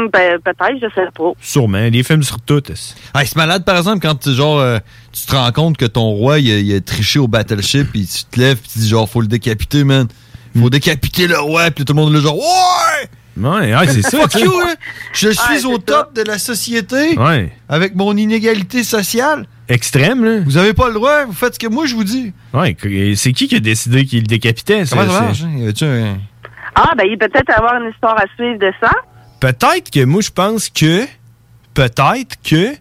Hmm, 0.04 0.08
ben, 0.12 0.38
peut-être, 0.44 0.78
je 0.80 0.86
sais 0.94 1.08
pas. 1.16 1.32
Sûrement. 1.40 1.88
Les 1.90 2.02
films 2.02 2.22
sur 2.22 2.40
tout. 2.40 2.62
C'est 2.74 3.36
malade, 3.36 3.64
par 3.64 3.76
exemple, 3.76 4.00
quand 4.00 4.14
tu, 4.14 4.32
genre, 4.32 4.58
euh, 4.60 4.78
tu 5.12 5.26
te 5.26 5.34
rends 5.34 5.52
compte 5.52 5.76
que 5.76 5.86
ton 5.86 6.10
roi, 6.10 6.38
il 6.38 6.50
a, 6.52 6.58
il 6.58 6.74
a 6.74 6.80
triché 6.80 7.18
au 7.18 7.28
Battleship, 7.28 7.90
puis 7.92 8.06
tu 8.06 8.24
te 8.24 8.40
lèves, 8.40 8.56
puis 8.58 8.70
tu 8.72 8.78
dis, 8.80 8.88
genre, 8.88 9.08
faut 9.08 9.20
le 9.20 9.26
décapiter, 9.28 9.84
man. 9.84 10.08
Faut 10.58 10.70
décapiter 10.70 11.26
le 11.26 11.38
roi, 11.38 11.70
puis 11.70 11.84
tout 11.84 11.92
le 11.94 12.00
monde 12.00 12.12
est 12.12 12.16
là, 12.16 12.22
genre, 12.22 12.36
ouais! 12.36 13.08
Ouais, 13.34 13.74
ouais, 13.74 13.86
c'est 13.86 14.02
ça. 14.02 14.18
Fuck 14.20 14.34
you, 14.34 14.52
hein? 14.62 14.74
Je 15.14 15.30
suis 15.30 15.64
au 15.64 15.78
top 15.78 16.14
de 16.14 16.20
la 16.22 16.38
société. 16.38 17.18
Ouais. 17.18 17.50
Avec 17.66 17.94
mon 17.94 18.14
inégalité 18.14 18.84
sociale. 18.84 19.46
Extrême, 19.70 20.22
là. 20.22 20.40
Vous 20.44 20.58
avez 20.58 20.74
pas 20.74 20.88
le 20.88 20.94
droit, 20.94 21.24
vous 21.24 21.32
faites 21.32 21.54
ce 21.54 21.58
que 21.58 21.66
moi 21.66 21.86
je 21.86 21.94
vous 21.94 22.04
dis. 22.04 22.34
Ouais, 22.52 22.76
c'est 23.16 23.32
qui 23.32 23.48
qui 23.48 23.56
a 23.56 23.60
décidé 23.60 24.04
qu'il 24.04 24.20
le 24.20 24.26
décapitait? 24.26 24.82
Comment 24.90 25.10
ça 25.10 25.20
marche, 25.22 25.42
hein? 25.44 25.52
Y 25.56 25.62
avait-tu 25.62 25.84
un- 25.84 26.18
Ah, 26.74 26.90
ben, 26.94 27.06
il 27.10 27.16
peut 27.16 27.28
peut-être 27.28 27.56
avoir 27.56 27.80
une 27.82 27.90
histoire 27.90 28.18
à 28.20 28.24
suivre 28.36 28.58
de 28.58 28.70
ça. 28.82 28.90
Peut-être 29.42 29.90
que 29.90 30.04
moi, 30.04 30.22
je 30.22 30.30
pense 30.30 30.70
que. 30.70 31.04
Peut-être 31.74 32.36
que 32.44 32.76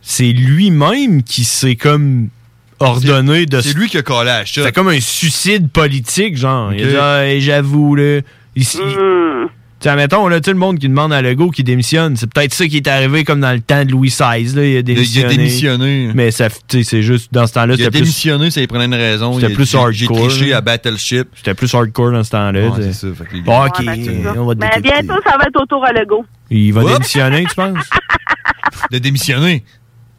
c'est 0.00 0.32
lui-même 0.32 1.22
qui 1.22 1.44
s'est 1.44 1.76
comme 1.76 2.30
ordonné 2.78 3.44
de. 3.44 3.60
C'est 3.60 3.74
lui 3.74 3.90
qui 3.90 3.98
a 3.98 4.02
collé 4.02 4.30
à. 4.30 4.44
C'est 4.46 4.72
comme 4.72 4.88
un 4.88 5.00
suicide 5.00 5.70
politique, 5.70 6.38
genre. 6.38 6.72
Il 6.72 6.82
a 6.82 6.86
dit, 6.88 6.96
Ah, 6.96 7.26
hey, 7.26 7.42
j'avoue, 7.42 7.94
là. 7.94 8.20
Ici. 8.56 8.78
Tu 8.78 9.48
sais, 9.80 9.94
mettons, 9.96 10.26
là, 10.28 10.40
tout 10.40 10.50
le 10.50 10.56
monde 10.56 10.78
qui 10.78 10.88
demande 10.88 11.12
à 11.12 11.22
Legault 11.22 11.50
qui 11.50 11.62
démissionne, 11.62 12.16
c'est 12.16 12.32
peut-être 12.32 12.52
ça 12.54 12.66
qui 12.66 12.78
est 12.78 12.86
arrivé 12.88 13.24
comme 13.24 13.40
dans 13.40 13.52
le 13.52 13.60
temps 13.60 13.84
de 13.84 13.90
Louis 13.90 14.08
XVI, 14.08 14.54
là. 14.54 14.64
Il 14.64 14.76
a 14.78 14.82
démissionné. 14.82 15.36
démissionné. 15.36 16.10
Mais 16.14 16.30
ça, 16.30 16.48
c'est 16.68 17.02
juste, 17.02 17.32
dans 17.32 17.46
ce 17.46 17.52
temps-là, 17.54 17.74
Il 17.76 17.82
a 17.82 17.84
c'était 17.84 17.90
plus. 17.90 18.00
démissionné, 18.00 18.50
ça 18.50 18.60
y 18.60 18.66
prenait 18.66 18.86
une 18.86 18.94
raison. 18.94 19.34
C'était 19.34 19.46
Il 19.48 19.52
a 19.52 19.54
plus 19.54 19.70
J'ai 19.70 19.78
hardcore, 19.78 20.28
triché 20.28 20.52
à 20.52 20.60
Battleship. 20.60 21.28
C'était 21.36 21.54
plus 21.54 21.72
hardcore 21.74 22.12
dans 22.12 22.24
ce 22.24 22.30
temps-là. 22.30 22.68
Ouais, 22.68 22.76
c'est 22.80 22.92
ça, 22.92 23.06
fait 23.16 23.24
que 23.24 23.34
les 23.36 23.42
Bon, 23.42 23.52
gars- 23.60 23.66
ok, 23.66 23.78
Ouais, 23.86 24.38
on 24.38 24.46
va 24.46 24.54
te 24.54 24.60
Mais 24.60 24.80
bientôt, 24.82 25.20
ça 25.24 25.36
va 25.38 25.44
être 25.46 25.60
au 25.62 25.66
tour 25.66 25.84
à 25.84 25.92
Legault. 25.92 26.24
Il 26.50 26.72
va 26.72 26.82
Oups. 26.82 26.92
démissionner, 26.94 27.44
tu 27.48 27.54
penses? 27.54 27.78
De 28.90 28.98
démissionner. 28.98 29.64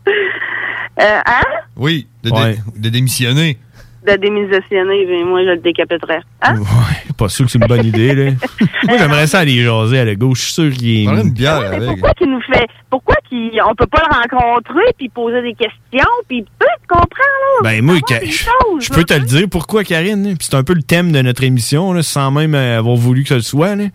Euh, 0.07 1.19
hein? 1.25 1.41
Oui, 1.77 2.07
de, 2.23 2.29
dé- 2.29 2.35
Ouais. 2.35 2.57
de 2.75 2.89
démissionner. 2.89 3.57
De 4.07 4.15
démissionner, 4.15 5.05
mais 5.07 5.23
moi, 5.25 5.41
je 5.43 5.49
le 5.49 5.57
décapiterais. 5.57 6.21
Hein? 6.41 6.55
Ouais, 6.57 7.13
pas 7.17 7.27
sûr 7.27 7.45
que 7.45 7.51
c'est 7.51 7.59
une 7.59 7.67
bonne 7.67 7.85
idée, 7.85 8.15
là. 8.15 8.31
Moi, 8.87 8.97
j'aimerais 8.97 9.27
ça 9.27 9.39
aller 9.39 9.61
jaser 9.61 9.99
à 9.99 10.05
Legault. 10.05 10.33
Je 10.35 10.41
suis 10.41 10.53
sûr 10.53 10.71
qu'il 10.71 10.89
est. 10.89 11.03
Une 11.03 11.31
bière 11.31 11.59
Mais 11.59 11.67
avec. 11.75 11.89
pourquoi 11.89 12.13
qu'il 12.13 12.29
nous 12.31 12.41
fait... 12.41 12.65
Pourquoi 12.89 13.15
qu'il... 13.27 13.51
on 13.61 13.75
peut 13.75 13.87
pas 13.87 14.01
le 14.09 14.15
rencontrer 14.37 14.93
puis 14.97 15.09
poser 15.09 15.41
des 15.41 15.53
questions 15.53 16.09
puis 16.29 16.43
tout, 16.43 16.65
tu 16.81 16.87
comprends, 16.87 17.07
là? 17.07 17.61
Ben, 17.63 17.83
moi, 17.83 17.95
je 18.09 18.25
choses, 18.31 18.47
je 18.79 18.89
peux 18.93 19.03
te 19.03 19.13
le 19.13 19.25
dire 19.25 19.47
pourquoi, 19.51 19.83
Karine. 19.83 20.23
là. 20.29 20.35
Puis 20.39 20.47
c'est 20.49 20.55
un 20.55 20.63
peu 20.63 20.73
le 20.73 20.81
thème 20.81 21.11
de 21.11 21.21
notre 21.21 21.43
émission, 21.43 21.91
là, 21.91 22.01
sans 22.01 22.31
même 22.31 22.55
euh, 22.55 22.77
avoir 22.79 22.95
voulu 22.95 23.23
que 23.23 23.29
ce 23.29 23.33
le 23.33 23.41
soit. 23.41 23.75
là. 23.75 23.85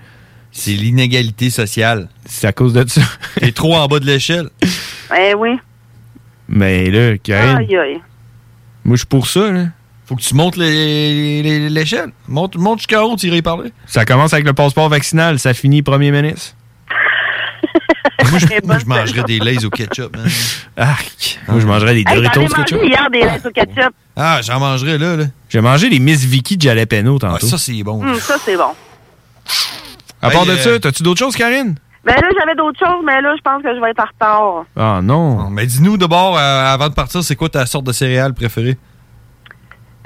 C'est 0.53 0.73
l'inégalité 0.73 1.49
sociale. 1.49 2.09
C'est 2.27 2.47
à 2.47 2.53
cause 2.53 2.75
de 2.75 2.87
ça. 2.87 3.01
T'es 3.41 3.53
trop 3.53 3.75
en 3.75 3.87
bas 3.87 4.01
de 4.01 4.07
l'échelle. 4.07 4.51
Eh 5.19 5.35
oui. 5.35 5.59
Mais 6.47 6.91
là, 6.91 7.17
Karine, 7.17 7.57
Aïe, 7.57 7.77
aïe. 7.77 8.01
moi, 8.85 8.97
je 8.97 8.99
suis 8.99 9.07
pour 9.07 9.27
ça. 9.27 9.51
Là. 9.51 9.65
Faut 10.15 10.19
que 10.19 10.23
tu 10.23 10.35
montes 10.37 10.57
les- 10.57 11.43
les- 11.43 11.69
l'échelle. 11.69 12.11
Monte, 12.29 12.55
monte 12.57 12.79
jusqu'à 12.79 13.05
haut, 13.05 13.17
tu 13.17 13.27
irais 13.27 13.39
y 13.39 13.43
parler? 13.43 13.73
Ça 13.85 14.05
commence 14.05 14.33
avec 14.33 14.47
le 14.47 14.53
passeport 14.53 14.89
vaccinal, 14.89 15.41
ça 15.41 15.55
finit 15.55 15.83
premier 15.83 16.13
ministre. 16.13 16.55
moi, 18.31 18.39
je, 18.39 18.47
moi, 18.65 18.79
je 18.79 18.85
mangerais 18.87 19.25
des 19.25 19.41
lays 19.41 19.65
au 19.65 19.71
ketchup. 19.71 20.17
Arc. 20.77 21.41
Moi, 21.49 21.59
je 21.59 21.67
mangerais 21.67 21.95
des 21.95 22.05
Hey, 22.07 22.15
Doritos 22.15 22.41
mangé 22.43 22.55
ketchup. 22.55 22.81
hier 22.85 23.09
des 23.11 23.23
laits 23.23 23.45
au 23.45 23.51
ketchup? 23.51 23.93
Ah, 24.15 24.39
j'en 24.41 24.61
mangerais 24.61 24.99
là, 24.99 25.17
là. 25.17 25.25
J'ai 25.49 25.61
mangé 25.61 25.89
les 25.89 25.99
Miss 25.99 26.25
Vicky 26.25 26.57
de 26.57 26.63
jalapeno 26.63 27.19
tantôt. 27.19 27.39
Ah, 27.43 27.47
ça, 27.49 27.59
c'est 27.59 27.83
bon. 27.83 28.01
Hum, 28.01 28.15
ça, 28.21 28.37
c'est 28.45 28.57
bon. 28.57 28.71
À 30.23 30.31
part 30.31 30.43
Hey, 30.43 30.47
de 30.49 30.53
euh, 30.53 30.59
ça, 30.75 30.79
t'as-tu 30.79 31.03
d'autres 31.03 31.19
choses, 31.19 31.35
Karine? 31.35 31.75
Ben 32.05 32.15
là, 32.15 32.29
j'avais 32.39 32.55
d'autres 32.55 32.79
choses, 32.79 33.03
mais 33.05 33.21
là, 33.21 33.35
je 33.37 33.43
pense 33.43 33.63
que 33.65 33.75
je 33.75 33.81
vais 33.81 33.91
être 33.91 33.99
en 34.01 34.07
retard. 34.07 34.65
Ah 34.77 35.01
non. 35.03 35.51
Mais 35.51 35.67
dis-nous 35.67 35.97
d'abord, 35.97 36.37
euh, 36.39 36.73
avant 36.73 36.89
de 36.89 36.95
partir, 36.95 37.25
c'est 37.25 37.35
quoi 37.35 37.49
ta 37.49 37.67
sorte 37.67 37.85
de 37.85 37.93
céréales 37.93 38.35
préférée? 38.35 38.77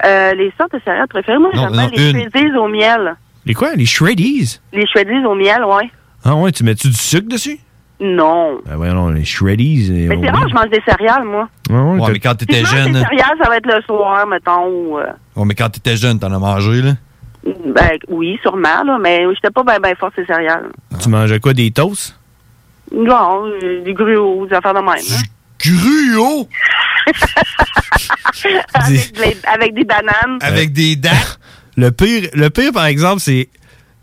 Euh, 0.05 0.33
les 0.33 0.51
sortes 0.57 0.73
de 0.73 0.79
céréales 0.85 1.07
préférées, 1.07 1.39
moi, 1.39 1.49
j'aime 1.53 1.71
bien 1.71 1.89
les 1.89 2.09
une. 2.11 2.29
shreddies 2.29 2.57
au 2.57 2.67
miel. 2.67 3.15
Les 3.45 3.53
quoi? 3.53 3.73
Les 3.75 3.85
Shreddies? 3.85 4.59
Les 4.73 4.85
shreddies 4.87 5.25
au 5.25 5.35
miel, 5.35 5.63
ouais. 5.65 5.89
Ah 6.23 6.35
ouais, 6.35 6.51
tu 6.51 6.63
mets-tu 6.63 6.87
du 6.89 6.93
sucre 6.93 7.27
dessus? 7.29 7.59
Non. 8.01 8.59
Ben 8.65 8.75
voyons, 8.77 8.93
non, 8.93 9.09
les 9.09 9.25
Shreddies. 9.25 9.89
Mais 10.07 10.17
c'est 10.21 10.29
rare, 10.29 10.47
je 10.47 10.53
mange 10.53 10.69
des 10.69 10.81
céréales, 10.87 11.25
moi. 11.25 11.49
Ouais, 11.69 11.77
Ouais, 11.99 12.11
mais 12.13 12.19
quand 12.19 12.31
Si 12.39 12.45
t'étais 12.45 12.59
je 12.59 12.63
mange 12.63 12.83
jeune. 12.85 12.93
des 12.93 12.99
céréales, 12.99 13.37
ça 13.41 13.49
va 13.49 13.57
être 13.57 13.65
le 13.65 13.81
soir, 13.81 14.25
mettons. 14.27 14.67
ou, 14.67 14.99
euh, 14.99 15.07
Ouais, 15.35 15.45
mais 15.45 15.53
quand 15.55 15.69
t'étais 15.69 15.97
jeune, 15.97 16.17
t'en 16.19 16.31
as 16.31 16.39
mangé, 16.39 16.81
là? 16.81 16.91
ben, 17.43 17.97
oui, 18.09 18.37
sûrement, 18.41 18.83
là, 18.85 18.97
mais 19.01 19.25
j'étais 19.33 19.49
pas 19.51 19.63
bien 19.63 19.79
ben 19.79 19.95
fort 19.97 20.11
ces 20.15 20.25
céréales. 20.25 20.69
Tu 21.01 21.09
mangeais 21.09 21.39
quoi, 21.39 21.53
des 21.53 21.71
toasts? 21.71 22.17
Non, 22.95 23.45
euh, 23.47 23.81
des 23.83 23.93
gruaux, 23.93 24.45
des 24.47 24.55
affaires 24.55 24.73
de 24.73 24.79
même. 24.79 24.89
hein. 24.89 25.23
Gruau? 25.61 26.47
avec, 28.73 29.11
des- 29.13 29.37
avec 29.51 29.73
des 29.73 29.83
bananes. 29.83 30.39
Avec 30.41 30.71
des 30.73 30.95
dents? 30.95 31.09
Le 31.77 31.91
pire, 31.91 32.29
le 32.33 32.49
pire, 32.49 32.73
par 32.73 32.85
exemple, 32.87 33.21
c'est. 33.21 33.47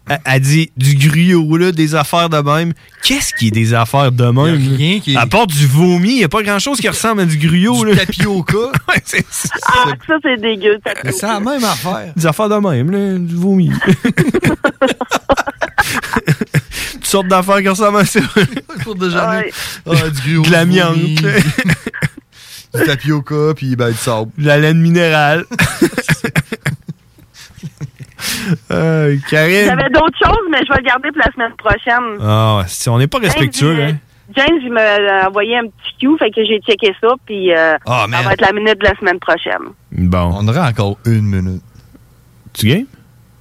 Elle 0.09 0.21
elle 0.25 0.41
dit 0.41 0.71
du 0.77 0.95
griot, 1.09 1.57
là, 1.59 1.73
des 1.73 1.95
affaires 1.97 2.29
de 2.31 2.39
même. 2.39 2.73
Qu'est-ce 3.03 3.35
qui 3.35 3.49
est 3.49 3.51
des 3.51 3.75
affaires 3.75 4.13
de 4.13 4.25
même? 4.25 4.55
rien 4.77 5.01
qui 5.01 5.13
est- 5.13 5.17
À 5.17 5.27
part 5.27 5.47
du 5.49 5.67
vomi, 5.67 6.11
il 6.11 6.17
n'y 6.19 6.25
a 6.25 6.29
pas 6.29 6.43
grand-chose 6.45 6.79
qui 6.81 6.89
ressemble 6.89 7.21
à 7.23 7.25
du 7.27 7.37
griot. 7.37 7.85
Du 7.85 7.91
là. 7.93 8.07
tapioca? 8.07 8.57
ouais. 8.89 9.03
Ah, 9.67 9.85
ça, 10.07 10.15
c'est 10.23 10.41
dégueu. 10.41 10.79
c'est 11.05 11.23
la 11.23 11.41
même 11.41 11.65
affaire. 11.65 12.13
Des 12.17 12.25
affaires 12.25 12.49
de 12.49 12.55
même, 12.55 12.91
là, 12.91 13.19
du 13.19 13.35
vomi. 13.35 13.71
Toutes 16.93 17.05
sortes 17.07 17.29
d'affaires 17.29 17.61
qui 17.61 17.69
ressemblent 17.69 17.99
à 17.99 18.05
ça. 18.07 18.21
Pour 18.85 18.95
déjeuner. 18.95 19.27
Ouais. 19.27 19.53
Ah, 19.87 20.09
du 20.25 20.35
gruau. 20.37 20.47
De 20.47 20.53
l'amiante. 20.53 20.97
Du 22.77 22.85
tapioca, 22.85 23.55
puis 23.55 23.77
ben, 23.77 23.91
du 23.91 23.97
sable. 23.97 24.31
De 24.39 24.47
la 24.47 24.59
laine 24.59 24.79
minérale. 24.81 25.45
Euh, 28.71 29.17
Karine. 29.31 29.67
J'avais 29.67 29.91
d'autres 29.91 30.17
choses, 30.25 30.47
mais 30.51 30.59
je 30.67 30.73
vais 30.73 30.79
le 30.79 30.85
garder 30.87 31.09
pour 31.11 31.19
la 31.25 31.33
semaine 31.33 31.53
prochaine. 31.57 32.19
Ah, 32.21 32.65
si 32.67 32.89
on 32.89 32.99
n'est 32.99 33.07
pas 33.07 33.19
respectueux, 33.19 33.75
James, 33.77 33.91
hein. 33.91 34.35
James, 34.37 34.59
il 34.63 34.73
m'a 34.73 35.27
envoyé 35.29 35.57
un 35.59 35.65
petit 35.65 35.97
cue, 36.01 36.17
fait 36.19 36.31
que 36.31 36.45
j'ai 36.45 36.61
checké 36.61 36.93
ça, 37.01 37.09
puis 37.25 37.53
euh, 37.55 37.77
Ah, 37.87 38.07
ça 38.11 38.23
va 38.23 38.33
être 38.33 38.41
la 38.41 38.53
minute 38.53 38.79
de 38.81 38.85
la 38.85 38.95
semaine 38.99 39.19
prochaine. 39.19 39.73
Bon. 39.93 40.31
On 40.35 40.49
aurait 40.49 40.61
encore 40.61 40.99
une 41.07 41.23
minute. 41.23 41.63
Tu 42.53 42.69
game? 42.69 42.87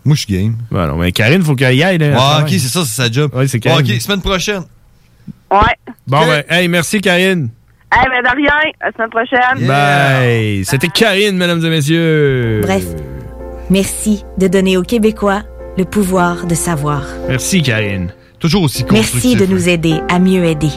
Moi, 0.04 0.16
je 0.16 0.22
suis 0.26 0.34
game. 0.34 0.58
Non, 0.72 0.98
mais 0.98 1.12
Karine, 1.12 1.44
faut 1.44 1.56
qu'elle 1.56 1.76
y 1.76 1.84
aille. 1.84 1.98
Là, 1.98 2.16
Ah, 2.20 2.40
ok, 2.42 2.50
c'est 2.50 2.60
ça, 2.60 2.84
c'est 2.86 3.02
sa 3.02 3.12
job. 3.12 3.32
Ouais, 3.34 3.48
c'est 3.48 3.60
Karine. 3.60 3.80
ok, 3.86 4.02
semaine 4.02 4.22
prochaine. 4.22 4.64
Ouais. 5.52 5.76
Bon, 6.08 6.26
ben, 6.28 6.44
hey, 6.50 6.68
merci, 6.68 7.00
Karine. 7.02 7.50
Eh 7.94 8.10
ben, 8.10 8.22
de 8.24 8.36
rien. 8.36 8.72
À 8.82 8.88
la 8.88 8.92
semaine 8.94 9.10
prochaine. 9.10 9.68
Bye. 9.68 10.66
C'était 10.66 10.88
Karine, 10.88 11.38
mesdames 11.38 11.64
et 11.66 11.70
messieurs. 11.70 12.62
Bref, 12.64 12.84
merci 13.70 14.24
de 14.38 14.48
donner 14.48 14.78
aux 14.78 14.84
Québécois 14.84 15.44
le 15.78 15.86
pouvoir 15.86 16.46
de 16.46 16.56
savoir. 16.56 17.04
Merci, 17.28 17.62
Karine. 17.62 18.14
Toujours 18.40 18.64
aussi 18.64 18.86
Merci 18.92 19.36
de 19.36 19.46
nous 19.46 19.70
aider 19.70 20.00
à 20.10 20.20
mieux 20.20 20.44
aider. 20.46 20.70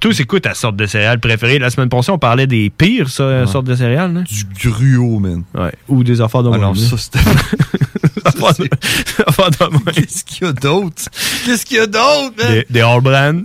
Tous 0.00 0.20
quoi 0.24 0.40
ta 0.40 0.54
sorte 0.54 0.74
de 0.74 0.86
céréales 0.86 1.20
préférée? 1.20 1.60
La 1.60 1.70
semaine 1.70 1.88
passée, 1.88 2.10
on 2.10 2.18
parlait 2.18 2.48
des 2.48 2.70
pires 2.70 3.08
ça, 3.08 3.46
sortes 3.46 3.66
de 3.66 3.76
céréales. 3.76 4.12
Là. 4.12 4.22
Du 4.22 4.70
gruau, 4.70 5.20
man. 5.20 5.44
Ouais. 5.54 5.70
Ou 5.88 6.02
des 6.02 6.20
affaires 6.20 6.42
de 6.42 6.50
Ah 6.52 6.58
non, 6.58 6.72
là. 6.72 6.80
ça, 6.80 6.96
c'était. 6.96 7.20
Affaires 8.24 9.50
de-. 9.50 9.92
Qu'est-ce 9.92 10.24
qu'il 10.24 10.46
y 10.46 10.50
a 10.50 10.52
d'autre? 10.52 11.02
Qu'est-ce 11.44 11.64
qu'il 11.64 11.76
y 11.76 11.80
a 11.80 11.86
d'autre, 11.86 12.32
man? 12.36 12.48
Des, 12.52 12.66
des 12.68 12.80
All-Brand. 12.80 13.44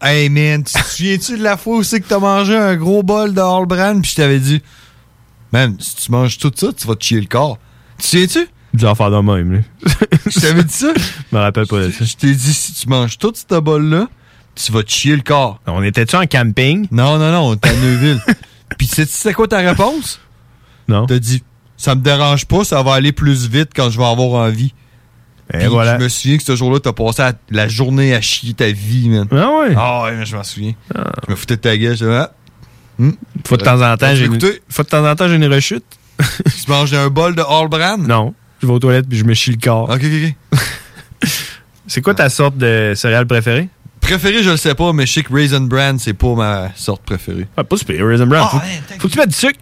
Hey, 0.00 0.28
man, 0.28 0.62
tu 0.62 0.74
te 0.74 0.78
souviens-tu 0.78 1.38
de 1.38 1.42
la 1.42 1.56
fois 1.56 1.78
où 1.78 1.82
c'est 1.82 2.00
que 2.00 2.06
t'as 2.06 2.20
mangé 2.20 2.56
un 2.56 2.76
gros 2.76 3.02
bol 3.02 3.34
de 3.34 3.40
All-Brand 3.40 4.00
puis 4.00 4.12
je 4.12 4.16
t'avais 4.16 4.38
dit, 4.38 4.62
man, 5.52 5.76
si 5.80 5.96
tu 5.96 6.12
manges 6.12 6.38
tout 6.38 6.52
ça, 6.54 6.68
tu 6.72 6.86
vas 6.86 6.94
te 6.94 7.04
chier 7.04 7.20
le 7.20 7.26
corps. 7.26 7.58
Tu 7.98 8.02
te 8.02 8.08
souviens-tu? 8.08 8.48
Des 8.74 8.84
affaires 8.84 9.10
de 9.10 9.16
même. 9.16 9.52
Là. 9.52 9.58
Je 10.26 10.40
t'avais 10.40 10.62
dit 10.62 10.72
ça? 10.72 10.92
Je 10.94 11.36
me 11.36 11.40
rappelle 11.40 11.66
pas 11.66 11.80
de 11.80 11.90
ça. 11.90 12.04
Je 12.04 12.14
t'ai 12.14 12.32
dit, 12.32 12.54
si 12.54 12.74
tu 12.74 12.88
manges 12.88 13.18
tout 13.18 13.32
ce 13.34 13.58
bol-là, 13.58 14.08
tu 14.54 14.70
vas 14.70 14.82
te 14.82 14.90
chier 14.90 15.16
le 15.16 15.22
corps. 15.22 15.60
On 15.66 15.82
était-tu 15.82 16.14
en 16.14 16.26
camping? 16.26 16.86
Non, 16.90 17.18
non, 17.18 17.32
non, 17.32 17.48
on 17.48 17.54
était 17.54 17.70
à 17.70 17.74
Neuville. 17.74 18.20
puis 18.78 18.86
sais-tu 18.86 19.12
c'est 19.12 19.32
quoi 19.32 19.48
ta 19.48 19.58
réponse? 19.58 20.20
Non. 20.86 21.06
T'as 21.06 21.18
dit, 21.18 21.42
ça 21.76 21.94
me 21.94 22.02
dérange 22.02 22.46
pas, 22.46 22.62
ça 22.62 22.82
va 22.82 22.94
aller 22.94 23.12
plus 23.12 23.48
vite 23.48 23.70
quand 23.74 23.90
je 23.90 23.98
vais 23.98 24.04
avoir 24.04 24.46
envie. 24.46 24.74
Et 25.54 25.66
voilà. 25.66 25.98
Je 25.98 26.04
me 26.04 26.08
souviens 26.08 26.36
que 26.36 26.42
ce 26.42 26.56
jour-là, 26.56 26.80
t'as 26.80 26.92
passé 26.92 27.22
la- 27.50 27.68
journée 27.68 28.14
à 28.14 28.20
chier 28.20 28.54
ta 28.54 28.70
vie, 28.70 29.08
man. 29.08 29.26
Ah 29.30 29.50
ouais? 29.60 29.74
Ah 29.76 30.02
ouais, 30.04 30.16
mais 30.16 30.26
je 30.26 30.36
m'en 30.36 30.44
souviens. 30.44 30.74
Je 30.94 31.30
me 31.30 31.36
foutais 31.36 31.56
de 31.56 31.60
ta 31.60 31.76
gueule, 31.76 31.96
je 31.96 32.04
ah, 32.06 32.32
Faut 33.46 33.56
de 33.56 33.62
temps 33.64 33.80
en 33.80 33.96
temps, 33.96 34.14
j'ai 34.14 34.26
une... 34.26 34.38
Faut 34.68 34.82
de 34.82 34.88
temps 34.88 35.08
en 35.08 35.14
temps, 35.16 35.28
j'ai 35.28 35.36
une 35.36 35.46
rechute. 35.46 35.84
tu 36.18 36.70
manges 36.70 36.92
un 36.94 37.08
bol 37.08 37.34
de 37.34 37.42
All 37.42 37.68
Brand? 37.68 38.06
Non. 38.06 38.34
Je 38.60 38.66
vais 38.66 38.72
aux 38.72 38.78
toilettes 38.78 39.08
puis 39.08 39.18
je 39.18 39.24
me 39.24 39.34
chie 39.34 39.52
le 39.52 39.58
corps. 39.58 39.88
Ok, 39.88 40.02
ok, 40.04 40.34
ok. 40.52 40.58
C'est 41.86 42.02
quoi 42.02 42.12
ta 42.14 42.28
sorte 42.28 42.58
de 42.58 42.92
céréales 42.94 43.26
préférée? 43.26 43.68
Préféré, 44.00 44.42
je 44.42 44.50
le 44.50 44.56
sais 44.56 44.74
pas, 44.74 44.92
mais 44.92 45.06
je 45.06 45.12
sais 45.14 45.22
que 45.22 45.32
Raisin 45.32 45.60
Bran, 45.62 45.96
c'est 45.98 46.12
pas 46.12 46.34
ma 46.34 46.70
sorte 46.74 47.02
préférée. 47.02 47.46
Ah, 47.56 47.64
pas 47.64 47.76
super, 47.76 48.06
Raisin 48.06 48.26
Bran. 48.26 48.42
Ah, 48.42 48.48
faut, 48.48 48.56
man, 48.58 48.66
faut 48.98 49.08
que 49.08 49.12
tu 49.12 49.18
mettes 49.18 49.30
du 49.30 49.34
sucre. 49.34 49.58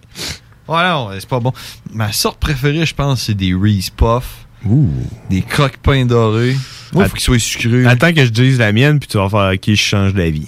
Ouais, 0.69 0.83
non, 0.89 1.11
c'est 1.19 1.29
pas 1.29 1.39
bon. 1.41 1.53
Ma 1.93 2.13
sorte 2.13 2.39
préférée, 2.41 2.85
je 2.85 2.95
pense, 2.95 3.23
c'est 3.23 3.35
des 3.35 3.55
Reese 3.55 3.91
Puff. 3.91 4.46
Ouh. 4.69 4.89
Des 5.31 5.43
croque 5.43 5.77
pains 5.79 6.05
dorés. 6.07 6.57
Att- 6.95 7.09
faut 7.09 7.15
qu'ils 7.15 7.21
soient 7.21 7.39
sucrés. 7.39 7.87
Attends 7.87 8.13
que 8.13 8.25
je 8.25 8.31
dise 8.31 8.59
la 8.59 8.73
mienne 8.73 8.99
puis 8.99 9.09
tu 9.09 9.19
vas 9.19 9.29
faire 9.29 9.53
qui 9.61 9.77
je 9.77 9.83
change 9.83 10.15
d'avis. 10.15 10.47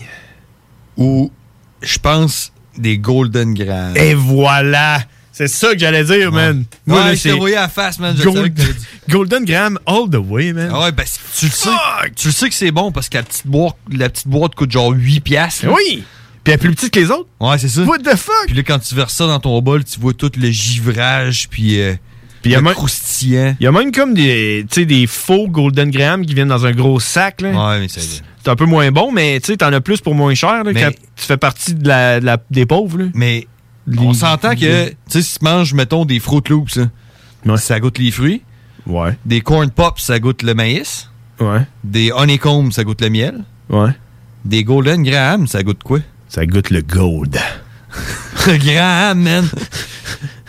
Ou, 0.96 1.30
je 1.82 1.98
pense, 1.98 2.52
des 2.76 2.98
Golden 2.98 3.54
Graham. 3.54 3.96
Et 3.96 4.14
voilà! 4.14 5.02
C'est 5.32 5.46
ça 5.46 5.72
que 5.72 5.78
j'allais 5.78 6.02
dire, 6.02 6.32
man. 6.32 6.64
Moi, 6.84 6.98
là, 7.04 7.14
je 7.14 7.22
t'ai 7.22 7.56
à 7.56 7.60
la 7.60 7.68
face, 7.68 8.00
man. 8.00 8.16
Je 8.18 8.24
Gold- 8.24 8.36
savais 8.36 8.50
que 8.50 8.56
t'avais 8.56 8.72
dit. 8.72 8.86
Golden 9.08 9.44
Graham 9.44 9.78
all 9.86 10.10
the 10.10 10.16
way, 10.16 10.52
man. 10.52 10.70
Ah 10.72 10.80
ouais, 10.84 10.92
ben, 10.92 11.04
tu 11.38 11.46
le 11.46 11.50
sais. 11.52 11.70
Tu 12.16 12.26
le 12.28 12.32
sais 12.32 12.48
que 12.48 12.54
c'est 12.56 12.72
bon 12.72 12.90
parce 12.90 13.08
que 13.08 13.18
la 13.18 13.22
petite 13.22 13.46
boîte, 13.46 13.76
la 13.92 14.08
petite 14.08 14.26
boîte 14.26 14.56
coûte 14.56 14.72
genre 14.72 14.90
8 14.92 15.20
piastres. 15.20 15.66
Oui! 15.68 16.02
Puis 16.42 16.52
elle 16.52 16.54
est 16.54 16.58
plus 16.58 16.74
petite 16.74 16.92
que 16.92 16.98
les 16.98 17.10
autres. 17.12 17.28
Ouais, 17.40 17.56
c'est 17.58 17.68
ça. 17.68 17.82
What 17.82 17.98
the 17.98 18.16
fuck? 18.16 18.46
Puis 18.46 18.56
là, 18.56 18.62
quand 18.64 18.80
tu 18.80 18.94
verses 18.96 19.14
ça 19.14 19.26
dans 19.28 19.38
ton 19.38 19.60
bol, 19.62 19.84
tu 19.84 20.00
vois 20.00 20.12
tout 20.12 20.32
le 20.36 20.50
givrage, 20.50 21.48
puis 21.48 21.80
euh, 21.80 21.94
Puis 22.42 22.50
il 22.50 22.52
y 22.52 22.56
a 22.56 22.60
même- 22.60 22.74
croustillant. 22.74 23.54
Il 23.60 23.64
y 23.64 23.66
a 23.66 23.72
même 23.72 23.90
comme 23.92 24.14
des, 24.14 24.64
des 24.64 25.06
faux 25.06 25.48
Golden 25.48 25.90
Graham 25.90 26.24
qui 26.24 26.34
viennent 26.34 26.48
dans 26.48 26.64
un 26.66 26.72
gros 26.72 27.00
sac. 27.00 27.40
Là. 27.40 27.50
Ouais, 27.50 27.80
mais 27.80 27.88
c'est... 27.88 28.00
C'est 28.44 28.50
un 28.50 28.56
peu 28.56 28.66
moins 28.66 28.90
bon, 28.92 29.10
mais 29.12 29.40
tu 29.40 29.56
t'en 29.56 29.72
as 29.72 29.80
plus 29.80 30.00
pour 30.00 30.14
moins 30.14 30.32
cher 30.34 30.62
là, 30.64 30.70
Mais- 30.72 30.80
quand 30.80 30.90
tu 30.90 31.24
fais 31.26 31.36
partie 31.36 31.74
de 31.74 31.86
la, 31.88 32.20
de 32.20 32.24
la- 32.24 32.38
des 32.50 32.64
pauvres. 32.66 32.98
Là. 32.98 33.04
Mais 33.14 33.46
Les- 33.86 33.98
on 33.98 34.14
s'entend 34.14 34.54
que, 34.54 34.92
si 35.08 35.22
tu 35.22 35.44
manges, 35.44 35.74
mettons, 35.74 36.04
des 36.04 36.20
Fruit 36.20 36.42
Loops, 36.48 36.78
là, 37.44 37.56
ça 37.56 37.80
goûte 37.80 37.98
les 37.98 38.10
fruits. 38.10 38.42
Ouais. 38.86 39.18
Des 39.26 39.40
Corn 39.42 39.70
Pops, 39.70 40.00
ça 40.02 40.18
goûte 40.20 40.42
le 40.42 40.54
maïs. 40.54 41.10
Ouais. 41.40 41.60
Des 41.84 42.10
Honeycomb, 42.12 42.70
ça 42.70 42.84
goûte 42.84 43.02
le 43.02 43.10
miel. 43.10 43.44
Ouais. 43.68 43.90
Des 44.44 44.64
Golden 44.64 45.02
Graham, 45.02 45.46
ça 45.46 45.62
goûte 45.62 45.82
quoi? 45.82 45.98
Ça 46.28 46.46
goûte 46.46 46.70
le 46.70 46.80
gold. 46.80 47.36
Graham, 48.46 49.20
man! 49.22 49.48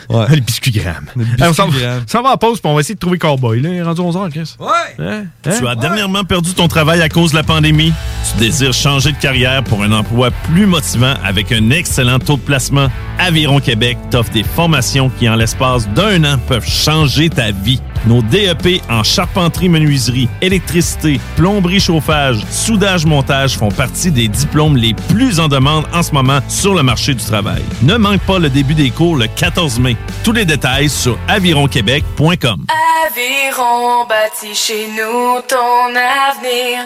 Ouais. 0.10 0.26
le 0.36 0.42
biscuit 0.42 0.72
Graham. 0.72 1.06
Le 1.16 1.24
Hey, 1.24 1.50
on 1.50 1.54
s'en 1.54 1.68
va, 1.68 2.32
en 2.32 2.38
pause, 2.38 2.60
puis 2.60 2.70
on 2.70 2.74
va 2.74 2.82
essayer 2.82 2.96
de 2.96 3.00
trouver 3.00 3.20
Cowboy. 3.20 3.62
Là. 3.62 3.70
Il 3.70 3.76
est 3.76 3.82
rendu 3.84 4.02
11h, 4.02 4.30
Chris. 4.32 4.56
Ouais! 4.60 5.06
Hein? 5.06 5.26
Tu 5.44 5.68
as 5.68 5.76
dernièrement 5.76 6.24
perdu 6.24 6.54
ton 6.54 6.68
travail 6.68 7.02
à 7.02 7.10
cause 7.10 7.32
de 7.32 7.36
la 7.36 7.44
pandémie? 7.44 7.94
Tu 8.32 8.38
désires 8.40 8.74
changer 8.74 9.12
de 9.12 9.18
carrière 9.18 9.64
pour 9.64 9.84
un 9.84 9.92
emploi 9.92 10.32
plus 10.32 10.66
motivant 10.66 11.14
avec 11.24 11.52
un 11.52 11.70
excellent 11.70 12.20
taux 12.20 12.38
de 12.38 12.42
placement? 12.42 12.88
Aviron 13.20 13.60
Québec 13.60 13.98
t'offre 14.10 14.32
des 14.32 14.44
formations 14.44 15.10
qui, 15.20 15.30
en 15.30 15.36
l'espace 15.36 15.88
d'un 15.90 16.24
an, 16.24 16.38
peuvent 16.48 16.68
changer 16.68 17.30
ta 17.30 17.52
vie. 17.52 17.82
Nos 18.08 18.22
DEP 18.22 18.82
en 18.90 19.04
charpenterie-menuiserie, 19.04 20.30
électricité, 20.42 21.20
plomberie-chauffage, 21.36 22.38
soudage-montage 22.50 23.58
font 23.58 23.70
partie 23.72 24.10
des 24.10 24.30
diplômes 24.30 24.78
les 24.78 24.94
plus 24.94 25.40
en 25.40 25.50
demande 25.50 25.86
en 25.94 26.02
ce 26.02 26.14
moment 26.14 26.40
sur 26.48 26.74
le 26.74 26.82
marché 26.82 27.14
du 27.14 27.24
travail. 27.24 27.62
Ne 27.82 27.98
manque 27.98 28.22
pas 28.22 28.40
le 28.40 28.50
début 28.50 28.74
des 28.74 28.90
cours 28.90 29.18
le 29.18 29.28
14 29.28 29.80
mai. 29.80 29.98
Tous 30.24 30.32
les 30.32 30.46
détails 30.46 30.90
sur 30.90 31.18
avironquebec.com. 31.28 32.66
Aviron 33.08 34.06
bâti 34.08 34.54
chez 34.54 34.88
nous 34.90 35.42
ton 35.48 35.90
avenir. 35.90 36.86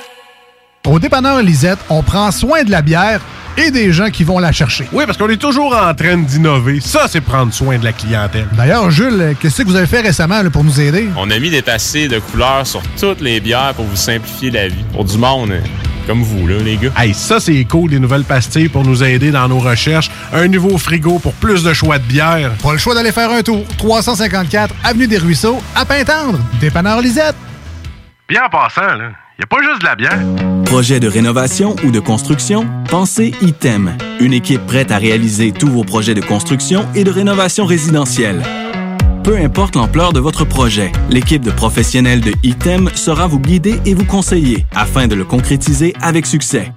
Au 0.88 1.00
dépanneur 1.00 1.42
Lisette, 1.42 1.80
on 1.90 2.04
prend 2.04 2.32
soin 2.32 2.64
de 2.64 2.72
la 2.72 2.82
bière 2.82 3.22
et 3.58 3.72
des 3.72 3.92
gens 3.94 4.10
qui 4.10 4.24
vont 4.24 4.40
la 4.40 4.52
chercher. 4.52 4.88
Oui, 4.92 5.06
parce 5.06 5.18
qu'on 5.18 5.30
est 5.30 5.38
toujours 5.38 5.76
en 5.76 5.94
train 5.94 6.18
d'innover. 6.18 6.80
Ça, 6.82 7.08
c'est 7.08 7.22
prendre 7.22 7.54
soin 7.54 7.78
de 7.78 7.86
la 7.86 7.94
clientèle. 7.94 8.48
D'ailleurs, 8.58 8.90
Jules, 8.92 9.36
qu'est-ce 9.40 9.62
que 9.62 9.68
vous 9.68 9.76
avez 9.76 9.88
fait 9.88 10.02
récemment 10.02 10.42
là, 10.42 10.50
pour 10.50 10.64
nous 10.64 10.82
aider? 10.82 11.08
On 11.18 11.30
a 11.30 11.40
mis 11.40 11.50
des 11.50 11.62
passés 11.62 12.08
de 12.08 12.20
couleurs 12.20 12.66
sur 12.66 12.82
toutes 13.00 13.22
les 13.22 13.40
bières 13.40 13.74
pour 13.76 13.86
vous 13.86 13.96
simplifier 13.96 14.52
la 14.52 14.68
vie. 14.68 14.84
Pour 14.92 15.06
du 15.06 15.18
monde, 15.18 15.52
hein. 15.52 15.64
Comme 16.08 16.22
vous, 16.22 16.48
là, 16.48 16.58
les 16.58 16.78
gars. 16.78 16.92
Hey, 16.98 17.14
ça, 17.14 17.40
c'est 17.40 17.64
cool, 17.66 17.92
les 17.92 18.00
nouvelles 18.00 18.24
pastilles 18.26 18.68
pour 18.68 18.84
nous 18.84 19.04
aider 19.04 19.32
dans 19.32 19.48
nos 19.48 19.60
recherches. 19.60 20.12
Un 20.34 20.48
nouveau 20.48 20.78
frigo 20.78 21.20
pour 21.20 21.34
plus 21.34 21.64
de 21.64 21.74
choix 21.74 21.98
de 21.98 22.04
bière. 22.04 22.52
Pas 22.62 22.74
le 22.74 22.78
choix 22.78 22.94
d'aller 22.94 23.12
faire 23.12 23.32
un 23.32 23.42
tour. 23.42 23.64
354 23.78 24.76
Avenue 24.84 25.08
des 25.08 25.18
Ruisseaux, 25.18 25.60
à 25.76 25.86
Pintendre. 25.86 26.40
Dépanneur 26.60 27.02
Lisette. 27.02 27.36
Bien 28.28 28.42
en 28.46 28.50
passant, 28.50 28.96
là, 28.96 29.12
y 29.40 29.44
a 29.44 29.48
pas 29.48 29.58
juste 29.62 29.82
de 29.82 29.86
la 29.86 29.96
bière. 29.96 30.20
Projet 30.66 31.00
de 31.00 31.08
rénovation 31.08 31.76
ou 31.86 31.92
de 31.92 32.00
construction? 32.00 32.68
Pensez 32.90 33.34
ITEM. 33.42 33.98
Une 34.20 34.34
équipe 34.34 34.66
prête 34.66 34.92
à 34.92 34.98
réaliser 34.98 35.52
tous 35.52 35.68
vos 35.68 35.84
projets 35.84 36.16
de 36.16 36.22
construction 36.22 36.86
et 36.96 37.04
de 37.04 37.12
rénovation 37.12 37.66
résidentielle. 37.66 38.42
Peu 39.24 39.38
importe 39.38 39.76
l'ampleur 39.78 40.12
de 40.12 40.20
votre 40.20 40.44
projet, 40.44 40.92
l'équipe 41.10 41.42
de 41.42 41.52
professionnels 41.52 42.20
de 42.20 42.34
ITEM 42.44 42.90
sera 42.94 43.26
vous 43.26 43.40
guider 43.40 43.80
et 43.86 43.94
vous 43.94 44.04
conseiller 44.04 44.66
afin 44.76 45.08
de 45.08 45.16
le 45.16 45.24
concrétiser 45.24 45.94
avec 46.02 46.26
succès. 46.26 46.74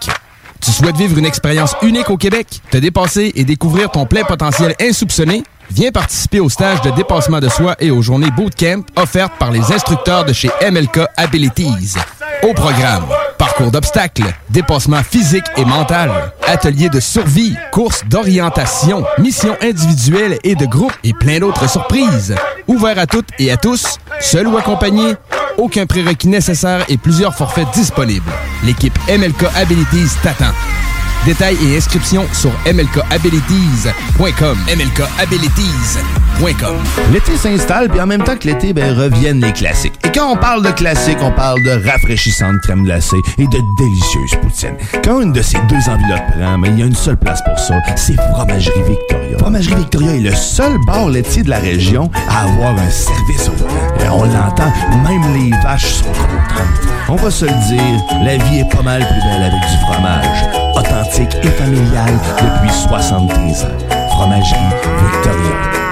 Tu 0.62 0.72
souhaites 0.72 0.96
vivre 0.96 1.18
une 1.18 1.26
expérience 1.26 1.76
unique 1.82 2.10
au 2.10 2.16
Québec, 2.16 2.62
te 2.72 2.78
dépasser 2.78 3.34
et 3.36 3.44
découvrir 3.44 3.92
ton 3.92 4.06
plein 4.06 4.24
potentiel 4.24 4.74
insoupçonné? 4.80 5.44
Viens 5.74 5.92
participer 5.92 6.42
au 6.42 6.50
stage 6.50 6.82
de 6.82 6.92
dépassement 6.92 7.40
de 7.40 7.48
soi 7.48 7.76
et 7.80 7.92
aux 7.92 8.02
journées 8.02 8.30
bootcamp 8.32 8.84
offertes 8.98 9.32
par 9.40 9.52
les 9.52 9.72
instructeurs 9.72 10.26
de 10.26 10.34
chez 10.34 10.50
MLK 10.70 11.00
Abilities. 11.16 11.94
Au 12.44 12.54
programme, 12.54 13.06
parcours 13.38 13.72
d'obstacles, 13.72 14.34
dépassement 14.50 15.02
physique 15.02 15.46
et 15.56 15.64
mental, 15.64 16.12
ateliers 16.46 16.90
de 16.90 17.00
survie, 17.00 17.56
courses 17.72 18.04
d'orientation, 18.06 19.06
missions 19.18 19.56
individuelles 19.62 20.40
et 20.44 20.56
de 20.56 20.66
groupe 20.66 20.94
et 21.06 21.14
plein 21.14 21.40
d'autres 21.40 21.70
surprises. 21.70 22.36
Ouvert 22.68 23.00
à 23.00 23.06
toutes 23.06 23.30
et 23.40 23.50
à 23.50 23.56
tous, 23.56 23.98
seul 24.20 24.48
ou 24.48 24.58
accompagné, 24.58 25.14
aucun 25.58 25.86
prérequis 25.86 26.28
nécessaire 26.28 26.84
et 26.90 26.98
plusieurs 26.98 27.34
forfaits 27.34 27.72
disponibles. 27.74 28.32
L'équipe 28.66 28.98
MLK 29.08 29.46
Abilities 29.56 30.18
t'attend. 30.22 30.52
Détails 31.26 31.58
et 31.64 31.78
inscriptions 31.78 32.28
sur 32.34 32.52
mlkabilities.com. 32.66 34.58
mlkabilities.com. 34.68 36.76
L'été 37.14 37.38
s'installe, 37.38 37.90
puis 37.90 38.02
en 38.02 38.08
même 38.08 38.24
temps 38.24 38.36
que 38.36 38.48
l'été, 38.48 38.74
ben, 38.74 38.98
reviennent 38.98 39.40
les 39.40 39.54
classiques. 39.54 39.94
Et 40.04 40.12
quand 40.12 40.32
on 40.32 40.36
parle 40.36 40.66
de 40.66 40.72
classiques, 40.72 41.20
on 41.22 41.32
parle 41.32 41.62
de 41.64 41.80
rafraîchissantes 41.88 42.60
crème 42.64 42.86
glacée 42.86 43.22
et 43.38 43.46
de 43.46 43.60
délicieuses 43.78 44.32
poutines. 44.42 44.76
Quand 45.04 45.22
une 45.22 45.32
de 45.32 45.44
ces 45.44 45.60
deux 45.70 45.88
enveloppes 45.88 46.26
prend, 46.40 46.58
mais 46.58 46.70
il 46.70 46.80
y 46.80 46.82
a 46.82 46.88
une 46.88 46.96
seule 46.96 47.18
place 47.18 47.44
pour 47.44 47.60
ça, 47.60 47.76
c'est 47.96 48.16
Fromagerie 48.34 48.82
Victoria. 48.88 49.38
Fromagerie 49.38 49.76
Victoria 49.76 50.16
est 50.16 50.22
le 50.22 50.34
seul 50.34 50.76
bar 50.88 51.08
laitier 51.08 51.44
de 51.44 51.52
la 51.52 51.60
région 51.60 52.10
à 52.30 52.46
avoir 52.46 52.72
un 52.72 52.90
service 52.90 53.48
au 53.48 53.52
volant. 53.52 53.76
Et 54.04 54.10
on 54.10 54.26
l'entend, 54.26 54.74
même 55.08 55.22
les 55.36 55.52
vaches 55.62 55.94
sont 55.94 56.06
contentes. 56.06 56.88
On 57.10 57.16
va 57.16 57.30
se 57.30 57.46
le 57.46 57.52
dire, 57.52 58.02
la 58.24 58.38
vie 58.38 58.62
est 58.62 58.70
pas 58.76 58.82
mal 58.82 59.06
plus 59.06 59.22
belle 59.22 59.44
avec 59.44 59.62
du 59.70 59.78
fromage. 59.86 60.48
Et 61.20 61.48
familial 61.58 62.10
depuis 62.38 62.74
73 62.74 63.66
ans. 63.66 63.68
Fromagerie 64.10 64.60
Victoria. 65.04 65.71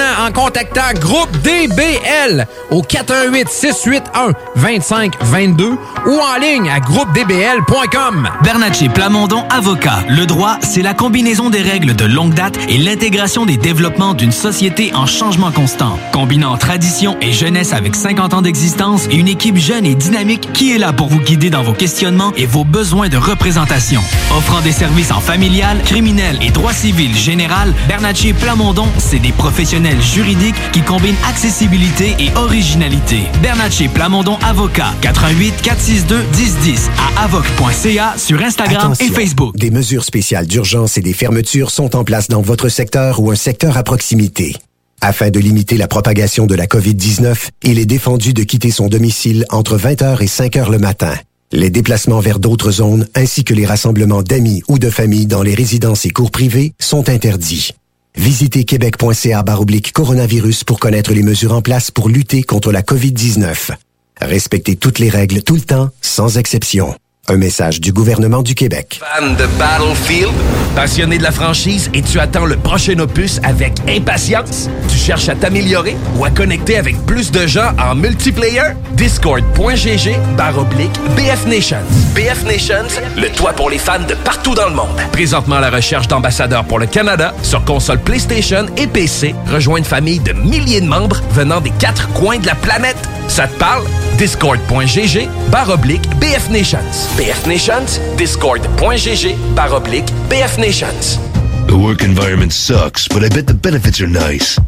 en 0.00 0.32
contactant 0.32 0.80
Groupe 1.00 1.30
DBL 1.42 2.46
au 2.70 2.82
418-681-2522 2.82 5.76
ou 6.06 6.10
en 6.10 6.38
ligne 6.40 6.70
à 6.70 6.80
groupedbl.com. 6.80 8.28
Bernatchez 8.42 8.88
Plamondon 8.88 9.44
Avocat. 9.50 9.98
Le 10.08 10.24
droit, 10.26 10.56
c'est 10.60 10.82
la 10.82 10.94
combinaison 10.94 11.50
des 11.50 11.62
règles 11.62 11.94
de 11.94 12.04
longue 12.04 12.34
date 12.34 12.58
et 12.68 12.78
l'intégration 12.78 13.46
des 13.46 13.56
développements 13.56 14.14
d'une 14.14 14.32
société 14.32 14.92
en 14.94 15.06
changement 15.06 15.52
constant. 15.52 15.98
Combinant 16.12 16.56
tradition 16.56 17.16
et 17.20 17.32
jeunesse 17.32 17.72
avec 17.72 17.96
50 17.96 18.34
ans 18.34 18.42
d'existence 18.42 19.06
et 19.10 19.16
une 19.16 19.28
équipe 19.28 19.56
jeune 19.56 19.86
et 19.86 19.94
dynamique 19.94 20.52
qui 20.52 20.74
est 20.74 20.78
là 20.78 20.92
pour 20.92 21.06
vous 21.08 21.20
guider 21.20 21.50
dans 21.50 21.62
vos 21.62 21.72
questionnements 21.72 22.32
et 22.36 22.46
vos 22.46 22.64
besoins 22.64 23.08
de 23.08 23.16
représentation. 23.16 24.00
Offrant 24.36 24.60
des 24.60 24.72
services 24.72 25.12
en 25.12 25.20
familial, 25.20 25.80
criminel 25.84 26.38
et 26.42 26.50
droit 26.50 26.72
civil 26.72 27.14
général, 27.16 27.72
Bernatchez 27.88 28.32
Plamondon, 28.32 28.88
c'est 28.98 29.18
des 29.18 29.32
professionnels 29.32 29.85
juridiques 30.00 30.56
qui 30.72 30.82
combinent 30.82 31.16
accessibilité 31.28 32.14
et 32.18 32.36
originalité. 32.36 33.20
Bernatchez 33.42 33.88
Plamondon 33.88 34.38
Avocat, 34.44 34.94
88 35.00 35.54
462 35.62 36.22
1010 36.36 36.90
à 36.98 37.24
avoc.ca 37.24 38.14
sur 38.18 38.40
Instagram 38.42 38.94
et 39.00 39.08
Facebook. 39.08 39.56
Des 39.56 39.70
mesures 39.70 40.04
spéciales 40.04 40.46
d'urgence 40.46 40.98
et 40.98 41.02
des 41.02 41.12
fermetures 41.12 41.70
sont 41.70 41.96
en 41.96 42.04
place 42.04 42.28
dans 42.28 42.42
votre 42.42 42.68
secteur 42.68 43.20
ou 43.20 43.30
un 43.30 43.36
secteur 43.36 43.76
à 43.76 43.82
proximité. 43.82 44.56
Afin 45.00 45.30
de 45.30 45.38
limiter 45.38 45.76
la 45.76 45.88
propagation 45.88 46.46
de 46.46 46.54
la 46.54 46.66
COVID-19, 46.66 47.48
il 47.62 47.78
est 47.78 47.86
défendu 47.86 48.32
de 48.32 48.42
quitter 48.42 48.70
son 48.70 48.88
domicile 48.88 49.44
entre 49.50 49.76
20h 49.76 50.22
et 50.22 50.26
5h 50.26 50.70
le 50.70 50.78
matin. 50.78 51.14
Les 51.52 51.70
déplacements 51.70 52.20
vers 52.20 52.38
d'autres 52.38 52.72
zones 52.72 53.06
ainsi 53.14 53.44
que 53.44 53.54
les 53.54 53.66
rassemblements 53.66 54.22
d'amis 54.22 54.62
ou 54.68 54.78
de 54.78 54.90
familles 54.90 55.26
dans 55.26 55.42
les 55.42 55.54
résidences 55.54 56.04
et 56.04 56.10
cours 56.10 56.30
privés 56.30 56.72
sont 56.80 57.08
interdits. 57.08 57.72
Visitez 58.16 58.64
québec.ca 58.64 59.42
baroblique 59.42 59.92
coronavirus 59.92 60.64
pour 60.64 60.80
connaître 60.80 61.12
les 61.12 61.22
mesures 61.22 61.52
en 61.52 61.62
place 61.62 61.90
pour 61.90 62.08
lutter 62.08 62.42
contre 62.42 62.72
la 62.72 62.82
COVID-19. 62.82 63.72
Respectez 64.20 64.76
toutes 64.76 64.98
les 64.98 65.10
règles 65.10 65.42
tout 65.42 65.54
le 65.54 65.60
temps, 65.60 65.90
sans 66.00 66.38
exception. 66.38 66.94
Un 67.28 67.38
message 67.38 67.80
du 67.80 67.92
gouvernement 67.92 68.42
du 68.44 68.54
Québec. 68.54 69.00
Fan 69.00 69.34
de 69.34 69.46
Battlefield? 69.58 70.30
Passionné 70.76 71.18
de 71.18 71.24
la 71.24 71.32
franchise 71.32 71.90
et 71.92 72.00
tu 72.00 72.20
attends 72.20 72.44
le 72.44 72.56
prochain 72.56 72.96
opus 73.00 73.40
avec 73.42 73.72
impatience? 73.88 74.70
Tu 74.88 74.96
cherches 74.96 75.28
à 75.28 75.34
t'améliorer 75.34 75.96
ou 76.16 76.24
à 76.24 76.30
connecter 76.30 76.76
avec 76.76 76.96
plus 77.04 77.32
de 77.32 77.44
gens 77.48 77.72
en 77.82 77.96
multiplayer? 77.96 78.74
Discord.gg 78.92 80.16
barre 80.36 80.58
oblique 80.58 80.92
BF 81.16 81.46
Nations. 81.46 81.82
BF 82.14 82.44
Nations, 82.44 82.86
le 83.16 83.28
toit 83.30 83.54
pour 83.54 83.70
les 83.70 83.78
fans 83.78 83.98
de 84.08 84.14
partout 84.14 84.54
dans 84.54 84.68
le 84.68 84.74
monde. 84.74 84.96
Présentement 85.10 85.56
à 85.56 85.60
la 85.60 85.70
recherche 85.70 86.06
d'ambassadeurs 86.06 86.64
pour 86.64 86.78
le 86.78 86.86
Canada 86.86 87.34
sur 87.42 87.64
console 87.64 87.98
PlayStation 87.98 88.66
et 88.76 88.86
PC. 88.86 89.34
Rejoins 89.52 89.78
une 89.78 89.84
famille 89.84 90.20
de 90.20 90.32
milliers 90.32 90.80
de 90.80 90.86
membres 90.86 91.20
venant 91.32 91.60
des 91.60 91.70
quatre 91.70 92.08
coins 92.12 92.38
de 92.38 92.46
la 92.46 92.54
planète. 92.54 92.96
Ça 93.26 93.48
te 93.48 93.58
parle? 93.58 93.82
Discord.gg 94.16 95.28
barre 95.50 95.70
oblique 95.70 96.08
BF 96.20 96.50
Nations. 96.50 96.78
BF 97.16 97.46
Nations, 97.46 97.98
discord.gg 98.16 99.36
barre 99.54 99.72
oblique 99.76 100.10
BF 100.28 100.58
Nations. 100.58 101.18
The 101.66 101.76
work 101.76 102.02
environment 102.02 102.52
sucks, 102.52 103.08
but 103.08 103.24
I 103.24 103.28
bet 103.28 103.46
the 103.46 103.54
benefits 103.54 104.00
are 104.02 104.06
nice. 104.06 104.58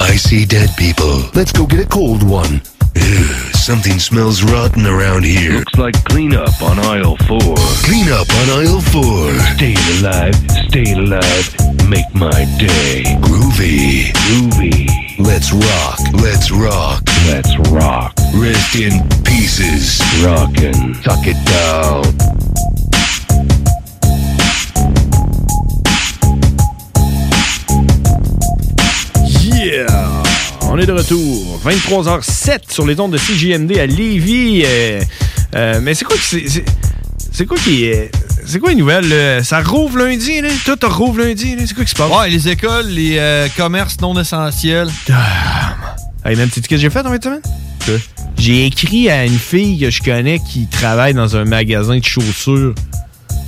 I 0.00 0.16
see 0.16 0.46
dead 0.46 0.70
people. 0.78 1.22
Let's 1.34 1.52
go 1.52 1.66
get 1.66 1.80
a 1.80 1.86
cold 1.86 2.22
one. 2.22 2.62
Ugh, 2.96 3.54
something 3.54 3.98
smells 3.98 4.42
rotten 4.42 4.86
around 4.86 5.24
here. 5.24 5.58
Looks 5.58 5.76
like 5.76 6.02
cleanup 6.04 6.62
on 6.62 6.78
aisle 6.78 7.16
four. 7.28 7.56
Clean 7.84 8.08
up 8.08 8.28
on 8.40 8.48
aisle 8.58 8.80
four. 8.80 9.34
Stay 9.56 9.76
alive, 9.98 10.34
stay 10.68 10.92
alive. 10.92 11.54
Make 11.88 12.08
my 12.14 12.46
day. 12.58 13.02
Groovy. 13.20 14.12
Groovy. 14.14 15.07
Let's 15.18 15.52
rock. 15.52 15.98
Let's 16.22 16.50
rock. 16.50 17.02
Let's 17.26 17.56
rock. 17.70 18.14
Rest 18.34 18.76
in 18.76 18.92
pieces. 19.24 20.00
Rockin'. 20.24 20.94
Tuck 21.02 21.26
it 21.26 21.36
down. 21.46 22.04
Yeah! 29.44 29.86
On 30.70 30.78
est 30.78 30.86
de 30.86 30.92
retour. 30.92 31.60
23h07 31.64 32.70
sur 32.72 32.86
les 32.86 32.98
ondes 33.00 33.12
de 33.12 33.18
CJMD 33.18 33.78
à 33.78 33.86
Lévis. 33.86 34.62
Euh, 34.64 35.00
euh, 35.54 35.80
mais 35.82 35.94
c'est 35.94 36.04
quoi 36.04 36.16
que 36.16 36.22
c'est. 36.22 36.48
c'est- 36.48 36.64
C'est 37.32 37.46
quoi 37.46 37.56
qui 37.58 37.84
est. 37.84 38.10
C'est 38.48 38.60
quoi 38.60 38.70
les 38.70 38.76
nouvelles? 38.76 39.06
là? 39.10 39.44
Ça 39.44 39.60
rouvre 39.60 39.98
lundi, 39.98 40.40
là? 40.40 40.48
Tout 40.64 40.78
rouvre 40.88 41.20
lundi, 41.20 41.54
là? 41.54 41.64
C'est 41.66 41.74
quoi 41.74 41.84
qui 41.84 41.90
se 41.90 41.96
passe? 41.96 42.10
Ouais, 42.10 42.30
les 42.30 42.48
écoles, 42.48 42.86
les 42.86 43.18
euh, 43.18 43.46
commerces 43.54 44.00
non 44.00 44.18
essentiels. 44.18 44.88
Hey, 46.24 46.34
man, 46.34 46.48
sais-tu 46.48 46.62
ce 46.62 46.68
que 46.68 46.76
j'ai 46.78 46.88
fait 46.88 47.00
en 47.00 47.10
fin 47.10 47.18
de 47.18 47.24
semaine? 47.24 47.42
j'ai 48.38 48.66
écrit 48.66 49.10
à 49.10 49.26
une 49.26 49.38
fille 49.38 49.78
que 49.78 49.90
je 49.90 50.00
connais 50.02 50.38
qui 50.38 50.66
travaille 50.66 51.12
dans 51.12 51.36
un 51.36 51.44
magasin 51.44 51.98
de 51.98 52.04
chaussures. 52.04 52.74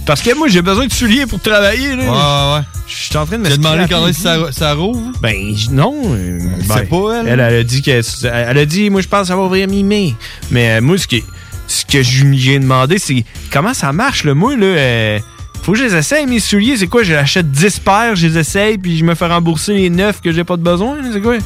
Parce 0.04 0.20
que 0.20 0.34
moi, 0.36 0.48
j'ai 0.48 0.60
besoin 0.60 0.86
de 0.86 0.92
souliers 0.92 1.24
pour 1.24 1.40
travailler. 1.40 1.96
Là. 1.96 2.02
Ouais, 2.02 2.58
ouais. 2.58 2.64
Je 2.86 2.94
suis 2.94 3.16
en 3.16 3.24
train 3.24 3.38
de 3.38 3.42
me 3.42 3.46
Tu 3.46 3.54
as 3.54 3.56
demandé 3.56 3.84
quand 3.88 4.06
est-ce 4.06 4.18
que 4.18 4.22
ça, 4.22 4.52
ça 4.52 4.74
rouvre? 4.74 5.12
Ben, 5.22 5.54
non. 5.70 5.94
euh, 6.14 6.40
ben, 6.68 6.76
sait 6.76 6.84
pas, 6.84 7.20
elle? 7.20 7.28
Elle, 7.28 7.40
elle 7.40 7.54
a 7.60 7.62
dit 7.62 7.80
que. 7.80 8.26
Elle 8.26 8.58
a 8.58 8.66
dit, 8.66 8.90
moi, 8.90 9.00
je 9.00 9.08
pense 9.08 9.22
que 9.22 9.26
ça 9.28 9.36
va 9.36 9.42
ouvrir 9.42 9.66
mi-mai. 9.66 10.14
Mais 10.50 10.72
euh, 10.72 10.80
moi, 10.82 10.98
ce, 10.98 11.06
qui, 11.06 11.22
ce 11.70 11.84
que 11.86 12.02
je 12.02 12.24
lui 12.24 12.50
ai 12.50 12.58
demandé, 12.58 12.98
c'est 12.98 13.24
comment 13.52 13.74
ça 13.74 13.92
marche, 13.92 14.24
le 14.24 14.34
Moi, 14.34 14.56
là. 14.56 14.66
euh, 14.66 15.18
faut 15.62 15.72
que 15.72 15.78
je 15.78 15.84
les 15.84 15.94
essaye, 15.94 16.26
mes 16.26 16.40
souliers. 16.40 16.76
C'est 16.76 16.86
quoi? 16.86 17.02
J'achète 17.02 17.50
10 17.50 17.80
paires, 17.80 18.16
je 18.16 18.26
les 18.26 18.38
essaye, 18.38 18.76
puis 18.78 18.96
je 18.98 19.04
me 19.04 19.14
fais 19.14 19.26
rembourser 19.26 19.74
les 19.74 19.90
9 19.90 20.20
que 20.20 20.32
j'ai 20.32 20.42
pas 20.44 20.56
de 20.56 20.62
besoin. 20.62 20.96
C'est 21.12 21.20
quoi? 21.20 21.36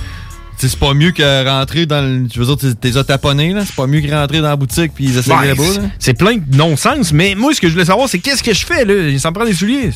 C'est 0.56 0.78
pas 0.78 0.94
mieux 0.94 1.10
que 1.10 1.46
rentrer 1.48 1.84
dans 1.84 2.00
le. 2.00 2.28
Tu 2.28 2.38
veux 2.38 2.46
dire, 2.56 2.74
t'es- 2.80 3.04
taponnés, 3.04 3.52
là? 3.52 3.62
C'est 3.66 3.74
pas 3.74 3.86
mieux 3.88 4.00
que 4.00 4.10
rentrer 4.10 4.38
dans 4.40 4.48
la 4.48 4.56
boutique 4.56 4.92
puis 4.94 5.04
ils 5.06 5.18
essayent 5.18 5.34
Ouais, 5.36 5.48
là-bas, 5.48 5.62
c'est- 5.74 5.80
là? 5.80 5.88
C'est 5.98 6.14
plein 6.14 6.36
de 6.36 6.56
non-sens, 6.56 7.12
mais 7.12 7.34
moi, 7.34 7.52
ce 7.52 7.60
que 7.60 7.66
je 7.66 7.72
voulais 7.72 7.84
savoir, 7.84 8.08
c'est 8.08 8.20
qu'est-ce 8.20 8.42
que 8.42 8.54
je 8.54 8.64
fais, 8.64 8.84
là? 8.84 9.18
Ça 9.18 9.30
me 9.30 9.34
prend 9.34 9.44
des 9.44 9.52
souliers. 9.52 9.90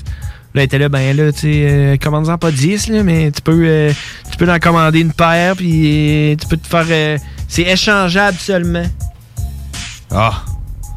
Là, 0.55 0.63
était 0.65 0.79
là, 0.79 0.89
ben 0.89 1.17
là, 1.17 1.31
tu 1.33 1.41
sais, 1.41 1.49
euh, 1.71 1.97
commande-en 2.03 2.37
pas 2.39 2.51
10, 2.51 2.89
là, 2.89 3.03
mais 3.05 3.31
tu 3.31 3.41
peux, 3.41 3.53
euh, 3.65 3.93
tu 4.31 4.37
peux 4.37 4.51
en 4.51 4.59
commander 4.59 5.01
une 5.01 5.13
paire, 5.13 5.55
puis 5.57 6.33
euh, 6.33 6.37
tu 6.37 6.47
peux 6.49 6.57
te 6.57 6.67
faire. 6.67 6.87
euh, 6.91 7.19
c'est 7.47 7.63
échangeable 7.63 8.37
seulement. 8.41 8.85
Ah! 10.11 10.45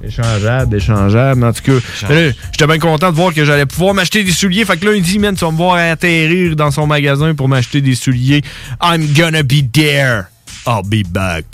Échangeable, 0.04 0.76
échangeable. 0.76 1.44
En 1.44 1.54
tout 1.54 1.62
cas, 1.62 1.74
j'étais 2.10 2.66
bien 2.68 2.80
content 2.80 3.12
de 3.12 3.16
voir 3.16 3.34
que 3.36 3.46
j'allais 3.46 3.68
pouvoir 3.68 3.94
m'acheter 3.94 4.24
des 4.24 4.32
souliers. 4.32 4.66
Fait 4.66 4.78
que 4.78 4.86
là, 4.88 4.96
il 4.96 5.04
dit, 5.04 5.20
man, 5.20 5.36
tu 5.36 5.46
vas 5.46 5.52
me 5.52 5.58
voir 5.58 5.76
atterrir 5.76 6.56
dans 6.56 6.72
son 6.72 6.88
magasin 6.88 7.36
pour 7.36 7.48
m'acheter 7.48 7.82
des 7.82 7.94
souliers. 7.94 8.42
I'm 8.82 9.14
gonna 9.14 9.44
be 9.44 9.62
there. 9.72 10.24
I'll 10.66 10.82
be 10.84 11.06
back. 11.08 11.46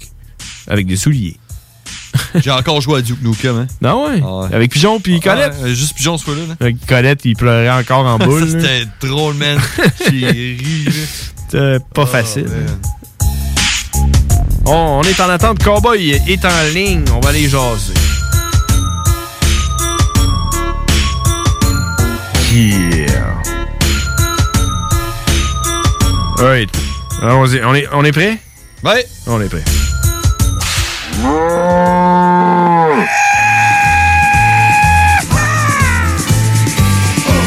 Avec 0.70 0.88
des 0.88 0.96
souliers. 0.96 1.36
J'ai 2.36 2.52
encore 2.52 2.80
joué 2.80 3.00
à 3.00 3.02
Duke 3.02 3.22
Nukem, 3.22 3.58
hein? 3.58 3.68
Non, 3.82 4.08
ouais? 4.08 4.22
Avec 4.56 4.72
Pigeon 4.72 5.00
puis 5.02 5.20
Colette? 5.20 5.54
Ah, 5.60 5.64
ouais, 5.66 5.76
juste 5.76 5.96
Pigeon 5.98 6.18
ce 6.18 6.24
fois-là, 6.24 6.42
là. 6.48 6.56
Avec 6.62 6.86
Colette, 6.86 7.26
il 7.26 7.36
pleurait 7.36 7.70
encore 7.70 8.06
en 8.06 8.18
boule. 8.26 8.50
c'était 8.50 8.86
drôle, 9.02 9.36
man. 9.36 9.60
J'ai 10.10 10.28
ri. 10.58 10.86
C'était 11.50 11.80
pas 11.94 12.06
facile. 12.06 12.48
On, 14.70 15.00
on 15.00 15.04
est 15.04 15.20
en 15.22 15.30
attente. 15.30 15.64
Cowboy 15.64 16.12
est 16.28 16.46
en 16.46 16.74
ligne. 16.74 17.06
On 17.16 17.22
va 17.22 17.30
aller 17.30 17.48
jaser. 17.48 17.94
Yeah. 22.52 23.42
Alright. 26.40 26.70
Allons-y. 27.22 27.64
On 27.64 27.74
est, 27.76 27.88
on 27.94 28.04
est 28.04 28.12
prêt? 28.12 28.38
Ouais. 28.84 29.08
On 29.28 29.40
est 29.42 29.48
prêt. 29.48 29.64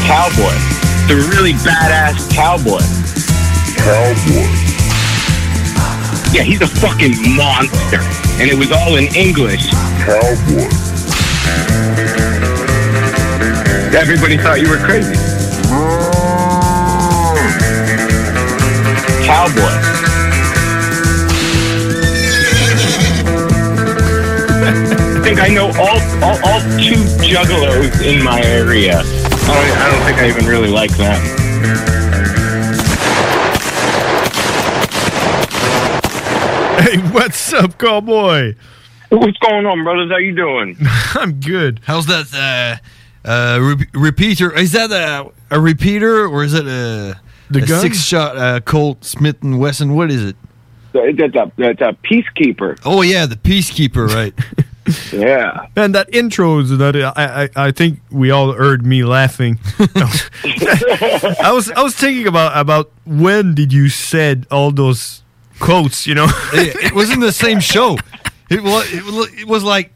Cowboy. 0.07 0.55
The 1.07 1.15
really 1.35 1.53
badass 1.53 2.27
cowboy. 2.33 2.81
Cowboy. 3.77 4.60
Yeah, 6.33 6.43
he's 6.43 6.61
a 6.61 6.67
fucking 6.67 7.11
monster. 7.35 7.99
And 8.39 8.49
it 8.49 8.57
was 8.57 8.71
all 8.71 8.95
in 8.95 9.13
English. 9.13 9.69
Cowboy. 9.99 10.63
Everybody 13.93 14.37
thought 14.37 14.61
you 14.61 14.69
were 14.69 14.77
crazy. 14.77 15.13
Cowboy. 19.27 19.59
I 24.63 25.21
think 25.21 25.41
I 25.41 25.49
know 25.49 25.67
all, 25.67 25.99
all, 26.23 26.39
all 26.47 26.61
two 26.79 26.95
juggalos 27.27 28.01
in 28.05 28.23
my 28.23 28.41
area. 28.41 28.99
I 28.99 29.03
don't, 29.03 29.77
I 29.77 29.91
don't 29.91 30.05
think 30.05 30.17
I 30.19 30.29
even 30.29 30.45
really 30.45 30.69
like 30.69 30.95
them. 30.95 32.00
Hey, 36.81 36.97
what's 37.11 37.53
up, 37.53 37.77
cowboy? 37.77 38.55
What's 39.09 39.37
going 39.37 39.65
on, 39.67 39.83
brothers? 39.83 40.09
How 40.09 40.17
you 40.17 40.33
doing? 40.35 40.75
I'm 41.13 41.39
good. 41.39 41.79
How's 41.83 42.07
that 42.07 42.79
uh, 43.23 43.29
uh, 43.29 43.59
re- 43.61 43.85
repeater? 43.93 44.51
Is 44.57 44.71
that 44.71 44.89
a, 44.91 45.29
a 45.55 45.59
repeater 45.59 46.25
or 46.25 46.43
is 46.43 46.55
it 46.55 46.65
a, 46.65 47.19
The 47.51 47.59
a 47.61 47.65
gun? 47.67 47.81
six 47.81 48.01
shot 48.03 48.35
uh, 48.35 48.61
Colt 48.61 49.05
Smith 49.05 49.43
and 49.43 49.59
Wesson? 49.59 49.93
What 49.95 50.09
is 50.09 50.23
it? 50.25 50.35
That's 50.93 51.35
a, 51.35 51.51
that's 51.55 51.81
a 51.81 51.95
peacekeeper. 52.03 52.79
Oh 52.83 53.03
yeah, 53.03 53.27
the 53.27 53.35
peacekeeper, 53.35 54.07
right? 54.09 54.33
yeah. 55.13 55.67
Man, 55.75 55.91
that 55.91 56.13
intro 56.13 56.57
is 56.59 56.75
that 56.77 56.95
I, 56.95 57.43
I 57.43 57.67
I 57.67 57.71
think 57.71 57.99
we 58.09 58.31
all 58.31 58.53
heard 58.53 58.85
me 58.85 59.03
laughing. 59.03 59.59
I 59.79 61.51
was 61.53 61.69
I 61.71 61.81
was 61.83 61.95
thinking 61.95 62.27
about 62.27 62.57
about 62.57 62.91
when 63.05 63.53
did 63.55 63.71
you 63.71 63.87
said 63.87 64.47
all 64.51 64.71
those 64.71 65.23
quotes, 65.61 66.05
you 66.05 66.15
know? 66.15 66.25
it, 66.53 66.75
it 66.87 66.93
was 66.93 67.11
in 67.11 67.19
the 67.21 67.31
same 67.31 67.59
show. 67.59 67.97
It 68.49 68.61
was 68.61 68.93
it 68.93 69.05
was, 69.05 69.33
it 69.33 69.47
was 69.47 69.63
like 69.63 69.93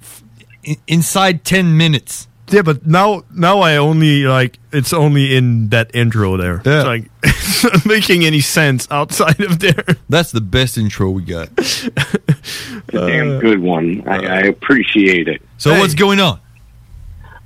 inside 0.87 1.43
ten 1.43 1.75
minutes. 1.75 2.27
Yeah, 2.49 2.61
but 2.61 2.85
now 2.85 3.23
now 3.33 3.59
I 3.59 3.77
only 3.77 4.23
like 4.23 4.59
it's 4.71 4.93
only 4.93 5.35
in 5.35 5.69
that 5.69 5.93
intro 5.95 6.37
there. 6.37 6.61
Yeah. 6.63 6.77
It's 6.77 6.85
like 6.85 7.11
it's 7.23 7.63
not 7.73 7.85
making 7.85 8.23
any 8.23 8.39
sense 8.39 8.87
outside 8.91 9.41
of 9.41 9.59
there. 9.59 9.83
That's 10.07 10.31
the 10.31 10.41
best 10.41 10.77
intro 10.77 11.09
we 11.09 11.23
got. 11.23 11.49
A 11.57 12.91
damn 12.91 13.39
good 13.39 13.59
one. 13.59 14.07
I, 14.07 14.25
I 14.25 14.39
appreciate 14.41 15.27
it. 15.27 15.41
So 15.57 15.77
what's 15.79 15.95
going 15.95 16.19
on? 16.19 16.39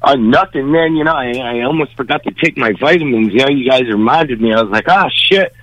Uh, 0.02 0.16
nothing, 0.16 0.72
man. 0.72 0.96
You 0.96 1.04
know, 1.04 1.14
I, 1.14 1.32
I 1.32 1.62
almost 1.62 1.96
forgot 1.96 2.24
to 2.24 2.32
take 2.32 2.58
my 2.58 2.74
vitamins. 2.74 3.34
You 3.34 3.40
know, 3.40 3.50
you 3.50 3.70
guys 3.70 3.88
reminded 3.88 4.42
me. 4.42 4.54
I 4.54 4.62
was 4.62 4.72
like, 4.72 4.88
ah, 4.88 5.10
shit. 5.10 5.54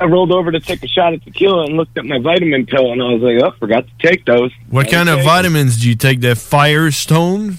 I 0.00 0.04
rolled 0.06 0.32
over 0.32 0.50
to 0.52 0.60
take 0.60 0.82
a 0.82 0.88
shot 0.88 1.12
at 1.12 1.22
tequila 1.24 1.64
and 1.64 1.76
looked 1.76 1.96
at 1.98 2.04
my 2.04 2.18
vitamin 2.18 2.66
pill, 2.66 2.92
and 2.92 3.02
I 3.02 3.06
was 3.14 3.22
like, 3.22 3.42
oh, 3.42 3.56
forgot 3.58 3.86
to 3.86 4.08
take 4.08 4.24
those. 4.24 4.50
What 4.70 4.90
kind 4.90 5.08
of 5.08 5.18
Okay. 5.18 5.24
vitamins 5.26 5.80
do 5.80 5.88
you 5.88 5.94
take? 5.94 6.20
The 6.20 6.34
Firestone? 6.36 7.58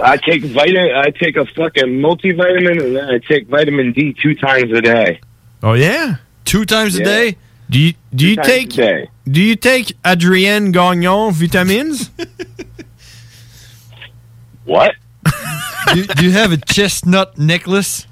I 0.00 0.16
take 0.16 0.42
vitamin. 0.44 0.92
I 0.94 1.10
take 1.10 1.36
a 1.36 1.46
fucking 1.46 2.00
multivitamin, 2.00 2.82
and 2.84 2.96
then 2.96 3.04
I 3.08 3.18
take 3.18 3.48
vitamin 3.48 3.92
D 3.92 4.14
two 4.20 4.34
times 4.34 4.72
a 4.72 4.80
day. 4.80 5.20
Oh 5.62 5.74
yeah, 5.74 6.16
two 6.44 6.64
times 6.64 6.96
a 6.96 7.04
day. 7.04 7.36
Do 7.70 7.78
you 7.78 7.94
do 8.14 8.26
you 8.26 8.36
take 8.36 8.70
do 8.70 9.42
you 9.42 9.56
take 9.56 9.92
Adrienne 10.04 10.72
Gagnon 10.72 11.32
vitamins? 11.32 12.10
what? 14.64 14.94
do, 15.94 16.04
do 16.06 16.24
you 16.24 16.32
have 16.32 16.52
a 16.52 16.56
chestnut 16.56 17.38
necklace? 17.38 18.06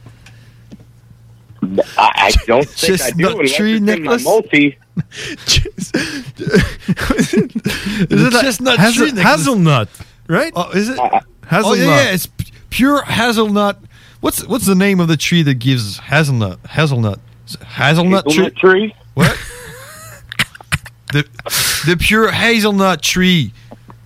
I, 1.98 2.10
I 2.16 2.30
don't 2.46 2.68
think 2.68 3.00
I 3.00 3.10
do. 3.10 3.24
Chestnut 3.24 3.32
unless 3.32 3.56
tree 3.56 3.72
it's 3.72 3.78
in 3.80 3.86
my 3.86 3.94
necklace? 3.94 4.24
multi. 4.24 4.78
Is 7.34 8.22
it 8.22 8.32
like 8.32 8.42
chestnut 8.44 8.78
hazel- 8.78 9.06
tree 9.06 9.12
necklace? 9.12 9.38
hazelnut, 9.38 9.88
right? 10.28 10.52
Oh, 10.54 10.70
is 10.70 10.88
it? 10.88 10.98
Hazelnut. 10.98 11.24
Oh, 11.64 11.74
yeah, 11.74 11.84
yeah, 12.04 12.12
it's 12.12 12.28
pure 12.70 13.02
hazelnut. 13.04 13.78
What's 14.20 14.46
what's 14.46 14.66
the 14.66 14.74
name 14.74 15.00
of 15.00 15.08
the 15.08 15.16
tree 15.16 15.42
that 15.42 15.54
gives 15.54 15.98
hazelnut? 15.98 16.58
Hazelnut. 16.70 17.20
Hazelnut, 17.66 18.24
Hazelnut 18.26 18.56
tree. 18.56 18.88
tree. 18.90 18.94
What? 19.14 19.36
the 21.12 21.22
the 21.86 21.96
pure 21.98 22.30
hazelnut 22.32 23.02
tree 23.02 23.52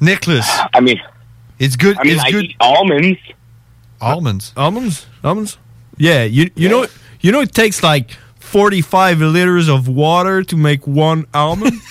necklace. 0.01 0.49
I 0.75 0.81
mean, 0.81 1.01
it's 1.59 1.77
good. 1.77 1.97
I 1.99 2.05
mean, 2.05 2.15
it's 2.15 2.25
I 2.25 2.31
good. 2.31 2.45
eat 2.47 2.57
almonds. 2.61 3.19
Almonds. 4.01 4.53
Almonds. 4.57 5.07
Almonds. 5.25 5.59
Yeah, 5.97 6.25
you 6.25 6.51
you 6.57 6.69
know 6.69 6.87
you 7.21 7.33
know 7.33 7.41
it 7.41 7.53
takes 7.53 7.83
like 7.83 8.11
forty 8.39 8.81
five 8.81 9.19
liters 9.21 9.69
of 9.69 9.89
water 9.89 10.43
to 10.45 10.57
make 10.57 10.87
one 10.87 11.27
almond. 11.35 11.75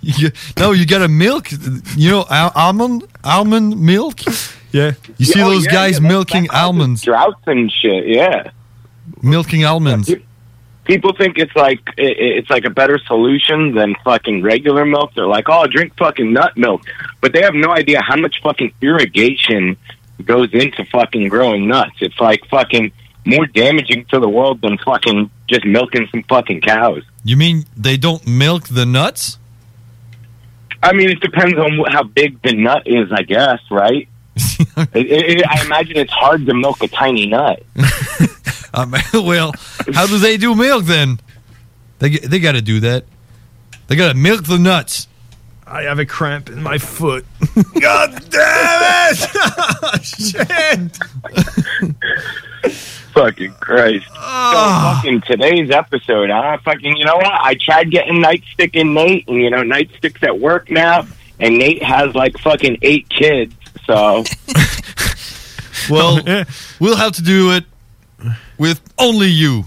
You, 0.00 0.30
no, 0.56 0.70
you 0.70 0.86
got 0.86 0.98
to 1.00 1.08
milk. 1.08 1.48
You 1.96 2.10
know, 2.12 2.24
al- 2.30 2.52
almond 2.54 3.02
almond 3.24 3.80
milk. 3.80 4.20
Yeah, 4.70 4.92
you 5.18 5.26
see 5.26 5.42
Oh, 5.42 5.50
those 5.50 5.64
yeah, 5.66 5.72
guys 5.72 5.98
yeah, 6.00 6.06
milking 6.06 6.48
almonds, 6.50 7.02
droughts 7.02 7.42
and 7.48 7.68
shit. 7.70 8.06
Yeah. 8.06 8.52
milking 9.22 9.64
almonds. 9.64 10.08
people 10.84 11.12
think 11.14 11.36
it's 11.36 11.54
like 11.56 11.80
it, 11.98 12.16
it's 12.16 12.48
like 12.48 12.64
a 12.64 12.70
better 12.70 12.96
solution 13.06 13.74
than 13.74 13.96
fucking 14.04 14.42
regular 14.42 14.84
milk. 14.84 15.14
They're 15.16 15.26
like, 15.26 15.46
"Oh, 15.48 15.66
drink 15.66 15.96
fucking 15.96 16.32
nut 16.32 16.56
milk," 16.56 16.82
but 17.20 17.32
they 17.32 17.42
have 17.42 17.54
no 17.54 17.70
idea 17.72 18.00
how 18.02 18.14
much 18.16 18.40
fucking 18.40 18.72
irrigation 18.80 19.76
goes 20.24 20.50
into 20.52 20.84
fucking 20.84 21.26
growing 21.28 21.66
nuts. 21.66 21.96
It's 22.00 22.20
like 22.20 22.44
fucking 22.48 22.92
more 23.24 23.46
damaging 23.46 24.04
to 24.06 24.18
the 24.18 24.28
world 24.28 24.60
than 24.60 24.78
fucking 24.78 25.30
just 25.48 25.64
milking 25.64 26.08
some 26.10 26.22
fucking 26.24 26.60
cows. 26.60 27.02
You 27.24 27.36
mean 27.36 27.64
they 27.76 27.96
don't 27.96 28.26
milk 28.26 28.68
the 28.68 28.86
nuts? 28.86 29.38
I 30.82 30.92
mean, 30.92 31.10
it 31.10 31.20
depends 31.20 31.56
on 31.58 31.78
wh- 31.78 31.92
how 31.92 32.02
big 32.02 32.42
the 32.42 32.54
nut 32.54 32.82
is, 32.86 33.12
I 33.12 33.22
guess, 33.22 33.60
right? 33.70 34.08
it, 34.36 34.88
it, 34.94 35.46
I 35.46 35.64
imagine 35.64 35.96
it's 35.96 36.12
hard 36.12 36.46
to 36.46 36.54
milk 36.54 36.82
a 36.82 36.88
tiny 36.88 37.26
nut. 37.26 37.62
Um, 38.74 38.94
well, 39.14 39.52
how 39.92 40.06
do 40.06 40.18
they 40.18 40.36
do 40.36 40.54
milk 40.54 40.84
then? 40.84 41.20
They 41.98 42.10
they 42.10 42.38
got 42.40 42.52
to 42.52 42.62
do 42.62 42.80
that. 42.80 43.04
They 43.86 43.96
got 43.96 44.08
to 44.12 44.14
milk 44.18 44.44
the 44.44 44.58
nuts. 44.58 45.08
I 45.66 45.82
have 45.82 45.98
a 45.98 46.06
cramp 46.06 46.48
in 46.50 46.62
my 46.62 46.78
foot. 46.78 47.24
God 47.80 48.30
damn 48.30 49.14
it! 49.14 50.04
Shit! 50.04 50.98
Fucking 53.12 53.54
Christ. 53.54 54.06
Ah. 54.16 55.00
So 55.02 55.08
fucking 55.08 55.20
today's 55.22 55.70
episode, 55.70 56.30
huh? 56.30 56.58
Fucking, 56.64 56.96
you 56.96 57.04
know 57.04 57.16
what? 57.16 57.32
I 57.32 57.54
tried 57.54 57.90
getting 57.90 58.22
Nightstick 58.22 58.78
and 58.80 58.94
Nate, 58.94 59.28
and 59.28 59.36
you 59.36 59.50
know, 59.50 59.62
Nightstick's 59.62 60.22
at 60.22 60.38
work 60.38 60.70
now, 60.70 61.06
and 61.38 61.58
Nate 61.58 61.82
has 61.82 62.14
like 62.14 62.38
fucking 62.38 62.78
eight 62.82 63.08
kids, 63.08 63.54
so. 63.86 64.24
Well, 65.90 66.20
we'll 66.80 66.96
have 66.96 67.12
to 67.12 67.22
do 67.22 67.52
it 67.52 67.64
with 68.58 68.80
only 68.98 69.28
you. 69.28 69.64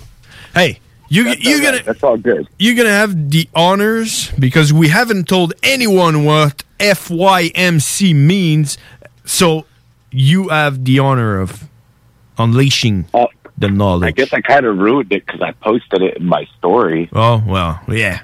Hey, 0.54 0.80
you 1.10 1.34
you're 1.40 1.62
gonna 1.62 1.84
that's 1.84 2.04
all 2.04 2.18
good. 2.18 2.48
You're 2.58 2.76
gonna 2.76 2.90
have 2.90 3.30
the 3.30 3.48
honors 3.54 4.32
because 4.40 4.72
we 4.72 4.88
haven't 4.90 5.28
told 5.28 5.54
anyone 5.62 6.24
what 6.24 6.64
FYMC 6.80 8.16
means, 8.16 8.78
so 9.26 9.66
you 10.12 10.50
have 10.50 10.86
the 10.86 11.00
honor 11.00 11.40
of 11.40 11.68
unleashing 12.38 13.08
the 13.58 13.70
knowledge. 13.70 14.08
I 14.08 14.12
guess 14.12 14.34
I 14.34 14.42
kind 14.42 14.66
of 14.66 14.78
ruined 14.78 15.12
it 15.12 15.26
because 15.26 15.42
I 15.42 15.52
posted 15.54 16.02
it 16.02 16.18
in 16.18 16.26
my 16.26 16.46
story. 16.58 17.10
Oh 17.14 17.44
well, 17.46 17.80
yeah. 17.88 18.22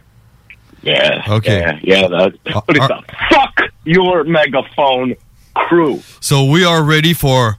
Yeah. 0.83 1.23
Okay. 1.29 1.59
Yeah, 1.59 1.79
yeah 1.83 2.07
that, 2.07 2.33
but 2.43 2.63
it's 2.69 2.79
a 2.89 3.03
fuck 3.29 3.61
your 3.83 4.23
megaphone 4.23 5.15
crew. 5.53 6.01
So 6.19 6.45
we 6.45 6.65
are 6.65 6.83
ready 6.83 7.13
for 7.13 7.57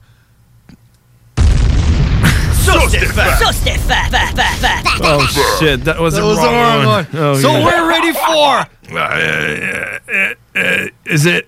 So 1.37 2.73
Stéphane. 2.87 3.37
So 3.37 3.45
Stéphane. 3.51 4.99
Oh 5.01 5.57
shit, 5.59 5.83
that 5.85 5.99
was 5.99 6.15
That 6.15 6.21
the 6.21 6.27
was 6.27 6.37
the 6.37 6.43
wrong, 6.47 6.55
wrong 6.55 6.85
one. 6.85 7.05
one. 7.05 7.07
Oh, 7.23 7.35
So 7.35 7.51
yeah. 7.51 7.65
we're 7.65 7.87
ready 7.89 8.13
for. 8.13 8.65
Uh, 8.95 9.99
uh, 10.13 10.33
uh, 10.55 10.87
is 11.05 11.25
it? 11.25 11.47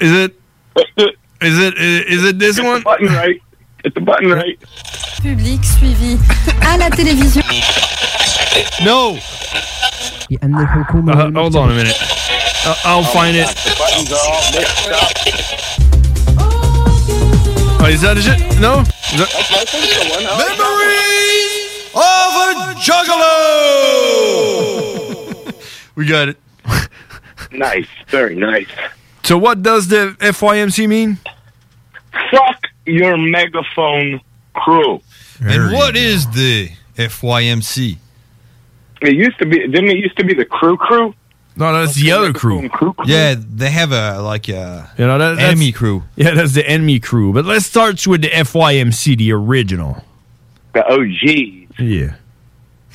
Is 0.00 0.12
it? 0.12 0.40
Is 1.42 1.58
it? 1.58 1.74
Is 1.76 2.24
it 2.24 2.38
this 2.38 2.58
one? 2.58 2.82
Button 2.82 3.06
right. 3.08 3.38
It's 3.84 3.94
the 3.94 4.00
button 4.00 4.30
right. 4.30 4.58
Public 5.22 5.64
suivi 5.64 6.18
à 6.62 6.76
la 6.78 6.90
télévision. 6.90 7.42
No. 8.82 9.18
Uh, 10.42 11.30
hold 11.34 11.56
on 11.56 11.70
a 11.70 11.74
minute. 11.74 11.96
Uh, 12.66 12.74
I'll 12.84 13.02
find 13.04 13.36
it. 13.36 13.46
The 13.48 13.74
buttons 13.78 14.12
are 14.12 14.26
all 14.26 14.42
mixed 14.52 14.88
up. 14.88 15.12
Oh, 17.80 17.88
is 17.90 18.00
that 18.00 18.16
it? 18.16 18.24
No. 18.60 18.80
Is 18.80 19.18
that- 19.20 19.32
Memories 20.38 21.52
of 21.94 22.34
a 22.40 22.54
Juggalo. 22.80 23.34
we 25.96 26.06
got 26.06 26.28
it. 26.28 26.36
Nice. 27.52 27.86
Very 28.08 28.34
nice. 28.34 28.66
So 29.22 29.38
what 29.38 29.62
does 29.62 29.86
the 29.86 30.16
FYMC 30.18 30.88
mean? 30.88 31.18
Fuck 32.32 32.66
your 32.86 33.16
megaphone 33.16 34.20
crew. 34.54 35.00
And 35.40 35.72
what 35.72 35.96
is 35.96 36.30
the 36.30 36.70
FYMC? 36.96 37.98
It 39.02 39.14
used 39.14 39.38
to 39.38 39.46
be, 39.46 39.58
didn't 39.58 39.90
it 39.90 39.98
used 39.98 40.16
to 40.16 40.24
be 40.24 40.34
the 40.34 40.44
crew 40.44 40.76
crew? 40.76 41.14
No, 41.56 41.72
that's 41.72 41.94
the 41.94 42.10
other 42.10 42.32
crew. 42.32 42.68
Yeah, 43.04 43.36
they 43.38 43.70
have 43.70 43.92
a 43.92 44.20
like 44.20 44.48
a 44.48 44.90
You 44.98 45.06
know 45.06 45.18
that, 45.18 45.36
that's, 45.36 45.52
enemy 45.52 45.70
crew. 45.70 46.02
Yeah, 46.16 46.34
that's 46.34 46.54
the 46.54 46.68
enemy 46.68 46.98
crew. 46.98 47.32
But 47.32 47.44
let's 47.44 47.66
start 47.66 48.04
with 48.06 48.22
the 48.22 48.28
FYMC, 48.28 49.16
the 49.16 49.32
original. 49.32 50.02
The 50.72 50.84
OG. 50.86 51.78
Yeah. 51.78 52.16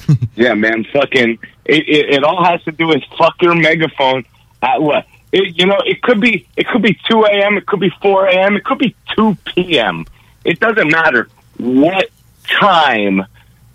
Yeah, 0.35 0.55
man. 0.55 0.85
Fucking, 0.91 1.37
it, 1.65 1.87
it, 1.87 2.09
it 2.15 2.23
all 2.23 2.43
has 2.43 2.63
to 2.63 2.71
do 2.71 2.87
with 2.87 3.03
fuck 3.17 3.39
your 3.41 3.53
megaphone 3.53 4.25
at 4.63 4.81
what? 4.81 5.05
It, 5.31 5.57
you 5.57 5.65
know, 5.65 5.79
it 5.85 6.01
could 6.01 6.19
be, 6.19 6.47
it 6.57 6.67
could 6.67 6.81
be 6.81 6.97
2 7.09 7.23
a.m., 7.25 7.57
it 7.57 7.65
could 7.65 7.79
be 7.79 7.91
4 8.01 8.27
a.m., 8.27 8.55
it 8.55 8.63
could 8.63 8.79
be 8.79 8.95
2 9.15 9.37
p.m. 9.45 10.05
It 10.43 10.59
doesn't 10.59 10.91
matter 10.91 11.29
what 11.57 12.09
time 12.47 13.25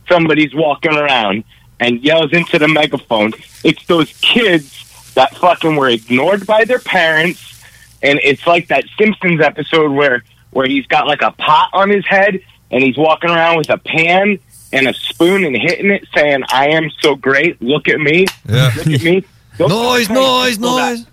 somebody's 0.09 0.55
walking 0.55 0.95
around 0.95 1.45
and 1.79 2.03
yells 2.03 2.33
into 2.33 2.59
the 2.59 2.69
megaphone. 2.69 3.33
It's 3.63 3.85
those 3.87 4.13
kids 4.21 5.13
that 5.15 5.37
fucking 5.37 5.77
were 5.77 5.89
ignored 5.89 6.47
by 6.47 6.65
their 6.65 6.79
parents. 6.81 7.63
And 8.03 8.19
it's 8.23 8.47
like 8.47 8.69
that 8.69 8.85
Simpsons 8.99 9.41
episode 9.41 9.93
where, 9.93 10.25
where 10.51 10.67
he's 10.67 10.87
got 10.87 11.07
like 11.07 11.23
a 11.23 11.31
pot 11.33 11.71
on 11.73 11.89
his 11.91 12.05
head 12.07 12.41
and 12.71 12.83
he's 12.83 12.97
walking 12.99 13.31
around 13.31 13.59
with 13.59 13.71
a 13.71 13.79
pan 13.79 14.39
and 14.73 14.89
a 14.89 14.95
spoon 14.95 15.45
and 15.45 15.57
hitting 15.57 15.91
it 15.91 16.07
saying, 16.15 16.43
I 16.49 16.71
am 16.71 16.91
so 17.01 17.15
great. 17.15 17.63
Look 17.63 17.89
at 17.89 18.01
me. 18.01 18.27
Yeah. 18.49 18.73
Look 18.77 18.87
at 18.89 19.03
me. 19.03 19.25
Those 19.57 19.71
Noise, 19.71 20.11
are 20.11 20.15
the 20.15 20.15
kind 20.15 20.19
of 20.19 20.25
noise, 20.25 20.59
that- 20.59 20.97
noise. 20.99 21.07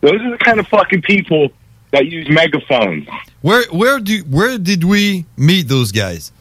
Those 0.00 0.20
are 0.20 0.30
the 0.30 0.38
kind 0.38 0.60
of 0.60 0.66
fucking 0.68 1.02
people 1.02 1.50
that 1.90 2.06
use 2.06 2.28
megaphones. 2.28 3.08
Where 3.42 3.64
where 3.70 4.00
do 4.00 4.18
where 4.28 4.58
did 4.58 4.84
we 4.84 5.26
meet 5.36 5.68
those 5.68 5.92
guys? 5.92 6.32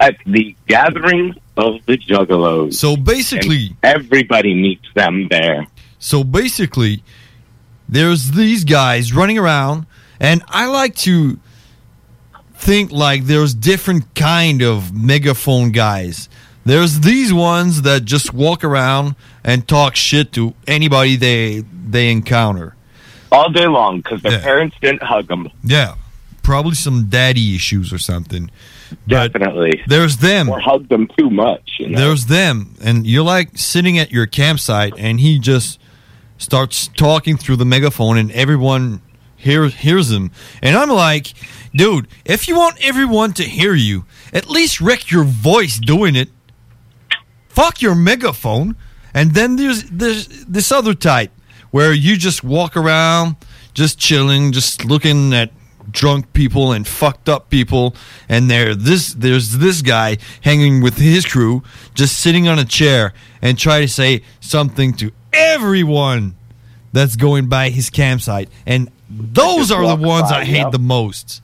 At 0.00 0.16
the 0.26 0.56
gathering 0.66 1.34
of 1.56 1.84
the 1.86 1.96
Juggalos. 1.96 2.74
So 2.74 2.96
basically, 2.96 3.76
And 3.82 3.96
everybody 3.96 4.54
meets 4.54 4.86
them 4.94 5.28
there. 5.30 5.66
So 5.98 6.24
basically, 6.24 7.02
there's 7.88 8.32
these 8.32 8.64
guys 8.64 9.12
running 9.12 9.38
around, 9.38 9.86
and 10.18 10.42
I 10.48 10.66
like 10.66 10.96
to 10.96 11.38
think 12.54 12.90
like 12.90 13.24
there's 13.24 13.54
different 13.54 14.14
kind 14.14 14.62
of 14.62 14.92
megaphone 14.92 15.70
guys. 15.70 16.28
There's 16.64 17.00
these 17.00 17.32
ones 17.32 17.82
that 17.82 18.04
just 18.04 18.32
walk 18.32 18.64
around 18.64 19.16
and 19.44 19.66
talk 19.68 19.96
shit 19.96 20.32
to 20.32 20.54
anybody 20.66 21.16
they 21.16 21.64
they 21.90 22.10
encounter. 22.10 22.74
all 23.32 23.50
day 23.50 23.66
long 23.66 23.98
because 23.98 24.22
their 24.22 24.32
Yeah. 24.32 24.42
parents 24.42 24.76
didn't 24.80 25.02
hug 25.02 25.26
them. 25.26 25.48
Yeah, 25.64 25.94
probably 26.42 26.74
some 26.76 27.06
daddy 27.06 27.54
issues 27.56 27.92
or 27.92 27.98
something. 27.98 28.48
Definitely. 29.08 29.82
There's 29.88 30.18
them. 30.18 30.48
Or 30.48 30.60
hug 30.60 30.88
them 30.88 31.08
too 31.18 31.30
much. 31.30 31.72
You 31.80 31.88
know? 31.88 31.98
There's 31.98 32.26
them, 32.26 32.74
and 32.80 33.06
you're 33.06 33.24
like 33.24 33.50
sitting 33.58 33.98
at 33.98 34.12
your 34.12 34.26
campsite, 34.26 34.94
and 34.96 35.18
he 35.20 35.38
just 35.40 35.80
starts 36.38 36.88
talking 36.96 37.36
through 37.36 37.56
the 37.56 37.64
megaphone, 37.64 38.16
and 38.18 38.30
everyone 38.32 39.00
hears 39.36 39.74
hears 39.74 40.10
him. 40.12 40.30
And 40.62 40.76
I'm 40.76 40.90
like, 40.90 41.34
dude, 41.74 42.06
if 42.24 42.46
you 42.48 42.54
want 42.56 42.76
everyone 42.84 43.32
to 43.34 43.42
hear 43.42 43.74
you, 43.74 44.04
at 44.32 44.48
least 44.48 44.80
wreck 44.80 45.10
your 45.10 45.24
voice 45.24 45.78
doing 45.78 46.14
it. 46.16 46.28
Fuck 47.54 47.80
your 47.80 47.94
megaphone. 47.94 48.76
And 49.14 49.32
then 49.32 49.56
there's 49.56 49.84
there's 49.84 50.26
this 50.44 50.72
other 50.72 50.92
type 50.92 51.30
where 51.70 51.92
you 51.92 52.16
just 52.16 52.42
walk 52.42 52.76
around, 52.76 53.36
just 53.74 53.98
chilling, 53.98 54.50
just 54.50 54.84
looking 54.84 55.32
at 55.32 55.52
drunk 55.90 56.32
people 56.32 56.72
and 56.72 56.86
fucked 56.86 57.28
up 57.28 57.50
people, 57.50 57.94
and 58.28 58.50
there 58.50 58.74
this 58.74 59.14
there's 59.14 59.58
this 59.58 59.82
guy 59.82 60.18
hanging 60.40 60.82
with 60.82 60.98
his 60.98 61.24
crew, 61.24 61.62
just 61.94 62.18
sitting 62.18 62.48
on 62.48 62.58
a 62.58 62.64
chair 62.64 63.12
and 63.40 63.56
try 63.56 63.80
to 63.80 63.88
say 63.88 64.22
something 64.40 64.92
to 64.94 65.12
everyone 65.32 66.34
that's 66.92 67.14
going 67.14 67.48
by 67.48 67.70
his 67.70 67.88
campsite, 67.88 68.48
and 68.66 68.90
those 69.08 69.70
are 69.70 69.86
the 69.86 70.02
ones 70.02 70.30
by, 70.30 70.40
I 70.40 70.44
hate 70.44 70.56
yep. 70.58 70.72
the 70.72 70.78
most. 70.78 71.40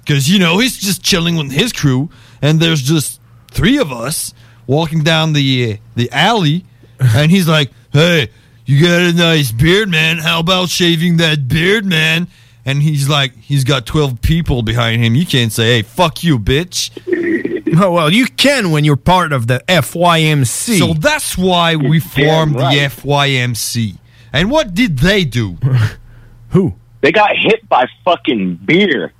Because, 0.00 0.28
you 0.28 0.38
know, 0.38 0.58
he's 0.58 0.76
just 0.76 1.02
chilling 1.02 1.36
with 1.36 1.50
his 1.50 1.72
crew, 1.72 2.10
and 2.42 2.60
there's 2.60 2.82
just 2.82 3.20
three 3.50 3.78
of 3.78 3.90
us 3.90 4.34
walking 4.66 5.02
down 5.02 5.32
the 5.32 5.72
uh, 5.72 5.76
the 5.94 6.10
alley, 6.10 6.64
and 6.98 7.30
he's 7.30 7.48
like, 7.48 7.70
"Hey, 7.92 8.28
you 8.66 8.82
got 8.82 9.00
a 9.00 9.12
nice 9.12 9.52
beard, 9.52 9.88
man. 9.88 10.18
How 10.18 10.40
about 10.40 10.68
shaving 10.68 11.16
that 11.18 11.48
beard, 11.48 11.84
man?" 11.84 12.28
And 12.66 12.82
he's 12.82 13.10
like, 13.10 13.36
he's 13.36 13.62
got 13.62 13.84
twelve 13.86 14.22
people 14.22 14.62
behind 14.62 15.02
him. 15.02 15.14
You 15.14 15.26
can't 15.26 15.52
say, 15.52 15.76
"Hey, 15.76 15.82
fuck 15.82 16.24
you, 16.24 16.38
bitch." 16.38 16.90
Oh 17.76 17.92
well, 17.92 18.12
you 18.12 18.26
can 18.26 18.70
when 18.70 18.84
you're 18.84 18.96
part 18.96 19.32
of 19.32 19.48
the 19.48 19.62
FYMC. 19.66 20.78
So 20.78 20.94
that's 20.94 21.36
why 21.36 21.74
we 21.74 21.98
formed 21.98 22.54
right. 22.54 22.72
the 22.72 22.80
FYMC. 22.86 23.98
And 24.32 24.50
what 24.50 24.74
did 24.74 24.98
they 24.98 25.24
do? 25.24 25.56
Who? 26.50 26.74
They 27.00 27.12
got 27.12 27.36
hit 27.36 27.68
by 27.68 27.86
fucking 28.04 28.56
beer. 28.64 29.12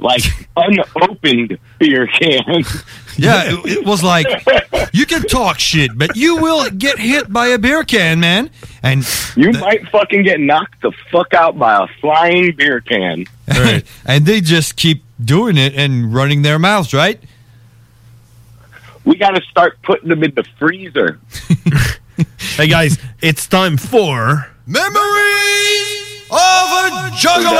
Like 0.00 0.22
unopened 0.56 1.58
beer 1.78 2.06
cans. 2.06 2.84
Yeah, 3.16 3.52
it, 3.52 3.78
it 3.78 3.84
was 3.86 4.02
like 4.02 4.26
you 4.92 5.04
can 5.06 5.22
talk 5.22 5.58
shit, 5.58 5.90
but 5.96 6.16
you 6.16 6.36
will 6.36 6.70
get 6.70 6.98
hit 6.98 7.32
by 7.32 7.48
a 7.48 7.58
beer 7.58 7.82
can, 7.84 8.20
man. 8.20 8.50
And 8.82 9.04
You 9.36 9.52
might 9.52 9.88
fucking 9.88 10.22
get 10.22 10.38
knocked 10.40 10.80
the 10.82 10.92
fuck 11.10 11.34
out 11.34 11.58
by 11.58 11.82
a 11.82 11.86
flying 12.00 12.54
beer 12.54 12.80
can. 12.80 13.26
and 14.06 14.24
they 14.24 14.40
just 14.40 14.76
keep 14.76 15.02
doing 15.22 15.56
it 15.56 15.74
and 15.74 16.14
running 16.14 16.42
their 16.42 16.58
mouths, 16.58 16.94
right? 16.94 17.20
We 19.04 19.16
got 19.16 19.30
to 19.30 19.42
start 19.50 19.82
putting 19.82 20.08
them 20.10 20.22
in 20.22 20.34
the 20.34 20.44
freezer. 20.58 21.18
hey 22.56 22.68
guys, 22.68 22.98
it's 23.20 23.46
time 23.46 23.76
for 23.78 24.50
Memories 24.66 25.97
of 26.30 26.36
a 26.36 27.10
Juggalo. 27.16 27.56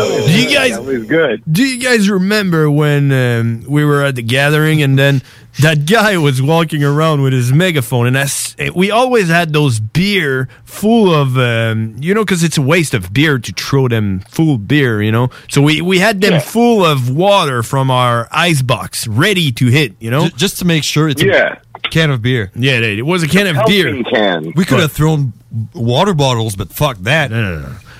Oh, 0.00 0.24
do 0.26 0.40
you 0.42 0.54
guys? 0.54 0.72
That 0.72 0.84
was 0.84 1.04
good. 1.06 1.42
Do 1.50 1.64
you 1.64 1.80
guys 1.80 2.08
remember 2.10 2.70
when 2.70 3.10
um, 3.12 3.64
we 3.68 3.84
were 3.84 4.02
at 4.04 4.14
the 4.16 4.22
gathering 4.22 4.82
and 4.82 4.98
then 4.98 5.22
that 5.60 5.86
guy 5.86 6.16
was 6.18 6.40
walking 6.40 6.84
around 6.84 7.20
with 7.22 7.32
his 7.32 7.52
megaphone 7.52 8.06
and 8.06 8.14
that's, 8.14 8.54
we 8.76 8.92
always 8.92 9.28
had 9.28 9.52
those 9.52 9.80
beer 9.80 10.48
full 10.64 11.12
of, 11.12 11.36
um, 11.36 11.96
you 11.98 12.14
know, 12.14 12.24
because 12.24 12.44
it's 12.44 12.58
a 12.58 12.62
waste 12.62 12.94
of 12.94 13.12
beer 13.12 13.38
to 13.40 13.52
throw 13.52 13.88
them 13.88 14.20
full 14.28 14.56
beer, 14.58 15.02
you 15.02 15.10
know. 15.10 15.30
So 15.48 15.60
we 15.60 15.80
we 15.80 15.98
had 15.98 16.20
them 16.20 16.34
Yeah. 16.34 16.38
full 16.40 16.84
of 16.84 17.10
water 17.10 17.64
from 17.64 17.90
our 17.90 18.28
ice 18.30 18.62
box, 18.62 19.08
ready 19.08 19.50
to 19.52 19.66
hit, 19.66 19.94
you 19.98 20.10
know, 20.12 20.28
just 20.28 20.58
to 20.60 20.64
make 20.64 20.84
sure 20.84 21.08
it's 21.08 21.22
yeah. 21.22 21.54
a 21.54 21.58
can 21.82 22.10
of 22.10 22.22
beer. 22.22 22.50
Yeah, 22.54 22.78
it 22.80 23.06
was 23.06 23.22
a 23.22 23.28
can 23.28 23.46
of 23.46 23.66
beer. 23.66 23.94
We 24.54 24.64
could 24.64 24.80
have 24.80 24.92
thrown 24.92 25.32
water 25.74 26.14
bottles, 26.14 26.56
but 26.56 26.70
fuck 26.70 26.98
that. 26.98 27.30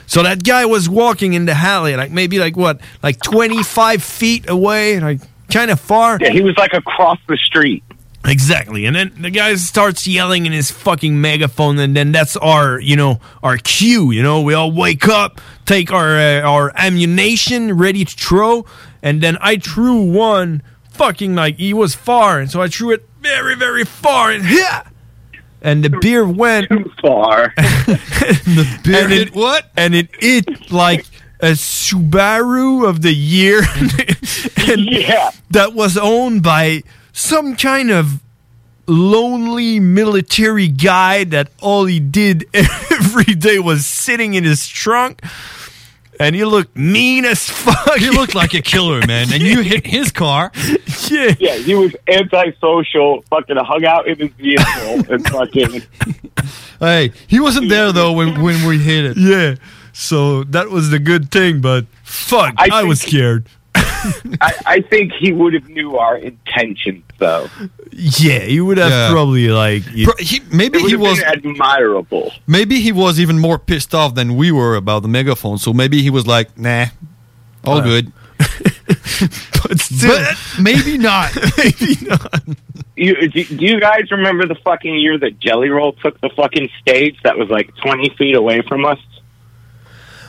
So 0.07 0.23
that 0.23 0.43
guy 0.43 0.65
was 0.65 0.89
walking 0.89 1.35
in 1.35 1.45
the 1.45 1.53
alley, 1.53 1.95
like 1.95 2.11
maybe 2.11 2.39
like 2.39 2.57
what, 2.57 2.81
like 3.03 3.21
twenty 3.21 3.63
five 3.63 4.03
feet 4.03 4.49
away, 4.49 4.99
like 5.01 5.21
kind 5.51 5.71
of 5.71 5.81
far. 5.81 6.19
Yeah, 6.21 6.31
he 6.31 6.41
was 6.41 6.57
like 6.57 6.73
across 6.73 7.19
the 7.29 7.37
street. 7.37 7.85
Exactly, 8.25 8.85
and 8.85 8.97
then 8.97 9.13
the 9.21 9.31
guy 9.31 9.55
starts 9.55 10.07
yelling 10.07 10.45
in 10.45 10.53
his 10.53 10.71
fucking 10.71 11.21
megaphone, 11.21 11.79
and 11.79 11.95
then 11.95 12.11
that's 12.11 12.37
our, 12.37 12.81
you 12.81 12.97
know, 12.97 13.21
our 13.43 13.57
cue. 13.59 14.11
You 14.11 14.23
know, 14.23 14.43
we 14.43 14.55
all 14.55 14.73
wake 14.73 15.09
up, 15.09 15.41
take 15.67 15.93
our 15.93 16.19
uh, 16.19 16.41
our 16.41 16.73
ammunition 16.75 17.77
ready 17.79 18.05
to 18.05 18.17
throw, 18.17 18.67
and 19.03 19.23
then 19.23 19.39
I 19.41 19.57
threw 19.57 20.03
one 20.03 20.63
fucking 20.91 21.35
like 21.37 21.59
he 21.59 21.73
was 21.73 21.95
far, 21.95 22.41
and 22.41 22.51
so 22.51 22.61
I 22.61 22.69
threw 22.69 22.91
it 22.91 23.07
very 23.21 23.55
very 23.57 23.85
far, 23.85 24.31
and 24.31 24.45
yeah, 24.45 24.85
and 25.63 25.85
the 25.85 25.91
beer 25.91 26.27
went 26.27 26.69
too 26.69 26.91
far. 27.01 27.53
the 27.57 28.81
beer 28.85 29.05
and 29.05 29.13
it, 29.13 29.35
what? 29.35 29.71
And 29.77 29.95
it 29.95 30.09
hit 30.21 30.71
like 30.71 31.07
a 31.41 31.53
Subaru 31.53 32.89
of 32.89 33.03
the 33.03 33.13
year, 33.13 33.59
and 34.69 34.87
yeah. 34.87 35.31
that 35.51 35.73
was 35.75 35.97
owned 35.97 36.43
by 36.43 36.83
some 37.13 37.57
kind 37.57 37.91
of 37.91 38.21
lonely 38.87 39.79
military 39.81 40.69
guy 40.69 41.25
that 41.25 41.51
all 41.61 41.85
he 41.85 42.01
did 42.01 42.47
every 42.55 43.35
day 43.35 43.59
was 43.59 43.87
sitting 43.87 44.35
in 44.35 44.45
his 44.45 44.67
trunk. 44.67 45.23
And 46.21 46.35
you 46.35 46.49
looked 46.49 46.77
mean 46.77 47.25
as 47.25 47.49
fuck. 47.49 48.01
You 48.01 48.13
looked 48.13 48.35
like 48.35 48.55
a 48.55 48.63
killer, 48.63 49.07
man. 49.07 49.33
And 49.33 49.43
you 49.43 49.63
hit 49.63 49.87
his 49.99 50.11
car. 50.11 50.51
Yeah. 51.09 51.35
Yeah, 51.39 51.57
he 51.57 51.75
was 51.75 51.95
antisocial, 52.09 53.23
fucking 53.31 53.57
hung 53.57 53.85
out 53.85 54.09
in 54.09 54.19
his 54.19 54.33
vehicle 54.33 55.13
and 55.13 55.27
fucking 55.29 55.83
Hey, 56.81 57.13
he 57.27 57.41
wasn't 57.41 57.69
there 57.69 57.93
though 57.93 58.13
when, 58.13 58.41
when 58.43 58.67
we 58.67 58.79
hit 58.79 59.05
it. 59.05 59.17
Yeah. 59.17 59.57
So 59.93 60.45
that 60.45 60.71
was 60.71 60.91
the 60.91 61.01
good 61.01 61.31
thing, 61.31 61.61
but 61.61 61.87
fuck, 62.05 62.55
I, 62.57 62.85
was 62.85 63.01
scared. 63.01 63.47
I, 64.41 64.53
I 64.67 64.81
think 64.81 65.13
he 65.19 65.33
would 65.33 65.55
have 65.55 65.69
knew 65.69 65.97
our 65.97 66.17
intentions 66.17 67.05
though. 67.19 67.49
Yeah, 67.93 68.41
he 68.41 68.61
would 68.61 68.79
have 68.79 68.91
Yeah. 68.91 69.11
probably 69.11 69.49
like 69.49 69.83
Pro- 70.05 70.15
he, 70.19 70.41
maybe 70.53 70.79
It 70.79 70.89
he 70.91 70.97
was 70.97 71.19
been 71.19 71.27
admirable. 71.61 72.33
maybe 72.47 72.81
he 72.81 72.93
was 72.93 73.19
even 73.19 73.39
more 73.39 73.59
pissed 73.59 73.95
off 73.95 74.15
than 74.15 74.37
we 74.37 74.53
were 74.53 74.77
about 74.77 75.03
the 75.03 75.09
megaphone. 75.09 75.59
So 75.59 75.73
maybe 75.73 76.01
he 76.03 76.11
was 76.11 76.27
like, 76.27 76.57
"Nah, 76.59 76.87
all 77.65 77.79
Uh, 77.79 77.83
good." 77.83 78.13
but 79.63 79.81
still, 79.81 80.25
maybe 80.61 80.97
not. 80.99 81.33
maybe 81.59 81.97
not. 82.07 82.43
You, 82.97 83.29
do, 83.29 83.45
do 83.45 83.65
you 83.65 83.81
guys 83.81 84.11
remember 84.11 84.47
the 84.47 84.55
fucking 84.57 84.95
year 84.99 85.19
that 85.19 85.39
Jelly 85.39 85.69
Roll 85.69 85.93
took 85.93 86.21
the 86.21 86.31
fucking 86.31 86.69
stage 86.81 87.17
that 87.25 87.37
was 87.39 87.49
like 87.49 87.75
20 87.77 88.11
feet 88.17 88.35
away 88.35 88.63
from 88.63 88.85
us? 88.85 88.99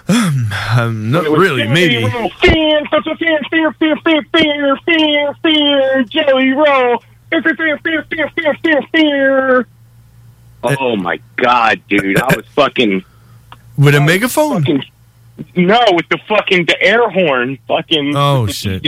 Um, 0.10 0.52
um, 0.76 1.12
not 1.12 1.26
really. 1.26 1.68
Maybe. 1.68 2.02
Fear, 2.02 2.30
fear, 2.40 3.16
fear, 3.16 3.40
fear, 3.50 3.74
fear, 3.74 3.96
fear, 4.04 4.26
fear, 4.34 4.76
fear, 4.76 4.76
fear, 4.86 5.36
fear, 5.44 6.04
Jelly 6.06 6.50
roll. 6.50 7.04
Oh 10.64 10.96
my 10.96 11.20
god, 11.36 11.82
dude! 11.88 12.20
I 12.20 12.36
was 12.36 12.46
fucking 12.48 13.06
with 13.78 13.94
a 13.94 14.02
megaphone. 14.02 14.66
Fucking, 14.66 14.84
no, 15.56 15.80
with 15.92 16.10
the 16.10 16.18
fucking 16.28 16.66
the 16.66 16.82
air 16.82 17.08
horn. 17.10 17.60
Fucking 17.68 18.14
oh 18.16 18.48
shit. 18.48 18.84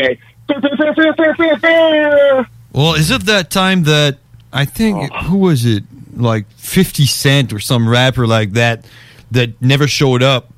Well, 2.73 2.95
is 2.95 3.11
it 3.11 3.25
that 3.25 3.51
time 3.51 3.83
that 3.83 4.17
I 4.51 4.65
think 4.65 5.11
oh. 5.13 5.17
who 5.25 5.37
was 5.37 5.65
it? 5.65 5.83
Like 6.13 6.49
Fifty 6.57 7.05
Cent 7.05 7.53
or 7.53 7.59
some 7.59 7.87
rapper 7.87 8.25
like 8.25 8.53
that 8.53 8.85
that 9.29 9.61
never 9.61 9.87
showed 9.87 10.23
up 10.23 10.51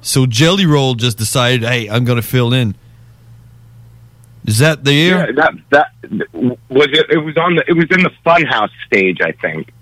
so 0.00 0.26
Jelly 0.26 0.66
Roll 0.66 0.94
just 0.94 1.18
decided, 1.18 1.62
"Hey, 1.62 1.88
I'm 1.88 2.04
gonna 2.04 2.22
fill 2.22 2.52
in." 2.52 2.74
Is 4.46 4.58
that 4.58 4.84
the 4.84 4.92
year? 4.92 5.18
Yeah, 5.18 5.32
that 5.32 5.54
that 5.70 6.34
was 6.68 6.88
it. 6.92 7.10
It 7.10 7.18
was 7.18 7.36
on 7.36 7.56
the. 7.56 7.64
It 7.68 7.74
was 7.74 7.86
in 7.90 8.02
the 8.02 8.12
Funhouse 8.24 8.70
stage, 8.86 9.18
I 9.20 9.32
think. 9.32 9.72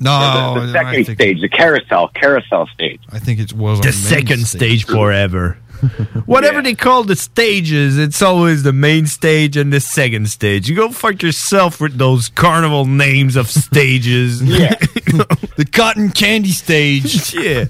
No, 0.00 0.54
the, 0.54 0.66
the 0.66 0.78
I 0.78 1.02
second 1.02 1.14
stage, 1.16 1.40
the 1.40 1.48
carousel, 1.48 2.08
carousel 2.08 2.66
stage. 2.74 3.00
I 3.10 3.18
think 3.18 3.40
it 3.40 3.52
was 3.52 3.78
on 3.78 3.82
the 3.82 3.88
main 3.88 3.92
second 3.92 4.46
stage 4.46 4.84
forever. 4.84 5.58
Whatever 6.26 6.60
they 6.60 6.74
call 6.74 7.04
the 7.04 7.14
stages, 7.14 7.98
it's 7.98 8.20
always 8.20 8.64
the 8.64 8.72
main 8.72 9.06
stage 9.06 9.56
and 9.56 9.72
the 9.72 9.80
second 9.80 10.28
stage. 10.28 10.68
You 10.68 10.74
go 10.74 10.90
fuck 10.90 11.22
yourself 11.22 11.80
with 11.80 11.98
those 11.98 12.28
carnival 12.28 12.84
names 12.84 13.36
of 13.36 13.48
stages. 13.48 14.42
Yeah. 14.48 14.74
the 15.56 15.68
cotton 15.70 16.10
candy 16.10 16.50
stage. 16.50 17.34
yeah. 17.34 17.66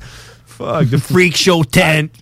Fuck 0.59 0.89
the 0.89 0.98
freak 0.98 1.36
show 1.36 1.62
tent. 1.62 2.12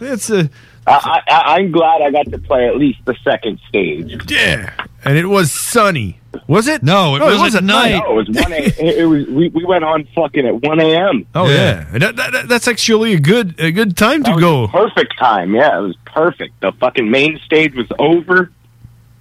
It's 0.00 0.30
a 0.30 0.48
I, 0.86 1.20
I, 1.28 1.40
I'm 1.56 1.70
glad 1.72 2.02
I 2.02 2.10
got 2.10 2.30
to 2.30 2.38
play 2.38 2.66
at 2.66 2.76
least 2.76 2.98
the 3.06 3.14
second 3.24 3.58
stage. 3.68 4.30
yeah, 4.30 4.72
and 5.04 5.16
it 5.16 5.26
was 5.26 5.50
sunny. 5.52 6.20
Was 6.48 6.66
it? 6.66 6.82
No, 6.82 7.14
it 7.16 7.20
was 7.22 7.54
at 7.54 7.62
night. 7.64 7.92
No, 8.04 8.10
it 8.12 8.14
was 8.14 8.28
one. 8.28 8.52
A, 8.52 8.56
it, 8.56 8.78
it 8.98 9.04
was. 9.06 9.26
We, 9.28 9.48
we 9.48 9.64
went 9.64 9.84
on 9.84 10.06
fucking 10.14 10.46
at 10.46 10.62
one 10.62 10.80
a.m. 10.80 11.26
Oh 11.34 11.48
yeah, 11.48 11.84
That- 11.92 12.16
that- 12.16 12.32
that- 12.32 12.48
that's 12.48 12.68
actually 12.68 13.12
a 13.14 13.20
good 13.20 13.58
a 13.60 13.70
good 13.70 13.96
time 13.96 14.24
to 14.24 14.36
go. 14.38 14.66
Perfect 14.68 15.16
time. 15.18 15.54
Yeah, 15.54 15.78
it 15.78 15.82
was 15.82 15.96
perfect. 16.04 16.60
The 16.60 16.72
fucking 16.72 17.08
main 17.10 17.38
stage 17.46 17.74
was 17.74 17.86
over. 17.98 18.50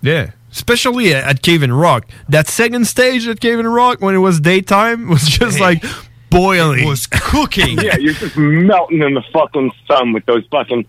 Yeah, 0.02 0.32
especially 0.52 1.14
at, 1.14 1.24
at 1.24 1.42
Cave 1.44 1.64
and 1.64 1.80
Rock. 1.80 2.10
That 2.28 2.48
second 2.48 2.88
stage 2.88 3.26
at 3.28 3.40
Cave 3.40 3.60
and 3.60 3.74
Rock 3.74 4.02
when 4.02 4.16
it 4.16 4.20
was 4.20 4.40
daytime 4.42 5.08
was 5.16 5.28
just 5.30 5.60
like 5.62 5.82
boiling. 6.34 6.84
It 6.84 6.88
was 6.88 7.08
cooking. 7.08 7.78
Yeah, 7.84 7.98
you're 7.98 8.14
just 8.14 8.38
melting 8.38 9.02
in 9.02 9.14
the 9.14 9.24
fucking 9.34 9.72
sun 9.88 10.14
with 10.14 10.26
those 10.26 10.46
fucking. 10.48 10.86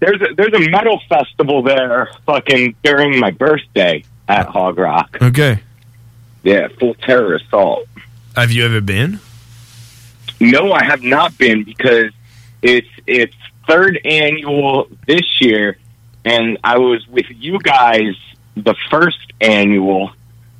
There's 0.00 0.20
a 0.22 0.34
there's 0.34 0.54
a 0.54 0.70
metal 0.70 1.00
festival 1.08 1.62
there, 1.62 2.10
fucking 2.26 2.76
during 2.82 3.18
my 3.18 3.30
birthday 3.30 4.04
at 4.28 4.46
Hog 4.46 4.78
Rock. 4.78 5.18
Okay. 5.20 5.60
Yeah, 6.42 6.68
full 6.78 6.94
terror 6.94 7.34
assault. 7.34 7.86
Have 8.36 8.52
you 8.52 8.64
ever 8.64 8.80
been? 8.80 9.20
No, 10.40 10.72
I 10.72 10.84
have 10.84 11.02
not 11.02 11.36
been 11.36 11.64
because 11.64 12.12
it's 12.62 12.88
it's 13.06 13.34
third 13.66 13.98
annual 14.04 14.88
this 15.06 15.40
year, 15.40 15.76
and 16.24 16.58
I 16.62 16.78
was 16.78 17.06
with 17.08 17.26
you 17.30 17.58
guys 17.58 18.14
the 18.56 18.74
first 18.90 19.32
annual, 19.40 20.12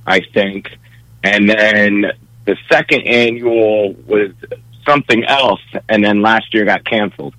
I 0.06 0.20
think, 0.20 0.76
and 1.22 1.48
then 1.48 2.12
the 2.48 2.56
second 2.72 3.02
annual 3.02 3.92
was 4.06 4.32
something 4.86 5.22
else, 5.24 5.60
and 5.90 6.02
then 6.02 6.22
last 6.22 6.54
year 6.54 6.64
got 6.64 6.82
canceled. 6.84 7.34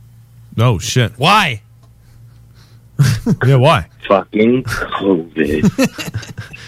Oh 0.55 0.77
shit! 0.77 1.13
Why? 1.17 1.63
yeah, 3.45 3.55
why? 3.55 3.89
Fucking 4.07 4.63
COVID. 4.63 6.55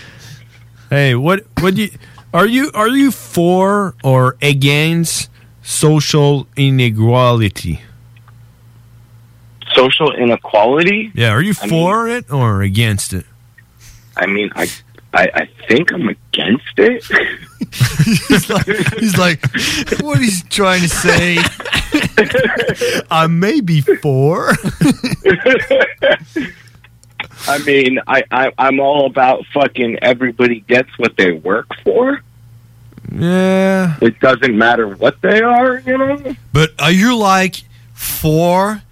Hey, 0.91 1.15
what 1.15 1.45
what 1.61 1.75
do 1.75 1.83
you 1.83 1.91
are 2.33 2.45
you 2.45 2.69
are 2.73 2.89
you 2.89 3.11
for 3.11 3.95
or 4.03 4.35
against 4.41 5.29
social 5.63 6.47
inequality? 6.57 7.79
Social 9.73 10.11
inequality. 10.11 11.09
Yeah, 11.15 11.29
are 11.29 11.41
you 11.41 11.55
I 11.61 11.69
for 11.69 12.09
it 12.09 12.29
or 12.29 12.61
against 12.61 13.13
it? 13.13 13.25
I 14.17 14.25
mean, 14.25 14.51
I 14.53 14.67
I, 15.13 15.29
I 15.33 15.49
think 15.67 15.91
I'm 15.91 16.07
against 16.07 16.77
it. 16.77 17.03
he's 18.27 18.49
like, 18.49 18.65
he's 18.99 19.17
like, 19.17 19.45
what 20.01 20.19
he's 20.19 20.43
trying 20.45 20.81
to 20.81 20.89
say. 20.89 21.37
I 23.11 23.27
may 23.27 23.59
be 23.61 23.81
for. 23.81 24.51
I 27.47 27.57
mean, 27.65 27.99
I, 28.07 28.23
I 28.31 28.51
I'm 28.57 28.79
all 28.79 29.05
about 29.05 29.45
fucking 29.53 29.99
everybody 30.01 30.61
gets 30.61 30.97
what 30.97 31.17
they 31.17 31.31
work 31.31 31.67
for. 31.83 32.21
Yeah. 33.11 33.97
It 34.01 34.19
doesn't 34.19 34.57
matter 34.57 34.87
what 34.87 35.21
they 35.21 35.41
are, 35.41 35.79
you 35.79 35.97
know. 35.97 36.35
But 36.53 36.71
are 36.79 36.91
you 36.91 37.17
like 37.17 37.63
for 37.93 38.83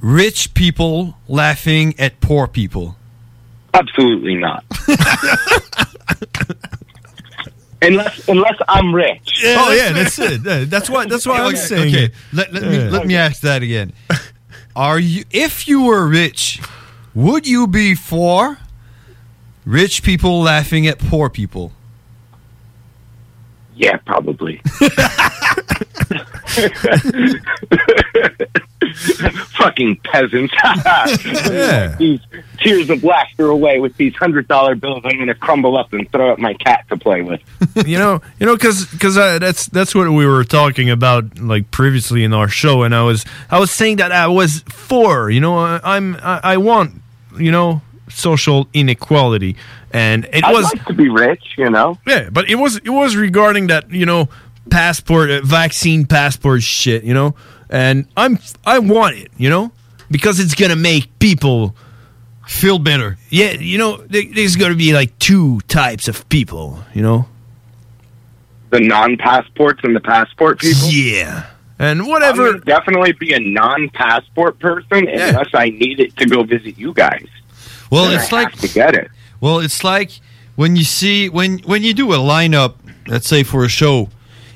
rich 0.00 0.54
people 0.54 1.18
laughing 1.28 1.94
at 1.98 2.20
poor 2.20 2.46
people? 2.46 2.96
Absolutely 3.74 4.34
not. 4.36 4.64
unless 7.82 8.28
unless 8.28 8.56
I'm 8.68 8.94
rich. 8.94 9.42
oh 9.44 9.72
yeah, 9.72 9.92
that's 9.92 10.18
it. 10.18 10.42
That's 10.70 10.88
why. 10.90 11.06
That's 11.06 11.26
why 11.26 11.38
I'm 11.40 11.46
Okay, 11.48 11.56
saying. 11.56 11.94
okay. 11.94 12.04
it. 12.06 12.12
Let, 12.32 12.52
let 12.52 12.62
me 12.64 12.76
Yeah. 12.78 12.90
let 12.90 13.06
me 13.06 13.16
ask 13.16 13.40
that 13.42 13.62
again. 13.62 13.92
Are 14.76 14.98
you 14.98 15.24
if 15.30 15.66
you 15.68 15.82
were 15.84 16.06
rich, 16.06 16.60
would 17.14 17.46
you 17.46 17.66
be 17.66 17.94
for 17.94 18.58
rich 19.64 20.02
people 20.02 20.40
laughing 20.42 20.86
at 20.86 20.98
poor 20.98 21.28
people? 21.30 21.72
Yeah, 23.74 23.96
probably. 23.98 24.60
Fucking 29.56 29.96
peasants. 30.04 30.52
These 31.98 32.20
tears 32.58 32.90
of 32.90 33.02
laughter 33.02 33.48
away 33.48 33.80
with 33.80 33.96
these 33.96 34.14
hundred 34.14 34.48
dollar 34.48 34.74
bills 34.74 35.02
I'm 35.04 35.18
gonna 35.18 35.34
crumble 35.34 35.76
up 35.76 35.92
and 35.92 36.10
throw 36.10 36.32
at 36.32 36.38
my 36.38 36.54
cat 36.54 36.84
to 36.88 36.96
play 36.96 37.22
with. 37.22 37.40
you 37.86 37.98
know, 37.98 38.20
you 38.38 38.46
know, 38.46 38.56
because 38.56 38.86
because 38.86 39.16
uh, 39.16 39.38
that's 39.38 39.66
that's 39.66 39.94
what 39.94 40.10
we 40.10 40.26
were 40.26 40.44
talking 40.44 40.90
about 40.90 41.38
like 41.38 41.70
previously 41.70 42.24
in 42.24 42.32
our 42.32 42.48
show, 42.48 42.82
and 42.82 42.94
I 42.94 43.02
was 43.02 43.24
I 43.50 43.58
was 43.58 43.70
saying 43.70 43.96
that 43.96 44.12
I 44.12 44.28
was 44.28 44.60
for, 44.68 45.30
you 45.30 45.40
know, 45.40 45.58
I, 45.58 45.80
I'm 45.82 46.16
I, 46.16 46.40
I 46.42 46.56
want, 46.58 47.02
you 47.38 47.50
know, 47.50 47.82
social 48.08 48.68
inequality, 48.74 49.56
and 49.92 50.26
it 50.26 50.44
I'd 50.44 50.52
was 50.52 50.64
like 50.64 50.84
to 50.86 50.92
be 50.92 51.08
rich, 51.08 51.54
you 51.56 51.70
know. 51.70 51.98
yeah, 52.06 52.28
but 52.30 52.48
it 52.48 52.56
was 52.56 52.76
it 52.76 52.90
was 52.90 53.16
regarding 53.16 53.68
that 53.68 53.90
you 53.90 54.06
know 54.06 54.28
passport 54.70 55.30
uh, 55.30 55.40
vaccine 55.42 56.06
passport 56.06 56.62
shit, 56.62 57.04
you 57.04 57.14
know, 57.14 57.34
and 57.70 58.06
I'm 58.16 58.38
I 58.64 58.78
want 58.78 59.16
it, 59.16 59.30
you 59.36 59.48
know, 59.50 59.72
because 60.10 60.40
it's 60.40 60.54
gonna 60.54 60.76
make 60.76 61.18
people 61.18 61.74
feel 62.46 62.78
better. 62.78 63.16
Yeah, 63.30 63.52
you 63.52 63.78
know, 63.78 63.96
there- 64.08 64.24
there's 64.32 64.56
gonna 64.56 64.74
be 64.74 64.92
like 64.92 65.18
two 65.18 65.60
types 65.68 66.08
of 66.08 66.28
people, 66.28 66.84
you 66.94 67.02
know. 67.02 67.26
The 68.70 68.80
non 68.80 69.16
passports 69.18 69.80
and 69.84 69.94
the 69.94 70.00
passport 70.00 70.58
people. 70.60 70.88
Yeah. 70.88 71.44
And 71.78 72.06
whatever. 72.06 72.48
I'm 72.54 72.60
definitely 72.60 73.12
be 73.12 73.32
a 73.34 73.40
non 73.40 73.88
passport 73.90 74.58
person 74.58 75.08
unless 75.08 75.48
I 75.54 75.70
need 75.70 76.00
it 76.00 76.16
to 76.18 76.26
go 76.26 76.42
visit 76.44 76.78
you 76.78 76.92
guys. 76.94 77.26
Well, 77.90 78.04
Then 78.08 78.20
it's 78.20 78.32
I 78.32 78.36
like 78.42 78.50
have 78.52 78.60
to 78.60 78.68
get 78.68 78.94
it. 78.94 79.10
Well, 79.40 79.58
it's 79.58 79.82
like 79.84 80.12
when 80.56 80.76
you 80.76 80.84
see 80.84 81.28
when 81.28 81.58
when 81.60 81.82
you 81.82 81.92
do 81.92 82.12
a 82.12 82.16
lineup, 82.18 82.74
let's 83.06 83.26
say 83.28 83.42
for 83.42 83.64
a 83.64 83.68
show, 83.68 84.08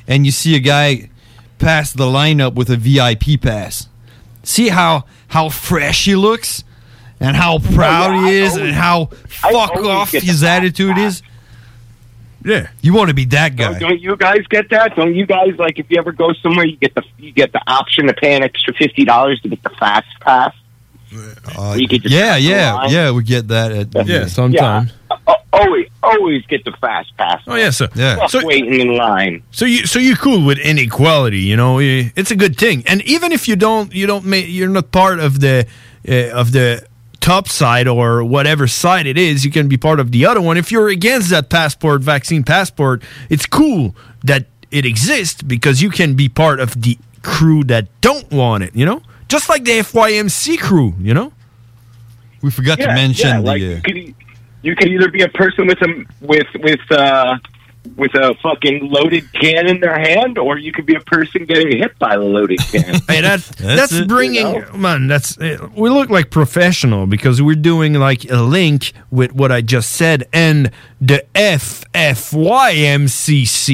and 0.08 0.24
you 0.26 0.32
see 0.32 0.54
a 0.56 0.60
guy 0.60 1.10
pass 1.58 1.92
the 1.92 2.04
lineup 2.04 2.54
with 2.54 2.70
a 2.70 2.76
VIP 2.76 3.40
pass. 3.40 3.88
See 4.42 4.68
how 4.68 5.04
how 5.28 5.48
fresh 5.48 6.04
he 6.04 6.14
looks, 6.16 6.62
and 7.20 7.36
how 7.36 7.58
proud 7.58 8.12
yeah, 8.14 8.26
he 8.28 8.36
is, 8.36 8.52
always- 8.52 8.66
and 8.66 8.74
how 8.74 9.06
fuck 9.28 9.76
off 9.76 10.12
his 10.12 10.42
attitude 10.42 10.98
is. 10.98 11.22
Yeah, 12.44 12.68
you 12.80 12.94
want 12.94 13.08
to 13.08 13.14
be 13.14 13.24
that 13.26 13.56
guy. 13.56 13.72
Don't, 13.78 13.90
don't 13.90 14.00
you 14.00 14.14
guys 14.16 14.46
get 14.48 14.70
that? 14.70 14.94
Don't 14.94 15.16
you 15.16 15.26
guys 15.26 15.56
like 15.58 15.80
if 15.80 15.86
you 15.90 15.98
ever 15.98 16.12
go 16.12 16.32
somewhere, 16.34 16.64
you 16.64 16.76
get 16.76 16.94
the 16.94 17.02
you 17.18 17.32
get 17.32 17.52
the 17.52 17.60
option 17.66 18.06
to 18.06 18.14
pay 18.14 18.34
an 18.36 18.44
extra 18.44 18.72
fifty 18.74 19.04
dollars 19.04 19.40
to 19.40 19.48
get 19.48 19.62
the 19.64 19.70
fast 19.70 20.06
pass? 20.20 20.54
Uh, 21.56 21.74
You 21.78 21.88
could 21.88 22.04
yeah, 22.04 22.36
yeah, 22.36 22.86
yeah. 22.86 23.10
We 23.10 23.22
get 23.24 23.48
that. 23.48 23.72
At, 23.72 24.06
Yeah, 24.06 24.26
sometimes. 24.26 24.90
Yeah. 24.90 25.05
O- 25.28 25.34
always, 25.52 25.88
always 26.02 26.44
get 26.46 26.64
the 26.64 26.72
fast 26.80 27.16
pass. 27.16 27.42
Oh 27.46 27.56
yeah, 27.56 27.70
so 27.70 27.88
Yeah. 27.94 28.26
so 28.26 28.44
waiting 28.46 28.80
in 28.80 28.94
line. 28.96 29.42
So 29.50 29.64
you 29.64 29.86
so 29.86 29.98
you're 29.98 30.16
cool 30.16 30.44
with 30.44 30.58
inequality, 30.58 31.40
you 31.40 31.56
know? 31.56 31.78
It's 31.80 32.30
a 32.30 32.36
good 32.36 32.56
thing. 32.56 32.82
And 32.86 33.02
even 33.02 33.32
if 33.32 33.48
you 33.48 33.56
don't 33.56 33.92
you 33.94 34.06
don't 34.06 34.24
make 34.24 34.46
you're 34.48 34.68
not 34.68 34.92
part 34.92 35.18
of 35.18 35.40
the 35.40 35.66
uh, 36.08 36.30
of 36.40 36.52
the 36.52 36.86
top 37.20 37.48
side 37.48 37.88
or 37.88 38.22
whatever 38.22 38.68
side 38.68 39.06
it 39.06 39.18
is, 39.18 39.44
you 39.44 39.50
can 39.50 39.66
be 39.66 39.76
part 39.76 39.98
of 39.98 40.12
the 40.12 40.24
other 40.26 40.40
one. 40.40 40.56
If 40.56 40.70
you're 40.70 40.88
against 40.88 41.30
that 41.30 41.48
passport, 41.50 42.02
vaccine 42.02 42.44
passport, 42.44 43.02
it's 43.28 43.46
cool 43.46 43.96
that 44.22 44.46
it 44.70 44.84
exists 44.86 45.42
because 45.42 45.82
you 45.82 45.90
can 45.90 46.14
be 46.14 46.28
part 46.28 46.60
of 46.60 46.80
the 46.82 46.96
crew 47.22 47.64
that 47.64 47.88
don't 48.00 48.30
want 48.30 48.62
it, 48.62 48.76
you 48.76 48.86
know? 48.86 49.02
Just 49.28 49.48
like 49.48 49.64
the 49.64 49.80
FYMC 49.80 50.56
crew, 50.60 50.94
you 51.00 51.14
know? 51.14 51.32
We 52.42 52.50
forgot 52.52 52.78
Yeah, 52.78 52.94
yeah, 52.94 53.38
like 53.40 53.60
you, 53.60 53.80
could, 53.82 53.96
e- 53.96 54.14
you 54.62 54.74
could 54.76 54.88
either 54.88 55.10
be 55.10 55.22
a 55.22 55.28
person 55.28 55.66
with 55.66 55.80
a 55.82 56.04
with 56.20 56.46
with 56.60 56.92
uh, 56.92 57.38
with 57.96 58.14
a 58.14 58.34
fucking 58.42 58.90
loaded 58.90 59.32
can 59.32 59.68
in 59.68 59.80
their 59.80 59.98
hand, 59.98 60.38
or 60.38 60.58
you 60.58 60.72
could 60.72 60.86
be 60.86 60.94
a 60.94 61.00
person 61.00 61.44
getting 61.44 61.78
hit 61.78 61.98
by 61.98 62.16
the 62.16 62.24
loaded 62.24 62.58
can. 62.58 63.00
Hey, 63.08 63.20
that, 63.20 63.40
that's, 63.58 64.00
bringing 64.02 64.64
man. 64.74 65.06
That's 65.06 65.38
uh, 65.38 65.68
we 65.76 65.88
look 65.90 66.10
like 66.10 66.30
professional 66.30 67.06
because 67.06 67.40
we're 67.40 67.54
doing 67.54 67.94
like 67.94 68.28
a 68.30 68.42
link 68.42 68.92
with 69.10 69.32
what 69.32 69.52
I 69.52 69.60
just 69.60 69.92
said 69.92 70.26
and 70.32 70.72
the 71.00 71.24
FFYMCC. 71.34 72.18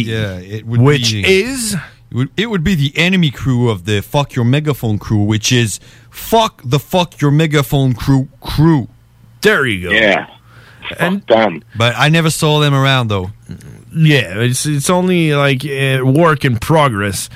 Yeah, 0.05 0.37
it 0.39 0.67
would 0.67 0.81
which 0.81 1.13
be, 1.13 1.25
is 1.25 1.75
it 2.11 2.17
would, 2.17 2.31
it 2.37 2.47
would 2.51 2.65
be 2.65 2.75
the 2.75 2.93
enemy 2.97 3.31
crew 3.31 3.71
of 3.71 3.87
the 3.87 4.03
fuck 4.03 4.35
your 4.35 4.45
megaphone 4.45 4.99
crew, 4.99 5.23
which 5.23 5.51
is 5.51 5.81
fuck 6.11 6.61
the 6.65 6.79
fuck 6.79 7.21
your 7.21 7.31
megaphone 7.31 7.95
crew 7.95 8.29
crew. 8.41 8.89
There 9.41 9.67
you 9.67 9.89
go. 9.89 9.95
Yeah, 9.95 10.29
and 10.99 11.23
them. 11.27 11.63
But 11.77 11.95
I 11.97 12.09
never 12.09 12.31
saw 12.31 12.61
them 12.61 12.75
around 12.75 13.09
though. 13.09 13.31
Yeah, 13.95 14.39
it's 14.41 14.65
it's 14.67 14.89
only 14.91 15.35
like 15.35 15.65
uh, 15.65 16.05
work 16.05 16.45
in 16.45 16.59
progress, 16.59 17.29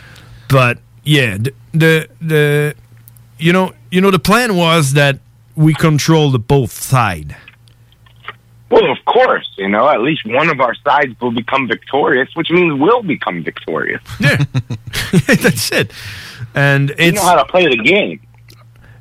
but 0.48 0.78
yeah, 1.04 1.36
the, 1.38 1.52
the 1.72 2.08
the 2.20 2.74
you 3.38 3.52
know 3.52 3.72
you 3.90 4.00
know 4.00 4.10
the 4.10 4.18
plan 4.18 4.56
was 4.56 4.92
that 4.94 5.18
we 5.54 5.74
control 5.74 6.30
the 6.30 6.38
both 6.38 6.72
side. 6.72 7.36
Well, 8.68 8.90
of 8.90 8.98
course, 9.04 9.48
you 9.56 9.68
know, 9.68 9.88
at 9.88 10.00
least 10.00 10.26
one 10.26 10.48
of 10.50 10.60
our 10.60 10.74
sides 10.74 11.14
will 11.20 11.30
become 11.30 11.68
victorious, 11.68 12.28
which 12.34 12.50
means 12.50 12.80
we'll 12.80 13.02
become 13.02 13.44
victorious. 13.44 14.02
Yeah, 14.20 14.42
that's 15.26 15.70
it. 15.70 15.92
And 16.54 16.90
it's 16.90 17.00
you 17.00 17.12
know 17.12 17.22
how 17.22 17.36
to 17.36 17.44
play 17.44 17.68
the 17.68 17.76
game. 17.76 18.18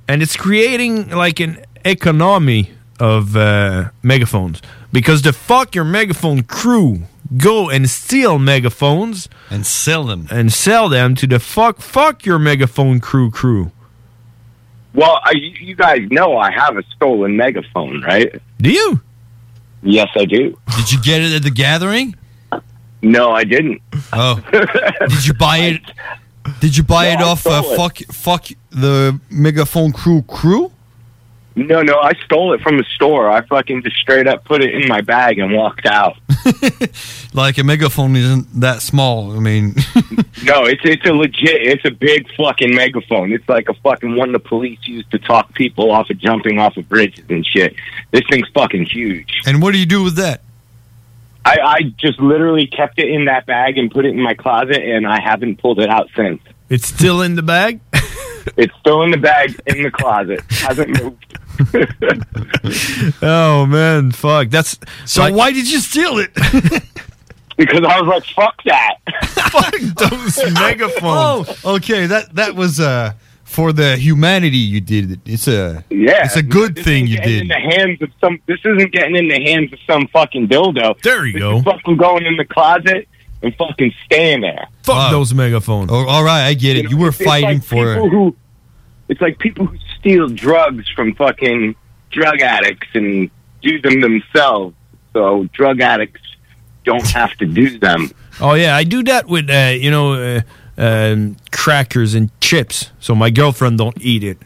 and 0.07 0.21
it's 0.21 0.35
creating 0.35 1.09
like 1.09 1.39
an 1.39 1.65
economy 1.83 2.69
of 2.99 3.35
uh, 3.35 3.89
megaphones 4.03 4.61
because 4.91 5.21
the 5.21 5.33
fuck 5.33 5.75
your 5.75 5.83
megaphone 5.85 6.43
crew 6.43 7.01
go 7.37 7.69
and 7.69 7.89
steal 7.89 8.37
megaphones 8.39 9.27
and 9.49 9.65
sell 9.65 10.03
them 10.05 10.27
and 10.31 10.53
sell 10.53 10.87
them 10.89 11.15
to 11.15 11.27
the 11.27 11.39
fuck 11.39 11.79
fuck 11.79 12.25
your 12.25 12.39
megaphone 12.39 12.99
crew 12.99 13.29
crew. 13.31 13.71
Well, 14.93 15.19
I, 15.23 15.33
you 15.59 15.75
guys 15.75 16.07
know 16.09 16.37
I 16.37 16.51
have 16.51 16.77
a 16.77 16.83
stolen 16.95 17.35
megaphone, 17.35 18.01
right? 18.03 18.41
Do 18.61 18.71
you? 18.71 19.01
Yes, 19.83 20.07
I 20.15 20.23
do. 20.25 20.57
Did 20.77 20.91
you 20.91 21.01
get 21.01 21.21
it 21.21 21.33
at 21.35 21.43
the 21.43 21.51
gathering? 21.51 22.15
No, 23.01 23.31
I 23.31 23.43
didn't. 23.43 23.81
Oh, 24.13 24.41
did 25.09 25.25
you 25.27 25.33
buy 25.33 25.57
it? 25.57 25.81
Did 26.61 26.77
you 26.77 26.83
buy 26.83 27.07
it 27.07 27.19
No, 27.19 27.25
I 27.25 27.29
off 27.29 27.45
uh, 27.45 27.61
it. 27.65 27.75
fuck 27.77 27.97
fuck 28.13 28.45
the 28.71 29.19
megaphone 29.29 29.91
crew 29.91 30.21
crew? 30.23 30.71
No, 31.57 31.81
no, 31.81 31.99
I 32.01 32.11
stole 32.25 32.51
it 32.53 32.59
from 32.61 32.77
the 32.77 32.83
store. 32.95 33.29
I 33.29 33.41
fucking 33.45 33.83
just 33.83 33.95
straight 33.95 34.27
up 34.27 34.43
put 34.43 34.61
it 34.61 34.73
in 34.75 34.89
my 34.89 34.99
bag 35.01 35.39
and 35.39 35.53
walked 35.53 35.85
out. 35.85 36.17
Like 37.33 37.57
a 37.57 37.65
megaphone 37.65 38.15
isn't 38.15 38.61
that 38.61 38.81
small. 38.81 39.35
I 39.35 39.39
mean, 39.39 39.75
No, 40.43 40.63
it's 40.63 40.79
it's 40.85 41.05
a 41.05 41.11
legit. 41.11 41.61
It's 41.63 41.83
a 41.83 41.91
big 41.91 42.33
fucking 42.37 42.73
megaphone. 42.73 43.33
It's 43.33 43.47
like 43.49 43.67
a 43.67 43.73
fucking 43.73 44.15
one 44.15 44.31
the 44.31 44.39
police 44.39 44.79
use 44.83 45.05
to 45.11 45.19
talk 45.19 45.53
people 45.53 45.91
off 45.91 46.09
of 46.09 46.17
jumping 46.17 46.59
off 46.59 46.77
of 46.77 46.87
bridges 46.87 47.25
and 47.29 47.45
shit. 47.45 47.75
This 48.11 48.21
thing's 48.29 48.47
fucking 48.53 48.85
huge. 48.85 49.41
and 49.45 49.61
what 49.61 49.73
do 49.73 49.79
you 49.79 49.85
do 49.85 50.01
with 50.01 50.15
that? 50.15 50.43
I, 51.43 51.57
I 51.61 51.81
just 51.97 52.19
literally 52.21 52.67
kept 52.67 52.99
it 52.99 53.09
in 53.09 53.25
that 53.25 53.45
bag 53.45 53.77
and 53.77 53.91
put 53.91 54.05
it 54.05 54.09
in 54.09 54.21
my 54.21 54.33
closet, 54.33 54.81
and 54.81 55.05
I 55.05 55.19
haven't 55.19 55.57
pulled 55.57 55.79
it 55.81 55.89
out 55.89 56.07
since. 56.15 56.41
It's 56.69 56.87
still 56.87 57.21
in 57.21 57.35
the 57.35 57.43
bag. 57.43 57.81
It's 58.57 58.75
still 58.79 59.01
in 59.01 59.09
the 59.09 59.17
bag 59.17 59.59
in 59.65 59.81
the 59.81 59.89
closet. 59.89 60.39
Hasn't 60.51 61.01
moved. 61.01 61.35
oh 63.21 63.65
man, 63.65 64.11
fuck. 64.11 64.49
That's 64.49 64.77
so. 65.05 65.31
why 65.31 65.51
did 65.51 65.71
you 65.71 65.79
steal 65.79 66.19
it? 66.19 66.33
because 67.57 67.83
I 67.83 68.01
was 68.01 68.07
like, 68.07 68.25
"Fuck 68.25 68.63
that." 68.65 68.97
fuck 69.51 70.09
those 70.09 70.53
megaphones. 70.53 71.61
Oh, 71.63 71.75
okay. 71.75 72.05
That 72.07 72.35
that 72.35 72.55
was 72.55 72.79
uh 72.79 73.13
for 73.43 73.71
the 73.71 73.95
humanity 73.95 74.57
you 74.57 74.81
did 74.81 75.11
it. 75.11 75.19
It's 75.25 75.47
a 75.47 75.83
Yeah, 75.89 76.25
It's 76.25 76.35
a 76.35 76.43
good 76.43 76.75
this 76.75 76.85
thing 76.85 77.07
you 77.07 77.17
getting 77.17 77.31
did. 77.31 77.41
In 77.43 77.47
the 77.47 77.75
hands 77.75 78.01
of 78.01 78.09
some. 78.19 78.39
This 78.47 78.59
isn't 78.65 78.91
getting 78.91 79.15
in 79.15 79.27
the 79.27 79.41
hands 79.41 79.71
of 79.71 79.79
some 79.87 80.07
fucking 80.07 80.47
dildo. 80.47 80.99
There 81.01 81.25
you 81.25 81.33
this 81.33 81.39
go. 81.39 81.57
Is 81.57 81.63
fucking 81.63 81.97
going 81.97 82.25
in 82.25 82.37
the 82.37 82.45
closet 82.45 83.07
and 83.41 83.55
fucking 83.55 83.93
staying 84.05 84.41
there. 84.41 84.67
Fuck 84.83 85.11
those 85.11 85.33
megaphones. 85.33 85.91
Oh, 85.91 86.05
all 86.07 86.23
right, 86.23 86.47
I 86.47 86.53
get 86.53 86.77
it. 86.77 86.89
You, 86.89 86.97
were 86.97 87.09
It's 87.09 87.23
fighting 87.23 87.59
like 87.59 87.63
for. 87.63 87.93
people 87.93 88.09
who. 88.09 88.35
It's 89.07 89.21
like 89.21 89.37
people 89.37 89.67
who 89.67 89.77
steal 90.05 90.27
drugs 90.27 90.87
from 90.95 91.15
fucking 91.15 91.75
drug 92.11 92.41
addicts 92.41 92.87
and 92.93 93.31
do 93.61 93.81
them 93.81 94.01
themselves. 94.01 94.75
So 95.13 95.45
drug 95.51 95.81
addicts 95.81 96.21
don't 96.83 97.07
have 97.07 97.35
to 97.37 97.45
do 97.45 97.79
them. 97.79 98.11
Oh 98.39 98.53
yeah, 98.53 98.75
I 98.75 98.83
do 98.83 99.01
that 99.03 99.27
with 99.27 99.49
uh, 99.49 99.73
you 99.75 99.89
know 99.89 100.13
uh, 100.13 100.41
um, 100.77 101.37
crackers 101.51 102.13
and 102.13 102.29
chips, 102.39 102.91
so 102.99 103.15
my 103.15 103.31
girlfriend 103.31 103.79
don't 103.79 103.99
eat 103.99 104.23
it. 104.23 104.37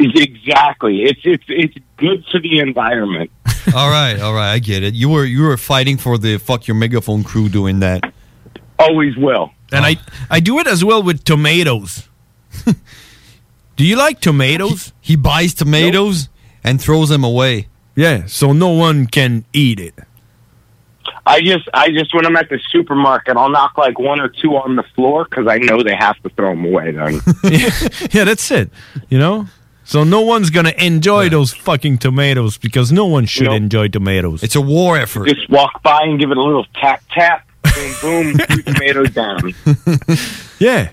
Exactly. 0.00 1.02
It's 1.04 1.20
it's 1.24 1.44
it's 1.48 1.76
good 1.96 2.24
for 2.32 2.40
the 2.40 2.58
environment. 2.58 3.30
all 3.76 3.90
right, 3.90 4.18
all 4.20 4.34
right, 4.34 4.52
I 4.52 4.58
get 4.58 4.82
it. 4.82 4.94
You 4.94 5.10
were 5.10 5.24
you 5.24 5.42
were 5.42 5.56
fighting 5.56 5.98
for 5.98 6.18
the 6.18 6.38
fuck 6.38 6.66
your 6.66 6.74
megaphone 6.74 7.22
crew 7.22 7.48
doing 7.48 7.80
that. 7.80 8.12
Always 8.78 9.16
will. 9.16 9.52
And 9.70 9.84
I 9.84 9.98
I 10.30 10.40
do 10.40 10.58
it 10.58 10.66
as 10.66 10.82
well 10.82 11.02
with 11.02 11.22
tomatoes. 11.22 12.08
Do 13.80 13.86
you 13.86 13.96
like 13.96 14.20
tomatoes? 14.20 14.92
He, 15.00 15.16
buys 15.16 15.54
tomatoes 15.54 16.28
and 16.62 16.78
throws 16.78 17.08
them 17.08 17.24
away. 17.24 17.68
Yeah, 17.96 18.26
so 18.26 18.52
no 18.52 18.68
one 18.68 19.06
can 19.06 19.46
eat 19.54 19.80
it. 19.80 19.94
I 21.24 21.40
just, 21.40 21.66
I 21.72 21.88
just 21.88 22.14
when 22.14 22.26
I'm 22.26 22.36
at 22.36 22.50
the 22.50 22.60
supermarket, 22.70 23.38
I'll 23.38 23.48
knock 23.48 23.78
like 23.78 23.98
one 23.98 24.20
or 24.20 24.28
two 24.28 24.50
on 24.56 24.76
the 24.76 24.82
floor 24.94 25.24
because 25.24 25.46
I 25.46 25.56
know 25.56 25.82
they 25.82 25.94
have 25.94 26.22
to 26.24 26.28
throw 26.28 26.50
them 26.50 26.66
away. 26.66 26.92
Then 26.92 27.22
yeah, 28.12 28.24
that's 28.24 28.50
it. 28.50 28.70
You 29.08 29.18
know? 29.18 29.46
So 29.84 30.04
no 30.04 30.20
one's 30.20 30.50
gonna 30.50 30.74
enjoy 30.76 31.30
those 31.30 31.54
fucking 31.54 31.98
tomatoes 31.98 32.58
because 32.58 32.92
no 32.92 33.06
one 33.06 33.24
should 33.24 33.50
enjoy 33.50 33.88
tomatoes. 33.88 34.42
It's 34.42 34.56
a 34.56 34.60
war 34.60 34.98
effort. 34.98 35.26
just 35.26 35.48
walk 35.48 35.82
by 35.82 36.02
and 36.02 36.20
give 36.20 36.30
it 36.30 36.36
a 36.36 36.42
little 36.42 36.66
tap 36.74 37.02
tap, 37.12 37.48
boom 37.62 37.94
boom, 38.02 38.38
two 38.50 38.62
tomatoes 38.62 39.10
down. 39.12 39.54
Yeah. 40.58 40.90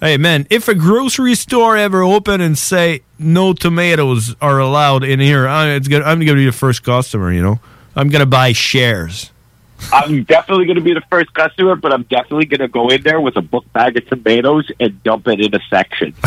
Hey 0.00 0.16
man, 0.16 0.46
if 0.48 0.66
a 0.68 0.74
grocery 0.74 1.34
store 1.34 1.76
ever 1.76 2.02
open 2.02 2.40
and 2.40 2.56
say 2.56 3.02
no 3.18 3.52
tomatoes 3.52 4.34
are 4.40 4.58
allowed 4.58 5.04
in 5.04 5.20
here, 5.20 5.46
I, 5.46 5.70
it's 5.70 5.88
gonna, 5.88 6.04
I'm 6.04 6.20
gonna 6.20 6.34
be 6.34 6.46
the 6.46 6.52
first 6.52 6.82
customer. 6.82 7.30
You 7.32 7.42
know, 7.42 7.60
I'm 7.94 8.08
gonna 8.08 8.26
buy 8.26 8.52
shares. 8.52 9.30
I'm 9.92 10.24
definitely 10.24 10.66
going 10.66 10.76
to 10.76 10.82
be 10.82 10.92
the 10.92 11.02
first 11.10 11.32
customer, 11.32 11.74
but 11.74 11.90
I'm 11.90 12.02
definitely 12.02 12.44
going 12.44 12.60
to 12.60 12.68
go 12.68 12.90
in 12.90 13.02
there 13.02 13.18
with 13.18 13.36
a 13.36 13.40
book 13.40 13.64
bag 13.72 13.96
of 13.96 14.06
tomatoes 14.08 14.70
and 14.78 15.02
dump 15.02 15.26
it 15.26 15.40
in 15.40 15.54
a 15.54 15.60
section. 15.70 16.14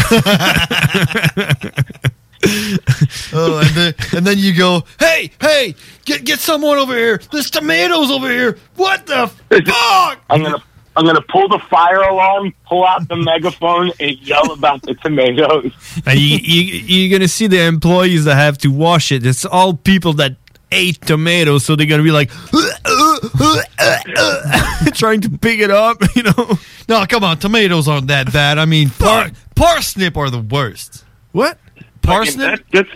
oh, 3.34 3.60
and 3.60 3.70
then 3.70 3.94
and 4.14 4.28
then 4.28 4.38
you 4.38 4.54
go, 4.54 4.84
hey, 5.00 5.32
hey, 5.40 5.76
get 6.04 6.26
get 6.26 6.40
someone 6.40 6.78
over 6.78 6.94
here. 6.94 7.22
There's 7.32 7.50
tomatoes 7.50 8.12
over 8.12 8.30
here. 8.30 8.58
What 8.76 9.06
the 9.06 9.28
fuck? 9.50 10.20
I'm 10.30 10.44
gonna 10.44 10.64
I'm 10.96 11.06
gonna 11.06 11.22
pull 11.22 11.48
the 11.48 11.60
fire 11.60 12.02
alarm, 12.02 12.54
pull 12.68 12.86
out 12.86 13.08
the 13.08 13.16
megaphone, 13.16 13.92
and 14.00 14.18
yell 14.20 14.52
about 14.52 14.82
the 14.84 14.94
tomatoes. 14.96 15.72
And 16.06 16.20
you, 16.20 16.38
you, 16.38 16.62
you're 16.86 17.18
gonna 17.18 17.28
see 17.28 17.48
the 17.48 17.64
employees 17.64 18.26
that 18.26 18.36
have 18.36 18.58
to 18.60 18.70
wash 18.70 19.12
it. 19.12 19.26
It's 19.26 19.46
all 19.46 19.74
people 19.74 20.14
that 20.14 20.36
ate 20.72 21.02
tomatoes, 21.02 21.66
so 21.66 21.76
they're 21.76 21.88
gonna 21.88 22.04
be 22.04 22.12
like 22.12 22.30
trying 24.94 25.22
to 25.22 25.30
pick 25.30 25.60
it 25.60 25.72
up. 25.72 25.98
You 26.16 26.24
know? 26.24 26.60
No, 26.88 27.06
come 27.06 27.24
on, 27.24 27.40
tomatoes 27.40 27.88
aren't 27.88 28.08
that 28.08 28.32
bad. 28.32 28.58
I 28.58 28.66
mean, 28.66 28.90
par- 28.90 29.32
parsnip 29.56 30.18
are 30.18 30.30
the 30.30 30.40
worst. 30.40 31.04
What? 31.32 31.58
Parsnip? 32.02 32.64
That's, 32.72 32.90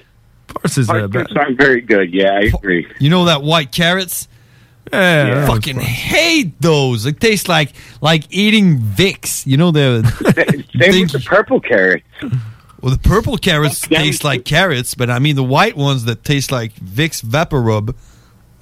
Parsnips 0.47 0.89
are 0.89 1.07
Parsnips 1.07 1.35
aren't 1.35 1.57
very 1.57 1.81
good. 1.81 2.13
Yeah, 2.13 2.31
I 2.31 2.51
agree. 2.55 2.87
You 2.99 3.09
know 3.09 3.25
that 3.25 3.43
white 3.43 3.71
carrots? 3.71 4.27
Yeah, 4.91 5.43
I 5.43 5.47
fucking 5.47 5.79
hate 5.79 6.59
those. 6.61 7.05
It 7.05 7.19
tastes 7.19 7.47
like 7.47 7.73
like 8.01 8.23
eating 8.29 8.79
Vicks. 8.79 9.45
You 9.45 9.57
know 9.57 9.71
the 9.71 10.03
Same 10.79 11.01
with 11.01 11.11
the 11.11 11.19
purple 11.25 11.59
carrots. 11.59 12.05
well, 12.81 12.91
the 12.91 12.99
purple 13.01 13.37
carrots 13.37 13.81
taste 13.81 14.23
like 14.23 14.45
carrots, 14.45 14.95
but 14.95 15.09
I 15.09 15.19
mean 15.19 15.35
the 15.35 15.43
white 15.43 15.75
ones 15.75 16.05
that 16.05 16.23
taste 16.23 16.51
like 16.51 16.73
Vicks 16.75 17.21
Vapor 17.21 17.61
Rub. 17.61 17.95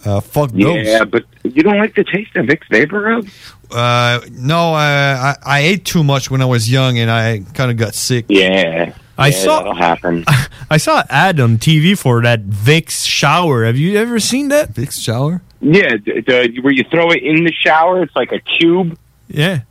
Uh, 0.03 0.19
fuck 0.19 0.52
those. 0.52 0.85
Yeah, 0.85 1.03
but 1.03 1.23
you 1.43 1.64
don't 1.64 1.77
like 1.80 1.95
the 1.95 2.03
taste 2.03 2.35
of 2.35 2.45
Vicks 2.45 2.68
Vapor 2.69 3.02
Rub? 3.02 3.27
Uh, 3.72 4.19
no, 4.31 4.73
uh, 4.76 4.77
I 4.77 5.35
I 5.43 5.60
ate 5.61 5.85
too 5.85 6.03
much 6.03 6.30
when 6.30 6.41
I 6.41 6.45
was 6.45 6.69
young, 6.72 6.99
and 6.99 7.10
I 7.10 7.39
kind 7.53 7.72
of 7.72 7.77
got 7.77 7.95
sick. 7.95 8.26
Yeah, 8.30 8.93
I 9.18 9.27
yeah, 9.30 9.34
saw- 9.43 9.57
that'll 9.60 9.73
happen. 9.73 10.23
I 10.69 10.77
saw 10.77 10.99
an 10.99 11.06
ad 11.10 11.39
on 11.39 11.57
TV 11.57 11.97
for 11.97 12.22
that 12.22 12.45
Vicks 12.45 13.07
shower. 13.07 13.65
Have 13.65 13.77
you 13.77 13.97
ever 13.97 14.19
seen 14.19 14.49
that? 14.49 14.73
Vicks 14.73 15.02
shower? 15.03 15.41
Yeah, 15.66 15.98
the, 15.98 16.22
the, 16.22 16.62
where 16.62 16.72
you 16.72 16.84
throw 16.84 17.10
it 17.10 17.24
in 17.24 17.44
the 17.44 17.52
shower, 17.52 18.04
it's 18.04 18.16
like 18.16 18.32
a 18.32 18.40
cube. 18.40 18.98
Yeah. 19.28 19.62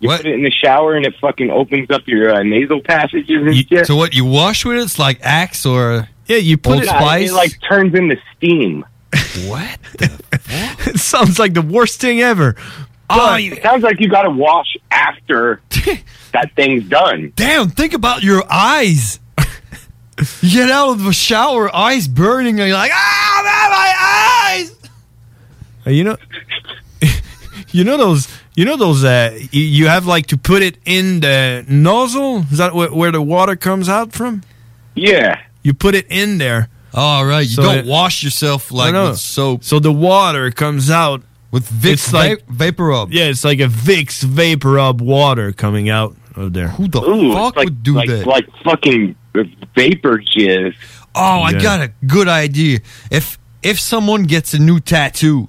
You 0.00 0.10
put 0.10 0.26
it 0.26 0.34
in 0.34 0.42
the 0.42 0.50
shower 0.50 0.96
and 0.96 1.06
it 1.06 1.14
fucking 1.18 1.50
opens 1.50 1.90
up 1.90 2.06
your 2.06 2.30
uh, 2.30 2.42
nasal 2.42 2.82
passages 2.82 3.42
and 3.42 3.56
shit. 3.56 3.86
So 3.86 3.96
what 3.96 4.12
you 4.12 4.26
wash 4.26 4.66
with 4.66 4.76
it? 4.76 4.82
It's 4.82 4.98
like 4.98 5.18
Axe 5.22 5.64
or 5.64 6.10
yeah, 6.26 6.36
you 6.36 6.58
put 6.58 6.74
Old 6.74 6.84
Yeah, 6.84 6.98
Spice. 6.98 7.30
It 7.30 7.32
like 7.32 7.58
turns 7.66 7.94
into 7.94 8.18
steam. 8.36 8.84
what? 9.46 9.78
it 10.00 11.00
sounds 11.00 11.38
like 11.38 11.54
the 11.54 11.62
worst 11.62 12.02
thing 12.02 12.20
ever. 12.20 12.54
Oh, 13.08 13.36
it 13.38 13.62
sounds 13.62 13.82
like 13.82 13.98
you 14.00 14.08
got 14.10 14.22
to 14.22 14.30
wash 14.30 14.76
after 14.90 15.62
that 16.32 16.50
thing's 16.54 16.84
done. 16.84 17.32
Damn, 17.34 17.70
think 17.70 17.94
about 17.94 18.22
your 18.22 18.42
eyes. 18.50 19.20
you 20.42 20.50
get 20.50 20.70
out 20.70 20.90
of 20.90 21.04
the 21.04 21.12
shower, 21.14 21.74
eyes 21.74 22.08
burning, 22.08 22.60
and 22.60 22.68
you're 22.68 22.76
like, 22.76 22.92
ah, 22.92 23.40
man, 23.44 23.70
my 23.70 24.60
eyes. 24.60 24.73
Uh, 25.86 25.90
you 25.90 26.04
know, 26.04 26.16
you 27.70 27.84
know 27.84 27.96
those. 27.96 28.28
You 28.54 28.64
know 28.64 28.76
those. 28.76 29.04
Uh, 29.04 29.38
you, 29.50 29.62
you 29.62 29.86
have 29.88 30.06
like 30.06 30.26
to 30.28 30.36
put 30.36 30.62
it 30.62 30.78
in 30.84 31.20
the 31.20 31.64
nozzle. 31.68 32.40
Is 32.50 32.58
that 32.58 32.74
where 32.74 33.10
the 33.12 33.22
water 33.22 33.56
comes 33.56 33.88
out 33.88 34.12
from? 34.12 34.42
Yeah. 34.94 35.40
You 35.62 35.74
put 35.74 35.94
it 35.94 36.06
in 36.08 36.38
there. 36.38 36.68
All 36.96 37.24
right, 37.26 37.44
you 37.48 37.56
don't 37.56 37.86
wash 37.86 38.22
yourself 38.22 38.70
like 38.70 38.92
No, 38.92 39.04
no. 39.06 39.10
with 39.10 39.18
soap. 39.18 39.64
So 39.64 39.80
the 39.80 39.90
water 39.92 40.52
comes 40.52 40.90
out 40.92 41.22
with 41.50 41.68
Vicks 41.68 42.12
like 42.12 42.44
Va- 42.46 42.52
Vapor 42.52 42.84
Rub. 42.84 43.12
Yeah, 43.12 43.24
it's 43.24 43.42
like 43.44 43.58
a 43.58 43.66
Vicks 43.66 44.22
Vapor 44.22 44.70
Rub 44.72 45.00
water 45.00 45.52
coming 45.52 45.88
out 45.88 46.14
of 46.36 46.52
there. 46.52 46.68
Who 46.68 46.86
the 46.86 47.00
Ooh, 47.02 47.32
it's 47.48 47.56
like, 47.56 47.68
like, 48.08 48.26
Like 48.26 48.48
fucking 48.62 49.16
vapor 49.74 50.18
jizz. 50.18 50.76
Oh, 51.16 51.40
I 51.42 51.52
got 51.60 51.80
a 51.80 51.92
good 52.06 52.28
idea. 52.28 52.78
If 53.10 53.38
if 53.62 53.80
someone 53.80 54.24
gets 54.24 54.54
a 54.54 54.60
new 54.60 54.78
tattoo, 54.78 55.48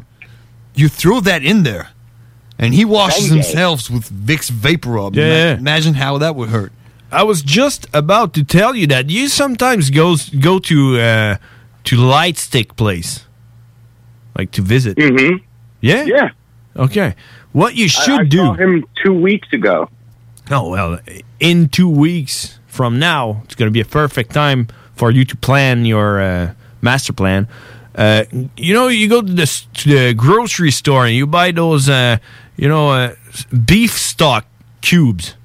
you 0.76 0.90
throw 0.90 1.20
that 1.22 1.44
in 1.44 1.64
there, 1.64 1.90
and 2.60 2.74
he 2.74 2.86
washes 2.86 3.30
Bang 3.30 3.38
himself 3.40 3.90
with 3.90 4.10
Vicks 4.12 4.50
Vapor 4.50 4.90
Rub. 4.90 5.16
Yeah, 5.16 5.24
Ima- 5.26 5.34
yeah. 5.36 5.58
Imagine 5.58 5.94
how 5.96 6.18
that 6.20 6.36
would 6.36 6.50
hurt. 6.50 6.72
I 7.12 7.24
was 7.24 7.42
just 7.42 7.88
about 7.94 8.34
to 8.34 8.44
tell 8.44 8.76
you 8.76 8.88
that 8.88 9.10
you 9.10 9.28
sometimes 9.30 9.90
goes 9.90 10.30
go 10.30 10.60
to 10.60 11.00
uh, 11.00 11.38
to 11.86 11.96
light 11.98 12.38
stick 12.38 12.76
place, 12.76 13.26
like 14.38 14.52
to 14.52 14.62
visit. 14.62 14.98
Mm-hmm. 14.98 15.38
Yeah. 15.82 16.04
Yeah. 16.06 16.30
Okay. 16.76 17.16
What 17.52 17.76
you 17.76 17.86
I- 17.86 17.88
should 17.88 18.20
I 18.22 18.24
do? 18.26 18.38
saw 18.38 18.54
him 18.54 18.86
two 19.04 19.14
weeks 19.14 19.48
ago. 19.54 19.90
Oh 20.52 20.70
well, 20.70 21.00
in 21.40 21.70
two 21.70 21.90
weeks 21.90 22.60
from 22.68 23.00
now, 23.00 23.42
it's 23.46 23.56
going 23.56 23.68
to 23.68 23.74
be 23.74 23.82
a 23.82 23.86
perfect 23.86 24.32
time 24.34 24.68
for 24.96 25.10
you 25.12 25.26
to 25.26 25.36
plan 25.38 25.86
your 25.86 26.20
uh, 26.22 26.54
master 26.82 27.14
plan. 27.14 27.48
Uh, 27.96 28.26
you 28.58 28.74
know, 28.74 28.90
you 28.90 29.08
go 29.08 29.22
to 29.22 29.32
the, 29.32 29.64
to 29.74 29.90
the 29.90 30.14
grocery 30.14 30.72
store 30.72 31.06
and 31.06 31.16
you 31.16 31.26
buy 31.26 31.52
those, 31.52 31.88
uh, 31.88 32.18
you 32.58 32.68
know, 32.68 32.90
uh, 32.90 33.16
beef 33.66 33.98
stock 33.98 34.46
cubes. 34.82 35.36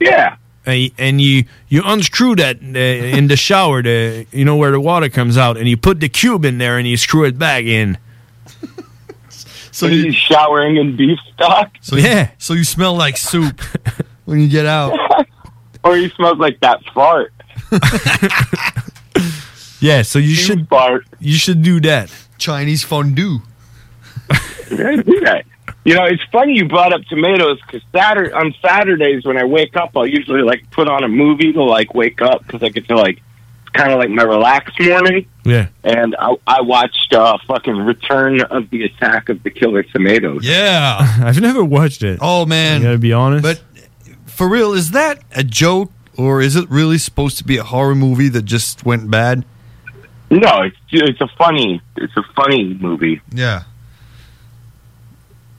Yeah. 0.00 0.36
And, 0.66 0.90
and 0.98 1.20
you 1.20 1.44
you 1.68 1.82
unscrew 1.84 2.36
that 2.36 2.56
uh, 2.56 2.78
in 2.78 3.28
the 3.28 3.36
shower, 3.36 3.82
the 3.82 4.26
you 4.32 4.44
know 4.44 4.56
where 4.56 4.70
the 4.70 4.80
water 4.80 5.10
comes 5.10 5.36
out, 5.36 5.58
and 5.58 5.68
you 5.68 5.76
put 5.76 6.00
the 6.00 6.08
cube 6.08 6.44
in 6.46 6.56
there 6.56 6.78
and 6.78 6.88
you 6.88 6.96
screw 6.96 7.24
it 7.24 7.38
back 7.38 7.64
in. 7.64 7.98
So 9.74 9.88
you, 9.88 10.04
he's 10.04 10.14
showering 10.14 10.76
in 10.76 10.96
beef 10.96 11.18
stock, 11.32 11.72
So 11.80 11.96
yeah, 11.96 12.30
so 12.38 12.54
you 12.54 12.62
smell 12.62 12.94
like 12.94 13.16
soup 13.16 13.60
when 14.24 14.38
you 14.38 14.46
get 14.46 14.66
out. 14.66 14.96
or 15.82 15.96
you 15.96 16.10
smell 16.10 16.36
like 16.36 16.60
that 16.60 16.80
fart. 16.94 17.32
Yeah, 19.84 20.00
so 20.02 20.18
you 20.18 20.34
should 20.34 20.66
you 21.20 21.34
should 21.34 21.62
do 21.62 21.78
that. 21.80 22.10
Chinese 22.38 22.82
fondue. 22.82 23.40
Yeah, 24.70 24.96
do 24.96 25.20
that. 25.20 25.44
You 25.84 25.94
know, 25.94 26.04
it's 26.04 26.22
funny 26.32 26.54
you 26.54 26.66
brought 26.66 26.94
up 26.94 27.02
tomatoes 27.02 27.60
because 27.60 27.82
Saturday 27.94 28.32
on 28.32 28.54
Saturdays 28.62 29.26
when 29.26 29.36
I 29.36 29.44
wake 29.44 29.76
up, 29.76 29.90
I'll 29.94 30.06
usually 30.06 30.40
like 30.40 30.68
put 30.70 30.88
on 30.88 31.04
a 31.04 31.08
movie 31.08 31.52
to 31.52 31.62
like 31.62 31.94
wake 31.94 32.22
up 32.22 32.44
because 32.46 32.62
I 32.62 32.70
get 32.70 32.88
to 32.88 32.96
like 32.96 33.20
kind 33.74 33.92
of 33.92 33.98
like 33.98 34.08
my 34.08 34.22
relaxed 34.22 34.80
morning. 34.80 35.28
Yeah. 35.44 35.68
And 35.84 36.16
I, 36.18 36.34
I 36.46 36.62
watched 36.62 37.12
uh, 37.12 37.36
fucking 37.46 37.76
Return 37.76 38.40
of 38.40 38.70
the 38.70 38.84
Attack 38.84 39.28
of 39.28 39.42
the 39.42 39.50
Killer 39.50 39.82
Tomatoes. 39.82 40.46
Yeah. 40.46 40.96
I've 41.22 41.40
never 41.40 41.62
watched 41.62 42.02
it. 42.02 42.18
Oh 42.22 42.46
man, 42.46 42.80
I 42.80 42.84
gotta 42.84 42.98
be 42.98 43.12
honest. 43.12 43.42
But 43.42 43.62
for 44.24 44.48
real, 44.48 44.72
is 44.72 44.92
that 44.92 45.22
a 45.36 45.44
joke 45.44 45.92
or 46.16 46.40
is 46.40 46.56
it 46.56 46.68
really 46.70 46.98
supposed 46.98 47.36
to 47.38 47.44
be 47.44 47.58
a 47.58 47.64
horror 47.64 47.94
movie 47.94 48.28
that 48.30 48.46
just 48.46 48.86
went 48.86 49.10
bad? 49.10 49.44
No, 50.40 50.62
it's 50.62 50.76
it's 50.90 51.20
a 51.20 51.28
funny 51.38 51.80
it's 51.96 52.16
a 52.16 52.22
funny 52.34 52.74
movie. 52.74 53.20
Yeah. 53.32 53.62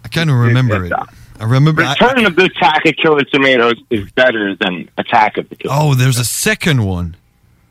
I 0.03 0.07
kind 0.09 0.29
of 0.29 0.35
remember 0.37 0.85
it. 0.85 0.93
I 1.39 1.43
remember. 1.43 1.83
I- 1.83 1.93
Return 1.93 2.25
of 2.25 2.35
the 2.35 2.45
Attack 2.45 2.85
of 2.85 2.95
Killer 2.95 3.23
Tomatoes 3.23 3.75
is 3.89 4.09
better 4.11 4.55
than 4.55 4.89
Attack 4.97 5.37
of 5.37 5.49
the 5.49 5.55
Killer. 5.55 5.73
oh, 5.77 5.95
there's 5.95 6.19
a 6.19 6.25
second 6.25 6.83
one. 6.85 7.15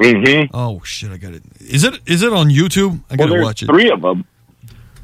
Mm-hmm. 0.01 0.55
Oh 0.55 0.82
shit, 0.85 1.10
I 1.12 1.16
got 1.18 1.35
it. 1.35 1.43
Is 1.60 1.85
it 1.85 2.01
is 2.06 2.22
it 2.22 2.32
on 2.32 2.48
YouTube? 2.48 3.01
I 3.10 3.14
Well, 3.14 3.16
gotta 3.18 3.31
there's 3.31 3.44
watch 3.44 3.62
it. 3.62 3.66
three 3.66 3.90
of 3.90 4.02
them. 4.02 4.24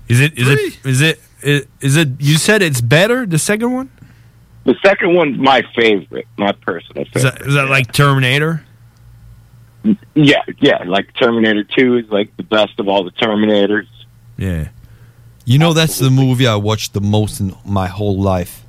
Is 0.08 0.20
it 0.20 0.36
is 0.38 0.48
it 0.48 0.58
is 0.86 1.00
it 1.00 1.20
is, 1.42 1.66
is 1.80 1.96
it? 1.96 2.08
You 2.18 2.36
said 2.36 2.60
it's 2.62 2.80
better. 2.80 3.24
The 3.26 3.38
second 3.38 3.72
one 3.72 3.90
The 4.64 4.74
second 4.84 5.14
one, 5.14 5.40
my 5.40 5.62
favorite, 5.76 6.26
my 6.36 6.52
personal 6.52 7.04
is 7.04 7.08
favorite. 7.12 7.38
that, 7.38 7.46
is 7.46 7.54
that 7.54 7.68
like 7.70 7.92
Terminator? 7.92 8.64
Yeah, 10.14 10.42
yeah, 10.58 10.84
like 10.84 11.14
Terminator 11.14 11.64
2 11.64 11.98
is 11.98 12.08
like 12.10 12.36
the 12.36 12.42
best 12.42 12.78
of 12.78 12.88
all 12.88 13.04
the 13.04 13.12
Terminators. 13.12 13.86
Yeah. 14.36 14.68
You 15.44 15.58
know 15.58 15.72
that's 15.72 15.98
the 15.98 16.10
movie 16.10 16.46
I 16.46 16.56
watched 16.56 16.92
the 16.92 17.00
most 17.00 17.40
in 17.40 17.54
my 17.64 17.86
whole 17.86 18.20
life. 18.20 18.64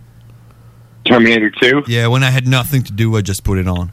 Terminator 1.05 1.49
2? 1.49 1.83
Yeah, 1.88 2.07
when 2.07 2.23
I 2.23 2.29
had 2.29 2.47
nothing 2.47 2.83
to 2.83 2.93
do, 2.93 3.15
I 3.17 3.21
just 3.21 3.43
put 3.43 3.57
it 3.57 3.67
on. 3.67 3.91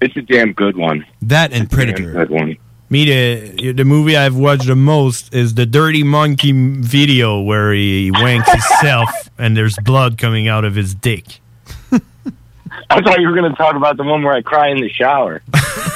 It's 0.00 0.16
a 0.16 0.22
damn 0.22 0.52
good 0.52 0.76
one. 0.76 1.06
That 1.20 1.52
and 1.52 1.70
Predator. 1.70 2.12
Good 2.12 2.30
one. 2.30 2.56
Me, 2.90 3.04
the, 3.06 3.72
the 3.72 3.84
movie 3.84 4.16
I've 4.16 4.36
watched 4.36 4.66
the 4.66 4.76
most 4.76 5.32
is 5.32 5.54
the 5.54 5.64
Dirty 5.64 6.02
Monkey 6.02 6.52
video 6.52 7.40
where 7.40 7.72
he 7.72 8.10
wanks 8.10 8.50
himself 8.50 9.08
and 9.38 9.56
there's 9.56 9.76
blood 9.78 10.18
coming 10.18 10.48
out 10.48 10.64
of 10.64 10.74
his 10.74 10.94
dick. 10.94 11.40
I 11.92 13.00
thought 13.00 13.20
you 13.20 13.28
were 13.28 13.34
going 13.34 13.50
to 13.50 13.56
talk 13.56 13.76
about 13.76 13.96
the 13.96 14.02
one 14.02 14.22
where 14.22 14.34
I 14.34 14.42
cry 14.42 14.68
in 14.68 14.80
the 14.80 14.90
shower. 14.90 15.42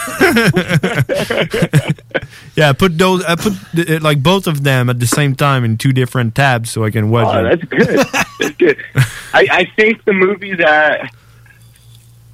Yeah, 2.57 2.71
I 2.71 2.73
put 2.73 2.97
those. 2.97 3.23
I 3.25 3.35
put 3.37 3.53
uh, 3.79 3.99
like 4.01 4.23
both 4.23 4.47
of 4.47 4.63
them 4.65 4.89
at 4.89 4.99
the 4.99 5.07
same 5.07 5.35
time 5.37 5.63
in 5.65 5.77
two 5.77 5.93
different 5.93 6.35
tabs 6.35 6.71
so 6.71 6.85
I 6.85 6.91
can 6.91 7.11
watch 7.11 7.27
Oh, 7.35 7.45
it. 7.45 7.61
that's 7.61 7.65
good. 7.71 8.07
that's 8.41 8.57
good. 8.57 8.77
I, 9.35 9.47
I 9.51 9.65
think 9.77 10.03
the 10.07 10.15
movie 10.15 10.55
that, 10.55 11.13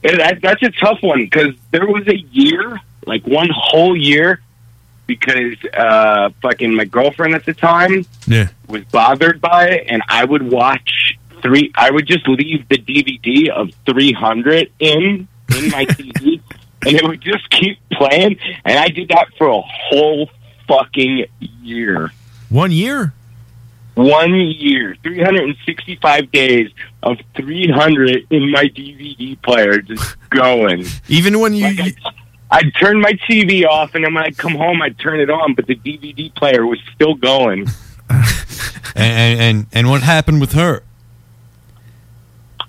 that 0.02 0.38
that's 0.40 0.62
a 0.62 0.70
tough 0.70 1.02
one 1.02 1.18
because 1.24 1.54
there 1.72 1.86
was 1.86 2.06
a 2.06 2.16
year, 2.16 2.78
like 3.04 3.26
one 3.26 3.48
whole 3.52 3.96
year, 3.96 4.40
because 5.08 5.56
uh, 5.74 6.30
fucking 6.40 6.72
my 6.72 6.84
girlfriend 6.84 7.34
at 7.34 7.44
the 7.44 7.54
time 7.54 8.06
Yeah. 8.28 8.48
was 8.68 8.84
bothered 8.84 9.40
by 9.40 9.70
it, 9.70 9.86
and 9.88 10.02
I 10.08 10.24
would 10.24 10.48
watch 10.48 11.18
three. 11.42 11.72
I 11.74 11.90
would 11.90 12.06
just 12.06 12.28
leave 12.28 12.68
the 12.68 12.78
DVD 12.78 13.48
of 13.48 13.70
300 13.86 14.70
in 14.78 15.26
in 15.56 15.70
my 15.70 15.84
TV, 15.86 16.40
and 16.86 16.96
it 16.96 17.02
would 17.04 17.20
just 17.20 17.48
keep 17.50 17.78
playing. 17.92 18.38
And 18.64 18.78
I 18.78 18.88
did 18.88 19.09
that 19.09 19.28
for 19.38 19.48
a 19.48 19.60
whole 19.60 20.30
fucking 20.68 21.26
year. 21.40 22.12
One 22.48 22.72
year? 22.72 23.12
One 23.94 24.34
year, 24.34 24.96
365 25.02 26.32
days 26.32 26.70
of 27.02 27.18
300 27.36 28.26
in 28.30 28.50
my 28.50 28.64
DVD 28.64 29.40
player, 29.42 29.82
just 29.82 30.16
going. 30.30 30.86
Even 31.09 31.40
when 31.40 31.52
you. 31.52 31.66
I'd, 31.66 31.94
I'd 32.50 32.74
turn 32.80 33.00
my 33.00 33.12
TV 33.28 33.66
off, 33.66 33.94
and 33.94 34.04
then 34.04 34.14
when 34.14 34.24
I'd 34.24 34.38
come 34.38 34.54
home, 34.54 34.80
I'd 34.80 34.98
turn 34.98 35.20
it 35.20 35.28
on, 35.28 35.54
but 35.54 35.66
the 35.66 35.74
DVD 35.74 36.34
player 36.34 36.66
was 36.66 36.78
still 36.94 37.14
going. 37.14 37.66
And, 38.94 39.40
and 39.40 39.66
and 39.72 39.88
what 39.88 40.02
happened 40.02 40.40
with 40.40 40.52
her? 40.52 40.82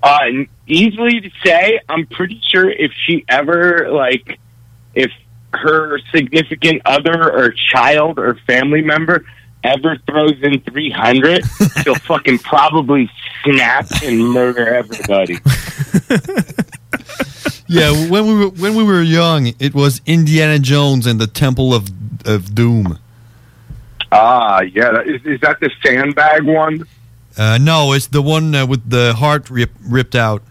Uh, 0.01 0.19
easily 0.67 1.21
to 1.21 1.29
say. 1.45 1.79
I'm 1.89 2.05
pretty 2.07 2.41
sure 2.49 2.69
if 2.69 2.91
she 3.05 3.25
ever 3.29 3.89
like, 3.91 4.39
if 4.95 5.11
her 5.53 5.99
significant 6.13 6.81
other 6.85 7.31
or 7.31 7.51
child 7.71 8.17
or 8.19 8.35
family 8.47 8.81
member 8.81 9.25
ever 9.63 9.97
throws 10.07 10.41
in 10.41 10.59
300, 10.61 11.43
she'll 11.83 11.95
fucking 11.95 12.39
probably 12.39 13.09
snap 13.43 13.87
and 14.03 14.19
murder 14.31 14.67
everybody. 14.75 15.37
Yeah, 17.67 17.91
when 18.09 18.27
we 18.27 18.35
were 18.35 18.49
when 18.49 18.75
we 18.75 18.83
were 18.83 19.01
young, 19.01 19.53
it 19.57 19.73
was 19.73 20.01
Indiana 20.05 20.59
Jones 20.59 21.07
and 21.07 21.19
the 21.19 21.25
Temple 21.27 21.73
of 21.73 21.89
of 22.25 22.53
Doom. 22.53 22.99
Ah, 24.11 24.61
yeah. 24.61 24.91
that- 24.91 25.07
Is, 25.07 25.21
is 25.25 25.39
that 25.41 25.59
the 25.59 25.71
sandbag 25.83 26.43
one? 26.43 26.83
Uh, 27.35 27.57
no, 27.59 27.93
it's 27.93 28.07
the 28.07 28.21
one 28.21 28.53
uh, 28.53 28.65
with 28.67 28.87
the 28.87 29.13
heart 29.15 29.49
rip, 29.49 29.71
ripped 29.81 30.13
out. 30.13 30.43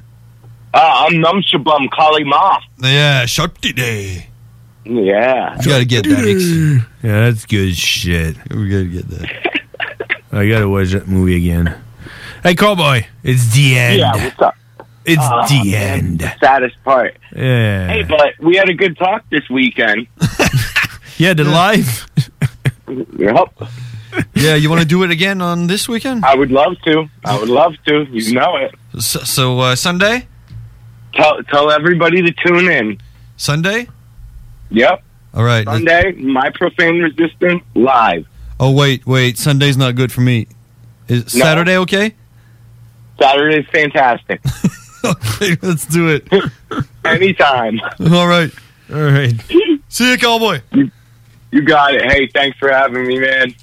Ah, 0.75 1.07
I'm 1.07 1.21
Num 1.21 1.43
Shabum 1.43 1.91
Kali 1.91 2.25
Ma. 2.25 2.59
Yeah, 2.83 3.27
Shakti 3.27 3.73
Day. 3.73 4.27
Yeah. 4.85 5.57
You 5.61 5.69
gotta 5.69 5.85
get 5.85 6.05
that. 6.05 6.25
Ix. 6.27 6.43
Yeah, 7.03 7.31
that's 7.31 7.47
good 7.47 7.77
shit. 7.77 8.37
We 8.51 8.69
gotta 8.69 8.85
get 8.87 9.09
that. 9.09 9.61
I 10.33 10.49
gotta 10.49 10.69
watch 10.69 10.91
that 10.93 11.07
movie 11.09 11.37
again. 11.37 11.79
Hey, 12.43 12.55
Cowboy, 12.55 13.07
it's 13.23 13.55
the 13.55 13.79
end. 13.79 13.99
Yeah, 14.01 14.13
what's 14.17 14.41
up? 14.41 14.55
It's 15.05 15.21
Ah, 15.23 15.47
the 15.47 15.71
man, 15.73 15.99
end. 15.99 16.19
the 16.21 16.33
Saddest 16.41 16.83
part. 16.85 17.17
Yeah. 17.37 17.89
Hey, 17.89 18.03
but 18.05 18.33
we 18.41 18.57
had 18.57 18.69
a 18.69 18.75
good 18.75 18.97
talk 18.97 19.25
this 19.31 19.49
weekend. 19.51 20.07
Yeah, 21.19 21.35
the 21.35 21.45
live. 21.45 22.09
Yep. 22.89 23.63
Yeah, 24.35 24.55
you 24.57 24.69
want 24.71 24.81
to 24.83 24.89
do 24.89 25.05
it 25.05 25.11
again 25.13 25.41
on 25.41 25.69
this 25.69 25.89
weekend? 25.89 26.25
I 26.25 26.35
would 26.35 26.51
love 26.51 26.75
to. 26.85 27.05
I 27.25 27.39
would 27.39 27.49
love 27.51 27.75
to. 27.87 28.05
You 28.11 28.33
know 28.35 28.57
it. 28.57 28.75
So, 29.01 29.21
so 29.21 29.61
uh, 29.61 29.77
Sunday? 29.77 30.27
Tell 31.15 31.43
tell 31.45 31.71
everybody 31.71 32.23
to 32.23 32.33
tune 32.47 32.69
in. 32.71 32.99
Sunday? 33.37 33.89
Yep. 34.71 35.03
All 35.35 35.45
right. 35.45 35.67
let's- 35.67 35.79
Sunday, 35.79 36.13
my 36.13 36.51
profane 36.51 37.01
resistance 37.01 37.63
live. 37.75 38.27
Oh 38.61 38.71
wait, 38.71 39.07
wait. 39.07 39.39
Sunday's 39.39 39.77
not 39.77 39.95
good 39.95 40.13
for 40.13 40.21
me. 40.21 40.47
Is 41.09 41.35
No. 41.35 41.45
Saturday 41.45 41.77
okay? 41.79 42.15
Saturday's 43.21 43.67
fantastic. 43.73 44.41
okay, 45.05 45.57
let's 45.63 45.87
do 45.87 46.09
it. 46.09 46.27
Anytime. 47.05 47.81
All 48.13 48.27
right. 48.27 48.51
All 48.93 49.01
right. 49.03 49.33
See 49.89 50.11
you, 50.11 50.17
cowboy. 50.19 50.61
You 51.51 51.63
got 51.63 51.95
it. 51.95 52.11
Hey, 52.11 52.29
thanks 52.29 52.59
for 52.59 52.71
having 52.73 53.07
me, 53.07 53.19
man. 53.19 53.55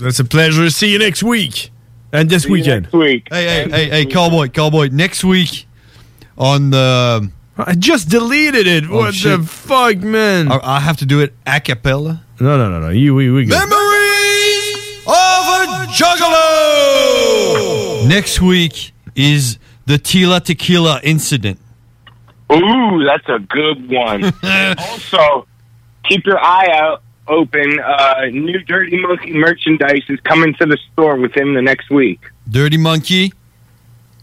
That's 0.00 0.18
a 0.18 0.24
pleasure. 0.24 0.64
To 0.64 0.70
see 0.70 0.90
you 0.92 0.98
next 0.98 1.22
week. 1.22 1.70
And 2.12 2.28
this 2.30 2.42
See 2.44 2.48
you 2.48 2.52
weekend. 2.54 2.82
next 2.84 2.94
week. 2.94 3.28
Hey, 3.30 3.44
hey, 3.46 3.70
hey, 3.70 3.88
hey, 3.90 4.06
cowboy, 4.06 4.48
cowboy. 4.48 4.88
Next 4.90 5.22
week 5.22 5.65
on 6.38 6.70
the. 6.70 7.30
I 7.58 7.74
just 7.74 8.10
deleted 8.10 8.66
it. 8.66 8.84
Oh, 8.84 8.96
what 8.96 9.14
shit. 9.14 9.40
the 9.40 9.46
fuck, 9.46 9.96
man? 9.98 10.52
I, 10.52 10.58
I 10.62 10.80
have 10.80 10.98
to 10.98 11.06
do 11.06 11.20
it 11.20 11.32
a 11.46 11.58
cappella. 11.60 12.22
No, 12.38 12.58
no, 12.58 12.68
no, 12.68 12.80
no. 12.80 12.90
You, 12.90 13.14
we, 13.14 13.30
we. 13.30 13.46
Good. 13.46 13.58
Memories 13.58 14.98
of 15.06 15.48
a 15.48 15.86
Juggalo. 15.92 18.06
Next 18.08 18.42
week 18.42 18.92
is 19.14 19.58
the 19.86 19.94
Tila 19.94 20.42
Tequila 20.42 21.00
incident. 21.02 21.58
Ooh, 22.52 23.04
that's 23.04 23.28
a 23.28 23.38
good 23.40 23.90
one. 23.90 24.32
Also, 24.78 25.46
keep 26.04 26.26
your 26.26 26.38
eye 26.38 26.68
out 26.72 27.02
open. 27.28 27.80
Uh, 27.80 28.26
new 28.30 28.58
Dirty 28.64 29.00
Monkey 29.00 29.32
merchandise 29.32 30.02
is 30.08 30.20
coming 30.20 30.54
to 30.54 30.66
the 30.66 30.78
store 30.92 31.16
within 31.16 31.54
the 31.54 31.62
next 31.62 31.90
week. 31.90 32.20
Dirty 32.48 32.76
Monkey 32.76 33.32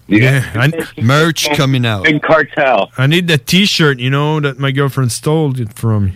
Yeah. 0.08 0.44
I, 0.56 0.72
merch 1.02 1.50
coming 1.56 1.86
out. 1.86 2.04
Big 2.04 2.22
cartel. 2.22 2.92
I 2.98 3.08
need 3.08 3.28
that 3.30 3.46
T-shirt. 3.48 4.00
You 4.00 4.10
know 4.10 4.40
that 4.40 4.60
my 4.60 4.72
girlfriend 4.72 5.12
stole 5.12 5.60
it 5.60 5.74
from 5.74 6.06
me. 6.06 6.14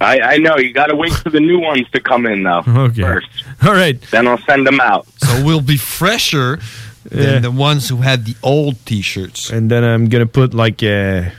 I, 0.00 0.20
I 0.20 0.36
know. 0.38 0.56
You 0.56 0.72
got 0.72 0.86
to 0.86 0.96
wait 0.96 1.12
for 1.12 1.28
the 1.30 1.40
new 1.40 1.58
ones 1.60 1.86
to 1.90 2.00
come 2.00 2.24
in, 2.24 2.42
though. 2.42 2.62
Okay. 2.66 3.02
First. 3.02 3.28
All 3.66 3.72
right. 3.74 4.00
Then 4.10 4.26
I'll 4.28 4.38
send 4.38 4.66
them 4.66 4.80
out. 4.80 5.06
So 5.18 5.44
we'll 5.44 5.60
be 5.60 5.76
fresher 5.76 6.58
than 7.04 7.20
Yeah. 7.34 7.38
the 7.40 7.50
ones 7.50 7.88
who 7.88 7.96
had 7.96 8.24
the 8.24 8.34
old 8.42 8.76
T-shirts. 8.86 9.50
And 9.50 9.70
then 9.70 9.84
I'm 9.84 10.08
gonna 10.08 10.26
put 10.26 10.54
like 10.54 10.82
a 10.82 11.32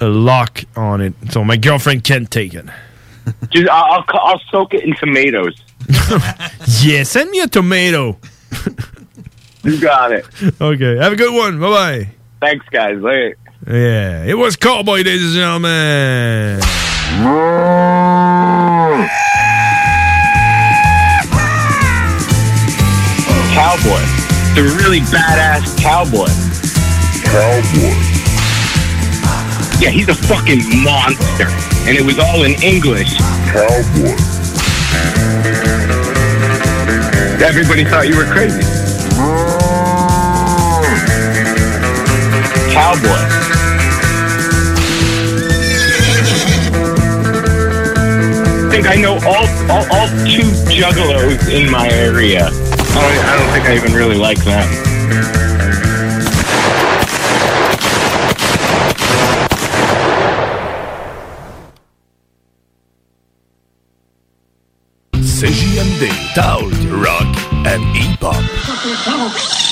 a 0.00 0.06
lock 0.08 0.64
on 0.76 1.00
it, 1.00 1.14
so 1.30 1.44
my 1.44 1.56
girlfriend 1.56 2.02
can't 2.04 2.30
take 2.30 2.54
it. 2.54 2.64
Just, 3.50 3.68
I'll, 3.70 4.04
I'll, 4.08 4.18
I'll 4.20 4.40
soak 4.50 4.74
it 4.74 4.84
in 4.84 4.94
tomatoes. 4.96 5.54
Yeah, 6.82 7.02
send 7.04 7.30
me 7.30 7.40
a 7.40 7.46
tomato. 7.48 8.18
You 9.62 9.80
got 9.80 10.12
it. 10.12 10.26
Okay, 10.60 10.96
have 10.98 11.12
a 11.12 11.16
good 11.16 11.34
one. 11.34 11.60
Bye 11.60 11.68
bye. 11.70 12.08
Thanks, 12.40 12.66
guys. 12.70 12.98
Later. 13.00 13.36
Yeah, 13.66 14.24
it 14.24 14.34
was 14.34 14.56
Cowboy, 14.56 14.98
ladies 14.98 15.22
and 15.22 15.34
gentlemen. 15.34 16.60
Cowboy. 23.54 24.00
The 24.56 24.62
really 24.80 25.00
badass 25.12 25.76
cowboy. 25.80 26.28
Cowboy. 27.24 27.94
Yeah, 29.80 29.90
he's 29.90 30.08
a 30.08 30.14
fucking 30.14 30.62
monster. 30.82 31.46
And 31.86 31.96
it 31.96 32.04
was 32.04 32.18
all 32.18 32.44
in 32.44 32.52
English. 32.62 33.16
Cowboy. 33.52 34.16
Everybody 37.44 37.84
thought 37.84 38.06
you 38.08 38.16
were 38.16 38.24
crazy. 38.24 38.62
Cowboy. 42.72 43.08
I 48.64 48.70
think 48.70 48.86
I 48.86 48.96
know 48.96 49.18
all, 49.26 49.46
all, 49.70 49.84
all 49.92 50.08
two 50.24 50.48
juggalos 50.72 51.52
in 51.52 51.70
my 51.70 51.90
area. 51.90 52.46
I 52.46 52.48
don't, 52.48 53.24
I 53.26 53.36
don't 53.36 53.52
think 53.52 53.66
I 53.66 53.76
even 53.76 53.92
really 53.92 54.16
like 54.16 54.42
them. 54.44 54.66
CJMD, 65.12 66.08
Talk, 66.34 66.72
Rock 67.04 67.36
and 67.66 67.84
Hip-Hop. 67.94 69.71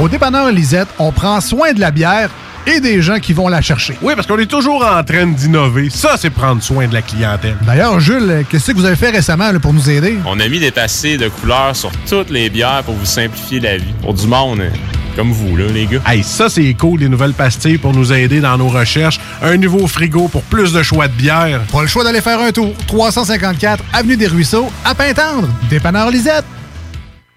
Au 0.00 0.08
dépanneur 0.08 0.50
Lisette, 0.50 0.88
on 0.98 1.12
prend 1.12 1.40
soin 1.40 1.72
de 1.72 1.78
la 1.78 1.92
bière 1.92 2.28
et 2.66 2.80
des 2.80 3.00
gens 3.00 3.20
qui 3.20 3.32
vont 3.32 3.46
la 3.46 3.60
chercher. 3.60 3.96
Oui, 4.02 4.14
parce 4.16 4.26
qu'on 4.26 4.38
est 4.38 4.50
toujours 4.50 4.84
en 4.84 5.04
train 5.04 5.26
d'innover. 5.26 5.88
Ça, 5.88 6.16
c'est 6.16 6.30
prendre 6.30 6.60
soin 6.62 6.88
de 6.88 6.94
la 6.94 7.02
clientèle. 7.02 7.56
D'ailleurs, 7.64 8.00
Jules, 8.00 8.44
qu'est-ce 8.50 8.72
que 8.72 8.76
vous 8.76 8.86
avez 8.86 8.96
fait 8.96 9.10
récemment 9.10 9.52
là, 9.52 9.60
pour 9.60 9.72
nous 9.72 9.88
aider? 9.88 10.18
On 10.26 10.40
a 10.40 10.48
mis 10.48 10.58
des 10.58 10.72
passés 10.72 11.16
de 11.16 11.28
couleurs 11.28 11.76
sur 11.76 11.92
toutes 12.08 12.30
les 12.30 12.50
bières 12.50 12.82
pour 12.84 12.94
vous 12.94 13.04
simplifier 13.04 13.60
la 13.60 13.76
vie. 13.76 13.94
Pour 14.02 14.14
du 14.14 14.26
monde 14.26 14.60
euh, 14.60 14.70
comme 15.14 15.30
vous, 15.30 15.56
là, 15.56 15.66
les 15.72 15.86
gars. 15.86 16.00
Hey, 16.08 16.24
ça, 16.24 16.48
c'est 16.48 16.74
cool, 16.74 16.98
les 17.00 17.08
nouvelles 17.08 17.34
pastilles 17.34 17.78
pour 17.78 17.92
nous 17.92 18.12
aider 18.12 18.40
dans 18.40 18.58
nos 18.58 18.68
recherches. 18.68 19.20
Un 19.42 19.56
nouveau 19.58 19.86
frigo 19.86 20.26
pour 20.26 20.42
plus 20.42 20.72
de 20.72 20.82
choix 20.82 21.06
de 21.06 21.12
bière. 21.12 21.60
Pas 21.70 21.82
le 21.82 21.86
choix 21.86 22.02
d'aller 22.02 22.20
faire 22.20 22.40
un 22.40 22.50
tour. 22.50 22.74
354 22.88 23.84
Avenue 23.92 24.16
des 24.16 24.26
Ruisseaux, 24.26 24.72
à 24.84 24.92
Pintendre. 24.96 25.48
Dépanneur 25.70 26.10
Lisette. 26.10 26.44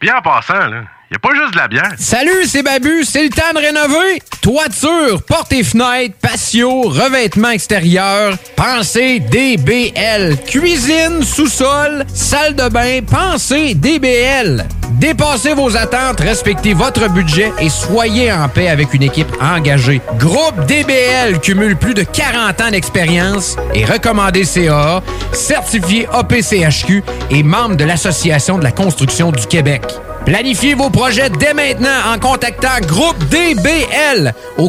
Bien 0.02 0.16
en 0.18 0.22
passant, 0.24 0.68
là. 0.68 0.82
Y 1.10 1.16
a 1.16 1.20
pas 1.20 1.34
juste 1.34 1.54
de 1.54 1.58
la 1.58 1.68
bière. 1.70 1.94
Salut, 1.98 2.46
c'est 2.48 2.64
Babu, 2.64 3.06
c'est 3.06 3.24
le 3.24 3.30
temps 3.30 3.54
de 3.54 3.60
rénover. 3.60 4.22
Toiture, 4.42 5.24
portes 5.24 5.54
et 5.54 5.64
fenêtres, 5.64 6.16
patio, 6.22 6.82
revêtement 6.82 7.52
extérieur, 7.52 8.38
pensez 8.58 9.22
DBL. 9.22 10.36
Cuisine, 10.46 11.24
sous-sol, 11.24 12.06
salle 12.14 12.56
de 12.56 12.68
bain, 12.68 13.00
pensez 13.10 13.74
DBL. 13.74 14.66
Dépassez 14.92 15.54
vos 15.54 15.76
attentes, 15.76 16.20
respectez 16.22 16.74
votre 16.74 17.10
budget 17.10 17.52
et 17.60 17.70
soyez 17.70 18.32
en 18.32 18.48
paix 18.50 18.70
avec 18.70 18.94
une 18.94 19.04
équipe 19.04 19.32
engagée. 19.42 20.02
Groupe 20.18 20.66
DBL 20.66 21.40
cumule 21.42 21.76
plus 21.76 21.94
de 21.94 22.04
40 22.04 22.62
ans 22.62 22.72
d'expérience 22.72 23.56
et 23.74 23.86
recommandé 23.86 24.44
CAA, 24.46 25.02
certifié 25.34 26.08
APCHQ 26.12 27.04
et 27.32 27.44
membre 27.44 27.76
de 27.76 27.84
l'Association 27.84 28.58
de 28.58 28.64
la 28.64 28.72
construction 28.72 29.32
du 29.32 29.46
Québec. 29.46 29.84
Planifiez 30.28 30.74
vos 30.74 30.90
projets 30.90 31.30
dès 31.30 31.54
maintenant 31.54 31.88
en 32.14 32.20
contactant 32.20 32.82
Groupe 32.86 33.18
DBL 33.30 34.34
au 34.58 34.68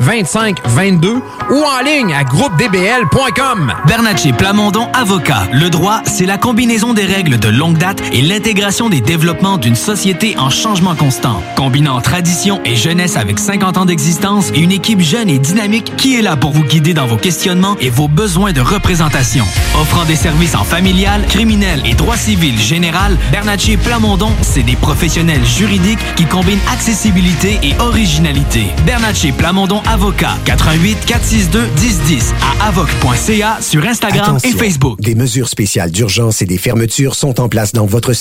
418-681-2522 0.00 1.20
ou 1.50 1.62
en 1.62 1.84
ligne 1.84 2.14
à 2.14 2.24
groupedbl.com. 2.24 3.74
Bernatchez 3.86 4.32
Plamondon 4.32 4.88
Avocat. 4.94 5.42
Le 5.52 5.68
droit, 5.68 6.00
c'est 6.06 6.24
la 6.24 6.38
combinaison 6.38 6.94
des 6.94 7.04
règles 7.04 7.38
de 7.38 7.50
longue 7.50 7.76
date 7.76 8.00
et 8.10 8.22
l'intégration 8.34 8.88
des 8.88 9.00
développements 9.00 9.58
d'une 9.58 9.76
société 9.76 10.36
en 10.38 10.50
changement 10.50 10.96
constant. 10.96 11.40
Combinant 11.54 12.00
tradition 12.00 12.60
et 12.64 12.74
jeunesse 12.74 13.16
avec 13.16 13.38
50 13.38 13.76
ans 13.76 13.84
d'existence 13.84 14.50
et 14.56 14.58
une 14.58 14.72
équipe 14.72 15.00
jeune 15.00 15.30
et 15.30 15.38
dynamique 15.38 15.92
qui 15.96 16.16
est 16.16 16.22
là 16.22 16.36
pour 16.36 16.50
vous 16.50 16.64
guider 16.64 16.94
dans 16.94 17.06
vos 17.06 17.16
questionnements 17.16 17.76
et 17.80 17.90
vos 17.90 18.08
besoins 18.08 18.52
de 18.52 18.60
représentation. 18.60 19.44
Offrant 19.80 20.04
des 20.04 20.16
services 20.16 20.56
en 20.56 20.64
familial, 20.64 21.24
criminel 21.28 21.80
et 21.86 21.94
droit 21.94 22.16
civil 22.16 22.58
général, 22.58 23.16
Bernatchez 23.30 23.76
Plamondon, 23.76 24.32
c'est 24.42 24.64
des 24.64 24.74
professionnels 24.74 25.44
juridiques 25.44 26.00
qui 26.16 26.24
combinent 26.24 26.58
accessibilité 26.72 27.60
et 27.62 27.78
originalité. 27.78 28.64
Bernatchez 28.84 29.30
Plamondon 29.30 29.80
Avocat, 29.86 30.36
88 30.44 31.06
462 31.06 31.60
1010 31.80 32.34
à 32.42 32.66
avoc.ca 32.66 33.58
sur 33.60 33.86
Instagram 33.86 34.38
et 34.42 34.50
Facebook. 34.50 35.00
Des 35.00 35.14
mesures 35.14 35.48
spéciales 35.48 35.92
d'urgence 35.92 36.42
et 36.42 36.46
des 36.46 36.58
fermetures 36.58 37.14
sont 37.14 37.40
en 37.40 37.48
place 37.48 37.72
dans 37.72 37.86
votre 37.86 38.12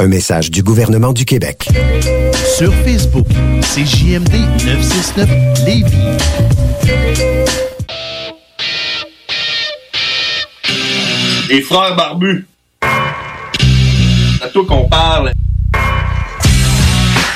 Un 0.00 0.06
message 0.06 0.50
du 0.50 0.62
gouvernement 0.62 1.12
du 1.12 1.26
Québec. 1.26 1.68
Sur 2.56 2.72
Facebook, 2.86 3.26
c'est 3.60 3.84
JMD 3.84 4.32
969 4.64 5.28
Lévis. 5.66 5.94
Les 11.50 11.60
frères 11.60 11.94
barbus. 11.96 12.46
C'est 12.80 14.42
à 14.42 14.48
toi 14.48 14.64
qu'on 14.66 14.88
parle. 14.88 15.32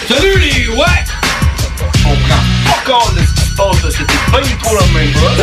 Salut 0.08 0.38
les 0.38 0.68
ouais! 0.68 1.04
On 2.06 2.16
prend 2.16 2.40
pas 2.64 2.80
compte 2.90 3.14
de 3.14 3.20
ce 3.20 3.34
qui 3.34 3.40
se 3.42 3.56
passe, 3.56 3.82
là. 3.84 3.90
c'était 3.90 4.32
pas 4.32 4.40
du 4.40 4.54
tout 4.56 4.74
la 4.74 4.86
même. 4.98 5.12
What 5.22 5.36
the 5.36 5.42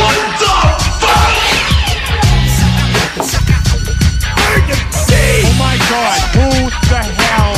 fuck? 3.39 3.61
Oh 4.53 5.56
my 5.57 5.78
god, 5.90 6.19
who 6.36 6.49
the 6.90 7.02
hell 7.02 7.51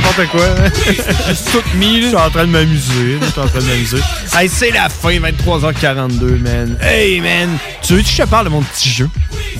n'importe 0.00 0.28
quoi. 0.30 0.46
Juste 1.28 1.50
tout 1.52 1.76
mis. 1.76 2.02
Je 2.02 2.08
suis 2.08 2.16
en 2.16 2.30
train 2.30 2.46
de 2.46 2.50
m'amuser. 2.50 3.18
là. 3.20 3.26
Je 3.26 3.30
suis 3.30 3.40
en 3.40 3.46
train 3.46 3.58
de 3.60 3.64
m'amuser. 3.64 3.98
Hey, 4.36 4.48
c'est 4.48 4.70
la 4.70 4.88
fin, 4.88 5.18
23h42, 5.18 6.40
man. 6.40 6.76
Hey, 6.80 7.20
man. 7.20 7.58
Tu 7.82 7.94
veux 7.94 8.02
que 8.02 8.08
je 8.08 8.16
te 8.16 8.28
parle 8.28 8.46
de 8.46 8.50
mon 8.50 8.62
petit 8.62 8.88
jeu? 8.88 9.08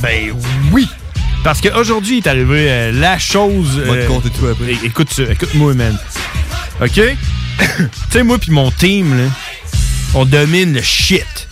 Ben 0.01 0.35
oui. 0.73 0.89
Parce 1.43 1.61
qu'aujourd'hui 1.61 2.19
est 2.19 2.27
arrivé 2.27 2.67
euh, 2.71 2.93
la 2.93 3.19
chose. 3.19 3.81
On 3.85 3.89
va 3.93 3.97
te 3.97 4.01
euh, 4.03 4.07
compter 4.07 4.31
tout 4.31 4.47
après. 4.47 4.73
Écoute 4.85 5.12
ça, 5.12 5.23
écoute-moi, 5.23 5.75
man. 5.75 5.97
OK? 6.81 6.93
tu 6.99 7.89
sais, 8.11 8.23
moi 8.23 8.39
puis 8.39 8.53
mon 8.53 8.71
team, 8.71 9.17
là, 9.17 9.25
on 10.15 10.25
domine 10.25 10.75
le 10.75 10.83
shit. 10.83 11.49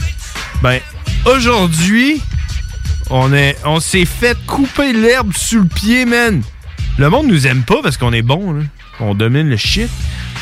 Ben, 0.63 0.81
aujourd'hui, 1.25 2.21
on 3.11 3.33
est, 3.33 3.57
on 3.65 3.81
s'est 3.81 4.05
fait 4.05 4.37
couper 4.47 4.93
l'herbe 4.93 5.33
sous 5.35 5.61
le 5.61 5.69
pied, 5.69 6.05
man. 6.05 6.43
Le 6.99 7.11
monde 7.11 7.29
nous 7.29 7.47
aime 7.47 7.63
pas 7.63 7.81
parce 7.83 7.97
qu'on 7.97 8.13
est 8.13 8.23
bon, 8.23 8.53
là. 8.53 8.63
On 9.01 9.15
domine 9.15 9.49
le 9.49 9.57
shit. 9.57 9.89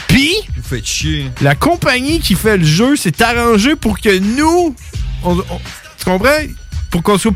Puis, 0.08 0.32
Vous 0.56 0.62
faites 0.62 0.86
chier. 0.86 1.30
la 1.42 1.54
compagnie 1.54 2.20
qui 2.20 2.34
fait 2.34 2.56
le 2.56 2.64
jeu 2.64 2.96
s'est 2.96 3.22
arrangée 3.22 3.76
pour 3.76 3.98
que 4.00 4.18
nous. 4.18 4.74
on- 5.24 5.38
on- 5.38 5.60
tu 5.98 6.04
comprends? 6.04 6.30
Pour 6.90 7.02
qu'on 7.02 7.18
soit. 7.18 7.32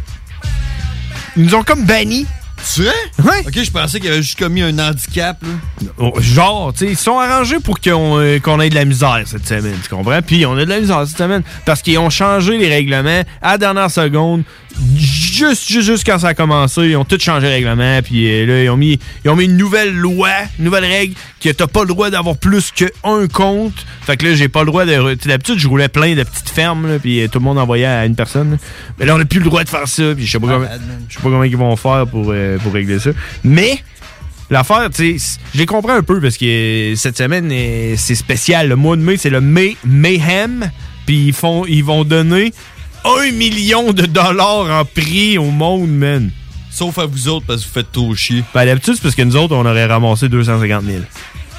Ils 1.36 1.44
nous 1.44 1.54
ont 1.54 1.62
comme 1.62 1.84
bannis. 1.84 2.26
Tu 2.74 2.82
vrai? 2.82 2.92
Ouais. 3.24 3.40
Ok, 3.46 3.58
je 3.64 3.70
pensais 3.70 4.00
qu'il 4.00 4.10
avait 4.10 4.22
juste 4.22 4.38
commis 4.38 4.60
un 4.60 4.78
handicap, 4.78 5.42
là. 5.42 5.88
Oh, 5.96 6.12
Genre, 6.20 6.72
tu 6.74 6.80
sais, 6.80 6.90
ils 6.92 6.96
sont 6.96 7.18
arrangés 7.18 7.58
pour 7.58 7.80
qu'on 7.80 8.18
euh, 8.18 8.38
qu'on 8.38 8.60
ait 8.60 8.68
de 8.68 8.74
la 8.74 8.84
misère 8.84 9.22
cette 9.24 9.48
semaine, 9.48 9.76
tu 9.82 9.88
comprends? 9.88 10.20
Puis 10.20 10.44
on 10.44 10.52
a 10.58 10.64
de 10.66 10.70
la 10.70 10.78
misère 10.80 11.06
cette 11.06 11.16
semaine 11.16 11.42
parce 11.64 11.80
qu'ils 11.80 11.96
ont 11.98 12.10
changé 12.10 12.58
les 12.58 12.68
règlements 12.68 13.22
à 13.40 13.52
la 13.52 13.58
dernière 13.58 13.90
seconde, 13.90 14.42
juste, 15.40 15.68
juste, 15.68 15.86
juste 15.86 16.06
quand 16.06 16.18
ça 16.18 16.28
a 16.28 16.34
commencé, 16.34 16.82
ils 16.82 16.96
ont 16.96 17.04
tout 17.04 17.18
changé 17.18 17.46
les 17.46 17.54
règlements, 17.54 18.00
puis 18.02 18.30
euh, 18.30 18.46
là, 18.46 18.64
ils 18.64 18.70
ont, 18.70 18.76
mis, 18.76 18.98
ils 19.24 19.30
ont 19.30 19.36
mis 19.36 19.46
une 19.46 19.56
nouvelle 19.56 19.94
loi, 19.94 20.30
une 20.58 20.66
nouvelle 20.66 20.84
règle, 20.84 21.14
que 21.42 21.48
t'as 21.50 21.66
pas 21.66 21.82
le 21.82 21.88
droit 21.88 22.10
d'avoir 22.10 22.36
plus 22.36 22.70
qu'un 22.70 23.26
compte. 23.32 23.86
Fait 24.02 24.16
que 24.16 24.26
là, 24.26 24.34
j'ai 24.34 24.48
pas 24.48 24.60
le 24.60 24.66
droit 24.66 24.84
de... 24.84 25.14
D'habitude, 25.26 25.58
je 25.58 25.68
roulais 25.68 25.88
plein 25.88 26.14
de 26.14 26.22
petites 26.22 26.50
fermes, 26.50 26.86
là, 26.86 26.98
puis 26.98 27.20
euh, 27.20 27.28
tout 27.28 27.38
le 27.38 27.44
monde 27.44 27.58
envoyait 27.58 27.86
à 27.86 28.06
une 28.06 28.14
personne. 28.14 28.52
là. 28.52 28.56
Mais 28.98 29.06
là, 29.06 29.16
on 29.16 29.20
a 29.20 29.24
plus 29.24 29.38
le 29.40 29.46
droit 29.46 29.64
de 29.64 29.68
faire 29.68 29.88
ça, 29.88 30.14
puis 30.14 30.26
je 30.26 30.30
sais 30.30 30.38
pas 30.38 30.46
comment... 30.46 30.66
Je 31.08 31.14
sais 31.14 31.22
pas 31.22 31.28
comment 31.30 31.44
ils 31.44 31.56
vont 31.56 31.76
faire 31.76 32.06
pour, 32.06 32.26
euh, 32.28 32.58
pour 32.58 32.72
régler 32.72 32.98
ça. 32.98 33.10
Mais... 33.44 33.82
L'affaire, 34.52 34.90
tu 34.92 35.16
sais, 35.16 35.38
je 35.54 35.58
les 35.60 35.66
comprends 35.66 35.94
un 35.94 36.02
peu 36.02 36.20
parce 36.20 36.36
que 36.36 36.94
cette 36.96 37.16
semaine, 37.16 37.52
c'est 37.96 38.16
spécial. 38.16 38.68
Le 38.68 38.74
mois 38.74 38.96
de 38.96 39.00
mai, 39.00 39.16
c'est 39.16 39.30
le 39.30 39.40
May 39.40 39.76
Mayhem. 39.84 40.68
Puis 41.06 41.26
ils, 41.26 41.32
font, 41.32 41.66
ils 41.66 41.84
vont 41.84 42.02
donner 42.02 42.52
un 43.04 43.32
million 43.32 43.92
de 43.92 44.06
dollars 44.06 44.80
en 44.80 44.84
prix 44.84 45.38
au 45.38 45.50
monde, 45.50 45.90
man. 45.90 46.30
Sauf 46.70 46.98
à 46.98 47.06
vous 47.06 47.28
autres 47.28 47.46
parce 47.46 47.62
que 47.62 47.66
vous 47.68 47.74
faites 47.74 47.92
trop 47.92 48.14
chier. 48.14 48.44
Ben, 48.54 48.64
d'habitude, 48.64 48.94
c'est 48.94 49.02
parce 49.02 49.14
que 49.14 49.22
nous 49.22 49.36
autres, 49.36 49.54
on 49.54 49.66
aurait 49.66 49.86
ramassé 49.86 50.28
250 50.28 50.84
000. 50.84 50.98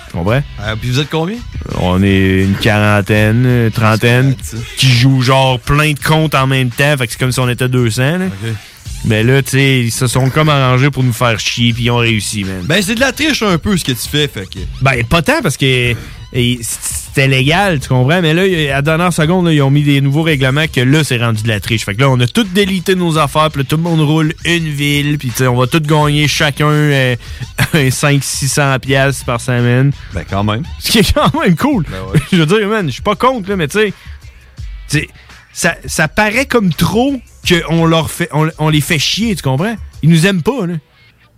Tu 0.07 0.17
comprends? 0.17 0.41
Ah, 0.59 0.75
puis 0.79 0.89
vous 0.89 0.99
êtes 0.99 1.09
combien? 1.09 1.37
On 1.79 2.01
est 2.03 2.43
une 2.43 2.55
quarantaine, 2.55 3.43
euh, 3.45 3.69
trentaine, 3.69 4.35
qui 4.77 4.87
jouent 4.87 5.21
genre 5.21 5.59
plein 5.59 5.93
de 5.93 5.99
comptes 5.99 6.35
en 6.35 6.47
même 6.47 6.69
temps. 6.69 6.95
Fait 6.97 7.07
que 7.07 7.13
c'est 7.13 7.19
comme 7.19 7.31
si 7.31 7.39
on 7.39 7.49
était 7.49 7.69
200. 7.69 8.01
Là. 8.17 8.25
Mais 9.05 9.23
là, 9.23 9.41
tu 9.41 9.51
sais, 9.51 9.79
ils 9.81 9.91
se 9.91 10.07
sont 10.07 10.29
comme 10.29 10.49
arrangés 10.49 10.91
pour 10.91 11.03
nous 11.03 11.13
faire 11.13 11.39
chier, 11.39 11.73
puis 11.73 11.85
ils 11.85 11.91
ont 11.91 11.97
réussi, 11.97 12.43
man. 12.43 12.63
Ben, 12.65 12.81
c'est 12.81 12.95
de 12.95 12.99
la 12.99 13.11
triche 13.11 13.41
un 13.41 13.57
peu 13.57 13.75
ce 13.77 13.83
que 13.83 13.93
tu 13.93 14.07
fais, 14.09 14.27
fait 14.27 14.45
que. 14.45 14.59
Ben, 14.81 15.03
pas 15.05 15.21
tant 15.21 15.41
parce 15.41 15.57
que 15.57 15.95
et 16.33 16.59
c'était 17.13 17.27
légal, 17.27 17.81
tu 17.81 17.89
comprends? 17.89 18.21
Mais 18.21 18.33
là, 18.33 18.43
à 18.43 18.75
la 18.75 18.81
dernière 18.81 19.11
seconde, 19.11 19.45
là, 19.45 19.51
ils 19.51 19.61
ont 19.61 19.69
mis 19.69 19.83
des 19.83 19.99
nouveaux 19.99 20.21
règlements 20.21 20.63
que 20.73 20.79
là, 20.79 21.03
c'est 21.03 21.17
rendu 21.17 21.43
de 21.43 21.49
la 21.49 21.59
triche. 21.59 21.83
Fait 21.83 21.93
que 21.93 21.99
là, 21.99 22.09
on 22.09 22.17
a 22.21 22.25
tout 22.25 22.45
délité 22.45 22.95
nos 22.95 23.17
affaires, 23.17 23.51
puis 23.51 23.63
là, 23.63 23.67
tout 23.67 23.75
le 23.75 23.83
monde 23.83 23.99
roule 23.99 24.33
une 24.45 24.69
ville, 24.69 25.17
puis 25.17 25.27
tu 25.27 25.35
sais, 25.35 25.47
on 25.47 25.57
va 25.57 25.67
tout 25.67 25.81
gagner 25.81 26.29
chacun 26.29 26.69
euh, 26.69 27.15
un 27.73 27.89
500-600$ 27.89 28.79
piastres 28.79 29.25
par 29.25 29.41
semaine. 29.41 29.91
Ben, 30.13 30.23
quand 30.29 30.45
même. 30.45 30.63
Ce 30.79 30.89
qui 30.89 30.99
est 30.99 31.13
quand 31.13 31.37
même 31.37 31.57
cool. 31.57 31.85
Je 32.31 32.37
veux 32.37 32.45
dire, 32.45 32.65
man, 32.69 32.87
je 32.87 32.93
suis 32.93 33.01
pas 33.01 33.15
contre, 33.15 33.49
là, 33.49 33.57
mais 33.57 33.67
tu 33.67 33.79
sais, 33.79 33.93
tu 34.87 34.99
sais, 34.99 35.09
ça, 35.51 35.75
ça 35.85 36.07
paraît 36.07 36.45
comme 36.45 36.73
trop 36.73 37.19
qu'on 37.45 37.85
leur 37.85 38.09
fait, 38.09 38.29
on, 38.31 38.49
on 38.57 38.69
les 38.69 38.79
fait 38.79 38.99
chier, 38.99 39.35
tu 39.35 39.43
comprends? 39.43 39.75
Ils 40.01 40.09
nous 40.09 40.27
aiment 40.27 40.43
pas, 40.43 40.65
là. 40.65 40.75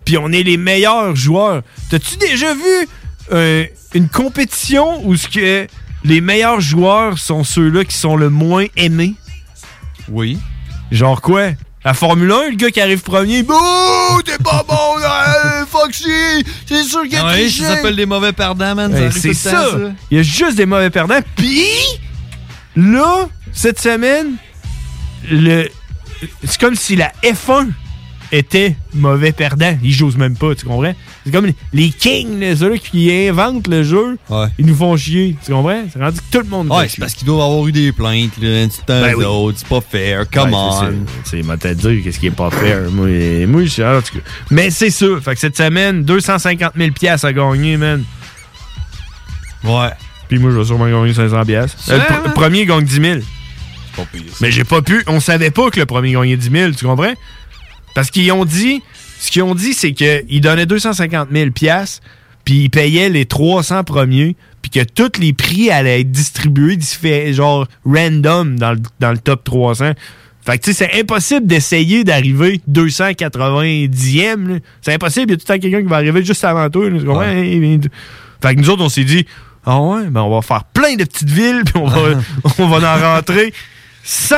Puis 0.06 0.18
on 0.18 0.32
est 0.32 0.44
les 0.44 0.58
meilleurs 0.58 1.16
joueurs. 1.16 1.64
T'as-tu 1.90 2.18
déjà 2.18 2.54
vu 2.54 2.88
euh, 3.32 3.66
une 3.94 4.10
compétition 4.10 5.06
où 5.06 5.16
ce 5.16 5.28
que 5.28 5.68
les 6.04 6.22
meilleurs 6.22 6.60
joueurs 6.62 7.18
sont 7.18 7.44
ceux-là 7.44 7.86
qui 7.86 7.96
sont 7.98 8.16
le 8.16 8.30
moins 8.30 8.66
aimés? 8.76 9.16
Oui. 10.10 10.38
Genre 10.92 11.22
quoi? 11.22 11.52
La 11.86 11.94
Formule 11.94 12.32
1, 12.32 12.50
le 12.52 12.56
gars 12.56 12.70
qui 12.72 12.80
arrive 12.80 13.02
premier, 13.02 13.44
bouh, 13.44 13.54
t'es 14.24 14.38
pas 14.42 14.64
bon, 14.68 14.98
là, 15.02 15.66
Foxy, 15.70 16.06
c'est 16.66 16.84
sûr 16.84 17.04
qu'il 17.04 17.18
a 17.18 17.24
Ah 17.26 17.32
oui, 17.34 17.42
triché. 17.42 17.64
ça 17.64 17.76
s'appelle 17.76 17.96
des 17.98 18.06
mauvais 18.06 18.32
perdants, 18.32 18.74
man. 18.74 18.92
Ouais, 18.94 19.00
arrive 19.08 19.12
c'est 19.20 19.34
ça. 19.34 19.68
Il 20.10 20.18
y 20.18 20.20
a 20.20 20.24
juste 20.24 20.56
des 20.56 20.66
mauvais 20.66 20.90
perdants. 20.90 21.20
Puis, 21.36 21.66
là, 22.78 23.28
cette 23.52 23.82
semaine, 23.82 24.36
le, 25.30 25.68
c'est 26.46 26.58
comme 26.60 26.76
si 26.76 26.96
la 26.96 27.12
F1 27.22 27.68
était 28.34 28.76
mauvais 28.94 29.32
perdant. 29.32 29.78
Ils 29.84 29.94
jouent 29.94 30.12
même 30.18 30.36
pas, 30.36 30.56
tu 30.56 30.66
comprends? 30.66 30.94
C'est 31.26 31.32
comme 31.32 31.48
les- 31.72 31.90
kings, 31.92 32.40
là, 32.40 32.56
ceux-là 32.56 32.78
qui 32.78 33.12
inventent 33.30 33.68
le 33.68 33.84
jeu. 33.84 34.18
Ils 34.58 34.66
nous 34.66 34.76
font 34.76 34.98
chier, 34.98 35.36
tu 35.46 35.52
comprends? 35.54 35.84
C'est 35.94 36.00
rendu 36.00 36.18
que 36.20 36.38
tout 36.38 36.44
le 36.44 36.50
monde 36.50 36.68
Ouais, 36.72 36.88
c'est 36.90 37.00
parce 37.00 37.14
qu'ils 37.14 37.28
doivent 37.28 37.42
avoir 37.50 37.68
eu 37.68 37.72
des 37.72 37.92
plaintes, 37.92 38.32
là, 38.42 38.64
un 38.64 38.68
petit 38.68 38.80
temps 38.80 39.02
Ben 39.02 39.14
oui. 39.16 39.54
c'est 39.56 39.68
pas 39.68 39.82
fair, 39.82 40.26
come 40.30 40.50
Ouais, 40.52 40.58
on. 40.60 40.94
c'est 41.24 41.44
moi 41.44 41.58
te 41.58 41.68
dire 41.68 42.04
qu'est-ce 42.04 42.20
qui 42.20 42.28
est 42.28 42.32
pas 42.32 42.50
fair? 42.50 42.90
Moi, 42.92 43.46
moi 43.48 43.64
je 43.66 43.84
en 43.84 44.02
tout 44.02 44.18
cas. 44.18 44.24
Mais 44.50 44.70
c'est 44.72 44.90
ça. 44.90 45.06
Fait 45.24 45.36
que 45.36 45.40
cette 45.40 45.56
semaine, 45.58 46.04
250 46.04 46.74
000 46.76 46.92
piastres 46.92 47.26
à 47.28 47.34
gagner, 47.34 47.78
man. 47.78 48.04
Ouais. 49.64 49.90
Puis 50.28 50.40
moi, 50.40 50.52
je 50.52 50.58
vais 50.58 50.66
sûrement 50.66 50.90
gagner 50.90 51.14
500 51.14 51.46
piastres. 51.46 51.78
C'est 51.80 51.94
Euh, 51.94 51.98
le 51.98 52.30
pr- 52.30 52.34
premier 52.34 52.66
gagne 52.66 52.84
10 52.86 52.96
000. 53.02 53.20
Pas 53.96 54.04
pire. 54.12 54.24
Mais 54.42 54.52
j'ai 54.52 54.64
pas 54.64 54.82
pu. 54.82 55.04
On 55.08 55.20
savait 55.20 55.52
pas 55.52 55.70
que 55.70 55.80
le 55.80 55.86
premier 55.86 56.12
gagnait 56.14 56.36
10 56.38 56.50
000, 56.50 56.72
tu 56.72 56.86
comprends? 56.86 57.14
Parce 57.94 58.12
qu'ils 58.12 58.32
ont 58.32 58.46
dit. 58.46 58.82
Ce 59.20 59.32
qu'ils 59.32 59.44
ont 59.44 59.56
dit, 59.56 59.74
c'est 59.74 59.94
qu'ils 59.94 60.42
donnaient 60.42 60.66
250 60.66 61.30
000 61.32 61.52
piastres, 61.52 62.02
puis 62.44 62.64
ils 62.64 62.70
payaient 62.70 63.08
les 63.08 63.26
300 63.26 63.86
premiers, 63.86 64.36
puis 64.62 64.70
que 64.70 64.84
tous 64.84 65.18
les 65.18 65.32
prix 65.32 65.72
allaient 65.72 66.02
être 66.02 66.12
distribués, 66.12 66.78
genre 67.32 67.66
random 67.86 68.60
dans 68.60 68.74
le, 68.74 68.80
dans 69.00 69.12
le 69.12 69.18
top 69.18 69.46
300. 69.46 69.94
Fait 70.46 70.58
que 70.58 70.64
tu 70.64 70.74
sais, 70.74 70.86
c'est 70.86 71.00
impossible 71.00 71.48
d'essayer 71.48 72.04
d'arriver 72.04 72.60
290e. 72.70 74.48
là. 74.48 74.60
C'est 74.82 74.94
impossible, 74.94 75.32
il 75.32 75.32
y 75.32 75.34
a 75.36 75.38
tout 75.38 75.46
le 75.48 75.54
temps 75.56 75.60
quelqu'un 75.62 75.82
qui 75.84 75.88
va 75.88 75.96
arriver 75.96 76.26
juste 76.26 76.44
avant 76.44 76.70
toi. 76.70 76.90
là? 76.90 77.00
Fait 78.42 78.56
que 78.56 78.60
nous 78.60 78.70
autres, 78.70 78.84
on 78.84 78.90
s'est 78.90 79.06
dit, 79.06 79.26
ah 79.66 79.80
ouais, 79.80 80.10
ben 80.10 80.22
on 80.22 80.36
va 80.36 80.42
faire 80.42 80.66
plein 80.66 80.96
de 80.96 81.06
petites 81.06 81.30
villes, 81.30 81.62
puis 81.66 81.76
on 81.78 81.88
va, 81.88 82.20
on 82.60 82.68
va 82.68 82.96
en 82.96 83.16
rentrer 83.16 83.54
100 84.04 84.36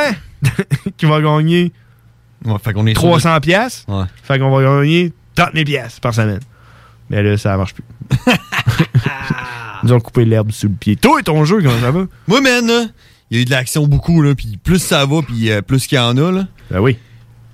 qui 0.98 1.08
va 1.08 1.22
gagner 1.22 1.72
fait 2.64 2.74
qu'on 2.74 2.88
est 2.88 2.94
300 2.94 3.40
pièces. 3.40 3.86
Ouais. 3.88 4.04
Fait 4.24 4.40
qu'on 4.40 4.50
va 4.56 4.64
gagner 4.64 5.14
30 5.36 5.50
000 5.54 5.66
pièces 5.66 6.00
par 6.00 6.14
semaine. 6.14 6.40
Mais 7.10 7.22
là, 7.22 7.38
ça 7.38 7.56
marche 7.58 7.74
plus. 7.74 7.84
Ils 9.84 9.94
ont 9.94 10.00
coupé 10.00 10.26
l'herbe 10.26 10.52
sous 10.52 10.68
le 10.68 10.74
pied. 10.74 10.96
Toi 10.96 11.20
et 11.20 11.24
ton 11.24 11.46
jeu, 11.46 11.62
comment 11.62 11.80
ça 11.80 11.92
va? 11.92 12.06
Moi, 12.28 12.42
man, 12.42 12.92
il 13.30 13.38
y 13.38 13.40
a 13.40 13.42
eu 13.44 13.46
de 13.46 13.52
l'action 13.52 13.86
beaucoup, 13.88 14.22
là, 14.22 14.34
puis 14.34 14.58
plus 14.58 14.80
ça 14.80 15.06
va, 15.06 15.22
puis 15.22 15.52
euh, 15.52 15.62
plus 15.62 15.86
qu'il 15.86 15.98
y 15.98 16.02
en 16.02 16.18
a, 16.18 16.32
là. 16.32 16.48
Ben 16.72 16.80
oui. 16.80 16.98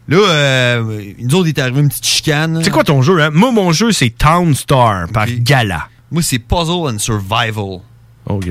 Là, 0.07 0.17
euh, 0.17 1.13
nous 1.19 1.35
autres, 1.35 1.47
il 1.47 1.49
est 1.49 1.59
arrivé 1.59 1.81
une 1.81 1.89
petite 1.89 2.05
chicane. 2.05 2.61
C'est 2.63 2.69
quoi 2.69 2.83
ton 2.83 3.01
jeu, 3.01 3.21
hein? 3.21 3.29
Moi, 3.31 3.51
mon 3.51 3.71
jeu, 3.71 3.91
c'est 3.91 4.09
Town 4.09 4.53
Star 4.55 5.07
par 5.09 5.27
Gala. 5.27 5.87
Moi, 6.09 6.21
c'est 6.21 6.39
Puzzle 6.39 6.93
and 6.93 6.99
Survival. 6.99 7.81
OK. 8.27 8.45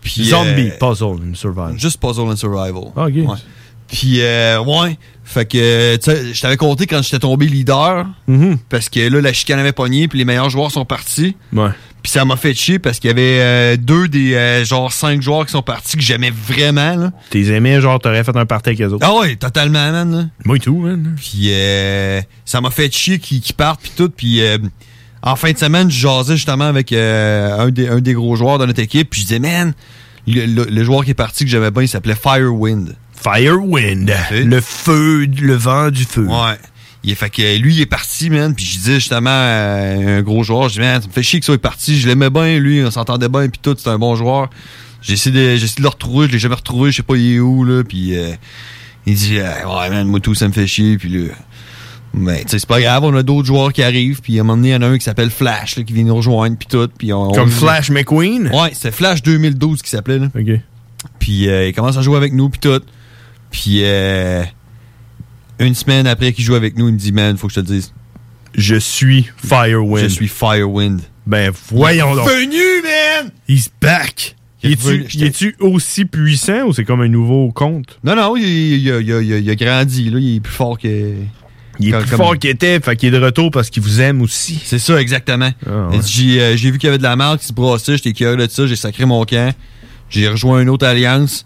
Puis, 0.00 0.24
Zombie, 0.24 0.70
euh, 0.70 0.78
Puzzle 0.78 1.28
and 1.30 1.34
Survival. 1.34 1.78
Juste 1.78 2.00
Puzzle 2.00 2.28
and 2.28 2.36
Survival. 2.36 2.92
OK. 2.96 3.14
Ouais. 3.14 3.36
Puis, 3.88 4.20
euh, 4.20 4.60
ouais. 4.60 4.98
Fait 5.24 5.44
que, 5.44 5.96
tu 5.96 6.10
sais, 6.10 6.32
je 6.34 6.40
t'avais 6.40 6.56
compté 6.56 6.86
quand 6.86 7.02
j'étais 7.02 7.18
tombé 7.18 7.46
leader. 7.46 8.06
Parce 8.70 8.88
que 8.88 9.00
là, 9.00 9.20
la 9.20 9.32
chicane 9.32 9.58
avait 9.58 9.72
pogné, 9.72 10.08
puis 10.08 10.18
les 10.18 10.24
meilleurs 10.24 10.48
joueurs 10.50 10.70
sont 10.70 10.84
partis. 10.86 11.36
Ouais. 11.52 11.68
Puis 12.02 12.12
ça 12.12 12.24
m'a 12.24 12.36
fait 12.36 12.54
chier 12.54 12.78
parce 12.78 12.98
qu'il 13.00 13.08
y 13.08 13.10
avait 13.10 13.38
euh, 13.40 13.76
deux 13.76 14.08
des, 14.08 14.34
euh, 14.34 14.64
genre, 14.64 14.90
cinq 14.92 15.20
joueurs 15.20 15.44
qui 15.44 15.52
sont 15.52 15.62
partis 15.62 15.96
que 15.96 16.02
j'aimais 16.02 16.30
vraiment, 16.30 16.94
là. 16.94 17.10
T'es 17.28 17.42
aimé, 17.48 17.80
genre, 17.80 17.98
t'aurais 17.98 18.22
fait 18.24 18.36
un 18.36 18.46
party 18.46 18.70
avec 18.70 18.80
eux 18.82 18.92
autres. 18.92 19.04
Ah 19.06 19.16
ouais, 19.18 19.36
totalement, 19.36 19.90
man. 19.90 20.16
là. 20.16 20.24
Moi 20.44 20.56
et 20.56 20.60
tout, 20.60 20.78
man. 20.78 21.14
Puis 21.16 21.48
euh, 21.50 22.20
ça 22.44 22.60
m'a 22.60 22.70
fait 22.70 22.90
chier 22.94 23.18
qu'ils 23.18 23.42
partent, 23.54 23.80
puis 23.82 23.92
tout. 23.96 24.08
Puis 24.10 24.40
en 25.22 25.34
fin 25.36 25.50
de 25.52 25.58
semaine, 25.58 25.90
je 25.90 25.98
jasais 25.98 26.36
justement 26.36 26.66
avec 26.66 26.92
un, 26.92 27.68
des, 27.70 27.88
un 27.88 27.98
des 28.00 28.12
gros 28.14 28.36
joueurs 28.36 28.58
de 28.58 28.64
notre 28.66 28.80
équipe. 28.80 29.10
Puis 29.10 29.22
je 29.22 29.26
disais, 29.26 29.40
man, 29.40 29.74
le, 30.26 30.46
le- 30.46 30.68
le 30.70 30.84
joueur 30.84 31.04
qui 31.04 31.10
est 31.10 31.14
parti 31.14 31.44
que 31.44 31.50
j'aimais 31.50 31.70
bien, 31.72 31.82
il 31.82 31.88
s'appelait 31.88 32.14
Firewind. 32.14 32.94
Firewind. 33.22 34.12
Le 34.32 34.60
feu, 34.60 35.26
le 35.26 35.54
vent 35.54 35.90
du 35.90 36.04
feu. 36.04 36.26
Ouais. 36.26 36.56
Il 37.04 37.10
est 37.12 37.14
fait 37.14 37.30
que 37.30 37.58
lui, 37.58 37.74
il 37.76 37.80
est 37.80 37.86
parti, 37.86 38.28
man. 38.28 38.54
Puis 38.54 38.64
je 38.64 38.78
disais 38.78 38.94
justement 38.94 39.30
à 39.30 40.16
un 40.16 40.22
gros 40.22 40.42
joueur, 40.42 40.68
je 40.68 40.74
dis, 40.74 40.80
man, 40.80 41.00
ça 41.00 41.06
me 41.08 41.12
fait 41.12 41.22
chier 41.22 41.38
que 41.40 41.46
ça 41.46 41.52
soit 41.52 41.60
parti. 41.62 41.98
Je 41.98 42.06
l'aimais 42.08 42.30
bien, 42.30 42.58
lui, 42.58 42.82
on 42.84 42.90
s'entendait 42.90 43.28
bien, 43.28 43.48
puis 43.48 43.60
tout, 43.62 43.74
c'était 43.76 43.90
un 43.90 43.98
bon 43.98 44.14
joueur. 44.16 44.50
J'ai 45.00 45.14
essayé 45.14 45.34
de, 45.34 45.58
de 45.60 45.82
le 45.82 45.88
retrouver, 45.88 46.26
je 46.26 46.32
l'ai 46.32 46.38
jamais 46.40 46.56
retrouvé, 46.56 46.90
je 46.90 46.96
sais 46.96 47.02
pas 47.04 47.16
il 47.16 47.36
est 47.36 47.38
où, 47.40 47.64
là. 47.64 47.84
Puis 47.84 48.16
euh, 48.16 48.32
il 49.06 49.14
dit, 49.14 49.38
euh, 49.38 49.44
ouais, 49.66 49.90
man, 49.90 50.08
moi 50.08 50.18
tout, 50.20 50.34
ça 50.34 50.48
me 50.48 50.52
fait 50.52 50.66
chier. 50.66 50.98
Puis 50.98 51.08
là, 51.08 51.34
mais 52.14 52.42
tu 52.42 52.48
sais, 52.50 52.58
c'est 52.58 52.68
pas 52.68 52.80
grave, 52.80 53.04
on 53.04 53.14
a 53.14 53.22
d'autres 53.22 53.46
joueurs 53.46 53.72
qui 53.72 53.82
arrivent. 53.84 54.20
Puis 54.20 54.36
à 54.38 54.40
un 54.40 54.44
moment 54.44 54.56
donné, 54.56 54.70
il 54.70 54.72
y 54.72 54.76
en 54.76 54.82
a 54.82 54.86
un 54.88 54.98
qui 54.98 55.04
s'appelle 55.04 55.30
Flash, 55.30 55.76
là, 55.76 55.84
qui 55.84 55.92
vient 55.92 56.04
nous 56.04 56.16
rejoindre, 56.16 56.56
puis 56.58 56.66
tout. 56.68 56.88
Puis 56.98 57.12
on, 57.12 57.30
Comme 57.30 57.48
on- 57.48 57.52
Flash 57.52 57.90
McQueen? 57.90 58.48
Ouais, 58.52 58.70
c'était 58.72 58.90
Flash 58.90 59.22
2012 59.22 59.82
qui 59.82 59.90
s'appelait, 59.90 60.18
là. 60.18 60.26
OK. 60.34 60.60
Puis 61.20 61.48
euh, 61.48 61.68
il 61.68 61.72
commence 61.74 61.96
à 61.96 62.02
jouer 62.02 62.16
avec 62.16 62.32
nous, 62.32 62.48
puis 62.48 62.58
tout. 62.58 62.80
Puis 63.50 63.80
euh, 63.84 64.42
une 65.58 65.74
semaine 65.74 66.06
après 66.06 66.32
qu'il 66.32 66.44
joue 66.44 66.54
avec 66.54 66.76
nous, 66.76 66.88
il 66.88 66.94
me 66.94 66.98
dit, 66.98 67.12
man, 67.12 67.36
faut 67.36 67.46
que 67.48 67.54
je 67.54 67.60
te 67.60 67.66
le 67.68 67.76
dise, 67.76 67.92
Je 68.54 68.76
suis 68.76 69.28
Firewind. 69.36 70.02
Je 70.04 70.08
suis 70.08 70.28
Firewind. 70.28 71.00
Ben, 71.26 71.52
voyons 71.70 72.14
donc. 72.14 72.26
Venu, 72.28 72.82
man! 72.82 73.30
He's 73.48 73.68
back! 73.80 74.34
Il 74.62 74.72
est 74.72 75.22
Es-tu 75.22 75.54
aussi 75.60 76.04
puissant 76.04 76.64
ou 76.66 76.72
c'est 76.72 76.84
comme 76.84 77.00
un 77.02 77.08
nouveau 77.08 77.52
compte? 77.52 77.98
Non, 78.02 78.16
non, 78.16 78.36
il, 78.36 78.42
il- 78.44 78.86
il 78.86 78.90
a- 79.12 79.20
il 79.20 79.56
grandi, 79.56 80.10
là. 80.10 80.18
Il 80.18 80.36
est 80.36 80.40
plus 80.40 80.52
fort 80.52 80.78
que. 80.78 81.14
Il 81.80 81.88
est 81.88 81.90
Comme- 81.92 82.00
plus 82.00 82.10
comme- 82.10 82.16
fort 82.18 82.38
qu'il 82.38 82.50
était, 82.50 82.80
fait 82.80 82.96
qu'il 82.96 83.14
est 83.14 83.18
de 83.18 83.24
retour 83.24 83.52
parce 83.52 83.70
qu'il 83.70 83.82
vous 83.84 84.00
aime 84.00 84.20
aussi. 84.20 84.60
C'est 84.64 84.80
ça, 84.80 85.00
exactement. 85.00 85.50
Ah, 85.64 85.88
ouais. 85.90 86.00
J'ai 86.04 86.40
euh, 86.40 86.56
j'ai 86.56 86.72
vu 86.72 86.78
qu'il 86.78 86.88
y 86.88 86.90
avait 86.90 86.98
de 86.98 87.04
la 87.04 87.14
marque 87.14 87.40
qui 87.40 87.46
se 87.46 87.52
brassait, 87.52 87.96
j'étais 87.98 88.12
curieux 88.12 88.36
de 88.36 88.50
ça, 88.50 88.66
j'ai 88.66 88.74
sacré 88.74 89.04
mon 89.04 89.24
camp. 89.24 89.54
J'ai 90.10 90.26
rejoint 90.26 90.60
une 90.60 90.70
autre 90.70 90.86
alliance. 90.86 91.44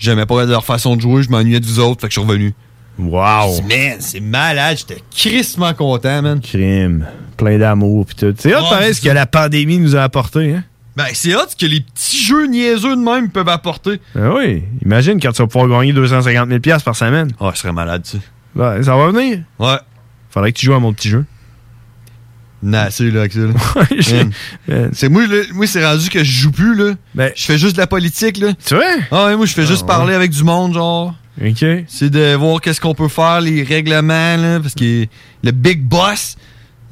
J'aimais 0.00 0.24
pas 0.26 0.46
leur 0.46 0.64
façon 0.64 0.96
de 0.96 1.02
jouer, 1.02 1.22
je 1.22 1.30
m'ennuyais 1.30 1.60
de 1.60 1.66
vous 1.66 1.78
autres, 1.78 2.00
fait 2.00 2.08
que 2.08 2.14
je 2.14 2.18
suis 2.20 2.26
revenu. 2.26 2.54
Wow! 2.98 3.60
Man, 3.68 3.98
c'est 4.00 4.20
malade, 4.20 4.78
j'étais 4.78 5.02
crissement 5.14 5.74
content, 5.74 6.22
man. 6.22 6.40
Crime. 6.40 7.06
Plein 7.36 7.58
d'amour 7.58 8.06
pis 8.06 8.14
tout. 8.14 8.34
C'est 8.38 8.54
hot, 8.54 8.62
pareil, 8.62 8.94
ce 8.94 9.00
que 9.02 9.10
la 9.10 9.26
pandémie 9.26 9.78
nous 9.78 9.94
a 9.96 10.02
apporté, 10.02 10.54
hein? 10.54 10.64
Ben, 10.96 11.04
c'est 11.12 11.34
hot 11.34 11.48
ce 11.48 11.56
que 11.56 11.66
les 11.66 11.80
petits 11.80 12.18
jeux 12.18 12.46
niaiseux 12.46 12.96
de 12.96 13.00
même 13.00 13.30
peuvent 13.30 13.48
apporter. 13.48 14.00
Ben 14.14 14.32
oui. 14.34 14.64
Imagine 14.82 15.20
quand 15.20 15.32
tu 15.32 15.42
vas 15.42 15.48
pouvoir 15.48 15.68
gagner 15.80 15.92
250 15.92 16.48
000 16.48 16.60
piastres 16.60 16.84
par 16.84 16.96
semaine. 16.96 17.30
Ah, 17.38 17.50
je 17.54 17.60
serais 17.60 17.72
malade, 17.72 18.02
tu 18.02 18.16
sais. 18.16 18.22
Ben, 18.54 18.82
ça 18.82 18.96
va 18.96 19.10
venir. 19.10 19.40
Ouais. 19.58 19.78
Faudrait 20.30 20.52
que 20.52 20.58
tu 20.58 20.66
joues 20.66 20.74
à 20.74 20.80
mon 20.80 20.92
petit 20.94 21.10
jeu. 21.10 21.24
C'est 22.62 23.10
là, 23.10 23.20
avec 23.20 23.32
ça, 23.32 23.40
là. 23.40 23.54
C'est 24.92 25.08
moi, 25.08 25.26
là, 25.26 25.36
moi 25.54 25.66
c'est 25.66 25.84
rendu 25.84 26.08
que 26.10 26.22
je 26.22 26.30
joue 26.42 26.50
plus, 26.50 26.74
là. 26.74 26.94
je 27.34 27.44
fais 27.44 27.58
juste 27.58 27.76
de 27.76 27.80
la 27.80 27.86
politique, 27.86 28.36
là. 28.38 28.52
Tu 28.64 28.74
vois? 28.74 28.84
Ah 29.10 29.26
ouais, 29.26 29.36
moi, 29.36 29.46
je 29.46 29.52
fais 29.54 29.66
juste 29.66 29.82
ouais. 29.82 29.86
parler 29.88 30.14
avec 30.14 30.30
du 30.30 30.44
monde, 30.44 30.74
genre. 30.74 31.14
OK. 31.42 31.64
C'est 31.88 32.10
de 32.10 32.34
voir 32.34 32.60
qu'est-ce 32.60 32.80
qu'on 32.80 32.94
peut 32.94 33.08
faire, 33.08 33.40
les 33.40 33.62
règlements, 33.62 34.36
là, 34.36 34.60
parce 34.60 34.74
que 34.74 35.06
le 35.42 35.50
big 35.52 35.80
boss, 35.82 36.36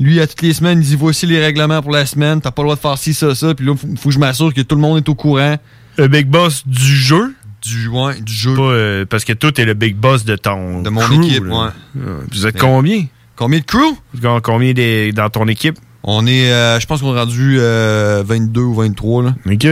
lui, 0.01 0.21
à 0.21 0.27
toutes 0.27 0.43
les 0.43 0.55
semaines, 0.55 0.79
il 0.81 0.87
dit 0.87 0.97
voici 0.97 1.27
les 1.27 1.39
règlements 1.41 1.83
pour 1.83 1.91
la 1.93 2.07
semaine, 2.07 2.41
t'as 2.41 2.51
pas 2.51 2.63
le 2.63 2.67
droit 2.69 2.77
de 2.77 2.81
faire 2.81 2.97
ci, 2.97 3.13
ça, 3.13 3.35
ça, 3.35 3.55
puis 3.55 3.67
là, 3.67 3.75
faut, 3.77 3.89
faut 4.01 4.09
que 4.09 4.15
je 4.15 4.19
m'assure 4.19 4.55
que 4.55 4.63
tout 4.63 4.75
le 4.77 4.81
monde 4.81 4.99
est 4.99 5.09
au 5.09 5.15
courant. 5.15 5.57
Le 5.99 6.09
big 6.09 6.29
boss 6.29 6.67
du 6.67 6.97
jeu? 6.97 7.35
Du, 7.61 7.89
ouais, 7.89 8.21
du 8.21 8.33
jeu. 8.33 8.55
Pas, 8.55 8.63
euh, 8.63 9.05
parce 9.05 9.25
que 9.25 9.33
toi, 9.33 9.51
t'es 9.51 9.65
le 9.65 9.75
big 9.75 9.97
boss 9.97 10.25
de 10.25 10.37
ton 10.37 10.81
De 10.83 10.89
mon 10.91 11.01
crew, 11.01 11.15
équipe, 11.25 11.45
ouais. 11.45 11.51
Ah, 11.53 12.01
Vous 12.31 12.47
êtes 12.47 12.55
Mais- 12.55 12.61
combien? 12.61 13.05
Combien 13.39 13.61
de 13.61 13.65
crew? 13.65 13.95
Com- 14.21 14.41
Combien 14.43 14.73
des- 14.73 15.13
dans 15.13 15.31
ton 15.31 15.47
équipe? 15.47 15.79
On 16.03 16.27
est, 16.27 16.51
euh, 16.51 16.81
je 16.81 16.87
pense 16.87 17.01
qu'on 17.01 17.15
est 17.15 17.19
rendu 17.21 17.57
euh, 17.61 18.23
22 18.27 18.61
ou 18.63 18.75
23, 18.75 19.23
là. 19.23 19.35
OK. 19.47 19.67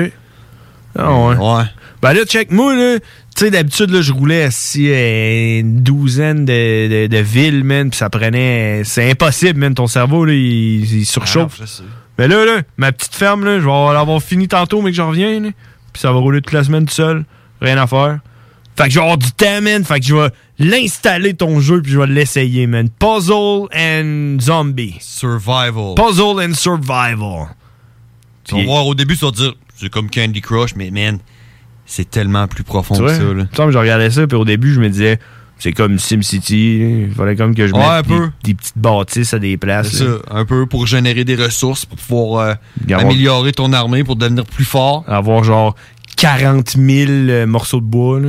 Ah 0.98 1.12
ouais. 1.12 1.34
Ouais. 1.36 1.64
Ben 2.00 2.12
là, 2.12 2.24
check, 2.24 2.50
moi, 2.52 2.74
là, 2.76 2.98
tu 3.00 3.44
sais, 3.44 3.50
d'habitude, 3.50 3.90
là, 3.90 4.00
je 4.02 4.12
roulais 4.12 4.44
assis 4.44 4.90
à 4.92 5.58
une 5.58 5.82
douzaine 5.82 6.44
de, 6.44 6.88
de, 6.88 7.06
de 7.08 7.18
villes, 7.18 7.64
man, 7.64 7.90
pis 7.90 7.96
ça 7.98 8.08
prenait... 8.08 8.82
C'est 8.84 9.10
impossible, 9.10 9.58
man, 9.58 9.74
ton 9.74 9.86
cerveau, 9.88 10.24
là, 10.24 10.32
il, 10.32 10.84
il 11.00 11.04
surchauffe. 11.06 11.60
Ah. 11.60 11.82
Mais 12.18 12.28
là, 12.28 12.44
là, 12.44 12.62
ma 12.76 12.92
petite 12.92 13.14
ferme, 13.14 13.44
là, 13.44 13.58
je 13.58 13.64
vais 13.64 13.92
l'avoir 13.94 14.22
fini 14.22 14.46
tantôt, 14.48 14.80
mais 14.82 14.90
que 14.90 14.96
je 14.96 15.02
reviens, 15.02 15.40
là, 15.40 15.48
puis 15.92 16.00
ça 16.00 16.12
va 16.12 16.18
rouler 16.18 16.40
toute 16.40 16.52
la 16.54 16.64
semaine 16.64 16.86
tout 16.86 16.94
seul. 16.94 17.24
Rien 17.60 17.76
à 17.78 17.86
faire. 17.86 18.20
Fait 18.76 18.84
que 18.84 18.90
je 18.90 18.94
vais 18.96 19.02
avoir 19.02 19.18
du 19.18 19.32
temps, 19.32 19.62
man. 19.62 19.84
Fait 19.84 20.00
que 20.00 20.06
je 20.06 20.14
vais 20.14 20.30
l'installer 20.58 21.34
ton 21.34 21.60
jeu, 21.60 21.80
puis 21.80 21.92
je 21.92 21.98
vais 21.98 22.06
l'essayer, 22.06 22.66
man. 22.66 22.88
Puzzle 22.90 23.68
and 23.74 24.38
Zombie. 24.40 24.96
Survival. 25.00 25.94
Puzzle 25.96 26.40
and 26.40 26.54
Survival. 26.54 27.48
Tu 28.44 28.54
vas 28.54 28.62
voir, 28.64 28.86
au 28.86 28.94
début, 28.94 29.16
tu 29.16 29.24
vas 29.24 29.30
te 29.32 29.36
dire, 29.36 29.54
c'est 29.76 29.88
comme 29.88 30.10
Candy 30.10 30.40
Crush, 30.40 30.76
mais 30.76 30.90
man, 30.90 31.18
c'est 31.84 32.08
tellement 32.08 32.46
plus 32.46 32.64
profond 32.64 32.98
que 32.98 33.08
ça, 33.08 33.22
là. 33.22 33.70
Je 33.70 33.78
regardais 33.78 34.10
ça, 34.10 34.26
puis 34.26 34.36
au 34.36 34.44
début, 34.44 34.72
je 34.72 34.80
me 34.80 34.88
disais, 34.88 35.18
c'est 35.58 35.72
comme 35.72 35.98
SimCity. 35.98 37.06
Il 37.08 37.14
fallait 37.14 37.34
comme 37.34 37.54
que 37.54 37.66
je 37.66 37.72
Ouais, 37.72 38.02
mette 38.08 38.30
des, 38.44 38.54
petites 38.54 38.78
bâtisses 38.78 39.32
à 39.32 39.38
des 39.38 39.56
places. 39.56 39.88
C'est 39.88 40.04
ça, 40.04 40.18
un 40.30 40.44
peu 40.44 40.66
pour 40.66 40.86
générer 40.86 41.24
des 41.24 41.34
ressources, 41.34 41.86
pour 41.86 41.96
pouvoir 41.96 42.58
euh, 42.90 42.94
améliorer 42.94 43.52
ton 43.52 43.72
armée, 43.72 44.04
pour 44.04 44.16
devenir 44.16 44.44
plus 44.44 44.64
fort. 44.64 45.04
Avoir 45.08 45.44
genre 45.44 45.74
40 46.16 46.76
000 46.76 47.10
euh, 47.10 47.46
morceaux 47.46 47.80
de 47.80 47.86
bois. 47.86 48.20
Là. 48.20 48.28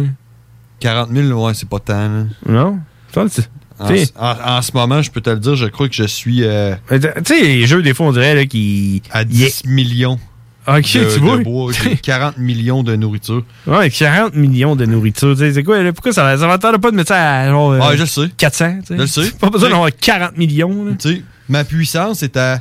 40 0.80 1.10
000, 1.14 1.45
ouais, 1.45 1.54
c'est 1.54 1.68
pas 1.70 1.80
tant. 1.80 1.94
là. 2.10 2.24
Non? 2.48 2.80
En, 3.80 3.86
t'sais- 3.88 4.12
en- 4.18 4.58
en 4.58 4.62
ce 4.62 4.72
moment, 4.74 5.02
je 5.02 5.12
peux 5.12 5.22
te 5.22 5.30
le 5.30 5.38
dire, 5.40 5.56
je 5.56 5.66
crois 5.68 5.88
que 5.88 5.94
je 5.95 6.04
suis 6.04 6.44
euh, 6.44 6.76
Tu 6.90 6.99
sais, 7.26 7.41
les 7.41 7.68
jeux, 7.68 7.82
des 7.84 7.94
fois, 7.94 8.08
on 8.08 8.12
dirait 8.12 8.34
là, 8.36 8.45
qu'ils. 8.45 9.02
à 9.12 9.24
10 9.24 9.64
millions. 9.66 10.20
Ok, 10.68 10.82
de, 10.82 11.14
tu 11.14 11.20
vois. 11.22 11.38
de 11.38 11.44
bois. 11.44 11.72
J'ai 11.72 11.95
40 12.02 12.38
millions 12.40 12.84
de 12.84 12.95
nourriture. 12.98 13.44
Ouais, 13.66 13.90
40 13.90 14.36
millions 14.36 14.76
de 14.76 14.86
nourriture. 14.86 15.34
C'est 15.38 15.64
quoi? 15.64 15.82
là? 15.82 15.94
Pourquoi 15.94 16.12
ça, 16.12 16.38
ça 16.38 16.45
m'attendait 16.48 16.78
pas 16.80 16.91
de 16.91 16.95
mettre 16.98 17.08
ça 17.10 17.40
à 17.41 17.48
genre. 17.49 17.72
euh, 17.72 17.80
Ouais, 17.80 17.95
je 17.95 18.02
le 18.02 18.08
sais. 18.08 18.28
400, 18.36 18.80
tu 18.86 18.88
sais? 18.88 18.98
Je 18.99 19.06
sais. 19.06 19.32
Pas 19.40 19.49
besoin 19.49 19.70
d'avoir 19.70 19.90
40 19.95 20.38
millions. 20.38 20.94
Tu 20.99 21.10
sais, 21.10 21.22
ma 21.48 21.64
puissance 21.64 22.22
est 22.24 22.36
à 22.36 22.60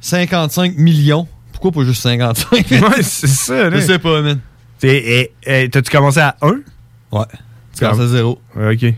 55 0.00 0.76
millions. 0.76 1.28
Pourquoi 1.52 1.70
pas 1.72 1.84
juste 1.84 2.02
55? 2.02 2.50
ouais, 2.70 3.02
c'est 3.02 3.26
ça, 3.28 3.70
là. 3.70 3.78
Je 3.80 3.86
sais 3.86 3.98
pas, 3.98 4.20
man. 4.22 4.40
T'sais, 4.78 5.32
T'as-tu 5.70 5.90
commencé 5.90 6.18
à 6.20 6.36
1? 6.42 6.48
Ouais. 7.12 7.24
Tu 7.76 7.84
commences 7.84 8.00
à 8.00 8.06
zéro. 8.08 8.40
Ok. 8.56 8.94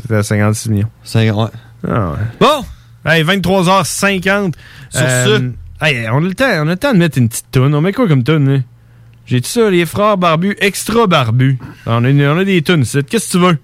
C'était 0.00 0.14
à 0.16 0.22
56 0.22 0.68
millions. 0.70 0.88
5, 1.04 1.34
ouais. 1.36 1.44
Ah 1.88 2.10
ouais. 2.10 2.16
Bon! 2.40 2.64
Hey, 3.06 3.22
23h50. 3.22 4.52
Sur 4.90 5.02
Euh, 5.02 5.50
hey, 5.80 6.08
on 6.10 6.18
a 6.18 6.20
le 6.20 6.34
temps, 6.34 6.44
on 6.56 6.62
a 6.68 6.70
le 6.72 6.76
temps 6.76 6.92
de 6.92 6.98
mettre 6.98 7.18
une 7.18 7.28
petite 7.28 7.50
toune. 7.50 7.74
On 7.74 7.80
met 7.80 7.92
quoi 7.92 8.08
comme 8.08 8.24
toune, 8.24 8.48
là? 8.52 8.58
J'ai 9.26 9.40
dit 9.40 9.48
ça, 9.48 9.70
les 9.70 9.86
frères 9.86 10.18
barbus, 10.18 10.56
extra 10.60 11.06
barbus? 11.06 11.58
On 11.86 12.04
a, 12.04 12.10
on 12.10 12.38
a 12.38 12.44
des 12.44 12.60
tunes, 12.62 12.84
c'est. 12.84 13.06
Qu'est-ce 13.08 13.26
que 13.32 13.38
tu 13.38 13.44
veux? 13.44 13.58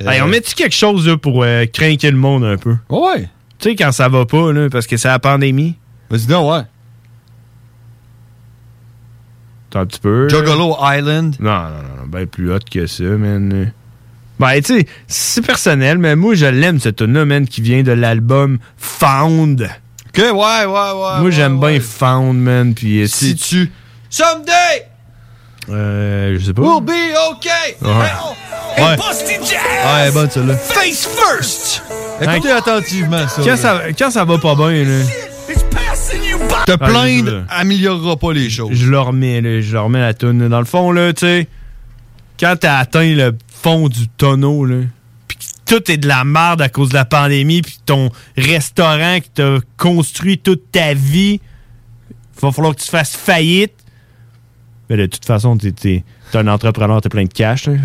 Euh, 0.00 0.10
Hey, 0.10 0.22
on 0.22 0.28
met-tu 0.28 0.54
quelque 0.54 0.74
chose 0.74 1.06
là, 1.06 1.16
pour 1.18 1.42
euh, 1.44 1.66
craquer 1.66 2.10
le 2.10 2.16
monde 2.16 2.44
un 2.44 2.56
peu? 2.56 2.76
Ouais. 2.88 3.28
Tu 3.58 3.70
sais, 3.70 3.76
quand 3.76 3.92
ça 3.92 4.08
va 4.08 4.24
pas, 4.24 4.52
là, 4.52 4.68
parce 4.70 4.86
que 4.86 4.96
c'est 4.96 5.08
la 5.08 5.18
pandémie. 5.18 5.76
Vas-y 6.08 6.26
donc, 6.26 6.50
ouais. 6.50 6.62
T'as 9.72 9.80
un 9.80 9.86
petit 9.86 10.00
peu. 10.00 10.28
Juggalo 10.28 10.76
Island. 10.82 11.36
Non, 11.40 11.50
non, 11.50 11.62
non, 11.62 12.02
non, 12.02 12.06
ben 12.06 12.26
plus 12.26 12.52
hot 12.52 12.58
que 12.70 12.86
ça, 12.86 13.04
man. 13.04 13.72
Ben, 14.38 14.60
tu 14.60 14.80
sais, 14.80 14.86
c'est 15.06 15.40
personnel, 15.40 15.96
mais 15.96 16.14
moi, 16.14 16.34
je 16.34 16.44
l'aime, 16.44 16.78
tune-là, 16.78 17.24
man, 17.24 17.48
qui 17.48 17.62
vient 17.62 17.82
de 17.82 17.92
l'album 17.92 18.58
Found. 18.76 19.62
Ok, 20.08 20.18
ouais, 20.18 20.30
ouais, 20.30 20.66
ouais. 20.66 21.20
moi, 21.20 21.30
j'aime 21.30 21.58
bien 21.58 21.80
Found, 21.80 22.36
man, 22.36 22.74
puis 22.74 23.00
euh, 23.00 23.06
si 23.06 23.34
tu... 23.34 23.72
Someday! 24.10 24.88
Euh, 25.70 26.36
je 26.38 26.44
sais 26.44 26.52
pas. 26.52 26.60
We'll 26.60 26.82
be 26.82 27.14
okay! 27.30 27.76
Ouais. 27.80 28.84
Ouais. 28.84 28.96
Busty 28.96 29.34
Jazz! 29.40 29.60
Ouais, 29.86 30.10
bonne 30.10 30.28
celle-là. 30.28 30.56
Face 30.56 31.06
first! 31.06 31.82
Écoutez 32.20 32.50
attentivement 32.50 33.26
ça. 33.26 33.40
Quand 33.42 33.46
là. 33.46 33.56
ça, 33.56 33.80
quand 33.98 34.10
ça 34.10 34.24
va 34.26 34.36
pas 34.36 34.54
bien, 34.54 34.84
là, 34.84 35.04
Te 36.66 36.72
Ah, 36.72 36.78
plaindre 36.78 37.44
améliorera 37.48 38.16
pas 38.16 38.32
les 38.32 38.48
choses. 38.50 38.72
je 38.72 38.88
le 38.90 38.98
remets, 39.00 39.40
là, 39.40 39.60
je 39.60 39.72
le 39.72 39.80
remets 39.80 40.00
la 40.00 40.14
tune. 40.14 40.48
Dans 40.48 40.58
le 40.60 40.64
fond, 40.64 40.92
là, 40.92 41.12
tu 41.12 41.20
sais, 41.26 41.48
quand 42.38 42.54
t'as 42.60 42.78
atteint 42.78 43.14
le 43.14 43.36
fond 43.62 43.88
du 43.88 44.08
tonneau, 44.08 44.64
là, 44.64 44.76
pis 45.28 45.36
que 45.36 45.42
tout 45.76 45.90
est 45.90 45.96
de 45.96 46.06
la 46.08 46.24
merde 46.24 46.62
à 46.62 46.68
cause 46.68 46.90
de 46.90 46.94
la 46.94 47.04
pandémie, 47.04 47.62
puis 47.62 47.78
ton 47.84 48.10
restaurant 48.36 49.18
que 49.20 49.26
t'as 49.34 49.58
construit 49.76 50.38
toute 50.38 50.70
ta 50.70 50.94
vie, 50.94 51.40
va 52.40 52.52
falloir 52.52 52.74
que 52.74 52.80
tu 52.80 52.88
fasses 52.90 53.16
faillite. 53.16 53.72
Mais 54.90 54.96
de 54.96 55.06
toute 55.06 55.24
façon, 55.24 55.56
t'es, 55.56 55.72
t'es, 55.72 56.04
t'es 56.30 56.38
un 56.38 56.48
entrepreneur, 56.48 57.00
t'as 57.00 57.08
plein 57.08 57.24
de 57.24 57.32
cash, 57.32 57.66
là. 57.66 57.74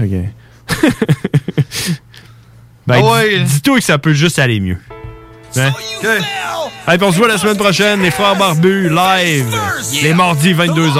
ben, 2.88 2.96
Ah 3.04 3.12
ouais. 3.14 3.40
dis- 3.44 3.54
dis-toi 3.56 3.78
que 3.80 3.84
ça 3.84 3.98
peut 3.98 4.14
juste 4.14 4.40
aller 4.40 4.60
mieux. 4.60 4.78
Hein? 5.60 5.74
Hey, 6.88 6.98
puis 6.98 7.08
on 7.08 7.12
se 7.12 7.18
voit 7.18 7.28
la 7.28 7.38
semaine 7.38 7.58
prochaine, 7.58 8.02
les 8.02 8.12
frères 8.12 8.36
barbus, 8.36 8.90
live, 8.90 9.48
les 10.04 10.14
mardis 10.14 10.54
22h. 10.54 10.94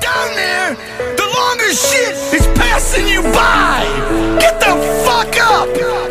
down 0.00 0.34
there, 0.34 0.76
the 1.16 1.22
longer 1.22 1.72
shit 1.72 2.14
is 2.32 2.46
passing 2.54 3.08
you 3.08 3.22
by. 3.22 3.84
Get 4.38 4.60
the 4.60 4.76
fuck 5.04 5.36
up. 5.40 5.68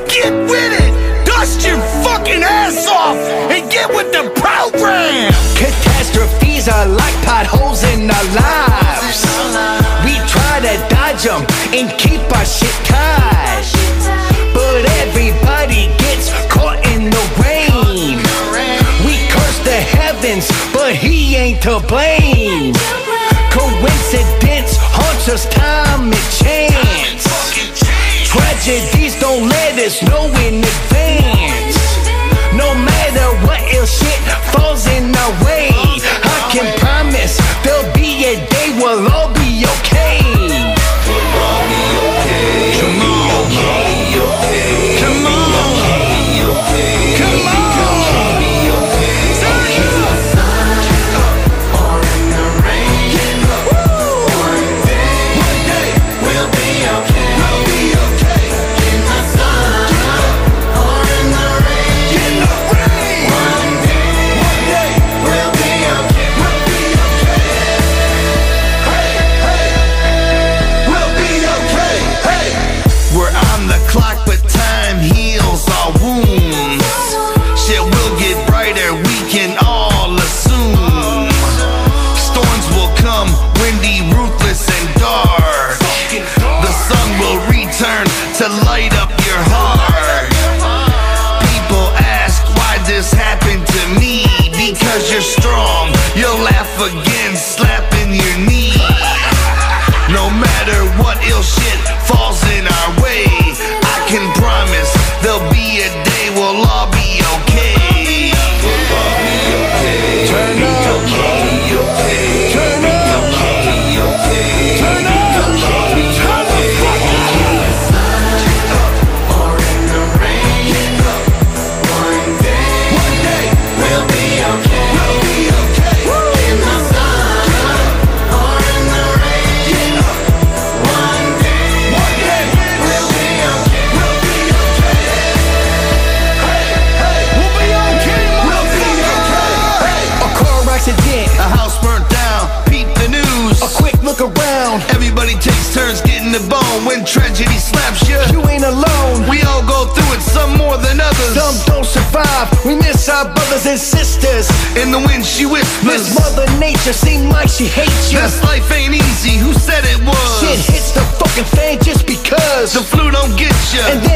Get 0.10 0.34
with 0.50 0.80
it. 0.80 1.26
Dust 1.26 1.66
your 1.66 1.80
fucking 2.04 2.44
ass 2.44 2.88
off 2.88 3.18
and 3.50 3.70
get 3.72 3.88
with 3.90 4.12
the 4.12 4.30
program. 4.40 5.32
Catastrophes 5.56 6.68
are 6.68 6.88
like 6.88 7.16
potholes 7.24 7.84
in 7.84 8.10
our 8.10 8.28
lives. 8.36 9.24
We 10.04 10.16
try 10.28 10.60
to 10.62 10.76
dodge 10.94 11.24
them 11.24 11.46
and 11.74 11.90
keep 11.98 12.22
our 12.36 12.46
shit 12.46 12.76
tight. 12.86 13.66
But 14.54 14.86
everybody 15.02 15.88
gets 15.98 16.32
caught 16.50 16.86
in 16.88 17.10
the 17.10 17.36
rain. 17.40 17.45
Heavens, 20.26 20.50
but 20.74 20.96
he 20.96 21.36
ain't 21.36 21.62
to 21.62 21.80
blame. 21.88 22.74
Coincidence 23.54 24.74
haunts 24.82 25.30
us 25.30 25.46
time 25.54 26.10
and 26.10 26.28
chance. 26.34 27.26
Tragedies 28.26 29.20
don't 29.20 29.48
let 29.48 29.78
us 29.78 30.02
know 30.02 30.26
in 30.42 30.64
advance. 30.66 31.78
No 32.58 32.74
matter 32.74 33.28
what 33.46 33.62
ill 33.72 33.86
shit 33.86 34.20
falls 34.50 34.88
in 34.88 35.14
our 35.16 35.46
way, 35.46 35.70
I 35.70 36.50
can 36.52 36.74
promise 36.80 37.38
there'll 37.64 37.94
be 37.94 38.26
a 38.26 38.36
day 38.50 38.74
we'll 38.82 39.08
all 39.14 39.32
be 39.34 39.64
okay. 39.78 40.45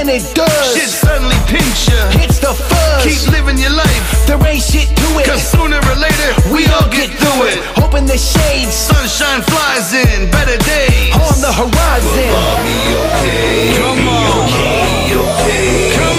And 0.09 0.17
it 0.17 0.33
does. 0.33 0.73
Shit 0.73 0.89
suddenly 0.89 1.35
pinch 1.45 1.87
you. 1.87 2.19
Hits 2.19 2.39
the 2.39 2.53
fuzz. 2.53 3.03
Keep 3.05 3.31
living 3.31 3.59
your 3.59 3.69
life. 3.69 4.25
There 4.25 4.41
ain't 4.47 4.63
shit 4.63 4.87
to 4.87 5.07
it. 5.19 5.25
Cause 5.27 5.43
sooner 5.43 5.77
or 5.77 5.95
later, 6.01 6.29
we 6.51 6.65
all 6.73 6.89
get 6.89 7.11
through 7.13 7.45
it. 7.45 7.61
Open 7.77 8.07
the 8.07 8.17
shades. 8.17 8.73
Sunshine 8.73 9.43
flies 9.43 9.93
in. 9.93 10.31
Better 10.31 10.57
days. 10.65 11.13
On 11.13 11.37
the 11.41 11.53
horizon. 11.53 12.09
We'll 12.09 12.37
all 12.41 12.57
be 12.65 12.79
okay. 13.05 13.77
Come 13.77 14.07
on. 14.07 14.49
Come 15.93 16.13
on. 16.13 16.18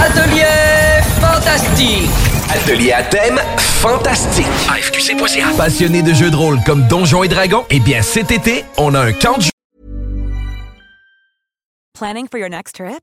Atelier 0.00 1.00
fantastique. 1.20 2.10
Atelier 2.52 2.92
à 2.92 3.04
thème 3.04 3.38
fantastique. 3.58 4.46
AFQC.ca. 4.68 5.50
Passionné 5.56 6.02
de 6.02 6.12
jeux 6.12 6.30
de 6.30 6.36
rôle 6.36 6.58
comme 6.66 6.88
Donjons 6.88 7.22
et 7.22 7.28
Dragons? 7.28 7.64
Eh 7.70 7.78
bien, 7.78 8.02
cet 8.02 8.32
été, 8.32 8.64
on 8.76 8.92
a 8.94 9.00
un 9.00 9.12
camp 9.12 9.38
de 9.38 9.44
Planning 11.96 12.26
for 12.28 12.38
your 12.38 12.48
next 12.48 12.74
trip? 12.74 13.02